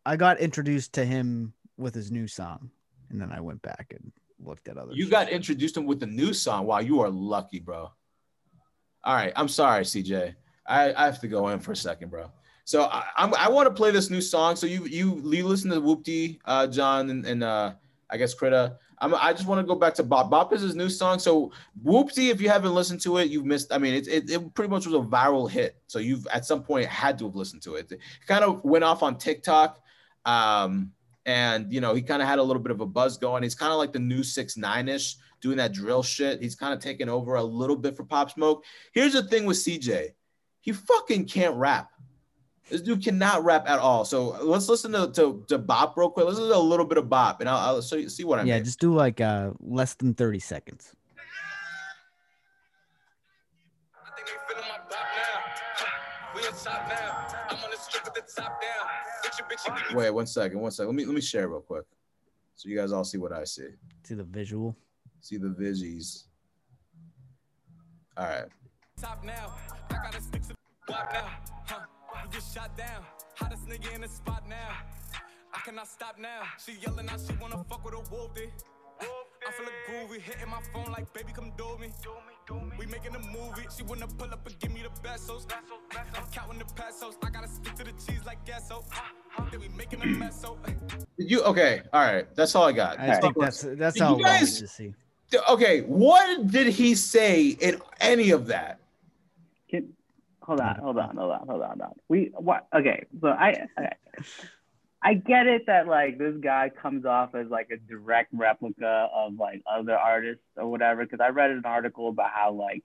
I 0.05 0.15
got 0.15 0.39
introduced 0.39 0.93
to 0.93 1.05
him 1.05 1.53
with 1.81 1.93
his 1.93 2.11
new 2.11 2.27
song 2.27 2.71
and 3.11 3.21
then 3.21 3.31
I 3.31 3.39
went 3.39 3.61
back 3.61 3.87
and 3.91 4.11
looked 4.39 4.67
at 4.67 4.77
other 4.77 4.93
You 4.93 5.09
got 5.09 5.29
introduced 5.29 5.77
him 5.77 5.85
with 5.85 5.99
the 5.99 6.07
new 6.07 6.33
song. 6.33 6.65
Wow, 6.65 6.79
you 6.79 7.01
are 7.01 7.09
lucky, 7.09 7.59
bro. 7.59 7.91
All 9.03 9.15
right, 9.15 9.33
I'm 9.35 9.47
sorry, 9.47 9.83
CJ. 9.83 10.33
I, 10.67 10.93
I 10.93 11.05
have 11.05 11.19
to 11.21 11.27
go 11.27 11.49
in 11.49 11.59
for 11.59 11.73
a 11.73 11.75
second, 11.75 12.09
bro. 12.09 12.31
So 12.65 12.83
I, 12.83 13.03
I'm, 13.17 13.33
I 13.35 13.49
want 13.49 13.67
to 13.67 13.73
play 13.73 13.91
this 13.91 14.09
new 14.09 14.21
song. 14.21 14.55
So 14.55 14.67
you 14.67 14.85
you 14.85 15.21
you 15.25 15.45
listen 15.45 15.69
to 15.71 15.81
Whoopty, 15.81 16.39
uh, 16.45 16.67
John, 16.67 17.09
and, 17.09 17.25
and 17.25 17.43
uh, 17.43 17.73
I 18.09 18.17
guess 18.17 18.33
Krita. 18.33 18.77
I'm, 18.99 19.15
I 19.15 19.33
just 19.33 19.47
want 19.47 19.59
to 19.59 19.67
go 19.67 19.73
back 19.73 19.95
to 19.95 20.03
Bop. 20.03 20.29
Bop 20.29 20.53
is 20.53 20.61
his 20.61 20.75
new 20.75 20.87
song. 20.87 21.17
So 21.17 21.51
Whoopty, 21.83 22.29
if 22.29 22.39
you 22.39 22.49
haven't 22.49 22.75
listened 22.75 23.01
to 23.01 23.17
it, 23.17 23.31
you've 23.31 23.45
missed. 23.45 23.73
I 23.73 23.79
mean, 23.79 23.95
it, 23.95 24.07
it, 24.07 24.29
it 24.29 24.53
pretty 24.53 24.69
much 24.69 24.85
was 24.85 24.93
a 24.93 24.99
viral 24.99 25.49
hit. 25.49 25.75
So 25.87 25.97
you've 25.97 26.27
at 26.27 26.45
some 26.45 26.61
point 26.61 26.85
had 26.85 27.17
to 27.19 27.25
have 27.25 27.35
listened 27.35 27.63
to 27.63 27.75
it. 27.75 27.91
It 27.91 27.99
kind 28.27 28.43
of 28.43 28.63
went 28.63 28.83
off 28.83 29.01
on 29.01 29.17
TikTok. 29.17 29.79
Um, 30.23 30.91
and 31.25 31.71
you 31.71 31.81
know, 31.81 31.93
he 31.93 32.01
kind 32.01 32.21
of 32.21 32.27
had 32.27 32.39
a 32.39 32.43
little 32.43 32.61
bit 32.61 32.71
of 32.71 32.81
a 32.81 32.85
buzz 32.85 33.17
going. 33.17 33.43
He's 33.43 33.55
kind 33.55 33.71
of 33.71 33.77
like 33.77 33.93
the 33.93 33.99
new 33.99 34.23
six 34.23 34.57
nine 34.57 34.87
ish, 34.87 35.17
doing 35.41 35.57
that 35.57 35.71
drill 35.73 36.03
shit. 36.03 36.41
He's 36.41 36.55
kind 36.55 36.73
of 36.73 36.79
taking 36.79 37.09
over 37.09 37.35
a 37.35 37.43
little 37.43 37.75
bit 37.75 37.95
for 37.95 38.03
Pop 38.03 38.31
Smoke. 38.31 38.63
Here's 38.93 39.13
the 39.13 39.23
thing 39.23 39.45
with 39.45 39.57
CJ, 39.57 40.09
he 40.61 40.71
fucking 40.71 41.25
can't 41.25 41.55
rap. 41.55 41.89
This 42.69 42.81
dude 42.81 43.03
cannot 43.03 43.43
rap 43.43 43.67
at 43.67 43.79
all. 43.79 44.05
So 44.05 44.29
let's 44.43 44.69
listen 44.69 44.93
to 44.93 45.11
to, 45.11 45.43
to 45.49 45.57
Bop 45.57 45.97
real 45.97 46.09
quick. 46.09 46.25
Let's 46.25 46.37
listen 46.37 46.51
to 46.53 46.57
a 46.57 46.59
little 46.59 46.85
bit 46.85 46.97
of 46.97 47.09
Bop, 47.09 47.41
and 47.41 47.49
I'll, 47.49 47.75
I'll 47.75 47.81
show 47.81 47.97
you, 47.97 48.07
see 48.09 48.23
what 48.23 48.39
I 48.39 48.43
Yeah, 48.43 48.45
mean. 48.45 48.59
Yeah, 48.59 48.63
just 48.63 48.79
do 48.79 48.93
like 48.93 49.19
uh 49.19 49.51
less 49.59 49.93
than 49.95 50.13
30 50.13 50.39
seconds. 50.39 50.93
I 53.93 54.09
think 54.15 54.27
they 54.27 54.33
feeling 54.53 54.69
my 54.69 54.77
bop 54.89 55.05
now. 55.15 56.35
We 56.35 56.47
on 56.47 56.53
top 56.53 56.87
now. 56.87 57.40
I'm 57.61 57.65
on 57.65 57.71
the 57.71 57.77
strip 57.77 58.05
with 58.05 58.13
the 58.15 58.41
top 58.41 58.59
down. 58.59 58.87
Bitch, 59.23 59.37
you 59.37 59.45
bitch, 59.45 59.67
you 59.67 59.83
give 59.83 59.95
me 59.95 60.03
Wait 60.03 60.09
one 60.09 60.25
second, 60.25 60.59
one 60.59 60.71
second. 60.71 60.87
Let 60.87 60.95
me 60.95 61.05
let 61.05 61.13
me 61.13 61.21
share 61.21 61.47
real 61.47 61.61
quick, 61.61 61.83
so 62.55 62.67
you 62.67 62.75
guys 62.75 62.91
all 62.91 63.03
see 63.03 63.19
what 63.19 63.31
I 63.31 63.43
see. 63.43 63.67
See 64.03 64.15
the 64.15 64.23
visual. 64.23 64.75
See 65.19 65.37
the 65.37 65.49
veggies. 65.49 66.23
All 68.17 68.25
right. 68.25 68.45
top 68.99 69.23
now. 69.23 69.53
I 69.89 69.93
gotta 69.93 70.21
stick 70.21 70.41
to 70.43 70.47
the 70.49 70.55
block 70.87 71.13
now. 71.13 71.29
Huh, 71.65 71.85
we 72.25 72.31
get 72.31 72.43
shot 72.43 72.75
down. 72.75 73.03
Hottest 73.35 73.67
nigga 73.67 73.93
in 73.93 74.01
the 74.01 74.09
spot 74.09 74.43
now. 74.49 74.77
I 75.53 75.59
cannot 75.59 75.87
stop 75.87 76.17
now. 76.19 76.43
She 76.63 76.73
yelling 76.81 77.09
out, 77.09 77.19
she 77.19 77.33
wanna 77.39 77.63
fuck 77.69 77.85
with 77.85 77.93
a 77.93 78.13
wolf. 78.13 78.31
I'm 79.47 79.53
feeling 79.53 79.73
groovy, 79.87 80.21
hitting 80.21 80.49
my 80.49 80.61
phone 80.73 80.91
like, 80.91 81.11
baby, 81.13 81.31
come 81.33 81.51
do 81.57 81.77
me. 81.79 81.91
do 82.03 82.11
me. 82.27 82.33
We 82.77 82.85
making 82.87 83.15
a 83.15 83.19
movie. 83.19 83.67
She 83.75 83.83
wanna 83.83 84.07
pull 84.07 84.31
up 84.31 84.45
and 84.47 84.57
give 84.59 84.71
me 84.73 84.81
the 84.83 84.89
pesos. 85.01 85.47
I'm 85.91 86.25
counting 86.31 86.59
the 86.59 86.65
pesos. 86.65 87.15
I 87.23 87.29
gotta 87.29 87.47
stick 87.47 87.75
to 87.75 87.83
the 87.83 87.91
cheese 87.91 88.21
like 88.25 88.43
gasso. 88.45 88.83
Then 89.51 89.59
we 89.59 89.69
making 89.69 90.01
a 90.01 90.05
mess. 90.05 90.43
Oh, 90.45 90.57
so 90.65 90.69
Did 91.17 91.31
you 91.31 91.41
okay? 91.43 91.81
All 91.93 92.01
right. 92.01 92.25
That's 92.35 92.55
all 92.55 92.63
I 92.65 92.71
got. 92.71 92.99
I 92.99 93.19
think 93.19 93.35
that's 93.39 93.61
that's 93.61 93.95
Did 93.95 94.03
all 94.03 94.17
you 94.17 94.23
guys- 94.25 94.59
to 94.59 94.67
see. 94.67 94.93
okay. 95.49 95.81
What 95.81 96.47
did 96.47 96.67
he 96.67 96.95
say 96.95 97.49
in 97.49 97.81
any 97.99 98.31
of 98.31 98.47
that? 98.47 98.79
Can, 99.69 99.93
hold 100.41 100.59
on, 100.59 100.75
hold 100.75 100.97
on, 100.97 101.15
hold 101.15 101.31
on, 101.31 101.47
hold 101.47 101.61
on, 101.61 101.67
hold 101.69 101.81
on. 101.81 101.93
We 102.09 102.31
what? 102.35 102.67
Okay, 102.75 103.05
so 103.21 103.29
I, 103.29 103.67
I 103.77 103.89
I 105.03 105.15
get 105.15 105.47
it 105.47 105.65
that 105.65 105.87
like 105.87 106.17
this 106.19 106.35
guy 106.41 106.69
comes 106.69 107.05
off 107.05 107.33
as 107.33 107.47
like 107.47 107.69
a 107.71 107.77
direct 107.77 108.29
replica 108.33 109.09
of 109.13 109.33
like 109.39 109.63
other 109.71 109.95
artists 109.95 110.43
or 110.55 110.69
whatever. 110.69 111.03
Because 111.03 111.19
I 111.23 111.29
read 111.29 111.49
an 111.49 111.63
article 111.65 112.09
about 112.09 112.29
how 112.33 112.51
like 112.51 112.83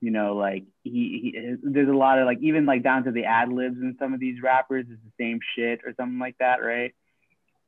you 0.00 0.10
know 0.10 0.36
like 0.36 0.64
he, 0.84 1.32
he 1.34 1.56
there's 1.62 1.88
a 1.88 1.92
lot 1.92 2.18
of 2.18 2.24
like 2.24 2.38
even 2.40 2.64
like 2.64 2.82
down 2.82 3.04
to 3.04 3.10
the 3.10 3.24
ad 3.24 3.50
libs 3.50 3.76
in 3.76 3.96
some 3.98 4.14
of 4.14 4.20
these 4.20 4.40
rappers 4.42 4.86
is 4.86 4.98
the 5.04 5.22
same 5.22 5.40
shit 5.54 5.80
or 5.84 5.92
something 5.98 6.18
like 6.18 6.36
that, 6.38 6.62
right? 6.62 6.94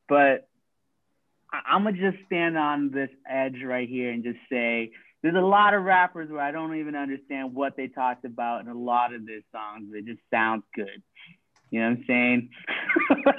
But 0.09 0.49
I, 1.53 1.61
I'm 1.75 1.85
gonna 1.85 1.99
just 1.99 2.25
stand 2.25 2.57
on 2.57 2.91
this 2.91 3.11
edge 3.29 3.63
right 3.63 3.89
here 3.89 4.11
and 4.11 4.25
just 4.25 4.39
say 4.51 4.93
there's 5.23 5.37
a 5.37 5.41
lot 5.41 5.75
of 5.75 5.85
rappers 5.85 6.31
where 6.31 6.41
I 6.41 6.51
don't 6.51 6.77
even 6.77 6.97
understand 6.97 7.55
what 7.55 7.77
they 7.77 7.89
talked 7.89 8.25
about 8.25 8.63
in 8.63 8.69
a 8.69 8.75
lot 8.75 9.13
of 9.15 9.27
their 9.27 9.43
songs. 9.53 9.91
It 9.93 10.07
just 10.07 10.23
sounds 10.31 10.65
good. 10.75 11.03
You 11.73 11.81
know 11.81 11.89
what 11.89 11.99
I'm 11.99 12.05
saying? 12.07 12.51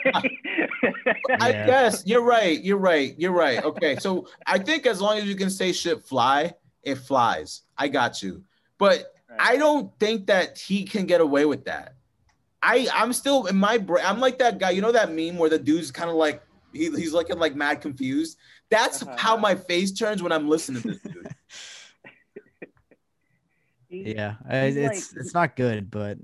I 1.39 1.49
Yeah. 1.51 1.65
guess 1.67 2.03
you're 2.07 2.23
right. 2.23 2.59
You're 2.63 2.77
right. 2.79 3.13
You're 3.17 3.31
right. 3.31 3.63
Okay. 3.63 3.95
So 3.97 4.27
I 4.47 4.57
think 4.57 4.87
as 4.87 4.99
long 4.99 5.19
as 5.19 5.25
you 5.25 5.35
can 5.35 5.51
say 5.51 5.71
shit 5.71 6.03
fly, 6.03 6.51
it 6.81 6.95
flies. 6.95 7.61
I 7.77 7.87
got 7.89 8.23
you. 8.23 8.43
But 8.79 9.05
I 9.39 9.55
don't 9.57 9.91
think 9.99 10.25
that 10.27 10.57
he 10.57 10.83
can 10.83 11.05
get 11.05 11.21
away 11.21 11.45
with 11.45 11.65
that. 11.65 11.93
I 12.63 12.87
I'm 12.91 13.13
still 13.13 13.45
in 13.45 13.55
my 13.55 13.77
brain. 13.77 14.03
I'm 14.05 14.19
like 14.19 14.39
that 14.39 14.57
guy. 14.57 14.71
You 14.71 14.81
know 14.81 14.91
that 14.91 15.13
meme 15.13 15.37
where 15.37 15.49
the 15.51 15.59
dude's 15.59 15.91
kind 15.91 16.09
of 16.09 16.15
like 16.15 16.41
he, 16.73 16.85
he's 16.89 17.13
looking 17.13 17.37
like 17.37 17.55
mad 17.55 17.81
confused. 17.81 18.37
That's 18.71 19.03
Uh-huh. 19.03 19.15
how 19.15 19.37
my 19.37 19.53
face 19.53 19.91
turns 19.91 20.23
when 20.23 20.31
I'm 20.31 20.49
listening 20.49 20.81
to 20.81 20.87
this 20.93 21.01
dude. 21.01 21.27
Yeah, 23.89 24.35
it's 24.49 25.13
like- 25.13 25.21
it's 25.21 25.33
not 25.35 25.55
good, 25.55 25.91
but 25.91 26.17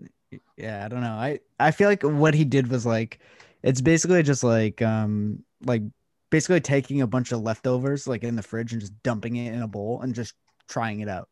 yeah, 0.58 0.86
I 0.86 0.88
don't 0.88 1.02
know. 1.02 1.14
I 1.14 1.40
I 1.60 1.72
feel 1.72 1.90
like 1.90 2.04
what 2.04 2.34
he 2.34 2.46
did 2.46 2.70
was 2.70 2.86
like, 2.86 3.20
it's 3.64 3.82
basically 3.82 4.24
just 4.24 4.44
like 4.44 4.82
um 4.82 5.44
like 5.64 5.84
basically 6.30 6.62
taking 6.62 7.02
a 7.02 7.08
bunch 7.08 7.32
of 7.32 7.42
leftovers 7.42 8.08
like 8.08 8.24
in 8.24 8.36
the 8.36 8.44
fridge 8.44 8.72
and 8.72 8.82
just 8.82 8.94
dumping 9.04 9.36
it 9.38 9.54
in 9.54 9.62
a 9.62 9.68
bowl 9.68 10.02
and 10.02 10.14
just 10.14 10.34
trying 10.68 11.00
it 11.00 11.10
out. 11.10 11.30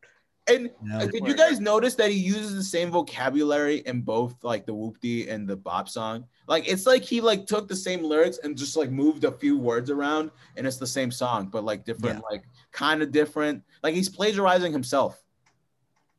And 0.50 0.72
You 0.82 0.90
know? 0.90 1.08
Did 1.08 1.28
you 1.28 1.36
guys 1.36 1.60
notice 1.60 1.96
that 1.96 2.10
he 2.10 2.18
uses 2.18 2.56
the 2.56 2.64
same 2.64 2.90
vocabulary 2.90 3.80
in 3.86 4.02
both 4.02 4.44
like 4.44 4.66
the 4.66 4.74
Whoopty 4.74 5.30
and 5.30 5.48
the 5.48 5.58
Bop 5.58 5.90
song? 5.90 6.26
Like 6.48 6.68
it's 6.68 6.86
like 6.86 7.04
he 7.04 7.20
like 7.22 7.46
took 7.46 7.68
the 7.68 7.76
same 7.76 8.04
lyrics 8.04 8.40
and 8.44 8.58
just 8.58 8.78
like 8.78 8.90
moved 8.90 9.26
a 9.26 9.32
few 9.32 9.58
words 9.58 9.90
around 9.90 10.32
and 10.56 10.66
it's 10.66 10.78
the 10.78 10.88
same 10.88 11.12
song, 11.12 11.48
but 11.48 11.66
like 11.66 11.84
different, 11.84 12.24
like 12.24 12.44
kind 12.72 13.02
of 13.02 13.12
different. 13.12 13.62
Like 13.84 13.94
he's 13.94 14.10
plagiarizing 14.10 14.72
himself. 14.72 15.22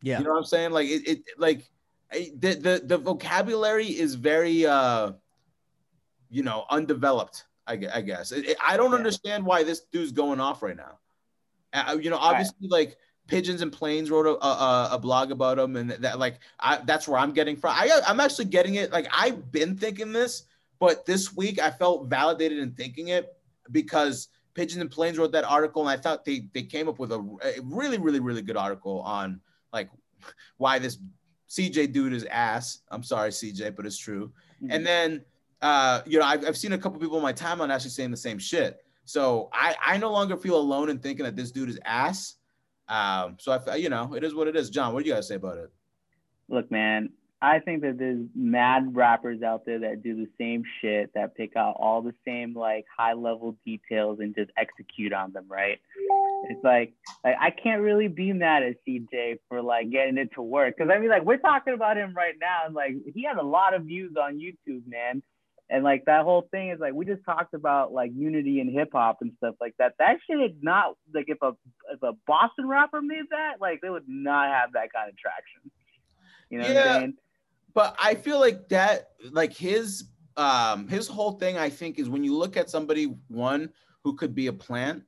Yeah, 0.03 0.19
You 0.19 0.25
know 0.25 0.33
what 0.33 0.39
I'm 0.39 0.45
saying? 0.45 0.71
Like 0.71 0.89
it, 0.89 1.09
it 1.09 1.23
like 1.39 1.69
I- 2.13 2.33
the, 2.39 2.55
the 2.55 2.83
the 2.85 2.99
vocabulary 2.99 3.87
is 3.87 4.15
very 4.15 4.67
uh 4.67 5.13
you 6.31 6.43
know 6.43 6.65
undeveloped. 6.71 7.45
I, 7.67 7.75
I 7.93 8.01
guess 8.01 8.33
it- 8.33 8.57
I 8.67 8.77
don't 8.77 8.93
Yeah. 8.93 8.97
understand 8.97 9.45
why 9.45 9.63
this 9.63 9.81
dude's 9.93 10.13
going 10.13 10.41
off 10.41 10.63
right 10.63 10.77
now. 10.77 10.99
Uh, 11.73 11.99
you 12.01 12.09
know, 12.09 12.17
obviously, 12.17 12.67
like 12.69 12.97
pigeons 13.27 13.61
and 13.61 13.71
planes 13.71 14.11
wrote 14.11 14.25
a, 14.27 14.43
a, 14.43 14.89
a 14.93 14.99
blog 14.99 15.31
about 15.33 15.59
him, 15.59 15.77
and 15.77 15.91
that 15.91 16.19
like 16.19 16.39
I, 16.59 16.79
that's 16.87 17.07
where 17.07 17.19
I'm 17.19 17.33
getting 17.33 17.57
from. 17.57 17.75
I 17.77 18.01
I'm 18.07 18.21
actually 18.21 18.47
getting 18.47 18.77
it. 18.77 18.91
Like 18.91 19.07
I've 19.13 19.53
been 19.53 19.77
thinking 19.77 20.13
this, 20.13 20.45
but 20.79 21.05
this 21.05 21.37
week 21.37 21.61
I 21.61 21.71
felt 21.71 22.09
validated 22.09 22.59
in 22.59 22.73
thinking 22.73 23.09
it 23.09 23.37
because 23.71 24.29
pigeons 24.55 24.81
and 24.81 24.91
planes 24.91 25.19
wrote 25.19 25.33
that 25.33 25.45
article, 25.45 25.83
and 25.87 25.91
I 25.91 26.01
thought 26.01 26.25
they 26.25 26.49
they 26.55 26.63
came 26.63 26.89
up 26.89 26.99
with 26.99 27.13
a, 27.13 27.19
a 27.45 27.61
really 27.63 27.99
really 27.99 28.21
really 28.21 28.41
good 28.41 28.57
article 28.57 29.03
on 29.03 29.43
like 29.75 29.91
why 30.57 30.79
this 30.79 30.97
CJ 31.49 31.93
dude 31.93 32.13
is 32.13 32.25
ass. 32.25 32.81
I'm 32.91 33.03
sorry, 33.03 33.31
CJ, 33.31 33.75
but 33.77 33.87
it's 33.87 33.99
true. 33.99 34.33
Mm-hmm. 34.63 34.73
And 34.73 34.87
then 34.87 35.25
uh, 35.61 36.03
you 36.07 36.19
know, 36.19 36.25
I've, 36.25 36.47
I've 36.47 36.57
seen 36.57 36.73
a 36.73 36.79
couple 36.79 37.01
people 37.01 37.17
in 37.17 37.23
my 37.23 37.33
timeline 37.33 37.73
actually 37.73 37.91
saying 37.91 38.11
the 38.11 38.17
same 38.17 38.39
shit. 38.39 38.85
So 39.05 39.49
I, 39.53 39.75
I 39.85 39.97
no 39.97 40.13
longer 40.13 40.37
feel 40.37 40.57
alone 40.57 40.91
in 40.91 40.99
thinking 40.99 41.25
that 41.25 41.35
this 41.35 41.51
dude 41.51 41.69
is 41.69 41.79
ass. 41.85 42.37
Um, 42.89 43.37
so 43.39 43.59
I, 43.67 43.77
you 43.77 43.89
know, 43.89 44.15
it 44.15 44.23
is 44.23 44.35
what 44.35 44.49
it 44.49 44.57
is. 44.57 44.71
John, 44.71 44.93
what 44.93 45.03
do 45.03 45.09
you 45.09 45.15
guys 45.15 45.29
say 45.29 45.35
about 45.35 45.59
it? 45.59 45.71
Look, 46.49 46.71
man, 46.71 47.11
I 47.41 47.61
think 47.61 47.83
that 47.83 47.99
there's 47.99 48.27
mad 48.35 48.97
rappers 48.97 49.43
out 49.43 49.65
there 49.65 49.79
that 49.81 50.03
do 50.03 50.17
the 50.17 50.27
same 50.39 50.65
shit, 50.81 51.13
that 51.15 51.37
pick 51.37 51.55
out 51.55 51.77
all 51.79 52.03
the 52.03 52.15
same 52.25 52.53
like 52.53 52.85
high 52.97 53.13
level 53.13 53.57
details 53.65 54.19
and 54.21 54.35
just 54.35 54.51
execute 54.57 55.13
on 55.13 55.33
them, 55.33 55.45
right? 55.49 55.79
It's 56.51 56.65
like, 56.65 56.95
like 57.25 57.37
I 57.41 57.51
can't 57.51 57.83
really 57.83 58.09
be 58.09 58.33
mad 58.33 58.65
at 58.65 58.77
CJ 58.87 59.39
for 59.49 59.63
like 59.63 59.91
getting 59.91 60.19
it 60.19 60.31
to 60.35 60.43
work. 60.43 60.79
Cause 60.79 60.89
I 60.93 60.99
mean, 60.99 61.11
like 61.11 61.25
we're 61.25 61.37
talking 61.37 61.75
about 61.75 61.97
him 61.97 62.13
right 62.15 62.35
now, 62.41 62.63
and 62.67 62.75
like 62.75 62.95
he 63.15 63.23
has 63.25 63.37
a 63.41 63.45
lot 63.45 63.73
of 63.75 63.85
views 63.85 64.15
on 64.21 64.39
YouTube, 64.41 64.83
man. 64.89 65.23
And 65.71 65.85
like 65.85 66.07
that 66.07 66.25
whole 66.25 66.49
thing 66.51 66.71
is 66.71 66.81
like 66.81 66.95
we 66.95 67.05
just 67.05 67.25
talked 67.25 67.55
about 67.55 67.93
like 67.93 68.11
unity 68.17 68.59
and 68.61 68.73
hip 68.73 68.89
hop 68.93 69.19
and 69.21 69.33
stuff 69.37 69.55
like 69.61 69.75
that. 69.79 69.95
That 69.99 70.17
shit 70.27 70.41
is 70.41 70.57
not 70.63 70.97
like 71.15 71.27
if 71.29 71.39
a 71.43 71.53
if 71.93 72.03
a 72.03 72.13
Boston 72.27 72.67
rapper 72.67 73.01
made 73.03 73.27
that, 73.31 73.61
like 73.61 73.81
they 73.81 73.91
would 73.91 74.09
not 74.09 74.49
have 74.49 74.73
that 74.73 74.93
kind 74.93 75.09
of 75.09 75.17
traction. 75.17 75.71
You 76.51 76.59
know 76.59 76.67
Yeah. 76.69 76.75
what 76.75 76.87
I'm 76.87 77.01
saying? 77.01 77.15
But 77.75 77.97
I 78.03 78.15
feel 78.15 78.41
like 78.41 78.69
that, 78.71 79.13
like 79.31 79.53
his 79.53 80.05
um 80.37 80.89
his 80.89 81.09
whole 81.09 81.33
thing, 81.33 81.59
I 81.59 81.69
think, 81.71 81.99
is 81.99 82.09
when 82.09 82.25
you 82.25 82.37
look 82.37 82.57
at 82.57 82.71
somebody 82.71 83.05
one 83.29 83.73
who 84.05 84.15
could 84.17 84.35
be 84.35 84.47
a 84.47 84.53
plant, 84.53 85.05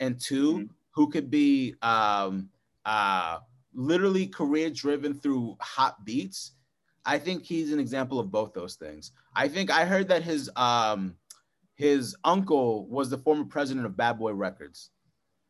and 0.00 0.20
2 0.20 0.54
Mhm. 0.54 0.70
who 0.90 1.08
could 1.10 1.30
be 1.30 1.74
um 1.82 2.50
uh 2.84 3.40
literally 3.74 4.26
career 4.26 4.70
driven 4.70 5.14
through 5.14 5.56
hot 5.60 6.04
beats. 6.04 6.52
I 7.04 7.18
think 7.18 7.44
he's 7.44 7.72
an 7.72 7.80
example 7.80 8.18
of 8.20 8.30
both 8.30 8.52
those 8.52 8.76
things. 8.76 9.12
I 9.34 9.48
think 9.48 9.70
I 9.70 9.84
heard 9.84 10.08
that 10.08 10.22
his 10.22 10.50
um 10.56 11.16
his 11.74 12.16
uncle 12.24 12.86
was 12.88 13.10
the 13.10 13.18
former 13.18 13.44
president 13.44 13.86
of 13.86 13.96
Bad 13.96 14.18
Boy 14.18 14.32
Records. 14.32 14.90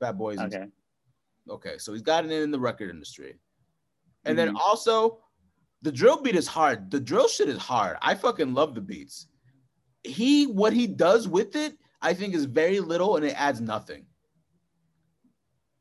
Bad 0.01 0.19
Boys. 0.19 0.39
Okay. 0.41 0.71
Okay, 1.49 1.79
so 1.79 1.93
he's 1.93 2.03
gotten 2.03 2.31
in 2.31 2.51
the 2.51 2.61
record 2.61 2.91
industry. 2.91 3.39
And 4.25 4.39
then 4.39 4.51
Mhm. 4.51 4.57
also, 4.57 5.23
the 5.83 5.93
drill 5.93 6.21
beat 6.23 6.35
is 6.35 6.47
hard. 6.47 6.91
The 6.91 7.01
drill 7.01 7.29
shit 7.29 7.49
is 7.49 7.59
hard. 7.59 7.97
I 8.03 8.15
fucking 8.15 8.55
love 8.55 8.75
the 8.75 8.81
beats. 8.81 9.29
He, 10.03 10.47
what 10.47 10.73
he 10.73 10.87
does 10.87 11.29
with 11.29 11.57
it, 11.57 11.75
I 12.01 12.15
think 12.15 12.35
is 12.35 12.45
very 12.45 12.81
little 12.81 13.17
and 13.17 13.25
it 13.25 13.41
adds 13.41 13.61
nothing. 13.61 14.07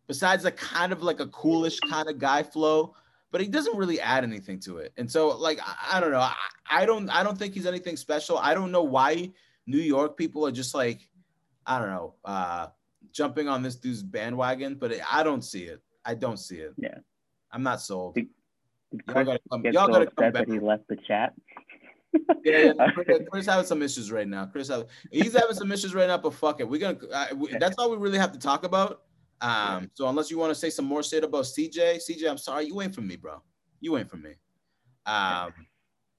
Besides 0.07 0.45
a 0.45 0.51
kind 0.51 0.91
of 0.91 1.03
like 1.03 1.19
a 1.19 1.27
coolish 1.27 1.79
kind 1.81 2.09
of 2.09 2.17
guy 2.17 2.43
flow, 2.43 2.95
but 3.31 3.41
he 3.41 3.47
doesn't 3.47 3.77
really 3.77 3.99
add 3.99 4.23
anything 4.23 4.59
to 4.61 4.77
it. 4.77 4.93
And 4.97 5.11
so, 5.11 5.35
like, 5.37 5.59
I, 5.61 5.97
I 5.97 5.99
don't 5.99 6.11
know. 6.11 6.19
I, 6.19 6.33
I 6.69 6.85
don't 6.85 7.09
I 7.09 7.23
don't 7.23 7.37
think 7.37 7.53
he's 7.53 7.65
anything 7.65 7.97
special. 7.97 8.37
I 8.37 8.53
don't 8.53 8.71
know 8.71 8.83
why 8.83 9.31
New 9.65 9.79
York 9.79 10.17
people 10.17 10.47
are 10.47 10.51
just 10.51 10.73
like, 10.73 11.09
I 11.65 11.77
don't 11.77 11.89
know, 11.89 12.15
uh, 12.23 12.67
jumping 13.11 13.49
on 13.49 13.61
this 13.61 13.75
dude's 13.75 14.01
bandwagon, 14.01 14.75
but 14.75 14.93
I 15.11 15.23
don't 15.23 15.43
see 15.43 15.63
it. 15.63 15.81
I 16.05 16.15
don't 16.15 16.37
see 16.37 16.57
it. 16.57 16.73
Yeah. 16.77 16.99
I'm 17.51 17.63
not 17.63 17.81
sold. 17.81 18.17
Did 18.91 19.01
Y'all 19.07 19.23
gotta 19.25 19.39
come, 19.51 19.65
y'all 19.65 19.87
gotta 19.87 20.07
come 20.07 20.31
back. 20.31 20.47
he 20.47 20.59
left 20.59 20.87
the 20.87 20.97
chat. 21.07 21.33
Yeah, 22.43 22.71
yeah, 22.77 22.91
Chris, 22.91 23.19
Chris 23.31 23.45
having 23.45 23.65
some 23.65 23.83
issues 23.83 24.11
right 24.11 24.27
now. 24.27 24.45
Chris, 24.45 24.71
he's 25.11 25.33
having 25.33 25.55
some 25.55 25.71
issues 25.71 25.93
right 25.93 26.07
now, 26.07 26.17
but 26.17 26.33
fuck 26.33 26.59
it. 26.61 26.67
We're 26.67 26.79
gonna. 26.79 26.97
Uh, 27.11 27.27
we, 27.35 27.55
that's 27.59 27.77
all 27.77 27.91
we 27.91 27.97
really 27.97 28.17
have 28.17 28.31
to 28.31 28.39
talk 28.39 28.63
about. 28.63 29.01
Um, 29.41 29.91
so 29.93 30.07
unless 30.07 30.31
you 30.31 30.37
want 30.37 30.49
to 30.51 30.55
say 30.55 30.69
some 30.69 30.85
more 30.85 31.03
shit 31.03 31.23
about 31.23 31.43
CJ, 31.43 31.97
CJ, 31.97 32.27
I'm 32.27 32.37
sorry, 32.37 32.65
you 32.65 32.81
ain't 32.81 32.95
for 32.95 33.01
me, 33.01 33.17
bro. 33.17 33.41
You 33.81 33.97
ain't 33.97 34.09
for 34.09 34.17
me. 34.17 34.31
Um, 35.05 35.53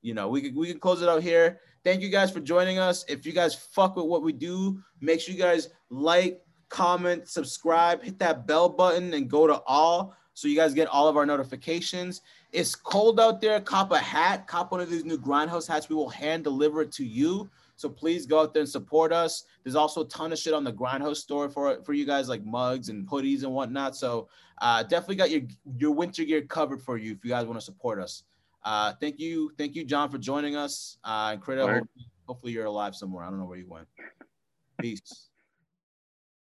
you 0.03 0.15
know, 0.15 0.29
we 0.29 0.43
can 0.43 0.55
we 0.55 0.69
can 0.69 0.79
close 0.79 1.03
it 1.03 1.09
out 1.09 1.23
here. 1.23 1.61
Thank 1.85 2.03
you 2.03 2.11
guys 2.11 2.31
for 2.31 2.41
joining 2.41 2.79
us. 2.79 3.05
If 3.09 3.27
you 3.27 3.33
guys 3.33 3.55
fuck 3.55 3.97
with 3.97 4.07
what 4.07 4.23
we 4.23 4.33
do, 4.33 4.81
make 5.01 5.21
sure 5.21 5.35
you 5.35 5.41
guys 5.41 5.71
like, 5.91 6.43
comment, 6.69 7.29
subscribe, 7.29 8.03
hit 8.03 8.19
that 8.19 8.47
bell 8.47 8.69
button, 8.69 9.15
and 9.15 9.29
go 9.29 9.47
to 9.47 9.63
all 9.67 10.15
so 10.35 10.47
you 10.47 10.55
guys 10.55 10.73
get 10.73 10.87
all 10.87 11.09
of 11.09 11.17
our 11.17 11.27
notifications. 11.27 12.21
It's 12.53 12.75
cold 12.75 13.21
out 13.21 13.41
there. 13.41 13.61
Cop 13.61 13.93
a 13.93 13.99
hat. 13.99 14.47
Cop 14.47 14.73
one 14.73 14.81
of 14.81 14.91
these 14.91 15.05
new 15.05 15.19
Grindhouse 15.19 15.69
hats. 15.69 15.89
We 15.89 15.97
will 15.97 16.09
hand 16.09 16.45
deliver 16.45 16.83
it 16.83 16.93
to 16.93 17.05
you. 17.05 17.51
So 17.77 17.89
please 17.89 18.27
go 18.27 18.41
out 18.41 18.55
there 18.55 18.63
and 18.63 18.69
support 18.69 19.13
us. 19.13 19.45
There's 19.63 19.77
also 19.77 20.03
a 20.03 20.09
ton 20.09 20.33
of 20.33 20.39
shit 20.39 20.53
on 20.53 20.65
the 20.65 20.73
Grindhouse 20.73 21.19
store 21.19 21.49
for 21.49 21.83
for 21.85 21.93
you 21.93 22.05
guys, 22.05 22.29
like 22.29 22.45
mugs 22.45 22.89
and 22.89 23.07
hoodies 23.09 23.45
and 23.45 23.53
whatnot. 23.53 23.97
So 23.97 24.29
uh, 24.61 24.83
definitely 24.83 25.17
got 25.17 25.31
your 25.31 25.43
your 25.79 25.93
winter 25.93 26.25
gear 26.25 26.43
covered 26.43 26.83
for 26.83 26.97
you 26.97 27.13
if 27.13 27.25
you 27.25 27.31
guys 27.31 27.47
want 27.47 27.59
to 27.59 27.65
support 27.65 28.01
us. 28.01 28.25
Uh, 28.65 28.93
thank 29.01 29.21
you, 29.21 29.53
thank 29.57 29.77
you, 29.77 29.85
John, 29.85 30.11
for 30.11 30.19
joining 30.19 30.57
us. 30.57 30.99
Uh, 31.05 31.31
and 31.33 31.41
Krita, 31.41 31.63
hopefully, 31.63 32.07
hopefully 32.27 32.53
you're 32.53 32.67
alive 32.67 32.97
somewhere. 32.97 33.25
I 33.25 33.31
don't 33.31 33.39
know 33.39 33.47
where 33.47 33.59
you 33.59 33.69
went. 33.69 33.87
Peace. 34.81 35.28